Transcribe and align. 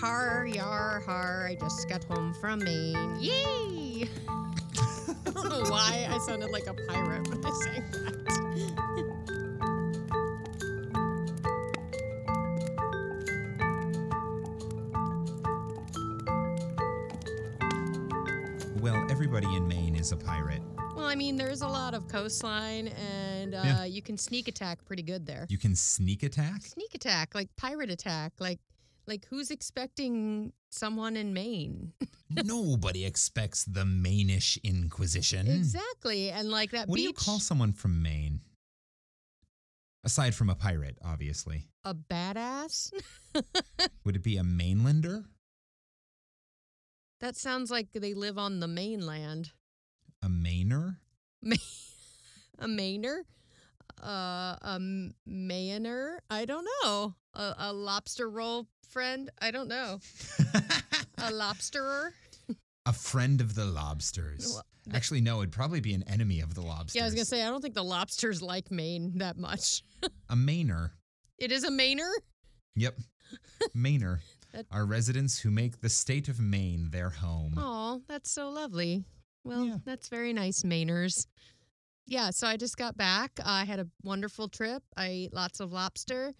har, 0.00 0.46
yar 0.46 1.00
har. 1.06 1.46
I 1.48 1.54
just 1.56 1.88
got 1.88 2.04
home 2.04 2.32
from 2.34 2.60
Maine. 2.60 3.16
Yay! 3.20 4.08
I 4.28 5.30
don't 5.32 5.48
know 5.48 5.70
why 5.70 6.06
I 6.10 6.18
sounded 6.26 6.50
like 6.50 6.66
a 6.66 6.74
pirate 6.88 7.28
when 7.28 7.44
I 7.44 7.50
sang 7.64 7.84
that. 7.92 9.30
Well, 18.80 19.06
everybody 19.10 19.46
in 19.54 19.68
Maine 19.68 19.94
is 19.96 20.12
a 20.12 20.16
pirate. 20.16 20.62
Well, 20.96 21.04
I 21.06 21.14
mean, 21.14 21.36
there's 21.36 21.60
a 21.60 21.68
lot 21.68 21.92
of 21.94 22.08
coastline, 22.08 22.88
and 22.88 23.54
uh, 23.54 23.62
Yeah. 23.64 23.84
you 23.84 24.00
can 24.00 24.16
sneak 24.16 24.48
attack 24.48 24.84
pretty 24.86 25.02
good 25.02 25.26
there. 25.26 25.46
You 25.50 25.58
can 25.58 25.76
sneak 25.76 26.22
attack? 26.22 26.62
Sneak 26.62 26.94
attack, 26.94 27.34
like 27.34 27.54
pirate 27.56 27.90
attack, 27.90 28.32
like 28.38 28.58
like 29.10 29.26
who's 29.28 29.50
expecting 29.50 30.52
someone 30.70 31.16
in 31.16 31.34
Maine? 31.34 31.92
Nobody 32.30 33.04
expects 33.04 33.64
the 33.64 33.82
Mainish 33.82 34.56
Inquisition. 34.62 35.48
exactly, 35.48 36.30
and 36.30 36.48
like 36.48 36.70
that 36.70 36.88
What 36.88 36.96
do 36.96 37.02
you 37.02 37.12
call 37.12 37.40
someone 37.40 37.72
from 37.72 38.00
Maine? 38.02 38.40
Aside 40.04 40.34
from 40.34 40.48
a 40.48 40.54
pirate, 40.54 40.96
obviously. 41.04 41.66
a 41.84 41.92
badass. 41.94 42.92
Would 44.04 44.16
it 44.16 44.22
be 44.22 44.36
a 44.38 44.42
mainlander? 44.42 45.24
That 47.20 47.36
sounds 47.36 47.70
like 47.70 47.88
they 47.92 48.14
live 48.14 48.38
on 48.38 48.60
the 48.60 48.68
mainland. 48.68 49.50
A 50.22 50.28
Mainer? 50.28 50.96
Ma- 51.42 51.56
a 52.60 52.66
Mainer? 52.66 53.22
Uh, 54.02 54.56
a 54.62 54.74
m- 54.76 55.14
Mayoner? 55.28 56.18
I 56.30 56.44
don't 56.46 56.66
know. 56.84 57.14
A, 57.34 57.54
a 57.58 57.72
lobster 57.72 58.30
roll 58.30 58.68
friend? 58.90 59.30
I 59.40 59.50
don't 59.50 59.68
know. 59.68 60.00
A 61.18 61.30
lobsterer? 61.32 62.10
a 62.86 62.92
friend 62.92 63.40
of 63.42 63.54
the 63.54 63.64
lobsters. 63.66 64.52
Well, 64.54 64.64
Actually, 64.94 65.20
no, 65.20 65.40
it'd 65.40 65.52
probably 65.52 65.80
be 65.80 65.92
an 65.92 66.02
enemy 66.08 66.40
of 66.40 66.54
the 66.54 66.62
lobsters. 66.62 66.96
Yeah, 66.96 67.02
I 67.02 67.04
was 67.04 67.14
gonna 67.14 67.26
say 67.26 67.42
I 67.42 67.48
don't 67.50 67.60
think 67.60 67.74
the 67.74 67.84
lobsters 67.84 68.40
like 68.42 68.70
Maine 68.70 69.12
that 69.18 69.36
much. 69.36 69.82
A 70.30 70.34
Mainer. 70.34 70.90
It 71.38 71.52
is 71.52 71.62
a 71.64 71.70
Mainer. 71.70 72.10
Yep. 72.76 72.96
Mainer 73.76 74.20
That- 74.52 74.66
are 74.72 74.86
residents 74.86 75.38
who 75.38 75.50
make 75.50 75.80
the 75.82 75.90
state 75.90 76.28
of 76.28 76.40
Maine 76.40 76.88
their 76.90 77.10
home. 77.10 77.54
Oh, 77.58 78.00
that's 78.08 78.30
so 78.30 78.48
lovely. 78.48 79.04
Well, 79.44 79.66
Yeah. 79.66 79.76
that's 79.84 80.08
very 80.08 80.32
nice, 80.32 80.62
Mainers. 80.62 81.26
Yeah, 82.06 82.30
so 82.30 82.46
I 82.46 82.56
just 82.56 82.76
got 82.78 82.96
back. 82.96 83.38
I 83.44 83.64
had 83.66 83.78
a 83.78 83.86
wonderful 84.02 84.48
trip. 84.48 84.82
I 84.96 85.06
ate 85.06 85.34
lots 85.34 85.60
of 85.60 85.70
lobster. 85.72 86.32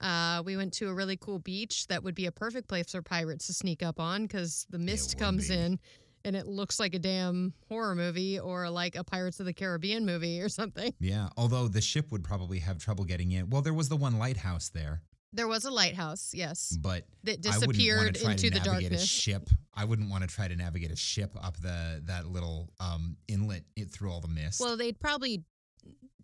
Uh, 0.00 0.42
we 0.44 0.56
went 0.56 0.72
to 0.74 0.88
a 0.88 0.94
really 0.94 1.16
cool 1.16 1.38
beach 1.38 1.86
that 1.88 2.02
would 2.04 2.14
be 2.14 2.26
a 2.26 2.32
perfect 2.32 2.68
place 2.68 2.92
for 2.92 3.02
pirates 3.02 3.46
to 3.48 3.52
sneak 3.52 3.82
up 3.82 3.98
on 3.98 4.22
because 4.22 4.66
the 4.70 4.78
mist 4.78 5.14
would 5.14 5.18
comes 5.24 5.48
be. 5.48 5.54
in 5.54 5.78
and 6.24 6.36
it 6.36 6.46
looks 6.46 6.78
like 6.80 6.94
a 6.94 6.98
damn 6.98 7.52
horror 7.68 7.94
movie 7.94 8.38
or 8.38 8.68
like 8.70 8.96
a 8.96 9.04
Pirates 9.04 9.40
of 9.40 9.46
the 9.46 9.52
Caribbean 9.52 10.04
movie 10.04 10.40
or 10.40 10.48
something. 10.48 10.92
Yeah, 11.00 11.28
although 11.36 11.68
the 11.68 11.80
ship 11.80 12.10
would 12.12 12.22
probably 12.24 12.58
have 12.58 12.78
trouble 12.78 13.04
getting 13.04 13.32
in. 13.32 13.48
Well, 13.50 13.62
there 13.62 13.72
was 13.72 13.88
the 13.88 13.96
one 13.96 14.18
lighthouse 14.18 14.68
there, 14.68 15.00
There 15.32 15.46
was 15.46 15.64
a 15.64 15.70
lighthouse, 15.70 16.32
yes, 16.34 16.76
but 16.80 17.04
that 17.24 17.46
I 17.46 17.58
wouldn't 17.58 17.66
want 17.66 17.72
disappeared 17.72 18.14
to 18.16 18.20
try 18.22 18.30
into 18.32 18.50
to 18.50 18.50
the 18.50 18.56
navigate 18.58 18.86
a 18.86 18.90
darkness. 18.90 19.06
ship. 19.06 19.48
I 19.74 19.84
wouldn't 19.84 20.10
want 20.10 20.22
to 20.22 20.28
try 20.28 20.48
to 20.48 20.56
navigate 20.56 20.90
a 20.90 20.96
ship 20.96 21.30
up 21.40 21.56
the 21.62 22.02
that 22.06 22.26
little 22.26 22.68
um, 22.80 23.16
inlet 23.28 23.62
it, 23.76 23.90
through 23.90 24.10
all 24.10 24.20
the 24.20 24.28
mist. 24.28 24.60
Well, 24.60 24.76
they'd 24.76 24.98
probably 24.98 25.44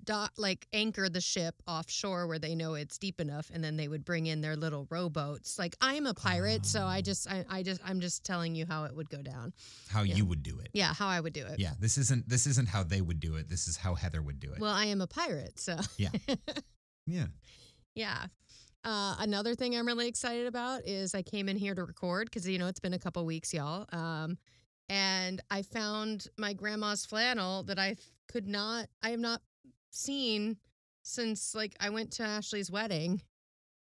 dot 0.05 0.31
like 0.37 0.67
anchor 0.73 1.09
the 1.09 1.21
ship 1.21 1.55
offshore 1.67 2.27
where 2.27 2.39
they 2.39 2.55
know 2.55 2.75
it's 2.75 2.99
deep 2.99 3.21
enough, 3.21 3.51
and 3.53 3.63
then 3.63 3.77
they 3.77 3.89
would 3.89 4.05
bring 4.05 4.27
in 4.27 4.41
their 4.41 4.57
little 4.57 4.87
rowboats. 4.91 5.59
Like 5.59 5.77
I'm 5.81 6.07
a 6.07 6.15
pirate, 6.15 6.67
so 6.67 6.85
I 6.85 6.99
Oh. 6.99 7.01
just, 7.03 7.31
I, 7.31 7.45
I 7.49 7.63
just, 7.63 7.81
I'm 7.85 8.01
just 8.01 8.25
telling 8.25 8.55
you 8.55 8.67
how 8.67 8.85
it 8.85 8.95
would 8.95 9.11
go 9.11 9.23
down. 9.23 9.53
how 9.89 10.03
yeah. 10.03 10.15
you 10.15 10.25
would 10.25 10.43
do 10.43 10.59
it. 10.61 10.71
Yeah, 10.73 10.95
how 10.95 11.09
I 11.09 11.21
would 11.21 11.33
do 11.33 11.45
it. 11.47 11.59
Yeah, 11.59 11.73
this 11.81 11.99
isn't 11.99 12.29
this 12.29 12.47
isn't 12.47 12.69
how 12.69 12.83
they 12.83 13.01
would 13.01 13.21
do 13.21 13.37
it. 13.37 13.49
This 13.49 13.67
is 13.69 13.77
how 13.77 13.95
Heather 13.95 14.23
would 14.23 14.41
do 14.41 14.53
it. 14.53 14.61
Well, 14.61 14.73
I 14.73 14.87
am 14.87 15.01
a 15.01 15.07
pirate, 15.07 15.59
so 15.59 15.77
yeah. 15.97 16.11
yeah. 17.95 18.27
Uh, 18.85 19.17
another 19.19 19.55
thing 19.55 19.75
I'm 19.75 19.87
really 19.87 20.09
excited 20.09 20.47
about 20.47 20.87
is 20.87 21.15
I 21.15 21.23
came 21.23 21.49
in 21.49 21.57
here 21.57 21.75
to 21.75 21.85
record 21.85 22.27
because 22.27 22.47
you 22.47 22.59
know 22.59 22.67
it's 22.67 22.81
been 22.81 22.93
a 22.93 22.99
couple 22.99 23.25
weeks, 23.25 23.55
y'all. 23.55 23.87
Um, 23.93 24.37
and 24.89 25.41
I 25.51 25.63
found 25.63 26.27
my 26.37 26.53
grandma's 26.53 27.07
flannel 27.07 27.63
that 27.65 27.79
I 27.79 27.97
could 28.29 28.47
not, 28.47 28.89
I 29.03 29.11
have 29.11 29.21
not 29.21 29.41
seen 29.95 30.59
since 31.03 31.55
like 31.55 31.75
I 31.81 31.91
went 31.91 32.13
to 32.13 32.23
Ashley's 32.23 32.71
wedding. 32.71 33.23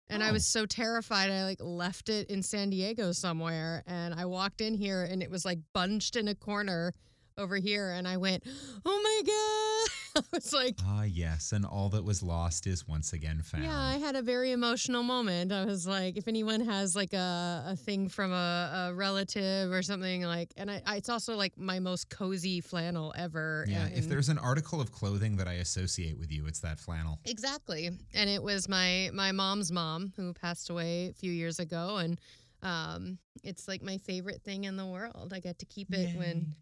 And 0.09 0.23
I 0.23 0.29
Oh. 0.29 0.35
was 0.35 0.47
so 0.47 0.67
terrified. 0.67 1.31
I 1.33 1.43
like 1.45 1.61
left 1.61 2.09
it 2.09 2.31
in 2.31 2.41
San 2.43 2.71
Diego 2.71 3.11
somewhere. 3.11 3.83
And 3.89 4.15
I 4.15 4.25
walked 4.27 4.61
in 4.61 4.75
here 4.75 5.03
and 5.03 5.21
it 5.21 5.31
was 5.31 5.45
like 5.45 5.59
bunched 5.73 6.15
in 6.15 6.29
a 6.29 6.35
corner 6.35 6.95
over 7.39 7.57
here. 7.57 7.91
And 7.91 8.07
I 8.09 8.17
went, 8.17 8.43
oh 8.85 9.01
my 9.03 9.23
God. 9.27 10.23
I 10.33 10.37
was 10.37 10.53
like, 10.55 10.77
Ah, 10.83 11.03
yes, 11.05 11.53
and 11.53 11.67
all 11.67 11.91
that 11.91 12.03
was 12.03 12.23
lost 12.23 12.67
is 12.67 12.89
once 12.89 13.13
again 13.13 13.43
found. 13.43 13.65
yeah, 13.65 13.79
I 13.79 13.99
had 13.99 14.17
a 14.17 14.23
very 14.23 14.53
emotional 14.53 15.03
moment. 15.03 15.53
I 15.53 15.67
was 15.67 15.87
like, 15.87 16.17
if 16.17 16.27
anyone 16.27 16.63
has 16.63 16.97
like 16.97 17.13
a, 17.13 17.65
a 17.69 17.77
thing 17.77 18.09
from 18.09 18.33
a, 18.33 18.89
a 18.91 18.95
relative 18.95 19.71
or 19.71 19.83
something 19.83 20.23
like, 20.23 20.55
and 20.57 20.71
I, 20.71 20.81
I, 20.87 20.97
it's 20.97 21.11
also 21.11 21.37
like 21.37 21.59
my 21.59 21.81
most 21.81 22.09
cozy 22.09 22.63
flannel 22.63 23.13
ever. 23.19 23.67
Yeah, 23.69 23.85
and- 23.85 23.95
if 23.95 24.09
there's 24.09 24.31
an 24.31 24.39
article 24.39 24.81
of 24.81 24.91
clothing 24.91 25.37
that 25.37 25.49
I 25.49 25.55
associate 25.55 26.19
with 26.19 26.33
you, 26.33 26.47
it's 26.47 26.61
that 26.61 26.79
flannel. 26.81 27.19
exactly, 27.27 27.91
and 28.15 28.31
it 28.31 28.43
was 28.43 28.71
my 28.71 29.11
my 29.13 29.33
mom's 29.33 29.71
mom 29.71 30.15
who 30.17 30.33
passed 30.33 30.71
away 30.71 31.09
a 31.09 31.13
few 31.13 31.31
years 31.31 31.59
ago, 31.59 31.99
and 31.99 32.19
um, 32.63 33.19
it's 33.45 33.69
like 33.69 33.83
my 33.83 33.99
favorite 33.99 34.41
thing 34.43 34.65
in 34.65 34.77
the 34.77 34.87
world. 34.87 35.33
I 35.35 35.41
get 35.41 35.59
to 35.59 35.67
keep 35.67 35.93
it 35.93 36.17
when, 36.17 36.55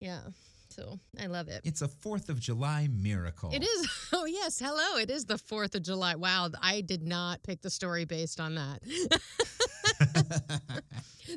yeah, 0.00 0.20
so 0.68 0.98
I 1.20 1.26
love 1.26 1.48
it. 1.48 1.60
It's 1.64 1.82
a 1.82 1.88
4th 1.88 2.28
of 2.28 2.40
July 2.40 2.88
miracle. 2.90 3.50
It 3.52 3.62
is. 3.62 3.88
Oh, 4.10 4.24
yes. 4.24 4.58
Hello. 4.58 4.98
It 4.98 5.10
is 5.10 5.26
the 5.26 5.34
4th 5.34 5.74
of 5.74 5.82
July. 5.82 6.14
Wow. 6.14 6.48
I 6.62 6.80
did 6.80 7.06
not 7.06 7.42
pick 7.42 7.60
the 7.60 7.68
story 7.68 8.06
based 8.06 8.40
on 8.40 8.54
that. 8.54 8.80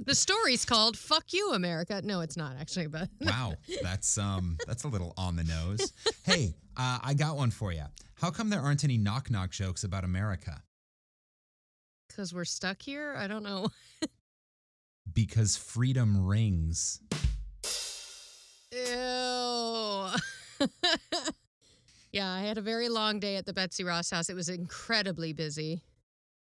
the 0.06 0.16
story's 0.16 0.64
called 0.64 0.98
Fuck 0.98 1.34
You, 1.34 1.52
America. 1.52 2.02
No, 2.04 2.22
it's 2.22 2.38
not 2.38 2.56
actually, 2.60 2.88
but 2.88 3.10
wow, 3.22 3.56
that's 3.84 4.18
um 4.18 4.58
that's 4.66 4.86
a 4.86 4.88
little 4.88 5.14
on 5.18 5.36
the 5.36 5.44
nose. 5.44 5.92
Hey, 6.24 6.56
uh, 6.78 7.00
I 7.04 7.14
got 7.14 7.36
one 7.36 7.52
for 7.52 7.74
you. 7.74 7.84
How 8.16 8.32
come 8.32 8.50
there 8.50 8.62
aren't 8.62 8.86
any 8.86 8.98
knock 8.98 9.30
knock 9.30 9.52
jokes 9.52 9.84
about 9.84 10.06
America? 10.06 10.64
because 12.12 12.34
we're 12.34 12.46
stuck 12.46 12.82
here. 12.82 13.16
I 13.18 13.28
don't 13.28 13.44
know. 13.44 13.70
Because 15.14 15.58
freedom 15.58 16.26
rings. 16.26 17.02
Ew. 18.72 20.08
yeah, 22.12 22.32
I 22.32 22.42
had 22.42 22.58
a 22.58 22.62
very 22.62 22.90
long 22.90 23.20
day 23.20 23.36
at 23.36 23.46
the 23.46 23.54
Betsy 23.54 23.84
Ross 23.84 24.09
house. 24.09 24.30
It 24.30 24.36
was 24.36 24.50
incredibly 24.50 25.34
busy. 25.34 25.82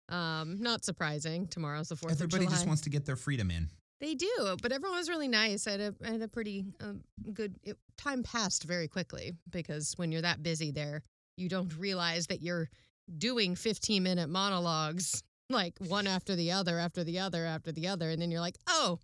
Um, 0.08 0.56
not 0.60 0.84
surprising. 0.84 1.46
Tomorrow's 1.48 1.90
the 1.90 1.94
4th 1.94 2.12
Everybody 2.12 2.44
of 2.44 2.50
July. 2.50 2.56
just 2.56 2.66
wants 2.66 2.82
to 2.82 2.90
get 2.90 3.04
their 3.06 3.16
freedom 3.16 3.50
in. 3.50 3.68
They 4.00 4.14
do, 4.14 4.56
but 4.62 4.70
everyone 4.72 4.96
was 4.96 5.08
really 5.08 5.28
nice. 5.28 5.66
I 5.66 5.72
had 5.72 5.80
a, 5.80 5.94
I 6.04 6.10
had 6.12 6.22
a 6.22 6.28
pretty 6.28 6.66
um, 6.80 7.02
good 7.32 7.56
it, 7.64 7.76
time 7.96 8.22
passed 8.22 8.62
very 8.64 8.86
quickly 8.86 9.32
because 9.50 9.94
when 9.96 10.12
you're 10.12 10.22
that 10.22 10.42
busy 10.42 10.70
there, 10.70 11.02
you 11.36 11.48
don't 11.48 11.76
realize 11.76 12.28
that 12.28 12.40
you're 12.40 12.70
doing 13.18 13.56
15 13.56 14.02
minute 14.02 14.28
monologues 14.28 15.22
like 15.50 15.74
one 15.78 16.06
after 16.06 16.36
the 16.36 16.52
other 16.52 16.78
after 16.78 17.02
the 17.02 17.18
other 17.18 17.46
after 17.46 17.72
the 17.72 17.88
other 17.88 18.10
and 18.10 18.20
then 18.20 18.30
you're 18.30 18.40
like, 18.40 18.58
"Oh, 18.68 18.98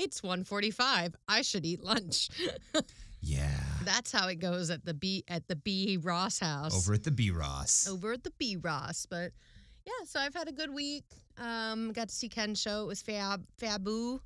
it's 0.00 0.20
1:45. 0.22 1.14
I 1.28 1.42
should 1.42 1.64
eat 1.66 1.82
lunch." 1.84 2.28
Yeah. 3.22 3.50
That's 3.84 4.10
how 4.12 4.28
it 4.28 4.36
goes 4.36 4.70
at 4.70 4.86
the 4.86 4.94
B 4.94 5.24
at 5.28 5.46
the 5.46 5.54
B 5.56 5.98
Ross 6.02 6.38
house 6.38 6.74
Over 6.74 6.94
at 6.94 7.04
the 7.04 7.10
B 7.10 7.30
Ross. 7.30 7.86
over 7.86 8.12
at 8.14 8.24
the 8.24 8.32
B 8.38 8.56
Ross. 8.56 9.04
But 9.04 9.32
yeah, 9.84 9.92
so 10.06 10.18
I've 10.20 10.32
had 10.32 10.48
a 10.48 10.52
good 10.52 10.72
week. 10.72 11.04
Um, 11.36 11.92
got 11.92 12.08
to 12.08 12.14
see 12.14 12.30
Ken's 12.30 12.58
show. 12.58 12.84
It 12.84 12.86
was 12.86 13.02
Fab 13.02 13.44
Fabu. 13.60 14.20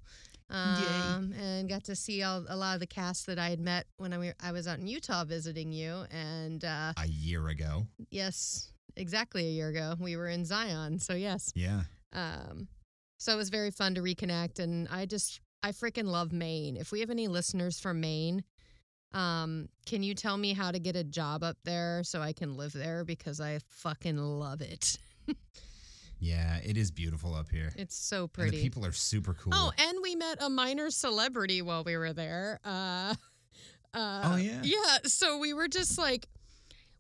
Um, 0.49 1.33
and 1.41 1.69
got 1.69 1.83
to 1.85 1.97
see 1.97 2.23
all, 2.23 2.45
a 2.49 2.55
lot 2.57 2.75
of 2.75 2.81
the 2.81 2.87
cast 2.87 3.27
that 3.27 3.39
I 3.39 3.51
had 3.51 3.59
met 3.59 3.87
when 3.97 4.13
I, 4.13 4.19
were, 4.19 4.35
I 4.41 4.53
was 4.53 4.69
out 4.69 4.79
in 4.79 4.87
Utah 4.87 5.25
visiting 5.25 5.73
you. 5.73 6.05
And 6.13 6.65
uh, 6.65 6.93
A 6.97 7.09
year 7.09 7.49
ago. 7.49 7.89
yes, 8.11 8.71
exactly 8.97 9.45
a 9.49 9.51
year 9.51 9.71
ago, 9.71 9.97
we 9.99 10.17
were 10.17 10.29
in 10.29 10.45
Zion. 10.45 11.01
So 11.01 11.15
yes, 11.15 11.51
Yeah. 11.57 11.83
um, 12.13 12.69
so 13.19 13.33
it 13.33 13.37
was 13.37 13.49
very 13.49 13.73
fun 13.73 13.97
to 13.97 14.03
reconnect. 14.03 14.61
And 14.61 14.87
I 14.89 15.07
just, 15.07 15.41
I 15.65 15.73
freaking 15.73 16.05
love 16.05 16.31
Maine. 16.31 16.77
If 16.77 16.93
we 16.93 17.01
have 17.01 17.09
any 17.09 17.27
listeners 17.27 17.81
from 17.81 17.99
Maine, 18.01 18.45
um, 19.15 19.69
can 19.87 20.03
you 20.03 20.15
tell 20.15 20.37
me 20.37 20.53
how 20.53 20.71
to 20.71 20.79
get 20.79 20.95
a 20.95 21.03
job 21.05 21.43
up 21.43 21.57
there 21.65 22.03
so 22.05 22.21
I 22.21 22.35
can 22.35 22.57
live 22.59 22.73
there 22.75 23.03
because 23.05 23.41
I 23.41 23.61
fucking 23.71 24.19
love 24.19 24.61
it. 24.61 24.99
Yeah, 26.21 26.59
it 26.65 26.79
is 26.79 26.91
beautiful 26.91 27.35
up 27.35 27.51
here. 27.51 27.75
It's 27.77 27.97
so 27.97 28.23
And 28.23 28.33
pretty. 28.33 28.57
the 28.57 28.63
people 28.63 28.87
are 28.87 28.93
super 28.93 29.35
cool. 29.35 29.53
Oh, 29.55 29.73
and 29.77 29.99
we 30.03 30.15
met 30.15 30.39
a 30.41 30.49
minor 30.49 30.89
celebrity 30.91 31.61
while 31.61 31.85
we 31.85 31.99
were 31.99 32.15
there. 32.15 32.61
Uh, 32.65 33.15
uh, 33.95 34.31
Oh, 34.33 34.37
yeah? 34.37 34.61
yeah. 34.63 34.99
So 35.05 35.39
we 35.39 35.53
were 35.53 35.69
just 35.69 35.99
like, 35.99 36.27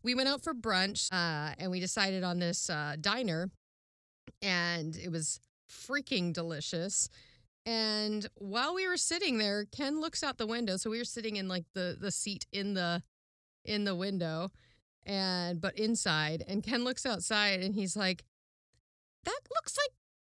we 0.02 0.14
went 0.14 0.28
out 0.28 0.42
for 0.42 0.52
brunch, 0.52 1.08
uh, 1.10 1.54
and 1.58 1.70
we 1.70 1.80
decided 1.80 2.22
on 2.22 2.38
this 2.38 2.68
uh, 2.68 2.96
diner, 3.00 3.50
and 4.42 4.94
it 4.94 5.10
was 5.10 5.40
freaking 5.70 6.32
delicious. 6.34 7.08
And 7.66 8.26
while 8.36 8.74
we 8.74 8.86
were 8.86 8.96
sitting 8.96 9.38
there, 9.38 9.64
Ken 9.64 10.00
looks 10.00 10.22
out 10.22 10.38
the 10.38 10.46
window. 10.46 10.76
So 10.76 10.90
we 10.90 10.98
were 10.98 11.04
sitting 11.04 11.36
in 11.36 11.48
like 11.48 11.64
the 11.74 11.96
the 11.98 12.10
seat 12.10 12.46
in 12.52 12.74
the 12.74 13.02
in 13.64 13.84
the 13.84 13.94
window, 13.94 14.50
and 15.04 15.60
but 15.60 15.78
inside. 15.78 16.44
And 16.46 16.62
Ken 16.62 16.84
looks 16.84 17.06
outside, 17.06 17.60
and 17.60 17.74
he's 17.74 17.96
like, 17.96 18.24
"That 19.24 19.40
looks 19.54 19.76
like." 19.76 19.90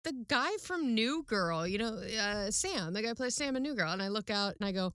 the 0.04 0.14
guy 0.30 0.52
from 0.64 0.94
New 0.96 1.26
Girl, 1.28 1.68
you 1.68 1.78
know, 1.78 1.96
uh, 1.98 2.50
Sam, 2.50 2.94
the 2.94 3.02
guy 3.02 3.14
plays 3.14 3.36
Sam 3.36 3.58
in 3.58 3.64
New 3.64 3.76
Girl. 3.76 3.92
And 3.92 4.02
I 4.02 4.08
look 4.08 4.30
out 4.30 4.56
and 4.58 4.66
I 4.66 4.72
go, 4.72 4.94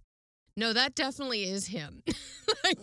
no, 0.56 0.72
that 0.72 0.94
definitely 0.94 1.44
is 1.44 1.66
him. 1.66 2.02
like, 2.64 2.78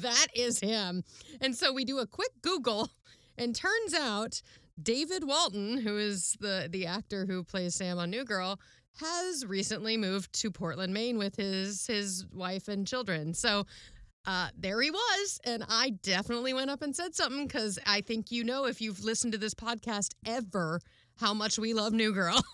that 0.00 0.26
is 0.34 0.60
him. 0.60 1.04
And 1.40 1.56
so 1.56 1.72
we 1.72 1.84
do 1.84 1.98
a 1.98 2.06
quick 2.06 2.32
Google, 2.42 2.90
and 3.38 3.54
turns 3.54 3.94
out 3.94 4.42
David 4.80 5.24
Walton, 5.24 5.78
who 5.78 5.98
is 5.98 6.36
the, 6.40 6.68
the 6.70 6.86
actor 6.86 7.26
who 7.26 7.44
plays 7.44 7.74
Sam 7.74 7.98
on 7.98 8.10
New 8.10 8.24
Girl, 8.24 8.58
has 9.00 9.46
recently 9.46 9.96
moved 9.96 10.32
to 10.40 10.50
Portland, 10.50 10.92
Maine 10.92 11.18
with 11.18 11.36
his 11.36 11.86
his 11.86 12.26
wife 12.32 12.68
and 12.68 12.86
children. 12.86 13.34
So 13.34 13.66
uh, 14.26 14.48
there 14.56 14.80
he 14.80 14.90
was. 14.90 15.40
And 15.44 15.64
I 15.68 15.90
definitely 16.02 16.54
went 16.54 16.70
up 16.70 16.82
and 16.82 16.94
said 16.94 17.14
something 17.14 17.46
because 17.46 17.78
I 17.86 18.00
think 18.02 18.30
you 18.30 18.44
know 18.44 18.66
if 18.66 18.80
you've 18.80 19.02
listened 19.02 19.32
to 19.32 19.38
this 19.38 19.54
podcast 19.54 20.10
ever 20.24 20.80
how 21.16 21.34
much 21.34 21.58
we 21.58 21.74
love 21.74 21.92
New 21.92 22.12
Girl. 22.12 22.40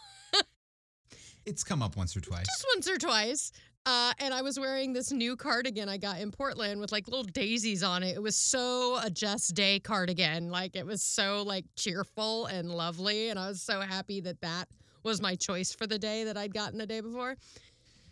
It's 1.49 1.65
come 1.65 1.83
up 1.83 1.97
once 1.97 2.15
or 2.15 2.21
twice. 2.21 2.45
Just 2.45 2.67
once 2.75 2.91
or 2.91 2.99
twice. 2.99 3.53
Uh, 3.87 4.13
and 4.19 4.35
I 4.35 4.43
was 4.43 4.61
wearing 4.61 4.93
this 4.93 5.11
new 5.11 5.35
cardigan 5.35 5.89
I 5.89 5.97
got 5.97 6.21
in 6.21 6.31
Portland 6.31 6.79
with 6.79 6.93
like 6.93 7.09
little 7.09 7.25
daisies 7.25 7.83
on 7.83 8.03
it. 8.03 8.17
It 8.17 8.23
was 8.23 8.37
so 8.37 8.99
a 9.03 9.09
Jess 9.09 9.49
Day 9.49 9.81
cardigan. 9.81 10.51
Like 10.51 10.77
it 10.77 10.85
was 10.85 11.03
so 11.03 11.43
like 11.47 11.65
cheerful 11.75 12.45
and 12.47 12.71
lovely. 12.71 13.31
And 13.31 13.39
I 13.39 13.49
was 13.49 13.63
so 13.63 13.81
happy 13.81 14.21
that 14.21 14.43
that 14.43 14.69
was 15.03 15.21
my 15.21 15.35
choice 15.35 15.73
for 15.73 15.87
the 15.87 15.99
day 15.99 16.25
that 16.25 16.37
I'd 16.37 16.55
gotten 16.55 16.79
the 16.79 16.87
day 16.87 17.01
before. 17.01 17.37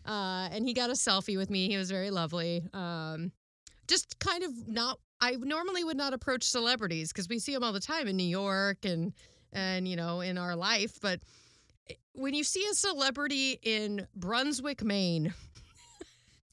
Uh, 0.06 0.48
and 0.52 0.66
he 0.66 0.72
got 0.72 0.90
a 0.90 0.94
selfie 0.94 1.36
with 1.36 1.50
me. 1.50 1.68
He 1.68 1.76
was 1.76 1.90
very 1.90 2.10
lovely. 2.10 2.62
Um, 2.72 3.32
just 3.88 4.18
kind 4.18 4.44
of 4.44 4.68
not. 4.68 4.98
I 5.20 5.32
normally 5.32 5.82
would 5.82 5.96
not 5.96 6.12
approach 6.12 6.44
celebrities 6.44 7.12
because 7.12 7.28
we 7.28 7.38
see 7.38 7.52
them 7.52 7.64
all 7.64 7.72
the 7.72 7.80
time 7.80 8.06
in 8.06 8.16
New 8.16 8.24
York 8.24 8.84
and 8.84 9.12
and 9.52 9.88
you 9.88 9.96
know 9.96 10.20
in 10.20 10.38
our 10.38 10.54
life. 10.54 10.98
But 11.00 11.20
when 12.12 12.34
you 12.34 12.44
see 12.44 12.66
a 12.70 12.74
celebrity 12.74 13.58
in 13.62 14.06
Brunswick, 14.14 14.82
Maine, 14.82 15.34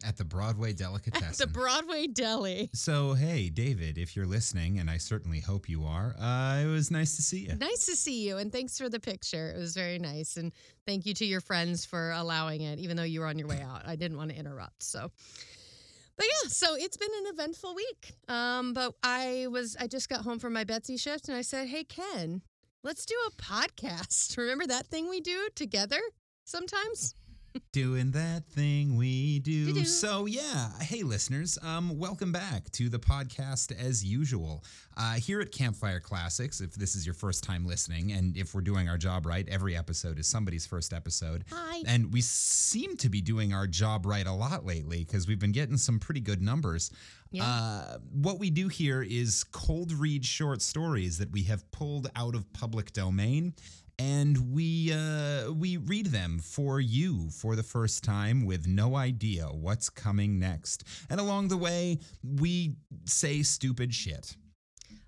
At 0.04 0.18
the 0.18 0.26
Broadway 0.26 0.74
Delicatessen. 0.74 1.28
at 1.30 1.38
the 1.38 1.48
Broadway 1.48 2.08
Deli, 2.08 2.70
so, 2.74 3.14
hey, 3.14 3.50
David, 3.50 3.98
if 3.98 4.16
you're 4.16 4.26
listening, 4.26 4.80
and 4.80 4.90
I 4.90 4.98
certainly 4.98 5.40
hope 5.40 5.70
you 5.70 5.86
are, 5.86 6.14
uh, 6.20 6.62
it 6.62 6.68
was 6.68 6.92
nice 6.92 7.16
to 7.16 7.22
see 7.22 7.48
you. 7.48 7.56
nice 7.56 7.86
to 7.86 7.96
see 7.96 8.28
you 8.28 8.38
and 8.38 8.52
thanks 8.52 8.78
for 8.78 8.90
the 8.90 9.00
picture. 9.00 9.50
It 9.56 9.58
was 9.58 9.74
very 9.74 10.00
nice 10.00 10.36
and 10.38 10.52
thank 10.86 11.06
you 11.06 11.14
to 11.16 11.26
your 11.26 11.40
friends 11.42 11.86
for 11.86 12.12
allowing 12.12 12.62
it, 12.62 12.80
even 12.80 12.98
though 12.98 13.04
you 13.04 13.22
were 13.22 13.28
on 13.28 13.40
your 13.40 13.48
way 13.48 13.62
out. 13.66 13.84
I 13.88 13.96
didn't 13.96 14.18
want 14.18 14.32
to 14.32 14.38
interrupt, 14.38 14.84
so. 14.84 15.10
But 16.16 16.26
yeah, 16.26 16.50
so 16.50 16.76
it's 16.76 16.98
been 16.98 17.10
an 17.26 17.34
eventful 17.34 17.74
week. 17.74 18.14
Um, 18.28 18.74
but 18.74 18.94
I 19.02 19.48
was 19.50 19.76
I 19.80 19.88
just 19.88 20.10
got 20.10 20.22
home 20.22 20.38
from 20.38 20.54
my 20.54 20.64
Betsy 20.64 20.96
shift 20.98 21.28
and 21.28 21.36
I 21.36 21.42
said, 21.42 21.68
"Hey 21.70 21.84
Ken, 21.86 22.44
let's 22.84 23.06
do 23.06 23.16
a 23.28 23.32
podcast. 23.42 24.38
Remember 24.38 24.68
that 24.68 24.86
thing 24.88 25.10
we 25.10 25.22
do 25.22 25.48
together 25.56 26.00
sometimes?" 26.44 27.16
Doing 27.72 28.12
that 28.12 28.48
thing 28.48 28.96
we 28.96 29.40
do. 29.40 29.68
Do-do. 29.68 29.86
So 29.86 30.26
yeah, 30.26 30.72
hey 30.82 31.04
listeners, 31.04 31.60
um, 31.62 32.00
welcome 32.00 32.32
back 32.32 32.72
to 32.72 32.90
the 32.90 32.98
podcast 32.98 33.72
as 33.78 34.04
usual. 34.04 34.64
Uh, 34.98 35.14
here 35.14 35.40
at 35.40 35.52
Campfire 35.52 36.00
Classics, 36.00 36.62
if 36.62 36.74
this 36.74 36.96
is 36.96 37.06
your 37.06 37.14
first 37.14 37.44
time 37.44 37.66
listening, 37.66 38.12
and 38.12 38.36
if 38.38 38.56
we're 38.56 38.62
doing 38.62 38.90
our 38.90 38.98
job 38.98 39.28
right, 39.28 39.48
every 39.50 39.76
episode 39.76 40.18
is 40.18 40.28
somebody's 40.28 40.66
first 40.66 40.94
episode. 40.94 41.46
Hi. 41.52 41.84
And 41.86 42.12
we 42.12 42.22
seem 42.22 42.98
to 42.98 43.10
be 43.10 43.22
doing 43.22 43.54
our 43.54 43.68
job 43.68 44.08
right 44.08 44.26
a 44.26 44.34
lot 44.34 44.66
lately 44.66 45.04
because 45.04 45.28
we've 45.28 45.40
been 45.40 45.52
getting 45.52 45.78
some 45.78 46.00
pretty 46.00 46.22
good 46.22 46.42
numbers. 46.42 46.90
Yeah. 47.32 47.46
Uh, 47.46 47.98
what 48.12 48.40
we 48.40 48.50
do 48.50 48.68
here 48.68 49.04
is 49.04 49.44
cold 49.44 49.92
read 49.92 50.26
short 50.26 50.62
stories 50.62 51.20
that 51.20 51.32
we 51.32 51.44
have 51.44 51.70
pulled 51.72 52.10
out 52.16 52.34
of 52.36 52.52
public 52.54 52.94
domain. 52.94 53.54
And 54.00 54.54
we 54.54 54.92
uh, 54.92 55.52
we 55.52 55.78
read 55.78 56.08
them 56.08 56.40
for 56.40 56.80
you 56.80 57.30
for 57.30 57.56
the 57.56 57.64
first 57.64 58.04
time 58.04 58.46
with 58.46 58.68
no 58.68 58.96
idea 58.96 59.46
what's 59.46 59.90
coming 59.90 60.40
next. 60.40 60.84
And 61.10 61.20
along 61.20 61.50
the 61.50 61.58
way, 61.58 62.00
we 62.24 62.76
say 63.06 63.44
stupid 63.44 63.94
shit. 63.94 64.36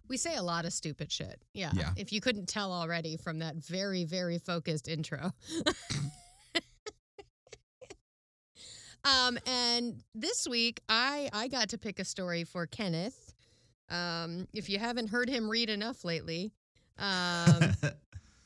We 0.08 0.18
say 0.18 0.36
a 0.36 0.44
lot 0.44 0.66
of 0.66 0.74
stupid 0.74 1.12
shit. 1.12 1.42
Yeah. 1.54 1.72
Yeah. 1.74 1.90
If 1.98 2.14
you 2.14 2.22
couldn't 2.22 2.48
tell 2.48 2.72
already 2.72 3.18
from 3.18 3.40
that 3.40 3.56
very, 3.56 4.04
very 4.04 4.38
focused 4.38 4.88
intro. 4.88 5.32
um, 9.04 9.40
and 9.48 10.04
this 10.14 10.48
week 10.48 10.80
I 10.88 11.30
I 11.34 11.48
got 11.48 11.70
to 11.70 11.80
pick 11.80 12.00
a 12.00 12.06
story 12.06 12.44
for 12.44 12.68
Kenneth. 12.68 13.34
Um, 13.90 14.48
if 14.54 14.70
you 14.70 14.80
haven't 14.80 15.08
heard 15.08 15.30
him 15.30 15.50
read 15.50 15.70
enough 15.70 16.04
lately, 16.04 16.52
um, 16.98 17.74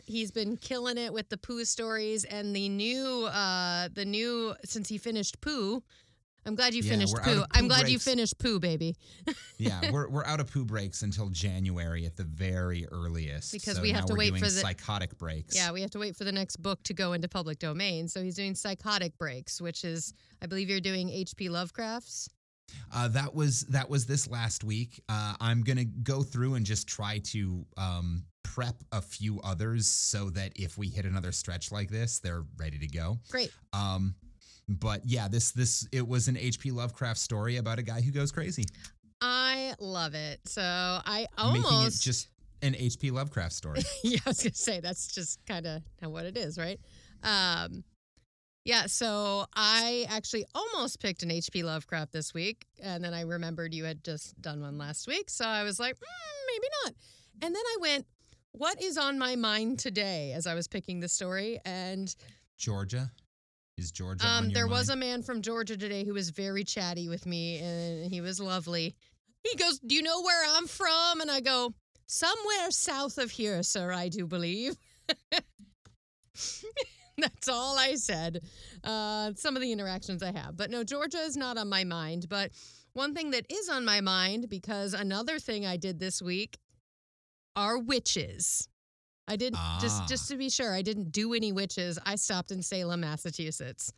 he's 0.09 0.31
been 0.31 0.57
killing 0.57 0.97
it 0.97 1.13
with 1.13 1.29
the 1.29 1.37
Pooh 1.37 1.63
stories 1.65 2.25
and 2.25 2.55
the 2.55 2.67
new 2.67 3.25
uh 3.27 3.87
the 3.93 4.05
new 4.05 4.55
since 4.65 4.89
he 4.89 4.97
finished 4.97 5.39
Pooh. 5.41 5.81
I'm 6.45 6.55
glad 6.55 6.73
you 6.73 6.81
Yeah, 6.81 6.91
finished 6.91 7.15
out 7.17 7.23
Pooh. 7.23 7.43
I'm 7.51 7.67
glad 7.67 7.89
you 7.89 7.99
finished 7.99 8.39
Pooh, 8.39 8.59
baby. 8.59 8.95
yeah, 9.57 9.91
we're, 9.91 10.09
we're 10.09 10.25
out 10.25 10.39
of 10.39 10.49
poo 10.51 10.63
breaks 10.65 11.01
until 11.03 11.27
January 11.29 12.05
at 12.05 12.15
the 12.15 12.23
very 12.23 12.87
earliest. 12.91 13.51
Because 13.51 13.75
So 13.75 13.81
we 13.81 13.91
have 13.91 14.05
to 14.05 14.15
wait 14.15 14.33
for 14.33 14.45
the- 14.45 14.49
psychotic 14.49 15.17
breaks. 15.17 15.53
Yeah, 15.55 15.71
we 15.73 15.81
have 15.81 15.91
to 15.91 15.99
wait 15.99 16.15
for 16.15 16.23
the 16.23 16.31
next 16.31 16.55
book 16.55 16.81
to 16.83 16.93
go 16.93 17.11
into 17.13 17.27
public 17.27 17.59
domain. 17.59 18.07
So 18.07 18.23
he's 18.23 18.35
doing 18.35 18.55
psychotic 18.55 19.17
breaks, 19.17 19.59
which 19.61 19.83
is, 19.83 20.13
I 20.41 20.47
believe 20.47 20.69
you're 20.69 20.79
doing 20.79 21.09
H.P. 21.09 21.49
Lovecraft's. 21.49 22.29
Uh, 22.93 23.09
that 23.09 23.35
was 23.35 23.61
that 23.63 23.89
was 23.89 24.05
this 24.05 24.27
last 24.27 24.63
week. 24.63 25.01
Uh, 25.09 25.33
I'm 25.41 25.61
gonna 25.61 25.85
go 25.85 26.23
through 26.23 26.53
and 26.53 26.65
just 26.65 26.87
try 26.87 27.19
to 27.25 27.65
um, 27.77 28.23
prep 28.59 28.75
a 28.91 29.01
few 29.01 29.39
others 29.41 29.87
so 29.87 30.29
that 30.31 30.51
if 30.55 30.77
we 30.77 30.87
hit 30.87 31.05
another 31.05 31.31
stretch 31.31 31.71
like 31.71 31.89
this, 31.89 32.19
they're 32.19 32.43
ready 32.57 32.77
to 32.77 32.87
go. 32.87 33.17
Great. 33.29 33.51
Um, 33.71 34.15
but 34.67 35.01
yeah, 35.05 35.27
this 35.27 35.51
this 35.51 35.87
it 35.91 36.05
was 36.05 36.27
an 36.27 36.37
H.P. 36.37 36.71
Lovecraft 36.71 37.19
story 37.19 37.57
about 37.57 37.79
a 37.79 37.83
guy 37.83 38.01
who 38.01 38.11
goes 38.11 38.31
crazy, 38.31 38.65
I 39.21 39.73
love 39.79 40.13
it. 40.13 40.41
So 40.45 40.61
I 40.61 41.25
almost 41.37 42.03
just 42.03 42.27
an 42.61 42.75
H.P. 42.75 43.11
Lovecraft 43.11 43.53
story. 43.53 43.81
yeah, 44.03 44.19
I 44.25 44.29
was 44.29 44.43
gonna 44.43 44.53
say 44.53 44.79
that's 44.79 45.07
just 45.07 45.39
kind 45.45 45.65
of 45.65 45.81
what 46.01 46.25
it 46.25 46.37
is, 46.37 46.57
right? 46.57 46.79
Um, 47.23 47.83
yeah. 48.65 48.87
So 48.87 49.45
I 49.55 50.05
actually 50.09 50.45
almost 50.53 50.99
picked 50.99 51.23
an 51.23 51.31
H.P. 51.31 51.63
Lovecraft 51.63 52.11
this 52.11 52.33
week, 52.33 52.65
and 52.81 53.03
then 53.03 53.13
I 53.13 53.21
remembered 53.21 53.73
you 53.73 53.85
had 53.85 54.03
just 54.03 54.39
done 54.41 54.61
one 54.61 54.77
last 54.77 55.07
week, 55.07 55.29
so 55.29 55.45
I 55.45 55.63
was 55.63 55.79
like, 55.79 55.95
mm, 55.95 56.53
maybe 56.53 56.67
not. 56.83 56.93
And 57.41 57.55
then 57.55 57.63
I 57.65 57.77
went, 57.79 58.05
"What 58.51 58.81
is 58.81 58.97
on 58.97 59.17
my 59.17 59.35
mind 59.35 59.79
today?" 59.79 60.33
As 60.33 60.47
I 60.47 60.55
was 60.55 60.67
picking 60.67 60.99
the 60.99 61.09
story, 61.09 61.59
and 61.65 62.13
Georgia, 62.57 63.11
is 63.77 63.91
Georgia? 63.91 64.25
on 64.25 64.45
um, 64.45 64.49
there 64.51 64.67
was 64.67 64.89
a 64.89 64.95
man 64.95 65.23
from 65.23 65.41
Georgia 65.41 65.77
today 65.77 66.03
who 66.03 66.13
was 66.13 66.29
very 66.29 66.63
chatty 66.63 67.07
with 67.07 67.25
me, 67.25 67.59
and 67.59 68.11
he 68.11 68.21
was 68.21 68.39
lovely. 68.39 68.95
He 69.43 69.55
goes, 69.55 69.79
"Do 69.79 69.95
you 69.95 70.01
know 70.01 70.21
where 70.21 70.43
I'm 70.55 70.67
from?" 70.67 71.21
And 71.21 71.31
I 71.31 71.39
go, 71.39 71.73
"Somewhere 72.05 72.71
south 72.71 73.17
of 73.17 73.31
here, 73.31 73.63
sir. 73.63 73.91
I 73.93 74.09
do 74.09 74.27
believe." 74.27 74.75
That's 77.17 77.49
all 77.49 77.77
I 77.77 77.95
said. 77.95 78.41
Uh, 78.83 79.33
some 79.35 79.55
of 79.55 79.61
the 79.61 79.71
interactions 79.71 80.23
I 80.23 80.31
have, 80.31 80.55
but 80.55 80.69
no, 80.69 80.83
Georgia 80.83 81.19
is 81.19 81.35
not 81.35 81.57
on 81.57 81.67
my 81.69 81.83
mind. 81.83 82.27
But 82.29 82.51
one 82.93 83.13
thing 83.13 83.31
that 83.31 83.45
is 83.49 83.69
on 83.69 83.85
my 83.85 84.01
mind, 84.01 84.49
because 84.49 84.93
another 84.93 85.39
thing 85.39 85.65
I 85.65 85.77
did 85.77 85.99
this 85.99 86.21
week 86.21 86.57
are 87.59 87.77
witches. 87.77 88.67
I 89.27 89.35
didn't 89.35 89.59
just 89.79 90.01
Ah. 90.01 90.05
just 90.09 90.27
to 90.29 90.37
be 90.37 90.49
sure, 90.49 90.73
I 90.73 90.81
didn't 90.81 91.11
do 91.11 91.33
any 91.33 91.51
witches. 91.51 91.99
I 92.05 92.15
stopped 92.15 92.51
in 92.51 92.63
Salem, 92.63 93.01
Massachusetts, 93.01 93.91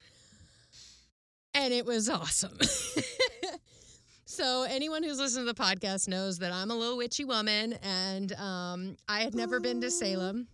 and 1.53 1.74
it 1.74 1.86
was 1.86 2.10
awesome. 2.10 2.58
so 4.25 4.63
anyone 4.63 5.03
who's 5.03 5.20
listened 5.20 5.48
to 5.48 5.53
the 5.53 5.60
podcast 5.63 6.08
knows 6.08 6.39
that 6.39 6.51
I'm 6.51 6.72
a 6.72 6.75
little 6.75 6.98
witchy 6.98 7.24
woman, 7.25 7.74
and 7.84 8.34
um, 8.34 8.98
I 9.08 9.22
had 9.22 9.36
never 9.36 9.60
been 9.60 9.80
to 9.82 9.91
Salem. 9.91 10.48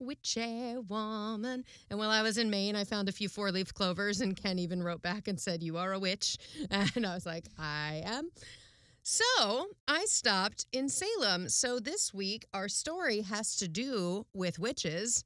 witchy 0.00 0.76
woman. 0.88 1.64
And 1.90 1.98
while 1.98 2.10
I 2.10 2.22
was 2.22 2.38
in 2.38 2.50
Maine, 2.50 2.76
I 2.76 2.84
found 2.84 3.08
a 3.08 3.12
few 3.12 3.28
four 3.28 3.50
leaf 3.50 3.74
clovers, 3.74 4.20
and 4.20 4.36
Ken 4.36 4.58
even 4.58 4.82
wrote 4.82 5.02
back 5.02 5.26
and 5.28 5.38
said, 5.40 5.62
You 5.62 5.76
are 5.78 5.92
a 5.92 5.98
witch. 5.98 6.38
And 6.70 7.04
I 7.06 7.14
was 7.14 7.26
like, 7.26 7.46
I 7.58 8.02
am. 8.04 8.30
So 9.10 9.68
I 9.88 10.04
stopped 10.04 10.66
in 10.70 10.90
Salem. 10.90 11.48
So 11.48 11.80
this 11.80 12.12
week, 12.12 12.44
our 12.52 12.68
story 12.68 13.22
has 13.22 13.56
to 13.56 13.66
do 13.66 14.26
with 14.34 14.58
witches. 14.58 15.24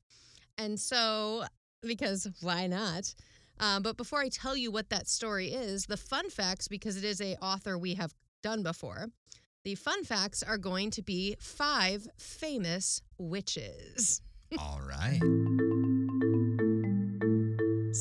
And 0.57 0.79
so, 0.79 1.47
because 1.83 2.29
why 2.43 2.69
not? 2.69 3.13
Um, 3.59 3.83
but 3.83 3.97
before 3.97 4.21
I 4.21 4.29
tell 4.29 4.57
you 4.57 4.71
what 4.71 4.91
that 4.91 5.09
story 5.09 5.49
is, 5.49 5.87
the 5.87 5.97
fun 5.97 6.31
facts, 6.31 6.69
because 6.69 6.97
it 6.97 7.03
is 7.03 7.21
a 7.21 7.35
author 7.43 7.77
we 7.77 7.95
have 7.95 8.15
done 8.41 8.63
before, 8.63 9.09
the 9.65 9.75
fun 9.75 10.05
facts 10.05 10.45
are 10.45 10.59
going 10.59 10.93
to 10.93 11.03
be 11.03 11.35
five 11.41 12.07
famous 12.17 13.03
witches. 13.19 14.23
All 14.59 14.81
right. 14.89 15.19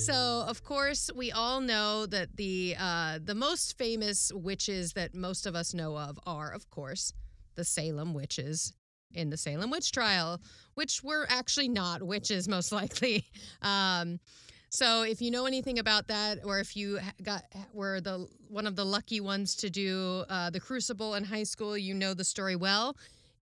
So, 0.05 0.45
of 0.47 0.63
course, 0.63 1.11
we 1.15 1.31
all 1.31 1.61
know 1.61 2.07
that 2.07 2.35
the 2.35 2.75
uh, 2.79 3.19
the 3.23 3.35
most 3.35 3.77
famous 3.77 4.31
witches 4.33 4.93
that 4.93 5.13
most 5.13 5.45
of 5.45 5.55
us 5.55 5.75
know 5.75 5.95
of 5.95 6.19
are, 6.25 6.51
of 6.51 6.67
course, 6.71 7.13
the 7.53 7.63
Salem 7.63 8.15
witches 8.15 8.73
in 9.13 9.29
the 9.29 9.37
Salem 9.37 9.69
witch 9.69 9.91
trial, 9.91 10.41
which 10.73 11.03
were 11.03 11.27
actually 11.29 11.67
not 11.67 12.01
witches, 12.01 12.47
most 12.47 12.71
likely. 12.71 13.25
Um, 13.61 14.19
so, 14.69 15.03
if 15.03 15.21
you 15.21 15.29
know 15.29 15.45
anything 15.45 15.77
about 15.77 16.07
that, 16.07 16.39
or 16.45 16.59
if 16.59 16.75
you 16.75 16.99
got 17.21 17.43
were 17.71 18.01
the 18.01 18.27
one 18.47 18.65
of 18.65 18.75
the 18.75 18.85
lucky 18.85 19.19
ones 19.19 19.55
to 19.57 19.69
do 19.69 20.23
uh, 20.29 20.49
the 20.49 20.59
Crucible 20.59 21.13
in 21.13 21.23
high 21.23 21.43
school, 21.43 21.77
you 21.77 21.93
know 21.93 22.15
the 22.15 22.23
story 22.23 22.55
well. 22.55 22.97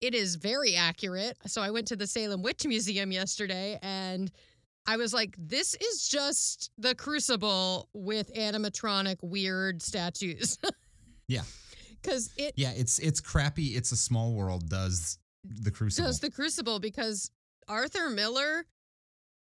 It 0.01 0.15
is 0.15 0.37
very 0.37 0.77
accurate. 0.77 1.37
So, 1.47 1.63
I 1.63 1.71
went 1.71 1.89
to 1.89 1.97
the 1.97 2.07
Salem 2.07 2.43
Witch 2.43 2.65
Museum 2.65 3.11
yesterday 3.11 3.77
and. 3.83 4.31
I 4.87 4.97
was 4.97 5.15
like, 5.15 5.35
this 5.39 5.75
is 5.75 6.09
just 6.09 6.71
the 6.79 6.95
Crucible 6.95 7.89
with 7.95 8.33
animatronic 8.35 9.17
weird 9.23 9.83
statues. 9.83 10.59
Yeah. 11.27 11.41
Because 12.03 12.31
it 12.37 12.53
Yeah, 12.57 12.73
it's 12.77 12.99
it's 12.99 13.19
crappy. 13.19 13.77
It's 13.77 13.93
a 13.93 13.97
small 13.97 14.35
world. 14.35 14.69
Does 14.69 15.19
the 15.43 15.71
Crucible? 15.71 16.07
does 16.07 16.21
the 16.21 16.31
Crucible 16.31 16.79
because 16.79 17.31
Arthur 17.67 18.11
Miller 18.11 18.67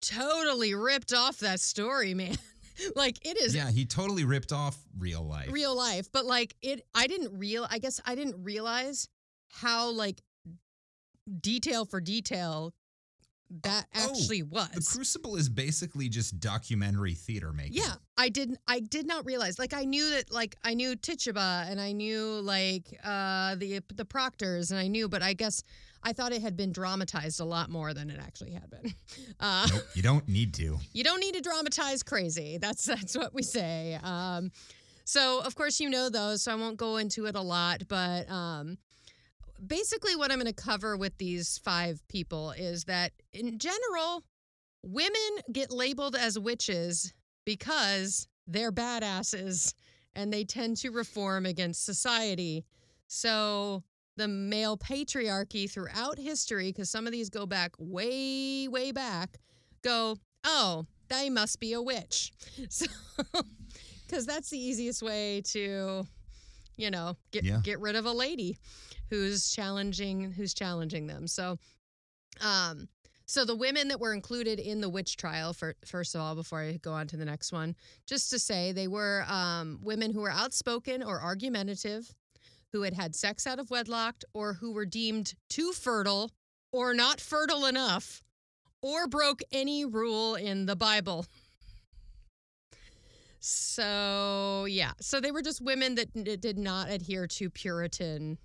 totally 0.02 0.74
ripped 0.74 1.12
off 1.12 1.38
that 1.38 1.60
story, 1.60 2.14
man. 2.14 2.36
like 2.96 3.24
it 3.24 3.40
is 3.40 3.54
yeah, 3.54 3.70
he 3.70 3.84
totally 3.84 4.24
ripped 4.24 4.52
off 4.52 4.76
real 4.98 5.22
life. 5.22 5.52
real 5.52 5.76
life, 5.76 6.08
but 6.12 6.24
like 6.26 6.56
it 6.62 6.84
I 6.96 7.06
didn't 7.06 7.38
real 7.38 7.64
I 7.70 7.78
guess 7.78 8.00
I 8.04 8.16
didn't 8.16 8.42
realize 8.42 9.08
how 9.52 9.90
like 9.90 10.20
detail 11.40 11.84
for 11.84 12.00
detail 12.00 12.74
that 13.62 13.86
Oh, 13.94 14.10
actually 14.10 14.42
the. 14.42 14.84
Crucible 14.86 15.36
is 15.36 15.48
basically 15.48 16.08
just 16.08 16.38
documentary 16.40 17.14
theater 17.14 17.52
making. 17.52 17.74
Yeah, 17.74 17.94
I 18.16 18.28
didn't. 18.28 18.58
I 18.68 18.80
did 18.80 19.06
not 19.06 19.24
realize. 19.24 19.58
Like, 19.58 19.72
I 19.74 19.84
knew 19.84 20.10
that. 20.10 20.32
Like, 20.32 20.56
I 20.64 20.74
knew 20.74 20.96
Tituba, 20.96 21.66
and 21.68 21.80
I 21.80 21.92
knew 21.92 22.40
like 22.42 22.84
uh, 23.04 23.54
the 23.56 23.80
the 23.94 24.04
Proctors, 24.04 24.70
and 24.70 24.78
I 24.78 24.88
knew, 24.88 25.08
but 25.08 25.22
I 25.22 25.32
guess 25.32 25.62
I 26.02 26.12
thought 26.12 26.32
it 26.32 26.42
had 26.42 26.56
been 26.56 26.72
dramatized 26.72 27.40
a 27.40 27.44
lot 27.44 27.70
more 27.70 27.94
than 27.94 28.10
it 28.10 28.20
actually 28.20 28.52
had 28.52 28.70
been. 28.70 28.94
Uh, 29.40 29.66
Nope, 29.70 29.82
you 29.94 30.02
don't 30.02 30.26
need 30.28 30.52
to. 30.54 30.78
you 30.92 31.04
don't 31.04 31.20
need 31.20 31.34
to 31.34 31.40
dramatize 31.40 32.02
crazy. 32.02 32.58
That's 32.58 32.84
that's 32.84 33.16
what 33.16 33.32
we 33.32 33.42
say. 33.42 33.98
Um, 34.02 34.50
so 35.04 35.40
of 35.44 35.54
course 35.54 35.78
you 35.80 35.88
know 35.88 36.10
those, 36.10 36.42
so 36.42 36.52
I 36.52 36.54
won't 36.56 36.76
go 36.76 36.96
into 36.96 37.26
it 37.26 37.36
a 37.36 37.40
lot. 37.40 37.84
But 37.88 38.28
um, 38.30 38.78
basically, 39.64 40.16
what 40.16 40.30
I'm 40.30 40.38
going 40.38 40.52
to 40.52 40.62
cover 40.62 40.96
with 40.96 41.16
these 41.18 41.58
five 41.58 42.06
people 42.08 42.52
is 42.52 42.84
that 42.84 43.12
in 43.32 43.58
general, 43.58 44.24
women 44.82 45.20
get 45.52 45.70
labeled 45.70 46.16
as 46.16 46.38
witches 46.38 47.12
because 47.44 48.28
they're 48.46 48.72
badasses 48.72 49.74
and 50.14 50.32
they 50.32 50.44
tend 50.44 50.76
to 50.78 50.90
reform 50.90 51.46
against 51.46 51.84
society. 51.84 52.64
So 53.06 53.84
the 54.16 54.28
male 54.28 54.76
patriarchy 54.76 55.70
throughout 55.70 56.18
history, 56.18 56.70
because 56.70 56.90
some 56.90 57.06
of 57.06 57.12
these 57.12 57.30
go 57.30 57.46
back 57.46 57.72
way, 57.78 58.68
way 58.68 58.92
back, 58.92 59.38
go, 59.82 60.16
oh, 60.44 60.86
they 61.08 61.30
must 61.30 61.60
be 61.60 61.72
a 61.72 61.82
witch. 61.82 62.32
So, 62.68 62.86
because 64.06 64.26
that's 64.26 64.50
the 64.50 64.58
easiest 64.58 65.02
way 65.02 65.42
to, 65.52 66.04
you 66.78 66.90
know, 66.90 67.16
get 67.32 67.44
Yeah. 67.44 67.60
get 67.62 67.80
rid 67.80 67.96
of 67.96 68.06
a 68.06 68.12
lady 68.12 68.56
who's 69.10 69.50
challenging 69.50 70.32
who's 70.32 70.54
challenging 70.54 71.06
them. 71.06 71.26
So, 71.28 71.58
um, 72.40 72.88
so 73.26 73.44
the 73.44 73.54
women 73.56 73.88
that 73.88 74.00
were 74.00 74.14
included 74.14 74.58
in 74.58 74.80
the 74.80 74.88
witch 74.88 75.16
trial, 75.18 75.52
for, 75.52 75.74
first 75.84 76.14
of 76.14 76.20
all, 76.22 76.34
before 76.34 76.60
I 76.62 76.78
go 76.78 76.92
on 76.94 77.06
to 77.08 77.16
the 77.18 77.26
next 77.26 77.52
one, 77.52 77.76
just 78.06 78.30
to 78.30 78.38
say 78.38 78.72
they 78.72 78.88
were 78.88 79.24
um, 79.28 79.80
women 79.82 80.12
who 80.14 80.22
were 80.22 80.30
outspoken 80.30 81.02
or 81.02 81.20
argumentative, 81.20 82.14
who 82.72 82.82
had 82.82 82.94
had 82.94 83.14
sex 83.14 83.46
out 83.46 83.58
of 83.58 83.70
wedlock, 83.70 84.22
or 84.32 84.54
who 84.54 84.72
were 84.72 84.86
deemed 84.86 85.34
too 85.50 85.72
fertile 85.72 86.30
or 86.72 86.94
not 86.94 87.20
fertile 87.20 87.66
enough, 87.66 88.22
or 88.82 89.06
broke 89.08 89.42
any 89.52 89.84
rule 89.84 90.34
in 90.34 90.64
the 90.66 90.76
Bible. 90.76 91.26
So, 93.40 94.66
yeah. 94.68 94.92
So 95.00 95.20
they 95.20 95.30
were 95.30 95.42
just 95.42 95.60
women 95.60 95.94
that 95.96 96.40
did 96.40 96.58
not 96.58 96.90
adhere 96.90 97.26
to 97.26 97.50
Puritan 97.50 98.38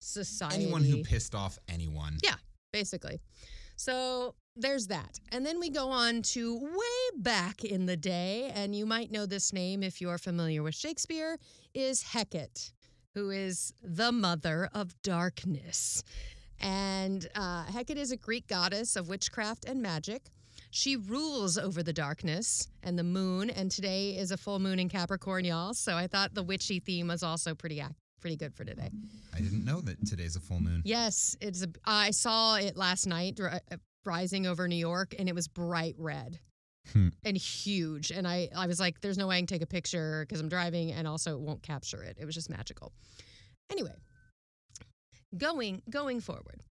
society. 0.00 0.62
Anyone 0.64 0.84
who 0.84 1.02
pissed 1.02 1.34
off 1.34 1.58
anyone. 1.68 2.18
Yeah. 2.22 2.34
basically. 2.72 3.20
So 3.76 4.34
there's 4.56 4.86
that. 4.88 5.18
And 5.30 5.44
then 5.44 5.58
we 5.58 5.70
go 5.70 5.90
on 5.90 6.22
to 6.22 6.58
way 6.58 7.18
back 7.18 7.64
in 7.64 7.86
the 7.86 7.96
day, 7.96 8.50
and 8.54 8.74
you 8.74 8.86
might 8.86 9.10
know 9.10 9.26
this 9.26 9.52
name 9.52 9.82
if 9.82 10.00
you're 10.00 10.18
familiar 10.18 10.62
with 10.62 10.74
Shakespeare, 10.74 11.38
is 11.74 12.02
Hecate, 12.02 12.72
who 13.14 13.30
is 13.30 13.72
the 13.82 14.12
mother 14.12 14.68
of 14.74 14.94
darkness. 15.02 16.02
And 16.60 17.28
uh, 17.34 17.64
Hecate 17.64 17.98
is 17.98 18.12
a 18.12 18.16
Greek 18.16 18.46
goddess 18.46 18.94
of 18.96 19.08
witchcraft 19.08 19.64
and 19.64 19.82
magic. 19.82 20.30
She 20.74 20.96
rules 20.96 21.58
over 21.58 21.82
the 21.82 21.92
darkness 21.92 22.66
and 22.82 22.98
the 22.98 23.02
moon, 23.04 23.50
and 23.50 23.70
today 23.70 24.16
is 24.16 24.30
a 24.30 24.38
full 24.38 24.58
moon 24.58 24.78
in 24.78 24.88
Capricorn, 24.88 25.44
y'all. 25.44 25.74
So 25.74 25.94
I 25.94 26.06
thought 26.06 26.32
the 26.32 26.42
witchy 26.42 26.80
theme 26.80 27.08
was 27.08 27.22
also 27.22 27.54
pretty 27.54 27.78
ac- 27.80 27.94
pretty 28.22 28.36
good 28.36 28.54
for 28.54 28.64
today. 28.64 28.88
I 29.34 29.40
didn't 29.40 29.66
know 29.66 29.82
that 29.82 30.06
today's 30.06 30.34
a 30.34 30.40
full 30.40 30.60
moon. 30.60 30.80
Yes, 30.86 31.36
it's 31.42 31.62
a. 31.62 31.68
I 31.84 32.10
saw 32.10 32.56
it 32.56 32.74
last 32.74 33.06
night 33.06 33.38
uh, 33.38 33.58
rising 34.06 34.46
over 34.46 34.66
New 34.66 34.76
York, 34.76 35.14
and 35.18 35.28
it 35.28 35.34
was 35.34 35.46
bright 35.46 35.94
red 35.98 36.38
Hmm. 36.94 37.08
and 37.22 37.36
huge. 37.36 38.10
And 38.10 38.26
I, 38.26 38.48
I 38.56 38.66
was 38.66 38.80
like, 38.80 38.98
"There's 39.02 39.18
no 39.18 39.26
way 39.26 39.36
I 39.36 39.40
can 39.40 39.46
take 39.46 39.60
a 39.62 39.66
picture 39.66 40.24
because 40.26 40.40
I'm 40.40 40.48
driving, 40.48 40.90
and 40.92 41.06
also 41.06 41.34
it 41.34 41.40
won't 41.40 41.62
capture 41.62 42.02
it." 42.02 42.16
It 42.18 42.24
was 42.24 42.34
just 42.34 42.48
magical. 42.48 42.92
Anyway, 43.70 43.92
going 45.36 45.82
going 45.90 46.20
forward. 46.20 46.62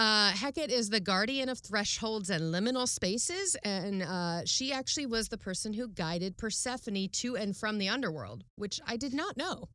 Uh, 0.00 0.30
Hecate 0.30 0.70
is 0.70 0.88
the 0.88 0.98
guardian 0.98 1.50
of 1.50 1.58
thresholds 1.58 2.30
and 2.30 2.54
liminal 2.54 2.88
spaces, 2.88 3.54
and 3.64 4.02
uh, 4.02 4.40
she 4.46 4.72
actually 4.72 5.04
was 5.04 5.28
the 5.28 5.36
person 5.36 5.74
who 5.74 5.88
guided 5.88 6.38
Persephone 6.38 7.06
to 7.12 7.36
and 7.36 7.54
from 7.54 7.76
the 7.76 7.90
underworld, 7.90 8.42
which 8.56 8.80
I 8.86 8.96
did 8.96 9.12
not 9.12 9.36
know. 9.36 9.68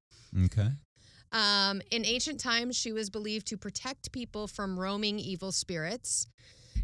Okay. 0.46 0.70
Um, 1.32 1.80
in 1.92 2.04
ancient 2.04 2.40
times, 2.40 2.76
she 2.76 2.92
was 2.92 3.12
believed 3.12 3.46
to 3.48 3.58
protect 3.58 4.12
people 4.12 4.48
from 4.48 4.80
roaming 4.80 5.20
evil 5.20 5.52
spirits. 5.52 6.26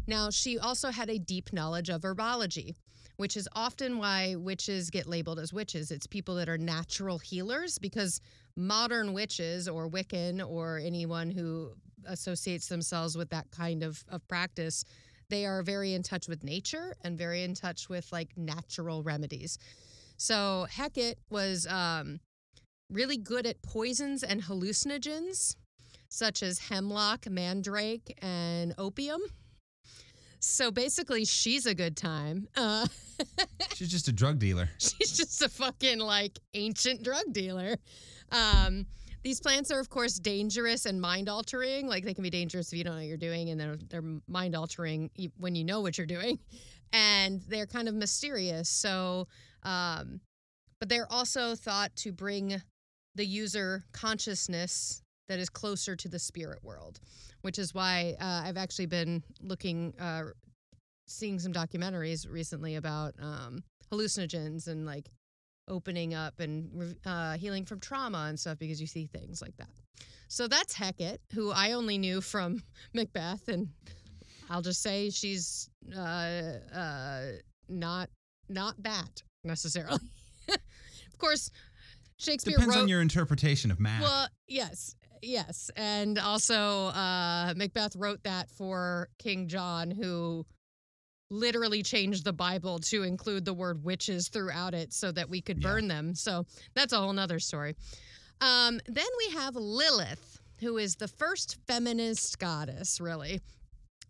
Now, 0.06 0.30
she 0.30 0.56
also 0.60 0.92
had 0.92 1.10
a 1.10 1.18
deep 1.18 1.52
knowledge 1.52 1.88
of 1.88 2.02
herbology, 2.02 2.76
which 3.16 3.36
is 3.36 3.48
often 3.56 3.98
why 3.98 4.36
witches 4.36 4.88
get 4.88 5.08
labeled 5.08 5.40
as 5.40 5.52
witches. 5.52 5.90
It's 5.90 6.06
people 6.06 6.36
that 6.36 6.48
are 6.48 6.58
natural 6.58 7.18
healers 7.18 7.76
because 7.76 8.20
modern 8.56 9.14
witches 9.14 9.68
or 9.68 9.88
Wiccan 9.88 10.48
or 10.48 10.78
anyone 10.78 11.32
who 11.32 11.72
associates 12.06 12.68
themselves 12.68 13.16
with 13.16 13.30
that 13.30 13.50
kind 13.50 13.82
of, 13.82 14.04
of 14.08 14.26
practice, 14.28 14.84
they 15.28 15.46
are 15.46 15.62
very 15.62 15.94
in 15.94 16.02
touch 16.02 16.28
with 16.28 16.44
nature 16.44 16.94
and 17.02 17.16
very 17.16 17.42
in 17.42 17.54
touch 17.54 17.88
with 17.88 18.10
like 18.12 18.36
natural 18.36 19.02
remedies. 19.02 19.58
So 20.16 20.66
Hecate 20.70 21.18
was 21.30 21.66
um, 21.66 22.20
really 22.90 23.16
good 23.16 23.46
at 23.46 23.62
poisons 23.62 24.22
and 24.22 24.42
hallucinogens, 24.42 25.56
such 26.08 26.42
as 26.42 26.58
hemlock, 26.58 27.28
mandrake, 27.28 28.16
and 28.22 28.74
opium. 28.78 29.20
So 30.38 30.70
basically, 30.70 31.24
she's 31.24 31.66
a 31.66 31.74
good 31.74 31.96
time. 31.96 32.48
Uh, 32.56 32.86
She's 33.74 33.88
just 33.88 34.08
a 34.08 34.12
drug 34.12 34.40
dealer. 34.40 34.68
she's 34.78 35.16
just 35.16 35.40
a 35.42 35.48
fucking 35.48 35.98
like 36.00 36.38
ancient 36.54 37.02
drug 37.04 37.32
dealer. 37.32 37.76
Um, 38.32 38.86
these 39.22 39.40
plants 39.40 39.70
are, 39.70 39.78
of 39.78 39.88
course, 39.88 40.18
dangerous 40.18 40.86
and 40.86 41.00
mind 41.00 41.28
altering. 41.28 41.86
Like 41.86 42.04
they 42.04 42.14
can 42.14 42.22
be 42.22 42.30
dangerous 42.30 42.72
if 42.72 42.78
you 42.78 42.84
don't 42.84 42.94
know 42.94 43.00
what 43.00 43.06
you're 43.06 43.16
doing, 43.16 43.50
and 43.50 43.60
they're 43.60 43.76
they're 43.88 44.04
mind 44.26 44.56
altering 44.56 45.10
when 45.38 45.54
you 45.54 45.64
know 45.64 45.80
what 45.80 45.96
you're 45.96 46.06
doing, 46.06 46.38
and 46.92 47.40
they're 47.48 47.66
kind 47.66 47.88
of 47.88 47.94
mysterious. 47.94 48.68
So, 48.68 49.28
um, 49.62 50.20
but 50.80 50.88
they're 50.88 51.10
also 51.10 51.54
thought 51.54 51.94
to 51.96 52.12
bring 52.12 52.60
the 53.14 53.24
user 53.24 53.84
consciousness 53.92 55.02
that 55.28 55.38
is 55.38 55.48
closer 55.48 55.94
to 55.96 56.08
the 56.08 56.18
spirit 56.18 56.62
world, 56.62 57.00
which 57.42 57.58
is 57.58 57.74
why 57.74 58.16
uh, 58.20 58.42
I've 58.44 58.56
actually 58.56 58.86
been 58.86 59.22
looking, 59.40 59.94
uh, 60.00 60.24
seeing 61.06 61.38
some 61.38 61.52
documentaries 61.52 62.28
recently 62.28 62.76
about 62.76 63.14
um, 63.20 63.62
hallucinogens 63.92 64.66
and 64.66 64.84
like 64.84 65.08
opening 65.68 66.14
up 66.14 66.40
and 66.40 66.96
uh, 67.06 67.34
healing 67.36 67.64
from 67.64 67.80
trauma 67.80 68.26
and 68.28 68.38
stuff 68.38 68.58
because 68.58 68.80
you 68.80 68.86
see 68.86 69.06
things 69.06 69.40
like 69.42 69.56
that. 69.56 69.68
So 70.28 70.48
that's 70.48 70.74
Hecate, 70.74 71.20
who 71.34 71.50
I 71.50 71.72
only 71.72 71.98
knew 71.98 72.20
from 72.20 72.62
Macbeth, 72.94 73.48
and 73.48 73.68
I'll 74.48 74.62
just 74.62 74.82
say 74.82 75.10
she's 75.10 75.68
uh, 75.96 76.00
uh, 76.74 77.22
not 77.68 78.08
not 78.48 78.82
that 78.82 79.22
necessarily. 79.44 79.98
of 80.48 81.18
course, 81.18 81.50
Shakespeare 82.18 82.54
Depends 82.56 82.76
wrote. 82.76 82.82
on 82.82 82.88
your 82.88 83.00
interpretation 83.02 83.70
of 83.70 83.78
Mac. 83.80 84.02
well, 84.02 84.28
yes, 84.48 84.96
yes, 85.20 85.70
and 85.76 86.18
also 86.18 86.86
uh, 86.88 87.52
Macbeth 87.56 87.94
wrote 87.96 88.22
that 88.24 88.50
for 88.50 89.08
King 89.18 89.48
John, 89.48 89.90
who 89.90 90.46
literally 91.32 91.82
changed 91.82 92.24
the 92.24 92.32
Bible 92.32 92.78
to 92.78 93.02
include 93.02 93.44
the 93.44 93.54
word 93.54 93.82
witches 93.82 94.28
throughout 94.28 94.74
it 94.74 94.92
so 94.92 95.10
that 95.12 95.28
we 95.28 95.40
could 95.40 95.58
Yeah. 95.62 95.68
burn 95.70 95.88
them. 95.88 96.14
So 96.14 96.46
that's 96.74 96.92
a 96.92 96.98
whole 97.00 97.12
nother 97.12 97.40
story. 97.40 97.74
Um, 98.40 98.80
then 98.86 99.06
we 99.18 99.30
have 99.34 99.56
Lilith, 99.56 100.38
who 100.60 100.78
is 100.78 100.96
the 100.96 101.08
first 101.08 101.56
feminist 101.66 102.38
goddess, 102.38 103.00
really. 103.00 103.40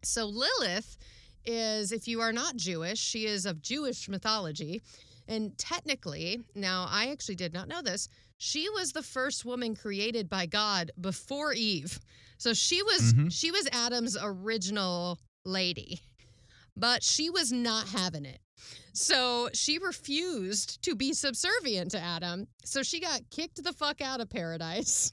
So 0.03 0.27
Lilith 0.27 0.97
is, 1.45 1.93
if 1.93 2.09
you 2.09 2.21
are 2.21 2.33
not 2.33 2.57
Jewish, 2.57 2.99
she 2.99 3.27
is 3.27 3.47
of 3.47 3.63
Jewish 3.63 4.09
mythology. 4.09 4.83
And 5.29 5.57
technically, 5.57 6.41
now 6.55 6.87
I 6.91 7.09
actually 7.11 7.37
did 7.37 7.53
not 7.53 7.69
know 7.69 7.83
this, 7.83 8.09
she 8.39 8.69
was 8.71 8.91
the 8.93 9.03
first 9.03 9.45
woman 9.45 9.77
created 9.77 10.29
by 10.29 10.47
God 10.47 10.91
before 11.01 11.53
Eve. 11.53 12.01
So 12.39 12.55
she 12.55 12.83
was 12.83 13.13
Mhm. 13.15 13.31
she 13.33 13.53
was 13.53 13.69
Adam's 13.71 14.17
original 14.21 15.21
lady. 15.45 16.01
But 16.77 17.03
she 17.03 17.31
was 17.31 17.53
not 17.53 17.89
having 17.89 18.25
it. 18.25 18.41
So 18.95 19.49
she 19.55 19.79
refused 19.79 20.83
to 20.85 20.95
be 20.95 21.13
subservient 21.13 21.91
to 21.93 22.01
Adam. 22.01 22.47
So 22.65 22.83
she 22.83 23.01
got 23.01 23.23
kicked 23.31 23.63
the 23.63 23.73
fuck 23.73 24.01
out 24.01 24.21
of 24.21 24.29
paradise 24.31 25.13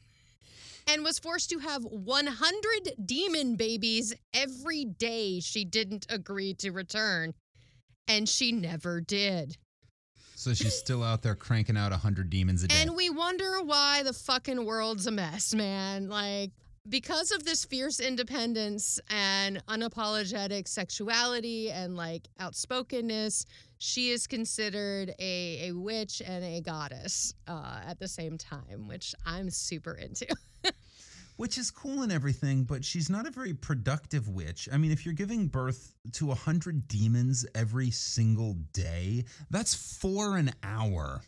and 0.87 1.03
was 1.03 1.19
forced 1.19 1.49
to 1.51 1.59
have 1.59 1.83
100 1.83 2.93
demon 3.05 3.55
babies 3.55 4.13
every 4.33 4.85
day 4.85 5.39
she 5.39 5.63
didn't 5.65 6.05
agree 6.09 6.53
to 6.55 6.71
return. 6.71 7.33
And 8.07 8.27
she 8.27 8.51
never 8.51 9.01
did. 9.01 9.57
so 10.35 10.53
she's 10.53 10.73
still 10.73 11.03
out 11.03 11.21
there 11.21 11.35
cranking 11.35 11.77
out 11.77 11.91
100 11.91 12.29
demons 12.29 12.63
a 12.63 12.67
day. 12.67 12.75
And 12.81 12.95
we 12.95 13.09
wonder 13.09 13.61
why 13.61 14.03
the 14.03 14.13
fucking 14.13 14.65
world's 14.65 15.05
a 15.05 15.11
mess, 15.11 15.53
man. 15.53 16.09
Like, 16.09 16.51
because 16.89 17.31
of 17.31 17.43
this 17.43 17.65
fierce 17.65 17.99
independence 17.99 18.99
and 19.09 19.63
unapologetic 19.67 20.67
sexuality 20.67 21.71
and 21.71 21.95
like 21.95 22.27
outspokenness, 22.39 23.45
she 23.77 24.09
is 24.09 24.27
considered 24.27 25.13
a, 25.19 25.69
a 25.69 25.71
witch 25.71 26.21
and 26.25 26.43
a 26.43 26.61
goddess 26.61 27.33
uh, 27.47 27.79
at 27.87 27.99
the 27.99 28.07
same 28.07 28.37
time, 28.37 28.87
which 28.87 29.13
I'm 29.25 29.49
super 29.49 29.93
into. 29.93 30.27
Which 31.37 31.57
is 31.57 31.71
cool 31.71 32.01
and 32.01 32.11
everything, 32.11 32.65
but 32.65 32.83
she's 32.83 33.09
not 33.09 33.25
a 33.25 33.31
very 33.31 33.53
productive 33.53 34.27
witch. 34.27 34.67
I 34.73 34.77
mean, 34.77 34.91
if 34.91 35.05
you're 35.05 35.13
giving 35.13 35.47
birth 35.47 35.95
to 36.15 36.31
a 36.31 36.35
hundred 36.35 36.85
demons 36.89 37.45
every 37.55 37.91
single 37.91 38.57
day, 38.73 39.23
that's 39.49 39.73
four 39.73 40.35
an 40.35 40.51
hour. 40.63 41.21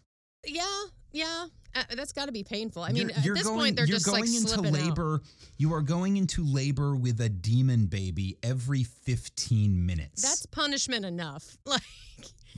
yeah, 0.45 0.81
yeah. 1.11 1.45
Uh, 1.73 1.83
that's 1.95 2.11
got 2.11 2.25
to 2.25 2.33
be 2.33 2.43
painful. 2.43 2.83
I 2.83 2.89
mean, 2.91 3.03
You're- 3.03 3.13
at 3.13 3.23
you're 3.25 3.35
this 3.35 3.47
going, 3.47 3.59
point, 3.59 3.75
they're 3.77 3.85
just 3.85 4.05
going 4.05 4.21
like 4.25 4.29
into 4.29 4.47
slipping 4.49 4.75
out. 4.75 4.81
labor. 4.87 5.21
You 5.57 5.73
are 5.73 5.81
going 5.81 6.17
into 6.17 6.43
labor 6.43 6.95
with 6.97 7.21
a 7.21 7.29
demon 7.29 7.85
baby 7.85 8.37
every 8.43 8.83
15 8.83 9.85
minutes. 9.85 10.21
That's 10.21 10.45
punishment 10.45 11.05
enough. 11.05 11.57
Like, 11.65 11.81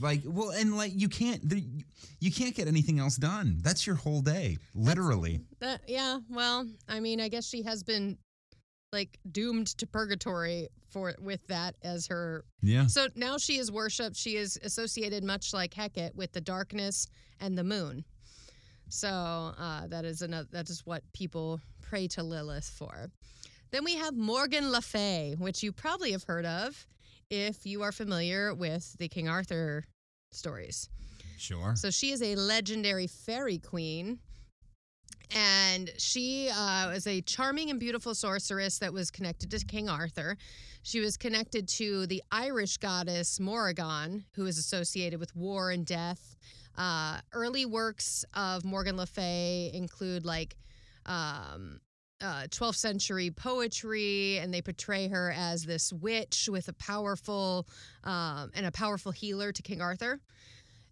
like, 0.00 0.22
well, 0.26 0.50
and 0.50 0.76
like 0.76 0.90
you 0.92 1.08
can't, 1.08 1.40
you 2.18 2.32
can't 2.32 2.52
get 2.56 2.66
anything 2.66 2.98
else 2.98 3.14
done. 3.14 3.58
That's 3.62 3.86
your 3.86 3.94
whole 3.94 4.20
day, 4.22 4.58
literally. 4.74 5.38
That 5.60 5.82
yeah, 5.86 6.18
well, 6.28 6.66
I 6.88 6.98
mean, 6.98 7.20
I 7.20 7.28
guess 7.28 7.46
she 7.48 7.62
has 7.62 7.84
been 7.84 8.18
like 8.92 9.16
doomed 9.30 9.68
to 9.78 9.86
purgatory 9.86 10.68
for 10.90 11.14
with 11.20 11.46
that 11.46 11.76
as 11.82 12.08
her. 12.08 12.44
Yeah. 12.60 12.86
So 12.88 13.06
now 13.14 13.38
she 13.38 13.58
is 13.58 13.70
worshipped. 13.70 14.16
She 14.16 14.34
is 14.34 14.58
associated 14.64 15.22
much 15.22 15.54
like 15.54 15.72
Hecate 15.72 16.16
with 16.16 16.32
the 16.32 16.40
darkness 16.40 17.06
and 17.38 17.56
the 17.56 17.64
moon. 17.64 18.04
So 18.94 19.08
uh, 19.08 19.88
that 19.88 20.04
is 20.04 20.22
another. 20.22 20.46
That 20.52 20.70
is 20.70 20.86
what 20.86 21.02
people 21.12 21.60
pray 21.82 22.06
to 22.08 22.22
Lilith 22.22 22.70
for. 22.78 23.10
Then 23.72 23.82
we 23.82 23.96
have 23.96 24.14
Morgan 24.14 24.70
Le 24.70 24.80
Fay, 24.80 25.34
which 25.36 25.64
you 25.64 25.72
probably 25.72 26.12
have 26.12 26.22
heard 26.22 26.46
of 26.46 26.86
if 27.28 27.66
you 27.66 27.82
are 27.82 27.90
familiar 27.90 28.54
with 28.54 28.96
the 28.98 29.08
King 29.08 29.28
Arthur 29.28 29.82
stories. 30.30 30.88
Sure. 31.38 31.74
So 31.74 31.90
she 31.90 32.12
is 32.12 32.22
a 32.22 32.36
legendary 32.36 33.08
fairy 33.08 33.58
queen. 33.58 34.20
And 35.34 35.90
she 35.98 36.48
uh, 36.54 36.90
was 36.92 37.08
a 37.08 37.20
charming 37.22 37.70
and 37.70 37.80
beautiful 37.80 38.14
sorceress 38.14 38.78
that 38.78 38.92
was 38.92 39.10
connected 39.10 39.50
to 39.50 39.66
King 39.66 39.88
Arthur. 39.88 40.36
She 40.84 41.00
was 41.00 41.16
connected 41.16 41.66
to 41.70 42.06
the 42.06 42.22
Irish 42.30 42.76
goddess 42.76 43.40
Morrigan, 43.40 44.26
who 44.36 44.46
is 44.46 44.56
associated 44.56 45.18
with 45.18 45.34
war 45.34 45.72
and 45.72 45.84
death. 45.84 46.36
Uh, 46.76 47.18
early 47.32 47.66
works 47.66 48.24
of 48.34 48.64
Morgan 48.64 48.96
Le 48.96 49.06
Fay 49.06 49.70
include 49.72 50.24
like 50.24 50.56
um, 51.06 51.80
uh, 52.20 52.46
12th 52.48 52.76
century 52.76 53.30
poetry, 53.30 54.38
and 54.38 54.52
they 54.52 54.62
portray 54.62 55.08
her 55.08 55.32
as 55.36 55.64
this 55.64 55.92
witch 55.92 56.48
with 56.50 56.68
a 56.68 56.72
powerful 56.74 57.66
um, 58.04 58.50
and 58.54 58.66
a 58.66 58.72
powerful 58.72 59.12
healer 59.12 59.52
to 59.52 59.62
King 59.62 59.80
Arthur. 59.80 60.20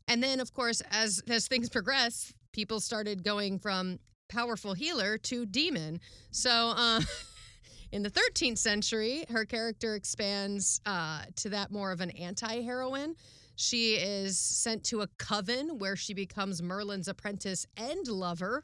And 0.08 0.22
then, 0.22 0.40
of 0.40 0.52
course, 0.52 0.82
as 0.90 1.22
as 1.28 1.48
things 1.48 1.68
progress, 1.68 2.32
people 2.52 2.80
started 2.80 3.24
going 3.24 3.58
from 3.58 3.98
powerful 4.28 4.74
healer 4.74 5.18
to 5.18 5.46
demon. 5.46 6.00
So, 6.30 6.74
uh, 6.76 7.00
in 7.92 8.02
the 8.02 8.10
13th 8.10 8.58
century, 8.58 9.24
her 9.30 9.44
character 9.44 9.94
expands 9.94 10.80
uh, 10.86 11.22
to 11.36 11.50
that 11.50 11.70
more 11.70 11.92
of 11.92 12.00
an 12.00 12.10
anti-heroine. 12.10 13.14
She 13.56 13.94
is 13.94 14.38
sent 14.38 14.84
to 14.84 15.02
a 15.02 15.06
coven 15.18 15.78
where 15.78 15.96
she 15.96 16.14
becomes 16.14 16.62
Merlin's 16.62 17.08
apprentice 17.08 17.66
and 17.76 18.06
lover, 18.08 18.62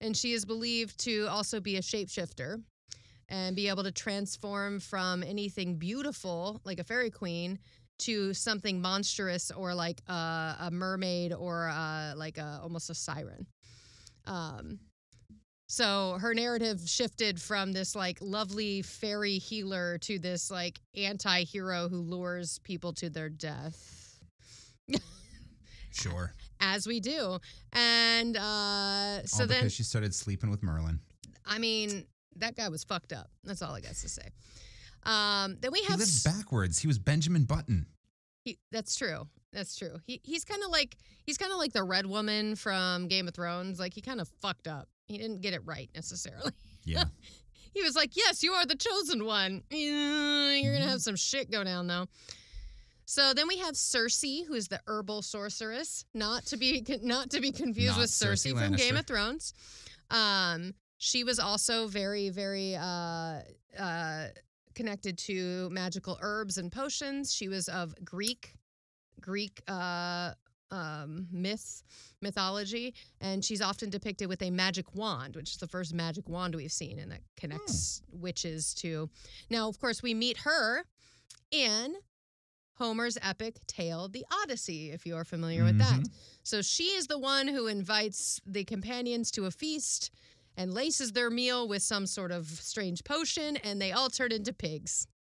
and 0.00 0.16
she 0.16 0.32
is 0.32 0.44
believed 0.44 0.98
to 1.00 1.26
also 1.26 1.60
be 1.60 1.76
a 1.76 1.82
shapeshifter 1.82 2.62
and 3.28 3.56
be 3.56 3.68
able 3.68 3.84
to 3.84 3.92
transform 3.92 4.80
from 4.80 5.22
anything 5.22 5.76
beautiful 5.76 6.60
like 6.64 6.78
a 6.78 6.84
fairy 6.84 7.10
queen 7.10 7.58
to 8.00 8.34
something 8.34 8.80
monstrous 8.80 9.50
or 9.50 9.74
like 9.74 10.00
a, 10.08 10.56
a 10.60 10.70
mermaid 10.72 11.32
or 11.32 11.68
uh 11.68 12.14
like 12.16 12.38
a, 12.38 12.60
almost 12.62 12.90
a 12.90 12.94
siren. 12.94 13.46
Um, 14.26 14.78
so 15.72 16.18
her 16.20 16.34
narrative 16.34 16.82
shifted 16.84 17.40
from 17.40 17.72
this 17.72 17.96
like 17.96 18.18
lovely 18.20 18.82
fairy 18.82 19.38
healer 19.38 19.96
to 19.98 20.18
this 20.18 20.50
like 20.50 20.78
anti-hero 20.94 21.88
who 21.88 21.96
lures 21.96 22.58
people 22.58 22.92
to 22.92 23.08
their 23.08 23.30
death. 23.30 24.18
Sure. 25.94 26.32
As 26.60 26.86
we 26.86 27.00
do. 27.00 27.38
And 27.72 28.36
uh 28.36 29.26
so 29.26 29.42
all 29.42 29.46
then 29.48 29.60
because 29.60 29.74
she 29.74 29.82
started 29.82 30.14
sleeping 30.14 30.50
with 30.50 30.62
Merlin. 30.62 31.00
I 31.44 31.58
mean, 31.58 32.06
that 32.36 32.56
guy 32.56 32.68
was 32.70 32.82
fucked 32.82 33.12
up. 33.12 33.28
That's 33.44 33.60
all 33.62 33.74
I 33.74 33.80
got 33.80 33.94
to 33.94 34.08
say. 34.08 34.28
Um 35.04 35.58
then 35.60 35.70
we 35.72 35.80
He 35.80 35.86
have 35.86 35.98
lived 35.98 36.10
s- 36.10 36.22
backwards. 36.22 36.78
He 36.78 36.86
was 36.86 36.98
Benjamin 36.98 37.44
Button. 37.44 37.86
He, 38.44 38.58
that's 38.70 38.96
true. 38.96 39.26
That's 39.52 39.76
true. 39.76 39.98
He 40.06 40.20
he's 40.24 40.44
kind 40.46 40.62
of 40.64 40.70
like 40.70 40.96
he's 41.24 41.36
kind 41.36 41.52
of 41.52 41.58
like 41.58 41.72
the 41.74 41.84
red 41.84 42.06
woman 42.06 42.56
from 42.56 43.08
Game 43.08 43.28
of 43.28 43.34
Thrones. 43.34 43.78
Like 43.78 43.92
he 43.92 44.00
kind 44.00 44.20
of 44.20 44.28
fucked 44.40 44.66
up. 44.68 44.88
He 45.06 45.18
didn't 45.18 45.40
get 45.40 45.54
it 45.54 45.62
right 45.64 45.90
necessarily. 45.94 46.52
Yeah. 46.84 47.04
He 47.74 47.82
was 47.82 47.96
like, 47.96 48.14
"Yes, 48.18 48.42
you 48.42 48.52
are 48.52 48.66
the 48.66 48.76
chosen 48.76 49.24
one. 49.24 49.62
You're 49.70 50.74
gonna 50.74 50.90
have 50.90 51.00
some 51.00 51.16
shit 51.16 51.50
go 51.50 51.64
down 51.64 51.86
though." 51.86 52.06
So 53.06 53.34
then 53.34 53.48
we 53.48 53.58
have 53.58 53.76
Circe, 53.76 54.22
who 54.46 54.54
is 54.54 54.68
the 54.68 54.80
herbal 54.86 55.22
sorceress, 55.22 56.04
not 56.14 56.46
to 56.46 56.56
be 56.56 56.84
not 57.02 57.30
to 57.30 57.40
be 57.40 57.50
confused 57.52 57.92
Not 57.92 58.00
with 58.00 58.10
Cersei, 58.10 58.52
Cersei 58.52 58.58
from 58.58 58.72
Game 58.74 58.96
of 58.96 59.06
Thrones. 59.06 59.54
Um, 60.10 60.74
she 60.98 61.24
was 61.24 61.38
also 61.38 61.88
very, 61.88 62.28
very 62.28 62.76
uh, 62.76 63.40
uh, 63.78 64.26
connected 64.74 65.18
to 65.18 65.68
magical 65.70 66.18
herbs 66.20 66.58
and 66.58 66.70
potions. 66.70 67.34
She 67.34 67.48
was 67.48 67.68
of 67.68 67.94
Greek 68.04 68.54
Greek 69.20 69.62
uh, 69.68 70.32
um, 70.72 71.28
myth 71.30 71.84
mythology, 72.20 72.94
and 73.20 73.44
she's 73.44 73.60
often 73.60 73.90
depicted 73.90 74.28
with 74.28 74.42
a 74.42 74.50
magic 74.50 74.94
wand, 74.94 75.36
which 75.36 75.50
is 75.50 75.56
the 75.58 75.68
first 75.68 75.92
magic 75.94 76.28
wand 76.28 76.54
we've 76.54 76.72
seen, 76.72 76.98
and 76.98 77.12
that 77.12 77.20
connects 77.36 78.02
witches 78.10 78.74
to. 78.74 79.08
Now, 79.50 79.68
of 79.68 79.78
course, 79.78 80.02
we 80.02 80.14
meet 80.14 80.38
her 80.38 80.84
in 81.50 81.96
Homer's 82.78 83.18
epic 83.22 83.58
tale, 83.66 84.08
The 84.08 84.24
Odyssey, 84.42 84.90
if 84.90 85.04
you 85.06 85.14
are 85.14 85.24
familiar 85.24 85.62
with 85.62 85.78
that. 85.78 86.00
Mhm. 86.00 86.10
So 86.42 86.62
she 86.62 86.84
is 86.84 87.06
the 87.06 87.18
one 87.18 87.46
who 87.46 87.66
invites 87.66 88.40
the 88.46 88.64
companions 88.64 89.30
to 89.32 89.44
a 89.44 89.50
feast 89.50 90.10
and 90.56 90.72
laces 90.72 91.12
their 91.12 91.30
meal 91.30 91.68
with 91.68 91.82
some 91.82 92.06
sort 92.06 92.30
of 92.32 92.46
strange 92.48 93.04
potion, 93.04 93.56
and 93.58 93.80
they 93.80 93.92
all 93.92 94.10
turn 94.10 94.32
into 94.32 94.52
pigs. 94.52 95.06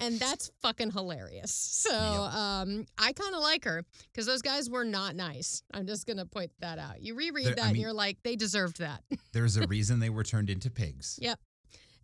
and 0.00 0.18
that's 0.18 0.50
fucking 0.62 0.90
hilarious. 0.92 1.52
So 1.52 1.92
um, 1.94 2.86
I 2.98 3.12
kind 3.12 3.34
of 3.34 3.40
like 3.40 3.64
her 3.64 3.84
because 4.12 4.26
those 4.26 4.42
guys 4.42 4.68
were 4.70 4.84
not 4.84 5.14
nice. 5.16 5.62
I'm 5.72 5.86
just 5.86 6.06
gonna 6.06 6.26
point 6.26 6.50
that 6.60 6.78
out. 6.78 7.00
You 7.02 7.14
reread 7.14 7.46
There- 7.46 7.52
I 7.52 7.56
that 7.56 7.64
and 7.66 7.72
mean- 7.74 7.82
you're 7.82 7.92
like, 7.92 8.18
they 8.22 8.36
deserved 8.36 8.78
that. 8.80 9.02
There's 9.32 9.56
a 9.56 9.66
reason 9.66 10.00
they 10.00 10.10
were 10.10 10.24
turned 10.24 10.50
into 10.50 10.70
pigs. 10.70 11.18
Yep. 11.22 11.38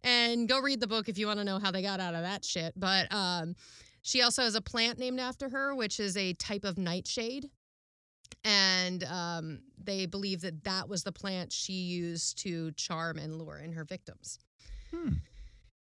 And 0.03 0.49
go 0.49 0.61
read 0.61 0.81
the 0.81 0.87
book 0.87 1.09
if 1.09 1.17
you 1.17 1.27
want 1.27 1.39
to 1.39 1.45
know 1.45 1.59
how 1.59 1.71
they 1.71 1.81
got 1.83 1.99
out 2.01 2.15
of 2.15 2.23
that 2.23 2.45
shit. 2.45 2.75
But 2.77 3.13
um, 3.13 3.55
she 4.03 4.21
also 4.23 4.43
has 4.43 4.55
a 4.55 4.61
plant 4.61 4.99
named 4.99 5.19
after 5.19 5.49
her, 5.49 5.75
which 5.75 5.99
is 5.99 6.17
a 6.17 6.35
type 6.35 6.65
of 6.65 6.77
nightshade. 6.77 7.49
And 8.45 9.03
um, 9.05 9.61
they 9.83 10.05
believe 10.07 10.43
that 10.43 10.65
that 10.65 10.89
was 10.89 11.05
the 11.05 11.13
plant 11.13 11.53
she 11.53 11.73
used 11.73 12.39
to 12.41 12.73
charm 12.73 13.19
and 13.19 13.37
lure 13.37 13.59
in 13.59 13.73
her 13.73 13.85
victims. 13.85 14.39
Hmm. 14.95 15.13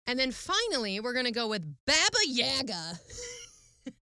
And 0.10 0.18
then 0.18 0.32
finally, 0.32 1.00
we're 1.00 1.14
gonna 1.14 1.30
go 1.30 1.48
with 1.48 1.62
Baba 1.86 2.18
Yaga. 2.26 3.00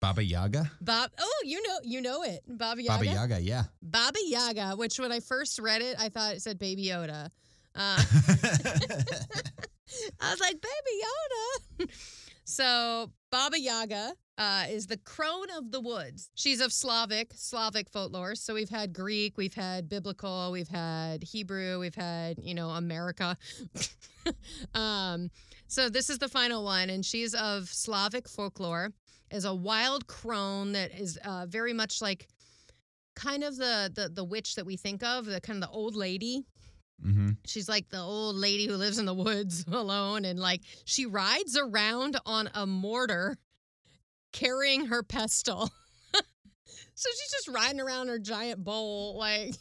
Baba 0.00 0.24
Yaga? 0.24 0.70
Bob, 0.80 1.10
oh, 1.20 1.42
you 1.44 1.62
know, 1.62 1.76
you 1.82 2.00
know 2.00 2.22
it, 2.22 2.40
Baba 2.48 2.82
Yaga. 2.82 3.04
Baba 3.04 3.14
Yaga, 3.14 3.40
yeah. 3.42 3.64
Baba 3.82 4.18
Yaga. 4.24 4.76
Which 4.76 4.98
when 4.98 5.12
I 5.12 5.20
first 5.20 5.58
read 5.58 5.82
it, 5.82 5.96
I 6.00 6.08
thought 6.08 6.36
it 6.36 6.40
said 6.40 6.58
Baby 6.58 6.86
Yoda. 6.86 7.26
Uh, 7.74 8.02
I 10.20 10.30
was 10.30 10.40
like, 10.40 10.56
Baby 10.62 11.02
Yoda. 11.04 11.90
so 12.44 13.12
Baba 13.30 13.60
Yaga 13.60 14.14
uh, 14.38 14.64
is 14.70 14.86
the 14.86 14.96
crone 14.96 15.50
of 15.58 15.70
the 15.70 15.82
woods. 15.82 16.30
She's 16.34 16.62
of 16.62 16.72
Slavic, 16.72 17.34
Slavic 17.34 17.90
folklore. 17.90 18.36
So 18.36 18.54
we've 18.54 18.70
had 18.70 18.94
Greek, 18.94 19.36
we've 19.36 19.52
had 19.52 19.86
biblical, 19.86 20.50
we've 20.50 20.66
had 20.66 21.22
Hebrew, 21.22 21.78
we've 21.78 21.94
had, 21.94 22.38
you 22.42 22.54
know, 22.54 22.70
America. 22.70 23.36
um, 24.74 25.30
so 25.70 25.88
this 25.88 26.10
is 26.10 26.18
the 26.18 26.28
final 26.28 26.64
one, 26.64 26.90
and 26.90 27.04
she's 27.04 27.34
of 27.34 27.68
Slavic 27.68 28.28
folklore. 28.28 28.90
Is 29.30 29.44
a 29.44 29.54
wild 29.54 30.08
crone 30.08 30.72
that 30.72 30.92
is 30.92 31.16
uh, 31.24 31.46
very 31.46 31.72
much 31.72 32.02
like 32.02 32.26
kind 33.14 33.44
of 33.44 33.56
the, 33.56 33.90
the 33.94 34.08
the 34.08 34.24
witch 34.24 34.56
that 34.56 34.66
we 34.66 34.76
think 34.76 35.02
of, 35.04 35.24
the 35.24 35.40
kind 35.40 35.62
of 35.62 35.70
the 35.70 35.74
old 35.74 35.94
lady 35.94 36.44
hmm 37.02 37.30
She's 37.46 37.68
like 37.68 37.88
the 37.88 38.00
old 38.00 38.36
lady 38.36 38.66
who 38.66 38.74
lives 38.74 38.98
in 38.98 39.06
the 39.06 39.14
woods 39.14 39.64
alone 39.72 40.24
and 40.24 40.38
like 40.38 40.62
she 40.84 41.06
rides 41.06 41.56
around 41.56 42.18
on 42.26 42.50
a 42.54 42.66
mortar 42.66 43.38
carrying 44.32 44.86
her 44.86 45.02
pestle. 45.02 45.70
so 46.94 47.08
she's 47.10 47.30
just 47.32 47.48
riding 47.48 47.80
around 47.80 48.08
her 48.08 48.18
giant 48.18 48.62
bowl 48.62 49.18
like 49.18 49.54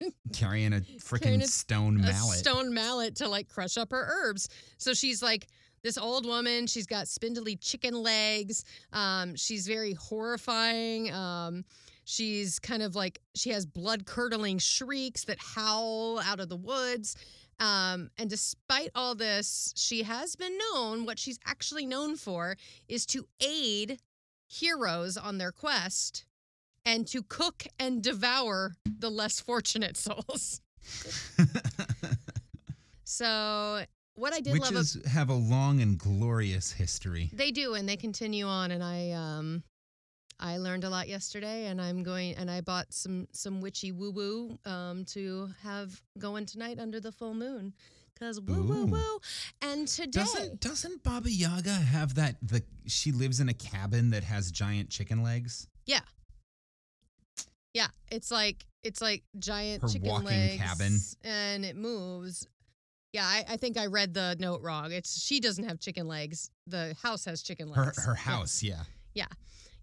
Carrying 0.32 0.72
a 0.72 0.80
freaking 0.80 1.42
stone 1.44 1.96
a 1.96 2.02
mallet. 2.02 2.38
stone 2.38 2.74
mallet 2.74 3.16
to 3.16 3.28
like 3.28 3.48
crush 3.48 3.76
up 3.76 3.90
her 3.90 4.08
herbs. 4.10 4.48
So 4.78 4.94
she's 4.94 5.22
like 5.22 5.46
this 5.82 5.96
old 5.98 6.26
woman. 6.26 6.66
She's 6.66 6.86
got 6.86 7.08
spindly 7.08 7.56
chicken 7.56 7.94
legs. 7.94 8.64
Um, 8.92 9.36
she's 9.36 9.66
very 9.66 9.94
horrifying. 9.94 11.12
Um, 11.12 11.64
she's 12.04 12.58
kind 12.58 12.82
of 12.82 12.94
like 12.94 13.20
she 13.34 13.50
has 13.50 13.66
blood 13.66 14.06
curdling 14.06 14.58
shrieks 14.58 15.24
that 15.24 15.38
howl 15.38 16.20
out 16.20 16.40
of 16.40 16.48
the 16.48 16.56
woods. 16.56 17.16
Um, 17.58 18.10
and 18.18 18.28
despite 18.28 18.90
all 18.94 19.14
this, 19.14 19.72
she 19.76 20.02
has 20.02 20.36
been 20.36 20.56
known. 20.58 21.06
What 21.06 21.18
she's 21.18 21.38
actually 21.46 21.86
known 21.86 22.16
for 22.16 22.56
is 22.88 23.06
to 23.06 23.26
aid 23.40 23.98
heroes 24.46 25.16
on 25.16 25.38
their 25.38 25.52
quest 25.52 26.26
and 26.86 27.06
to 27.08 27.22
cook 27.22 27.66
and 27.78 28.02
devour 28.02 28.74
the 28.98 29.10
less 29.10 29.40
fortunate 29.40 29.96
souls. 30.06 30.60
So 33.04 33.84
what 34.14 34.32
I 34.32 34.40
did 34.40 34.54
love 34.58 34.68
ab- 34.70 34.74
Witches 34.74 34.98
have 35.06 35.28
a 35.28 35.34
long 35.34 35.80
and 35.80 35.98
glorious 35.98 36.72
history. 36.72 37.30
they 37.32 37.50
do 37.50 37.74
and 37.74 37.88
they 37.88 37.96
continue 37.96 38.46
on 38.46 38.70
and 38.70 38.82
I 38.82 39.10
um 39.10 39.62
I 40.38 40.58
learned 40.58 40.84
a 40.84 40.90
lot 40.90 41.08
yesterday 41.08 41.66
and 41.66 41.80
I'm 41.80 42.02
going 42.02 42.34
and 42.34 42.50
I 42.50 42.60
bought 42.60 42.92
some 42.92 43.26
some 43.32 43.60
witchy 43.60 43.92
woo 43.92 44.10
woo 44.10 44.58
um 44.64 45.04
to 45.06 45.48
have 45.62 46.00
going 46.18 46.46
tonight 46.46 46.78
under 46.78 47.00
the 47.00 47.12
full 47.12 47.34
moon 47.34 47.74
cuz 48.18 48.40
woo 48.40 48.62
woo 48.62 48.86
woo 48.86 49.20
and 49.62 49.86
today 49.86 50.20
Doesn't 50.20 50.60
doesn't 50.60 51.02
Baba 51.02 51.30
Yaga 51.30 51.72
have 51.74 52.14
that 52.14 52.36
the 52.42 52.62
she 52.86 53.12
lives 53.12 53.40
in 53.40 53.48
a 53.48 53.54
cabin 53.54 54.10
that 54.10 54.24
has 54.24 54.50
giant 54.50 54.90
chicken 54.90 55.22
legs? 55.22 55.68
Yeah, 55.86 56.00
it's 58.10 58.30
like 58.30 58.64
it's 58.82 59.00
like 59.02 59.22
giant 59.38 59.82
Her 59.82 59.88
chicken 59.88 60.08
walking 60.08 60.26
legs 60.28 60.56
cabin. 60.62 60.98
and 61.24 61.64
it 61.64 61.76
moves. 61.76 62.46
Yeah, 63.12 63.24
I, 63.24 63.44
I 63.48 63.56
think 63.56 63.78
I 63.78 63.86
read 63.86 64.12
the 64.14 64.36
note 64.38 64.60
wrong. 64.62 64.92
It's 64.92 65.20
she 65.22 65.40
doesn't 65.40 65.64
have 65.68 65.80
chicken 65.80 66.06
legs. 66.06 66.50
The 66.66 66.94
house 67.02 67.24
has 67.24 67.42
chicken 67.42 67.72
Her 67.72 67.84
legs. 67.86 68.04
her 68.04 68.14
house, 68.14 68.62
Yeah. 68.62 68.82
yeah. 69.14 69.26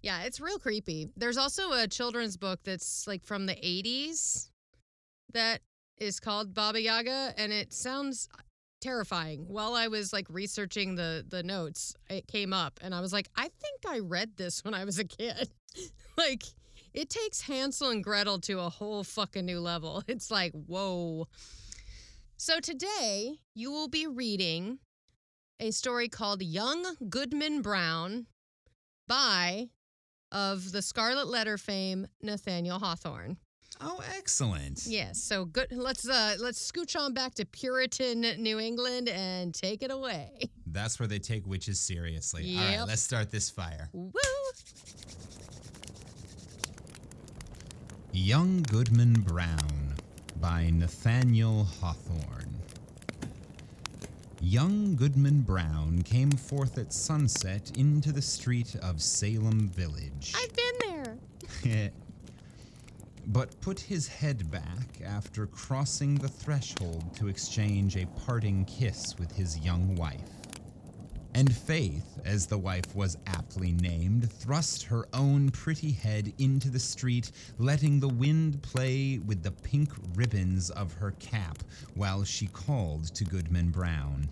Yeah, 0.02 0.24
it's 0.24 0.40
real 0.42 0.60
creepy. 0.60 1.08
There's 1.16 1.38
also 1.38 1.72
a 1.72 1.88
children's 1.88 2.36
book 2.38 2.60
that's 2.66 3.08
like 3.08 3.24
from 3.24 3.46
the 3.46 3.56
80s 3.56 4.50
that 5.34 5.62
is 5.98 6.20
called 6.20 6.54
Baba 6.54 6.82
Yaga 6.82 7.34
and 7.38 7.52
it 7.54 7.72
sounds 7.74 8.28
terrifying. 8.82 9.46
While 9.48 9.74
I 9.74 9.88
was 9.88 10.12
like 10.14 10.28
researching 10.30 10.96
the 10.96 11.26
the 11.28 11.42
notes, 11.42 11.96
it 12.10 12.28
came 12.28 12.52
up 12.54 12.80
and 12.84 12.94
I 12.94 13.00
was 13.02 13.14
like, 13.14 13.30
I 13.36 13.44
think 13.44 13.80
I 13.88 14.00
read 14.00 14.36
this 14.38 14.64
when 14.64 14.74
I 14.74 14.84
was 14.86 15.00
a 15.00 15.06
kid. 15.06 15.50
like 16.18 16.44
it 16.94 17.10
takes 17.10 17.42
Hansel 17.42 17.90
and 17.90 18.04
Gretel 18.04 18.40
to 18.42 18.60
a 18.60 18.70
whole 18.70 19.04
fucking 19.04 19.46
new 19.46 19.60
level. 19.60 20.04
It's 20.14 20.30
like, 20.30 20.52
whoa. 20.54 21.28
So 22.38 22.60
today 22.60 23.40
you 23.56 23.72
will 23.72 23.88
be 23.88 24.06
reading 24.06 24.80
a 25.60 25.72
story 25.72 26.10
called 26.10 26.42
Young 26.42 26.86
Goodman 27.10 27.62
Brown 27.62 28.28
by 29.08 29.70
of 30.32 30.72
the 30.72 30.82
Scarlet 30.82 31.28
Letter 31.28 31.58
fame 31.58 32.08
Nathaniel 32.22 32.80
Hawthorne. 32.80 33.38
Oh, 33.82 34.02
excellent. 34.18 34.84
Yes, 34.86 35.22
so 35.22 35.46
good. 35.46 35.68
Let's 35.72 36.08
uh 36.08 36.36
let's 36.40 36.72
scooch 36.72 37.00
on 37.00 37.14
back 37.14 37.34
to 37.36 37.46
Puritan 37.46 38.22
New 38.42 38.60
England 38.60 39.10
and 39.10 39.54
take 39.54 39.82
it 39.84 39.92
away. 39.92 40.50
That's 40.68 41.00
where 41.00 41.08
they 41.08 41.20
take 41.20 41.46
witches 41.48 41.80
seriously. 41.80 42.56
All 42.58 42.64
right, 42.64 42.88
let's 42.88 43.02
start 43.02 43.32
this 43.32 43.50
fire. 43.50 43.90
Woo! 43.94 44.12
Young 48.16 48.62
Goodman 48.70 49.22
Brown 49.22 49.96
by 50.40 50.70
Nathaniel 50.70 51.64
Hawthorne. 51.64 52.60
Young 54.40 54.96
Goodman 54.96 55.42
Brown 55.42 56.04
came 56.04 56.30
forth 56.30 56.78
at 56.78 56.94
sunset 56.94 57.72
into 57.76 58.12
the 58.12 58.22
street 58.22 58.76
of 58.84 59.02
Salem 59.02 59.68
Village. 59.70 60.32
I've 60.36 60.54
been 60.54 61.18
there. 61.64 61.92
but 63.28 63.60
put 63.62 63.80
his 63.80 64.08
head 64.08 64.52
back 64.52 65.02
after 65.04 65.48
crossing 65.48 66.14
the 66.14 66.30
threshold 66.30 67.16
to 67.16 67.30
exchange 67.30 67.98
a 67.98 68.06
parting 68.28 68.64
kiss 68.66 69.18
with 69.18 69.32
his 69.32 69.58
young 69.58 69.96
wife. 69.96 70.33
And 71.36 71.56
Faith, 71.56 72.20
as 72.26 72.46
the 72.46 72.60
wife 72.60 72.96
was 72.96 73.18
aptly 73.26 73.72
named, 73.72 74.32
thrust 74.32 74.84
her 74.84 75.08
own 75.14 75.50
pretty 75.50 75.92
head 75.92 76.32
into 76.38 76.70
the 76.70 76.80
street, 76.80 77.32
letting 77.58 78.00
the 78.00 78.08
wind 78.08 78.62
play 78.62 79.18
with 79.18 79.42
the 79.42 79.52
pink 79.52 79.90
ribbons 80.16 80.70
of 80.70 80.94
her 80.94 81.12
cap 81.20 81.58
while 81.96 82.24
she 82.24 82.46
called 82.48 83.06
to 83.16 83.24
Goodman 83.24 83.72
Brown. 83.72 84.30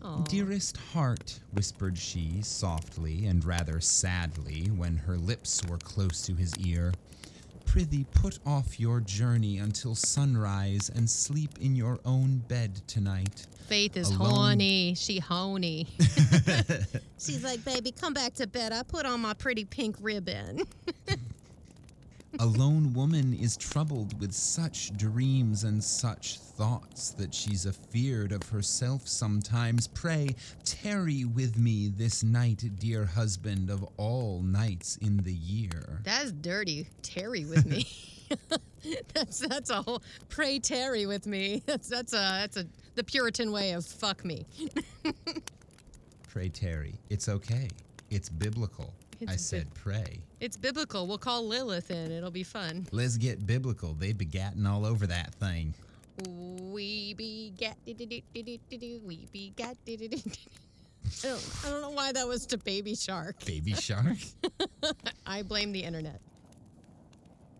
Aw. 0.00 0.22
Dearest 0.22 0.78
heart, 0.78 1.40
whispered 1.52 1.98
she 1.98 2.40
softly 2.40 3.26
and 3.26 3.44
rather 3.44 3.78
sadly 3.80 4.68
when 4.68 4.96
her 4.96 5.18
lips 5.18 5.62
were 5.68 5.78
close 5.78 6.22
to 6.22 6.34
his 6.34 6.56
ear, 6.58 6.94
prithee 7.74 8.06
put 8.12 8.38
off 8.46 8.78
your 8.78 9.00
journey 9.00 9.58
until 9.58 9.96
sunrise 9.96 10.92
and 10.94 11.10
sleep 11.10 11.50
in 11.60 11.74
your 11.74 11.98
own 12.04 12.38
bed 12.46 12.80
tonight. 12.86 13.48
Faith 13.66 13.96
is 13.96 14.10
Alone. 14.10 14.30
horny. 14.30 14.94
She 14.94 15.18
horny. 15.18 15.88
She's 17.18 17.42
like, 17.42 17.64
baby, 17.64 17.90
come 17.90 18.14
back 18.14 18.34
to 18.34 18.46
bed. 18.46 18.72
I 18.72 18.84
put 18.84 19.06
on 19.06 19.18
my 19.18 19.34
pretty 19.34 19.64
pink 19.64 19.96
ribbon. 20.00 20.62
A 22.40 22.46
lone 22.46 22.92
woman 22.92 23.32
is 23.32 23.56
troubled 23.56 24.18
with 24.20 24.32
such 24.32 24.96
dreams 24.96 25.64
and 25.64 25.82
such 25.82 26.38
thoughts 26.38 27.10
that 27.10 27.32
she's 27.32 27.64
afeard 27.66 28.32
of 28.32 28.42
herself 28.48 29.06
sometimes. 29.06 29.86
Pray, 29.88 30.34
tarry 30.64 31.24
with 31.24 31.56
me 31.56 31.88
this 31.88 32.24
night, 32.24 32.64
dear 32.78 33.04
husband 33.04 33.70
of 33.70 33.86
all 33.96 34.42
nights 34.42 34.96
in 34.96 35.18
the 35.18 35.32
year. 35.32 36.00
That's 36.02 36.32
dirty. 36.32 36.88
Tarry 37.02 37.44
with 37.44 37.66
me. 37.66 37.86
that's 39.14 39.38
that's 39.38 39.70
a 39.70 39.82
whole 39.82 40.02
pray 40.28 40.58
tarry 40.58 41.06
with 41.06 41.26
me. 41.26 41.62
That's 41.66 41.88
that's 41.88 42.12
a 42.12 42.16
that's 42.16 42.56
a 42.56 42.66
the 42.94 43.04
Puritan 43.04 43.52
way 43.52 43.72
of 43.72 43.84
fuck 43.84 44.24
me. 44.24 44.46
Pray, 46.28 46.48
tarry. 46.48 46.94
It's 47.10 47.28
okay. 47.28 47.68
It's 48.10 48.28
biblical. 48.28 48.92
I 49.28 49.36
said 49.36 49.72
pray. 49.74 50.20
It's 50.40 50.56
biblical. 50.56 51.06
We'll 51.06 51.18
call 51.18 51.46
Lilith 51.46 51.90
in. 51.90 52.12
It'll 52.12 52.30
be 52.30 52.42
fun. 52.42 52.86
Let's 52.92 53.16
get 53.16 53.46
biblical. 53.46 53.94
They 53.94 54.12
begatting 54.12 54.66
all 54.68 54.84
over 54.84 55.06
that 55.06 55.34
thing. 55.34 55.74
We 56.28 57.14
be 57.14 57.52
gat 57.56 57.76
we 57.86 59.28
be 59.32 59.52
gat 59.56 59.76
I 59.86 61.26
don't, 61.28 61.50
I 61.64 61.70
don't 61.70 61.82
know 61.82 61.90
why 61.90 62.12
that 62.12 62.26
was 62.26 62.46
to 62.46 62.58
Baby 62.58 62.94
Shark. 62.94 63.44
Baby 63.44 63.74
shark. 63.74 64.16
I 65.26 65.42
blame 65.42 65.72
the 65.72 65.82
internet. 65.82 66.20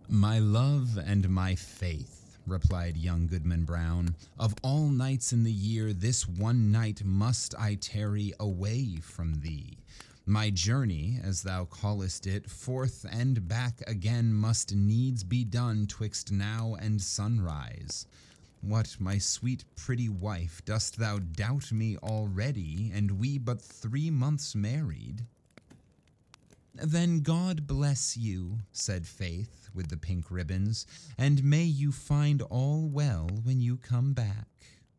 My 0.08 0.38
love 0.38 0.98
and 0.98 1.28
my 1.28 1.54
faith, 1.54 2.38
replied 2.46 2.96
young 2.96 3.26
Goodman 3.26 3.64
Brown. 3.64 4.14
Of 4.38 4.54
all 4.62 4.88
nights 4.88 5.32
in 5.32 5.44
the 5.44 5.52
year, 5.52 5.92
this 5.92 6.28
one 6.28 6.70
night 6.70 7.02
must 7.04 7.54
I 7.58 7.76
tarry 7.76 8.32
away 8.38 8.96
from 9.02 9.40
thee. 9.40 9.78
My 10.26 10.48
journey, 10.48 11.20
as 11.22 11.42
thou 11.42 11.66
callest 11.66 12.26
it, 12.26 12.48
forth 12.48 13.04
and 13.10 13.46
back 13.46 13.82
again 13.86 14.32
must 14.32 14.74
needs 14.74 15.22
be 15.22 15.44
done 15.44 15.86
twixt 15.86 16.32
now 16.32 16.76
and 16.80 17.00
sunrise. 17.00 18.06
What, 18.62 18.96
my 18.98 19.18
sweet 19.18 19.64
pretty 19.76 20.08
wife, 20.08 20.64
dost 20.64 20.96
thou 20.96 21.18
doubt 21.18 21.70
me 21.72 21.98
already, 21.98 22.90
and 22.94 23.18
we 23.18 23.36
but 23.36 23.60
three 23.60 24.10
months 24.10 24.54
married? 24.54 25.26
Then 26.74 27.20
God 27.20 27.66
bless 27.66 28.16
you, 28.16 28.60
said 28.72 29.06
Faith 29.06 29.68
with 29.74 29.88
the 29.88 29.98
pink 29.98 30.30
ribbons, 30.30 30.86
and 31.18 31.44
may 31.44 31.64
you 31.64 31.92
find 31.92 32.40
all 32.40 32.88
well 32.88 33.28
when 33.42 33.60
you 33.60 33.76
come 33.76 34.14
back. 34.14 34.48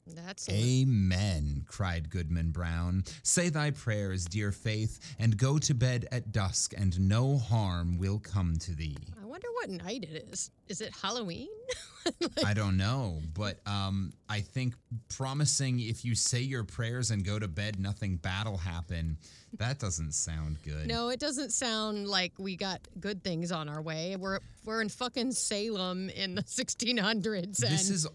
That's 0.08 0.48
it. 0.48 0.54
Amen, 0.54 1.66
cried 1.68 2.10
Goodman 2.10 2.52
Brown. 2.52 3.04
Say 3.24 3.50
thy 3.50 3.72
prayers, 3.72 4.26
dear 4.26 4.52
Faith, 4.52 5.16
and 5.18 5.36
go 5.36 5.58
to 5.58 5.74
bed 5.74 6.08
at 6.12 6.32
dusk, 6.32 6.74
and 6.78 7.00
no 7.00 7.38
harm 7.38 7.98
will 7.98 8.20
come 8.20 8.56
to 8.58 8.76
thee. 8.76 8.98
I 9.22 9.26
wonder 9.26 9.48
what 9.54 9.70
night 9.70 10.04
it 10.04 10.28
is. 10.32 10.52
Is 10.68 10.82
it 10.82 10.94
Halloween? 11.02 11.48
I 12.46 12.54
don't 12.54 12.78
know, 12.78 13.20
but 13.34 13.58
um, 13.66 14.14
I 14.30 14.42
think 14.42 14.76
promising 15.10 15.80
if 15.80 16.06
you 16.06 16.14
say 16.14 16.40
your 16.40 16.64
prayers 16.64 17.10
and 17.10 17.26
go 17.26 17.40
to 17.40 17.48
bed, 17.48 17.80
nothing 17.80 18.18
bad'll 18.18 18.58
happen. 18.58 19.18
That 19.58 19.80
doesn't 19.80 20.14
sound 20.14 20.62
good. 20.64 20.88
no, 20.88 21.10
it 21.10 21.20
doesn't 21.20 21.52
sound 21.52 22.08
like 22.08 22.34
we 22.38 22.56
got 22.56 22.88
good 23.00 23.24
things 23.24 23.52
on 23.52 23.70
our 23.70 23.82
way. 23.82 24.16
We're 24.18 24.40
we're 24.66 24.82
in 24.82 24.90
fucking 24.90 25.32
Salem 25.32 26.10
in 26.10 26.36
the 26.36 26.44
1600s. 26.44 27.58
This 27.58 27.90
is 27.90 28.08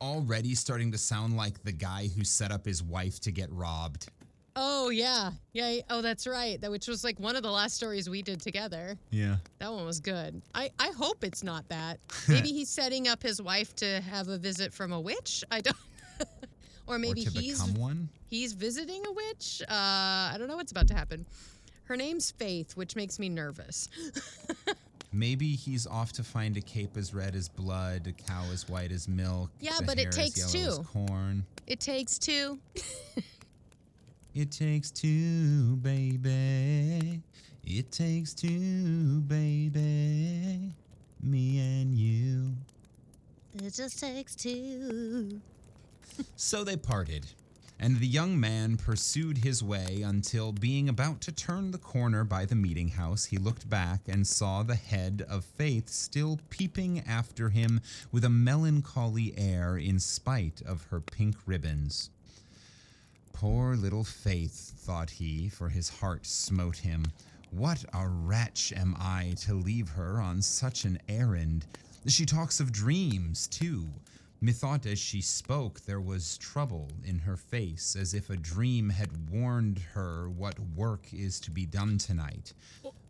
already 0.00 0.54
starting 0.54 0.92
to 0.92 0.98
sound 0.98 1.36
like 1.36 1.62
the 1.64 1.72
guy 1.72 2.08
who 2.16 2.24
set 2.24 2.50
up 2.52 2.64
his 2.64 2.82
wife 2.82 3.20
to 3.20 3.32
get 3.32 3.50
robbed. 3.52 4.08
oh 4.56 4.88
yeah, 4.90 5.30
yeah. 5.52 5.80
Oh, 5.90 6.00
that's 6.00 6.26
right. 6.26 6.60
That 6.60 6.70
which 6.70 6.88
was 6.88 7.04
like 7.04 7.18
one 7.20 7.36
of 7.36 7.42
the 7.42 7.50
last 7.50 7.76
stories 7.76 8.08
we 8.08 8.22
did 8.22 8.40
together. 8.40 8.96
Yeah. 9.10 9.36
That 9.58 9.72
one 9.72 9.84
was 9.84 10.00
good. 10.00 10.40
I, 10.54 10.70
I 10.78 10.88
hope 10.96 11.24
it's 11.24 11.42
not 11.42 11.68
that. 11.68 11.98
Maybe 12.28 12.48
he's 12.52 12.70
setting 12.70 13.06
up 13.08 13.22
his 13.22 13.40
wife 13.42 13.74
to 13.76 14.00
have 14.00 14.28
a 14.28 14.38
visit 14.38 14.72
from 14.72 14.92
a 14.92 15.00
witch. 15.00 15.44
I 15.50 15.60
don't. 15.60 15.76
or 16.86 16.98
maybe 16.98 17.22
or 17.26 17.30
to 17.30 17.38
he's 17.38 17.60
become 17.62 17.80
one. 17.80 18.08
he's 18.28 18.52
visiting 18.54 19.02
a 19.06 19.12
witch. 19.12 19.60
Uh, 19.68 19.74
I 19.74 20.36
don't 20.38 20.48
know 20.48 20.56
what's 20.56 20.72
about 20.72 20.86
to 20.88 20.94
happen. 20.94 21.26
Her 21.84 21.96
name's 21.96 22.30
Faith, 22.30 22.76
which 22.76 22.96
makes 22.96 23.18
me 23.18 23.28
nervous. 23.28 23.88
Maybe 25.12 25.54
he's 25.54 25.86
off 25.86 26.12
to 26.12 26.22
find 26.22 26.56
a 26.56 26.60
cape 26.60 26.96
as 26.96 27.14
red 27.14 27.34
as 27.34 27.48
blood, 27.48 28.06
a 28.06 28.12
cow 28.12 28.44
as 28.52 28.68
white 28.68 28.92
as 28.92 29.08
milk. 29.08 29.50
Yeah, 29.60 29.78
but 29.84 29.98
it 29.98 30.12
takes 30.12 30.44
as 30.44 30.52
two. 30.52 30.84
corn. 30.92 31.44
It 31.66 31.80
takes 31.80 32.18
two. 32.18 32.58
It 34.36 34.50
takes 34.50 34.90
two, 34.90 35.76
baby. 35.76 37.22
It 37.64 37.90
takes 37.90 38.34
two, 38.34 39.22
baby. 39.22 40.74
Me 41.22 41.58
and 41.58 41.94
you. 41.94 42.52
It 43.64 43.72
just 43.72 43.98
takes 43.98 44.36
two. 44.36 45.40
So 46.36 46.64
they 46.64 46.76
parted, 46.76 47.24
and 47.78 47.98
the 47.98 48.06
young 48.06 48.40
man 48.40 48.76
pursued 48.76 49.38
his 49.38 49.62
way 49.62 50.02
until, 50.02 50.52
being 50.52 50.88
about 50.88 51.20
to 51.22 51.32
turn 51.32 51.70
the 51.70 51.78
corner 51.78 52.24
by 52.24 52.44
the 52.44 52.54
meeting 52.54 52.88
house, 52.88 53.26
he 53.26 53.36
looked 53.36 53.68
back 53.68 54.00
and 54.08 54.26
saw 54.26 54.62
the 54.62 54.74
head 54.74 55.24
of 55.28 55.44
Faith 55.44 55.88
still 55.90 56.40
peeping 56.48 57.00
after 57.00 57.50
him 57.50 57.80
with 58.10 58.24
a 58.24 58.30
melancholy 58.30 59.34
air 59.36 59.76
in 59.76 59.98
spite 59.98 60.62
of 60.66 60.86
her 60.86 61.00
pink 61.00 61.36
ribbons. 61.44 62.10
Poor 63.32 63.76
little 63.76 64.04
Faith, 64.04 64.72
thought 64.78 65.10
he, 65.10 65.48
for 65.50 65.68
his 65.68 65.90
heart 65.90 66.24
smote 66.24 66.78
him. 66.78 67.04
What 67.50 67.84
a 67.92 68.08
wretch 68.08 68.72
am 68.74 68.96
I 68.98 69.34
to 69.40 69.54
leave 69.54 69.90
her 69.90 70.20
on 70.20 70.40
such 70.40 70.84
an 70.84 70.98
errand? 71.08 71.66
She 72.06 72.24
talks 72.24 72.60
of 72.60 72.72
dreams, 72.72 73.46
too. 73.46 73.88
Methought 74.46 74.86
as 74.86 75.00
she 75.00 75.20
spoke 75.20 75.80
there 75.80 76.00
was 76.00 76.38
trouble 76.38 76.92
in 77.04 77.18
her 77.18 77.36
face, 77.36 77.96
as 77.96 78.14
if 78.14 78.30
a 78.30 78.36
dream 78.36 78.90
had 78.90 79.28
warned 79.28 79.80
her 79.92 80.30
what 80.30 80.56
work 80.76 81.12
is 81.12 81.40
to 81.40 81.50
be 81.50 81.66
done 81.66 81.98
tonight. 81.98 82.52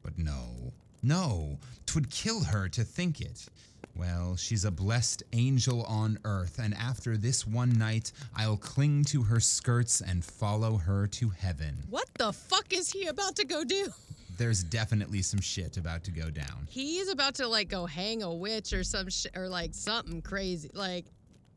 But 0.02 0.16
no, 0.16 0.72
no, 1.02 1.58
'twould 1.84 2.08
kill 2.08 2.42
her 2.44 2.70
to 2.70 2.82
think 2.82 3.20
it. 3.20 3.50
Well, 3.94 4.36
she's 4.36 4.64
a 4.64 4.70
blessed 4.70 5.24
angel 5.34 5.82
on 5.82 6.18
earth, 6.24 6.58
and 6.58 6.72
after 6.72 7.18
this 7.18 7.46
one 7.46 7.78
night, 7.78 8.12
I'll 8.34 8.56
cling 8.56 9.04
to 9.04 9.24
her 9.24 9.40
skirts 9.40 10.00
and 10.00 10.24
follow 10.24 10.78
her 10.78 11.06
to 11.06 11.28
heaven. 11.28 11.84
What 11.90 12.08
the 12.14 12.32
fuck 12.32 12.72
is 12.72 12.90
he 12.90 13.08
about 13.08 13.36
to 13.36 13.44
go 13.44 13.62
do? 13.62 13.92
There's 14.38 14.62
definitely 14.62 15.20
some 15.22 15.40
shit 15.40 15.76
about 15.76 16.04
to 16.04 16.10
go 16.10 16.30
down. 16.30 16.66
He's 16.68 17.08
about 17.08 17.34
to 17.36 17.46
like 17.46 17.68
go 17.68 17.84
hang 17.86 18.22
a 18.22 18.32
witch 18.34 18.72
or 18.72 18.84
some 18.84 19.08
shit 19.10 19.36
or 19.36 19.48
like 19.48 19.74
something 19.74 20.20
crazy. 20.20 20.70
Like 20.74 21.06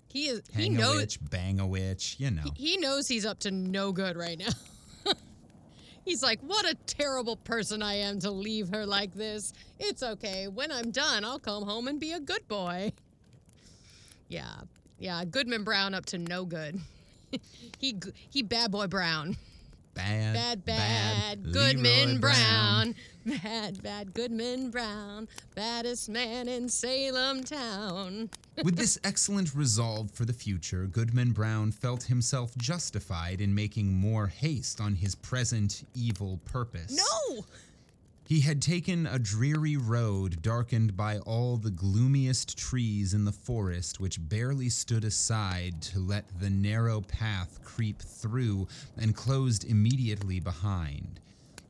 he 0.10 0.28
is. 0.28 0.41
he 0.54 0.63
Hang 0.63 0.76
a 0.76 0.80
knows. 0.80 0.95
witch, 0.98 1.19
bang 1.30 1.60
a 1.60 1.67
witch, 1.67 2.15
you 2.19 2.32
know. 2.32 2.52
He 2.56 2.78
knows 2.78 3.08
he's 3.08 3.26
up 3.26 3.39
to 3.41 3.52
no 3.52 3.91
good 3.91 4.17
right 4.17 4.38
now. 4.38 4.50
he's 6.06 6.24
like, 6.24 6.39
what 6.41 6.65
a 6.65 6.76
terrible 6.88 7.36
person 7.38 7.82
I 7.84 7.95
am 7.95 8.19
to 8.22 8.32
leave 8.32 8.69
her 8.69 8.86
like 8.86 9.13
this. 9.13 9.54
It's 9.80 10.02
okay. 10.04 10.48
When 10.48 10.72
I'm 10.72 10.91
done, 10.91 11.24
I'll 11.24 11.39
come 11.39 11.63
home 11.63 11.88
and 11.88 12.00
be 12.00 12.12
a 12.13 12.19
good 12.19 12.48
boy. 12.48 12.93
Yeah, 14.32 14.62
yeah. 15.00 15.26
Goodman 15.26 15.63
Brown 15.63 15.95
up 15.95 16.06
to 16.08 16.19
no 16.19 16.45
good. 16.45 16.80
he 17.80 17.95
he 18.30 18.43
bad 18.43 18.72
boy 18.72 18.86
Brown. 18.86 19.38
Bad, 19.95 20.34
Bad, 20.36 20.65
bad, 20.65 21.45
Leroy 21.48 21.52
Goodman 21.74 22.19
Brown. 22.19 22.95
Bad, 23.26 23.82
bad 23.82 24.13
Goodman 24.13 24.69
Brown. 24.69 25.28
Baddest 25.56 26.10
man 26.10 26.48
in 26.48 26.69
Salem 26.69 27.43
town. 27.43 28.30
With 28.63 28.76
this 28.76 29.00
excellent 29.04 29.56
resolve 29.56 30.12
for 30.12 30.26
the 30.26 30.34
future, 30.34 30.86
Goodman 30.86 31.32
Brown 31.32 31.72
felt 31.72 32.04
himself 32.04 32.58
justified 32.58 33.39
in 33.39 33.56
making 33.56 33.93
more 33.93 34.28
haste 34.28 34.82
on 34.82 34.95
his 34.95 35.15
present 35.15 35.84
evil 35.95 36.39
purpose. 36.45 36.95
No! 36.95 37.45
He 38.26 38.41
had 38.41 38.62
taken 38.62 39.08
a 39.08 39.17
dreary 39.17 39.78
road 39.78 40.41
darkened 40.41 40.95
by 40.95 41.19
all 41.19 41.58
the 41.58 41.72
gloomiest 41.72 42.58
trees 42.58 43.13
in 43.13 43.26
the 43.26 43.32
forest, 43.32 44.00
which 44.00 44.30
barely 44.30 44.69
stood 44.69 45.04
aside 45.04 45.82
to 45.84 46.00
let 46.00 46.39
the 46.39 46.50
narrow 46.50 47.02
path 47.02 47.60
creep 47.63 48.02
through 48.02 48.67
and 48.98 49.15
closed 49.15 49.63
immediately 49.63 50.39
behind. 50.39 51.19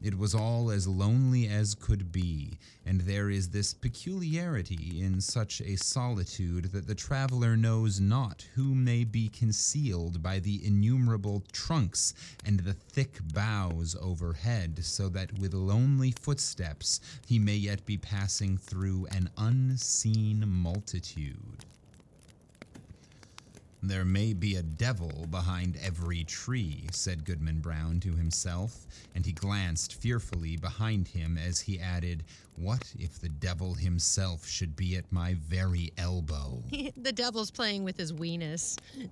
It 0.02 0.18
was 0.18 0.34
all 0.34 0.72
as 0.72 0.88
lonely 0.88 1.50
as 1.50 1.76
could 1.76 2.10
be, 2.10 2.58
and 2.86 3.02
there 3.02 3.30
is 3.30 3.50
this 3.50 3.74
peculiarity 3.74 5.02
in 5.02 5.20
such 5.20 5.60
a 5.60 5.76
solitude 5.76 6.72
that 6.72 6.88
the 6.88 6.96
traveler 6.96 7.58
knows 7.58 8.00
not 8.00 8.48
who 8.56 8.74
may 8.74 9.04
be 9.04 9.28
concealed 9.28 10.24
by 10.24 10.40
the 10.40 10.66
innumerable 10.66 11.44
trunks 11.52 12.14
and 12.46 12.62
the 12.62 12.74
thick 12.74 13.20
boughs 13.34 13.94
overhead, 14.00 14.86
so 14.86 15.10
that 15.10 15.38
with 15.38 15.54
lonely 15.54 16.12
footsteps 16.12 17.02
he 17.28 17.38
may 17.38 17.58
yet 17.58 17.86
be 17.86 17.98
passing 17.98 18.58
through 18.58 19.06
an 19.08 19.30
unseen 19.38 20.46
multitude. 20.48 21.66
There 23.82 24.04
may 24.04 24.34
be 24.34 24.58
a 24.58 24.62
devil 24.62 25.26
behind 25.32 25.78
every 25.82 26.26
tree, 26.26 26.88
said 26.92 27.24
Goodman 27.24 27.62
Brown 27.62 28.02
to 28.02 28.14
himself, 28.14 28.86
and 29.16 29.26
he 29.26 29.32
glanced 29.32 29.94
fearfully 29.94 30.58
behind 30.58 31.08
him 31.08 31.38
as 31.38 31.62
he 31.62 31.80
added, 31.80 32.26
What 32.58 32.94
if 33.00 33.20
the 33.20 33.30
devil 33.30 33.74
himself 33.74 34.46
should 34.46 34.76
be 34.76 34.98
at 34.98 35.10
my 35.14 35.36
very 35.36 35.94
elbow? 35.98 36.62
the 36.98 37.14
devil's 37.14 37.52
playing 37.52 37.86
with 37.86 37.96
his 37.96 38.12
weenus. 38.12 38.78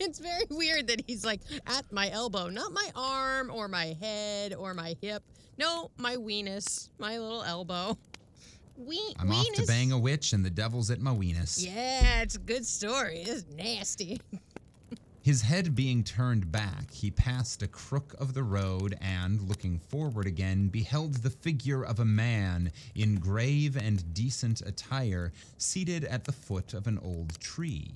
it's 0.00 0.18
very 0.18 0.46
weird 0.48 0.86
that 0.86 1.02
he's 1.06 1.26
like 1.26 1.42
at 1.66 1.92
my 1.92 2.10
elbow, 2.10 2.48
not 2.48 2.72
my 2.72 2.90
arm 2.96 3.50
or 3.50 3.68
my 3.68 3.94
head 4.00 4.54
or 4.54 4.72
my 4.72 4.96
hip. 5.02 5.22
No, 5.58 5.90
my 5.98 6.16
weenus, 6.16 6.88
my 6.98 7.18
little 7.18 7.42
elbow. 7.42 7.98
We- 8.78 9.14
I'm 9.18 9.30
off 9.32 9.46
to 9.54 9.66
bang 9.66 9.92
a 9.92 9.98
witch, 9.98 10.32
and 10.32 10.44
the 10.44 10.50
devil's 10.50 10.90
at 10.90 11.00
my 11.00 11.12
weenus. 11.12 11.64
Yeah, 11.64 12.22
it's 12.22 12.36
a 12.36 12.40
good 12.40 12.64
story. 12.64 13.18
It's 13.26 13.44
nasty. 13.56 14.20
His 15.22 15.42
head 15.42 15.74
being 15.74 16.04
turned 16.04 16.50
back, 16.50 16.90
he 16.90 17.10
passed 17.10 17.62
a 17.62 17.68
crook 17.68 18.14
of 18.18 18.32
the 18.32 18.42
road 18.44 18.96
and, 19.02 19.42
looking 19.42 19.78
forward 19.78 20.26
again, 20.26 20.68
beheld 20.68 21.16
the 21.16 21.28
figure 21.28 21.82
of 21.82 21.98
a 22.00 22.04
man 22.04 22.72
in 22.94 23.16
grave 23.16 23.76
and 23.76 24.14
decent 24.14 24.62
attire 24.62 25.32
seated 25.58 26.04
at 26.04 26.24
the 26.24 26.32
foot 26.32 26.72
of 26.72 26.86
an 26.86 26.98
old 27.02 27.38
tree. 27.40 27.90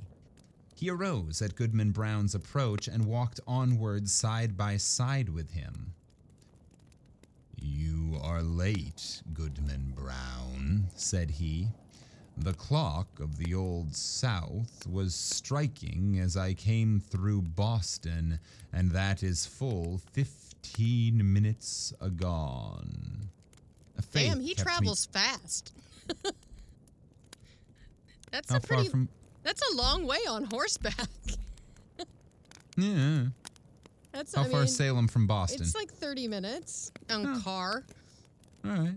He 0.74 0.90
arose 0.90 1.40
at 1.40 1.54
Goodman 1.56 1.92
Brown's 1.92 2.34
approach 2.34 2.86
and 2.88 3.06
walked 3.06 3.40
onward 3.46 4.10
side 4.10 4.56
by 4.56 4.76
side 4.76 5.28
with 5.30 5.52
him. 5.52 5.94
You 7.62 8.18
are 8.22 8.42
late, 8.42 9.22
Goodman 9.32 9.92
Brown, 9.96 10.86
said 10.96 11.30
he. 11.30 11.68
The 12.36 12.54
clock 12.54 13.06
of 13.20 13.36
the 13.38 13.54
Old 13.54 13.94
South 13.94 14.86
was 14.88 15.14
striking 15.14 16.18
as 16.18 16.36
I 16.36 16.54
came 16.54 16.98
through 17.00 17.42
Boston, 17.42 18.40
and 18.72 18.90
that 18.92 19.22
is 19.22 19.46
full 19.46 20.00
fifteen 20.12 21.32
minutes 21.32 21.92
agone. 22.00 23.28
Faith 24.10 24.28
Damn, 24.30 24.40
he 24.40 24.54
kept 24.54 24.58
me- 24.58 24.64
travels 24.64 25.06
fast. 25.06 25.72
that's 28.32 28.50
How 28.50 28.56
a 28.56 28.60
pretty. 28.60 28.88
from? 28.88 29.08
That's 29.44 29.62
a 29.72 29.76
long 29.76 30.06
way 30.06 30.18
on 30.28 30.44
horseback. 30.44 31.08
Yeah. 32.74 33.24
That's 34.12 34.34
How 34.34 34.42
I 34.42 34.44
far 34.48 34.60
mean, 34.60 34.64
is 34.64 34.76
Salem 34.76 35.08
from 35.08 35.26
Boston? 35.26 35.62
It's 35.62 35.74
like 35.74 35.92
30 35.92 36.28
minutes 36.28 36.92
on 37.10 37.40
car. 37.42 37.84
All 38.64 38.70
right. 38.70 38.94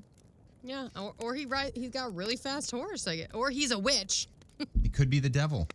Yeah, 0.63 0.87
or, 0.99 1.13
or 1.19 1.35
he 1.35 1.45
ride 1.45 1.73
he's 1.75 1.91
got 1.91 2.07
a 2.07 2.09
really 2.11 2.35
fast 2.35 2.71
horse, 2.71 3.07
I 3.07 3.17
guess. 3.17 3.27
or 3.33 3.49
he's 3.49 3.71
a 3.71 3.79
witch. 3.79 4.27
It 4.83 4.93
could 4.93 5.09
be 5.09 5.19
the 5.19 5.29
devil. 5.29 5.67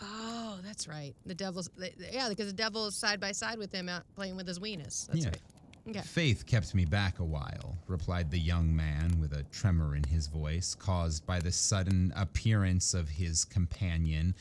Oh, 0.00 0.58
that's 0.64 0.86
right. 0.88 1.12
The 1.26 1.34
devil's 1.34 1.68
yeah, 2.12 2.28
because 2.28 2.46
the 2.46 2.52
devil 2.52 2.86
is 2.86 2.94
side 2.94 3.18
by 3.20 3.32
side 3.32 3.58
with 3.58 3.72
him 3.72 3.88
out 3.88 4.02
playing 4.14 4.36
with 4.36 4.46
his 4.46 4.58
weenus. 4.58 5.06
That's 5.08 5.18
Yeah. 5.24 5.28
right. 5.28 5.40
Okay. 5.88 6.00
Faith 6.02 6.46
kept 6.46 6.72
me 6.76 6.84
back 6.84 7.18
a 7.18 7.24
while, 7.24 7.76
replied 7.88 8.30
the 8.30 8.38
young 8.38 8.74
man 8.74 9.18
with 9.20 9.32
a 9.32 9.42
tremor 9.50 9.96
in 9.96 10.04
his 10.04 10.28
voice, 10.28 10.76
caused 10.76 11.26
by 11.26 11.40
the 11.40 11.50
sudden 11.50 12.12
appearance 12.14 12.94
of 12.94 13.08
his 13.08 13.44
companion, 13.44 14.34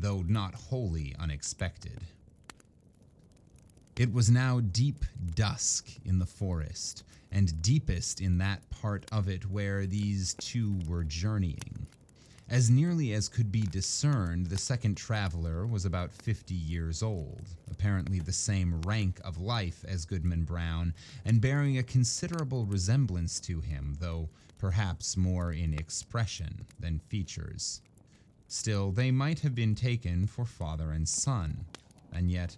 though 0.00 0.22
not 0.26 0.54
wholly 0.56 1.14
unexpected. 1.20 2.00
It 3.98 4.12
was 4.12 4.30
now 4.30 4.60
deep 4.60 5.04
dusk 5.34 5.88
in 6.04 6.20
the 6.20 6.24
forest, 6.24 7.02
and 7.32 7.60
deepest 7.60 8.20
in 8.20 8.38
that 8.38 8.70
part 8.70 9.04
of 9.10 9.28
it 9.28 9.50
where 9.50 9.86
these 9.86 10.34
two 10.34 10.78
were 10.86 11.02
journeying. 11.02 11.88
As 12.48 12.70
nearly 12.70 13.12
as 13.12 13.28
could 13.28 13.50
be 13.50 13.62
discerned, 13.62 14.46
the 14.46 14.56
second 14.56 14.96
traveler 14.96 15.66
was 15.66 15.84
about 15.84 16.12
50 16.12 16.54
years 16.54 17.02
old, 17.02 17.42
apparently 17.68 18.20
the 18.20 18.32
same 18.32 18.80
rank 18.82 19.20
of 19.24 19.40
life 19.40 19.84
as 19.84 20.04
Goodman 20.04 20.44
Brown, 20.44 20.94
and 21.24 21.40
bearing 21.40 21.76
a 21.76 21.82
considerable 21.82 22.66
resemblance 22.66 23.40
to 23.40 23.60
him, 23.60 23.96
though 23.98 24.28
perhaps 24.58 25.16
more 25.16 25.52
in 25.52 25.74
expression 25.74 26.64
than 26.78 27.00
features. 27.00 27.82
Still, 28.46 28.92
they 28.92 29.10
might 29.10 29.40
have 29.40 29.56
been 29.56 29.74
taken 29.74 30.28
for 30.28 30.44
father 30.44 30.92
and 30.92 31.08
son, 31.08 31.64
and 32.12 32.30
yet, 32.30 32.56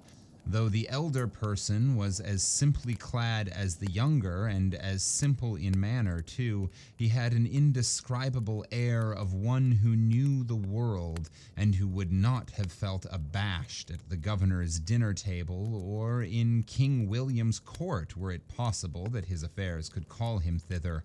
though 0.51 0.69
the 0.69 0.89
elder 0.89 1.29
person 1.29 1.95
was 1.95 2.19
as 2.19 2.43
simply 2.43 2.95
clad 2.95 3.49
as 3.49 3.77
the 3.77 3.91
younger 3.91 4.47
and 4.47 4.75
as 4.75 5.03
simple 5.03 5.55
in 5.55 5.79
manner 5.79 6.21
too, 6.21 6.69
he 6.97 7.09
had 7.09 7.33
an 7.33 7.47
indescribable 7.47 8.65
air 8.73 9.13
of 9.13 9.33
one 9.33 9.71
who 9.71 9.95
knew 9.95 10.43
the 10.43 10.57
world 10.57 11.31
and 11.57 11.77
who 11.77 11.87
would 11.87 12.11
not 12.13 12.51
have 12.51 12.73
felt 12.73 13.07
abashed 13.13 13.91
at 13.91 14.09
the 14.09 14.17
governor's 14.17 14.81
dinner 14.81 15.15
table 15.15 15.81
or 15.85 16.23
in 16.23 16.65
King 16.65 17.07
William's 17.07 17.61
court 17.61 18.17
were 18.17 18.33
it 18.33 18.49
possible 18.49 19.07
that 19.07 19.27
his 19.27 19.45
affairs 19.45 19.89
could 19.89 20.09
call 20.09 20.39
him 20.39 20.59
thither. 20.59 21.05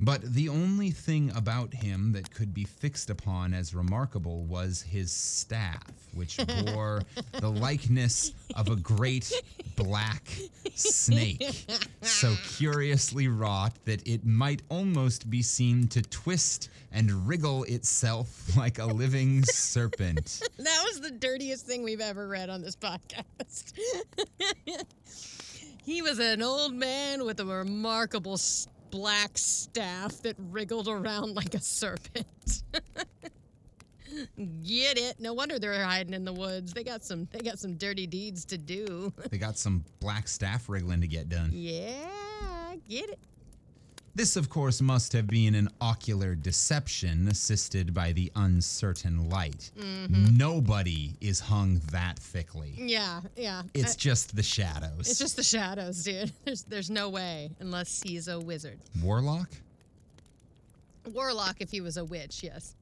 But 0.00 0.22
the 0.22 0.48
only 0.48 0.90
thing 0.90 1.32
about 1.34 1.74
him 1.74 2.12
that 2.12 2.30
could 2.32 2.54
be 2.54 2.64
fixed 2.64 3.10
upon 3.10 3.52
as 3.52 3.74
remarkable 3.74 4.44
was 4.44 4.82
his 4.82 5.10
staff, 5.10 5.82
which 6.14 6.38
bore 6.66 7.02
the 7.32 7.50
likeness 7.50 8.32
of 8.54 8.68
a 8.68 8.76
great 8.76 9.32
black 9.74 10.28
snake, 10.74 11.66
so 12.00 12.34
curiously 12.58 13.26
wrought 13.26 13.72
that 13.86 14.06
it 14.06 14.24
might 14.24 14.62
almost 14.68 15.28
be 15.30 15.42
seen 15.42 15.88
to 15.88 16.02
twist 16.02 16.68
and 16.92 17.26
wriggle 17.26 17.64
itself 17.64 18.56
like 18.56 18.78
a 18.78 18.86
living 18.86 19.42
serpent. 19.44 20.42
That 20.58 20.84
was 20.84 21.00
the 21.00 21.10
dirtiest 21.10 21.66
thing 21.66 21.82
we've 21.82 22.00
ever 22.00 22.28
read 22.28 22.50
on 22.50 22.60
this 22.62 22.76
podcast. 22.76 23.72
he 25.84 26.02
was 26.02 26.18
an 26.18 26.42
old 26.42 26.74
man 26.74 27.24
with 27.24 27.40
a 27.40 27.44
remarkable 27.46 28.34
s- 28.34 28.68
black 28.90 29.36
staff 29.38 30.20
that 30.22 30.36
wriggled 30.38 30.88
around 30.88 31.34
like 31.34 31.54
a 31.54 31.60
serpent. 31.60 32.62
Get 34.64 34.98
it? 34.98 35.20
No 35.20 35.32
wonder 35.32 35.58
they're 35.58 35.84
hiding 35.84 36.14
in 36.14 36.24
the 36.24 36.32
woods. 36.32 36.72
They 36.72 36.82
got 36.82 37.04
some 37.04 37.28
they 37.30 37.40
got 37.40 37.58
some 37.58 37.74
dirty 37.74 38.06
deeds 38.06 38.44
to 38.46 38.58
do. 38.58 39.12
They 39.30 39.38
got 39.38 39.58
some 39.58 39.84
black 40.00 40.28
staff 40.28 40.68
wriggling 40.68 41.00
to 41.02 41.06
get 41.06 41.28
done. 41.28 41.50
yeah, 41.52 42.74
get 42.88 43.10
it. 43.10 43.18
This, 44.18 44.34
of 44.34 44.50
course, 44.50 44.80
must 44.80 45.12
have 45.12 45.28
been 45.28 45.54
an 45.54 45.68
ocular 45.80 46.34
deception 46.34 47.28
assisted 47.28 47.94
by 47.94 48.10
the 48.10 48.32
uncertain 48.34 49.30
light. 49.30 49.70
Nobody 50.10 51.14
is 51.20 51.38
hung 51.38 51.80
that 51.92 52.18
thickly. 52.18 52.72
Yeah, 52.76 53.20
yeah. 53.36 53.62
It's 53.74 53.92
Uh, 53.94 53.98
just 53.98 54.34
the 54.34 54.42
shadows. 54.42 55.08
it's 55.08 55.20
just 55.20 55.36
the 55.36 55.44
shadows, 55.44 56.02
dude. 56.02 56.32
There's 56.44 56.64
there's 56.64 56.90
no 56.90 57.08
way 57.10 57.50
unless 57.60 58.02
he's 58.02 58.26
a 58.26 58.40
wizard. 58.40 58.80
Warlock? 59.00 59.50
Warlock 61.12 61.60
if 61.60 61.70
he 61.70 61.80
was 61.80 61.96
a 61.96 62.04
witch, 62.04 62.42
yes. 62.42 62.74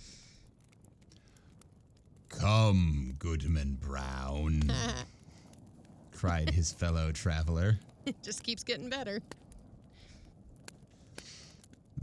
Come, 2.31 3.15
Goodman 3.19 3.77
Brown, 3.79 4.73
cried 6.15 6.49
his 6.49 6.73
fellow 6.73 7.13
traveler. 7.13 7.79
it 8.07 8.17
just 8.23 8.43
keeps 8.43 8.65
getting 8.65 8.89
better. 8.89 9.21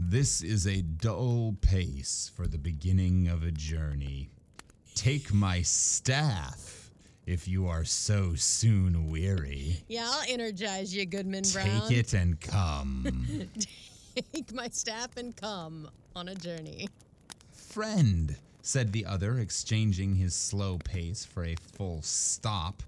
This 0.06 0.42
is 0.42 0.66
a 0.66 0.82
dull 0.82 1.56
pace 1.62 2.30
for 2.36 2.46
the 2.46 2.58
beginning 2.58 3.26
of 3.26 3.42
a 3.42 3.50
journey. 3.50 4.28
Take 4.94 5.32
my 5.32 5.62
staff 5.62 6.90
if 7.26 7.48
you 7.48 7.68
are 7.68 7.84
so 7.86 8.34
soon 8.34 9.08
weary. 9.08 9.82
Yeah, 9.88 10.06
I'll 10.06 10.24
energize 10.28 10.94
you, 10.94 11.06
Goodman 11.06 11.44
Brown. 11.54 11.88
Take 11.88 11.98
it 11.98 12.12
and 12.12 12.38
come. 12.38 13.48
Take 14.32 14.52
my 14.52 14.68
staff 14.68 15.16
and 15.16 15.34
come 15.34 15.88
on 16.14 16.28
a 16.28 16.34
journey. 16.34 16.86
Friend, 17.50 18.36
said 18.60 18.92
the 18.92 19.06
other, 19.06 19.38
exchanging 19.38 20.16
his 20.16 20.34
slow 20.34 20.76
pace 20.84 21.24
for 21.24 21.46
a 21.46 21.56
full 21.56 22.02
stop. 22.02 22.82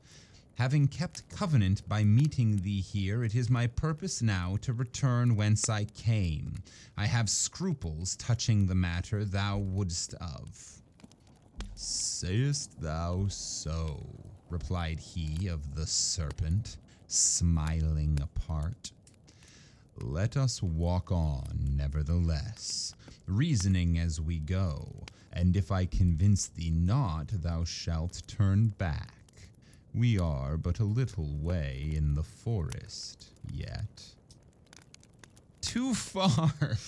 Having 0.56 0.88
kept 0.88 1.28
covenant 1.28 1.86
by 1.86 2.02
meeting 2.02 2.56
thee 2.56 2.80
here, 2.80 3.22
it 3.22 3.34
is 3.34 3.50
my 3.50 3.66
purpose 3.66 4.22
now 4.22 4.56
to 4.62 4.72
return 4.72 5.36
whence 5.36 5.68
I 5.68 5.84
came. 5.84 6.62
I 6.96 7.04
have 7.04 7.28
scruples 7.28 8.16
touching 8.16 8.66
the 8.66 8.74
matter 8.74 9.26
thou 9.26 9.58
wouldst 9.58 10.14
of. 10.14 10.80
Sayest 11.74 12.80
thou 12.80 13.26
so? 13.28 14.08
replied 14.48 14.98
he 14.98 15.46
of 15.46 15.74
the 15.74 15.86
serpent, 15.86 16.78
smiling 17.06 18.18
apart. 18.22 18.92
Let 20.00 20.38
us 20.38 20.62
walk 20.62 21.12
on, 21.12 21.68
nevertheless, 21.76 22.94
reasoning 23.26 23.98
as 23.98 24.22
we 24.22 24.38
go, 24.38 25.04
and 25.34 25.54
if 25.54 25.70
I 25.70 25.84
convince 25.84 26.46
thee 26.46 26.70
not, 26.70 27.28
thou 27.28 27.64
shalt 27.64 28.22
turn 28.26 28.68
back. 28.68 29.25
We 29.96 30.18
are 30.18 30.58
but 30.58 30.78
a 30.78 30.84
little 30.84 31.38
way 31.38 31.90
in 31.94 32.16
the 32.16 32.22
forest 32.22 33.30
yet. 33.50 34.15
Too 35.66 35.94
far. 35.94 36.52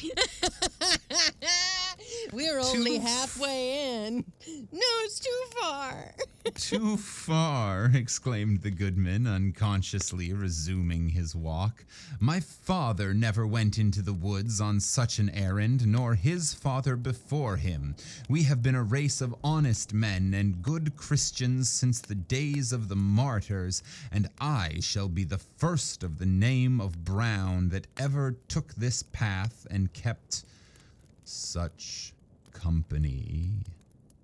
We're 2.32 2.60
only 2.60 2.98
Too 2.98 3.04
halfway 3.04 4.06
in. 4.06 4.24
No, 4.70 4.86
it's 5.04 5.18
too 5.18 5.44
far. 5.60 6.14
Too 6.54 6.96
far, 6.96 7.90
exclaimed 7.92 8.62
the 8.62 8.70
goodman, 8.70 9.26
unconsciously 9.26 10.32
resuming 10.32 11.10
his 11.10 11.34
walk. 11.34 11.84
My 12.20 12.40
father 12.40 13.12
never 13.12 13.46
went 13.46 13.78
into 13.78 14.00
the 14.00 14.14
woods 14.14 14.60
on 14.60 14.80
such 14.80 15.18
an 15.18 15.28
errand, 15.30 15.86
nor 15.86 16.14
his 16.14 16.54
father 16.54 16.96
before 16.96 17.56
him. 17.56 17.94
We 18.30 18.44
have 18.44 18.62
been 18.62 18.74
a 18.74 18.82
race 18.82 19.20
of 19.20 19.34
honest 19.44 19.92
men 19.92 20.32
and 20.32 20.62
good 20.62 20.96
Christians 20.96 21.68
since 21.68 22.00
the 22.00 22.14
days 22.14 22.72
of 22.72 22.88
the 22.88 22.96
martyrs, 22.96 23.82
and 24.10 24.30
I 24.40 24.78
shall 24.80 25.08
be 25.08 25.24
the 25.24 25.38
first 25.38 26.02
of 26.02 26.18
the 26.18 26.26
name 26.26 26.80
of 26.80 27.04
Brown 27.04 27.68
that 27.70 27.88
ever 27.98 28.38
took 28.48 28.67
this 28.76 29.02
path 29.02 29.66
and 29.70 29.92
kept 29.92 30.44
such 31.24 32.12
company. 32.52 33.50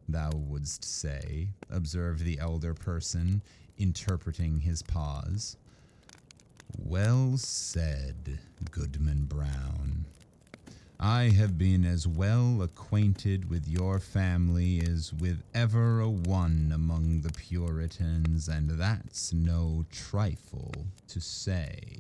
thou 0.09 0.31
wouldst 0.35 0.85
say, 0.85 1.49
observed 1.71 2.25
the 2.25 2.39
elder 2.39 2.75
person, 2.75 3.41
interpreting 3.79 4.61
his 4.61 4.83
pause. 4.83 5.57
Well 6.79 7.37
said, 7.37 8.39
Goodman 8.71 9.25
Brown. 9.27 10.05
I 11.01 11.25
have 11.31 11.59
been 11.59 11.85
as 11.85 12.07
well 12.07 12.63
acquainted 12.63 13.51
with 13.51 13.67
your 13.69 13.99
family 13.99 14.81
as 14.81 15.13
with 15.13 15.43
ever 15.55 16.01
a 16.01 16.09
one 16.09 16.73
among 16.75 17.21
the 17.21 17.33
Puritans, 17.33 18.49
and 18.49 18.71
that's 18.71 19.33
no 19.33 19.85
trifle 19.91 20.73
to 21.09 21.21
say. 21.21 21.99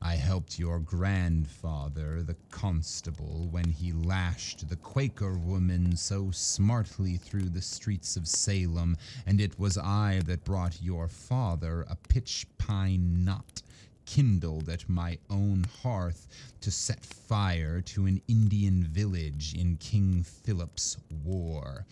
I 0.00 0.14
helped 0.14 0.58
your 0.58 0.78
grandfather, 0.78 2.22
the 2.22 2.36
constable, 2.50 3.48
when 3.50 3.70
he 3.70 3.92
lashed 3.92 4.68
the 4.68 4.76
Quaker 4.76 5.36
woman 5.36 5.96
so 5.96 6.30
smartly 6.30 7.16
through 7.16 7.48
the 7.48 7.62
streets 7.62 8.16
of 8.16 8.28
Salem, 8.28 8.96
and 9.26 9.40
it 9.40 9.58
was 9.58 9.76
I 9.76 10.20
that 10.26 10.44
brought 10.44 10.80
your 10.80 11.08
father 11.08 11.84
a 11.88 11.96
pitch 11.96 12.46
pine 12.58 13.24
knot 13.24 13.62
kindled 14.06 14.68
at 14.68 14.88
my 14.88 15.18
own 15.28 15.64
hearth 15.82 16.28
to 16.60 16.70
set 16.70 17.04
fire 17.04 17.80
to 17.82 18.06
an 18.06 18.22
Indian 18.28 18.84
village 18.84 19.52
in 19.54 19.76
King 19.76 20.22
Philip's 20.22 20.96
war. 21.24 21.84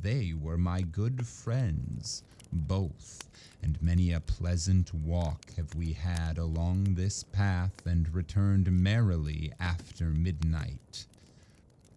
They 0.00 0.34
were 0.38 0.58
my 0.58 0.82
good 0.82 1.26
friends, 1.26 2.22
both, 2.54 3.28
and 3.62 3.80
many 3.82 4.12
a 4.12 4.20
pleasant 4.20 4.92
walk 4.94 5.54
have 5.56 5.74
we 5.74 5.92
had 5.92 6.38
along 6.38 6.94
this 6.94 7.22
path 7.24 7.84
and 7.86 8.12
returned 8.14 8.70
merrily 8.70 9.52
after 9.60 10.06
midnight. 10.06 11.06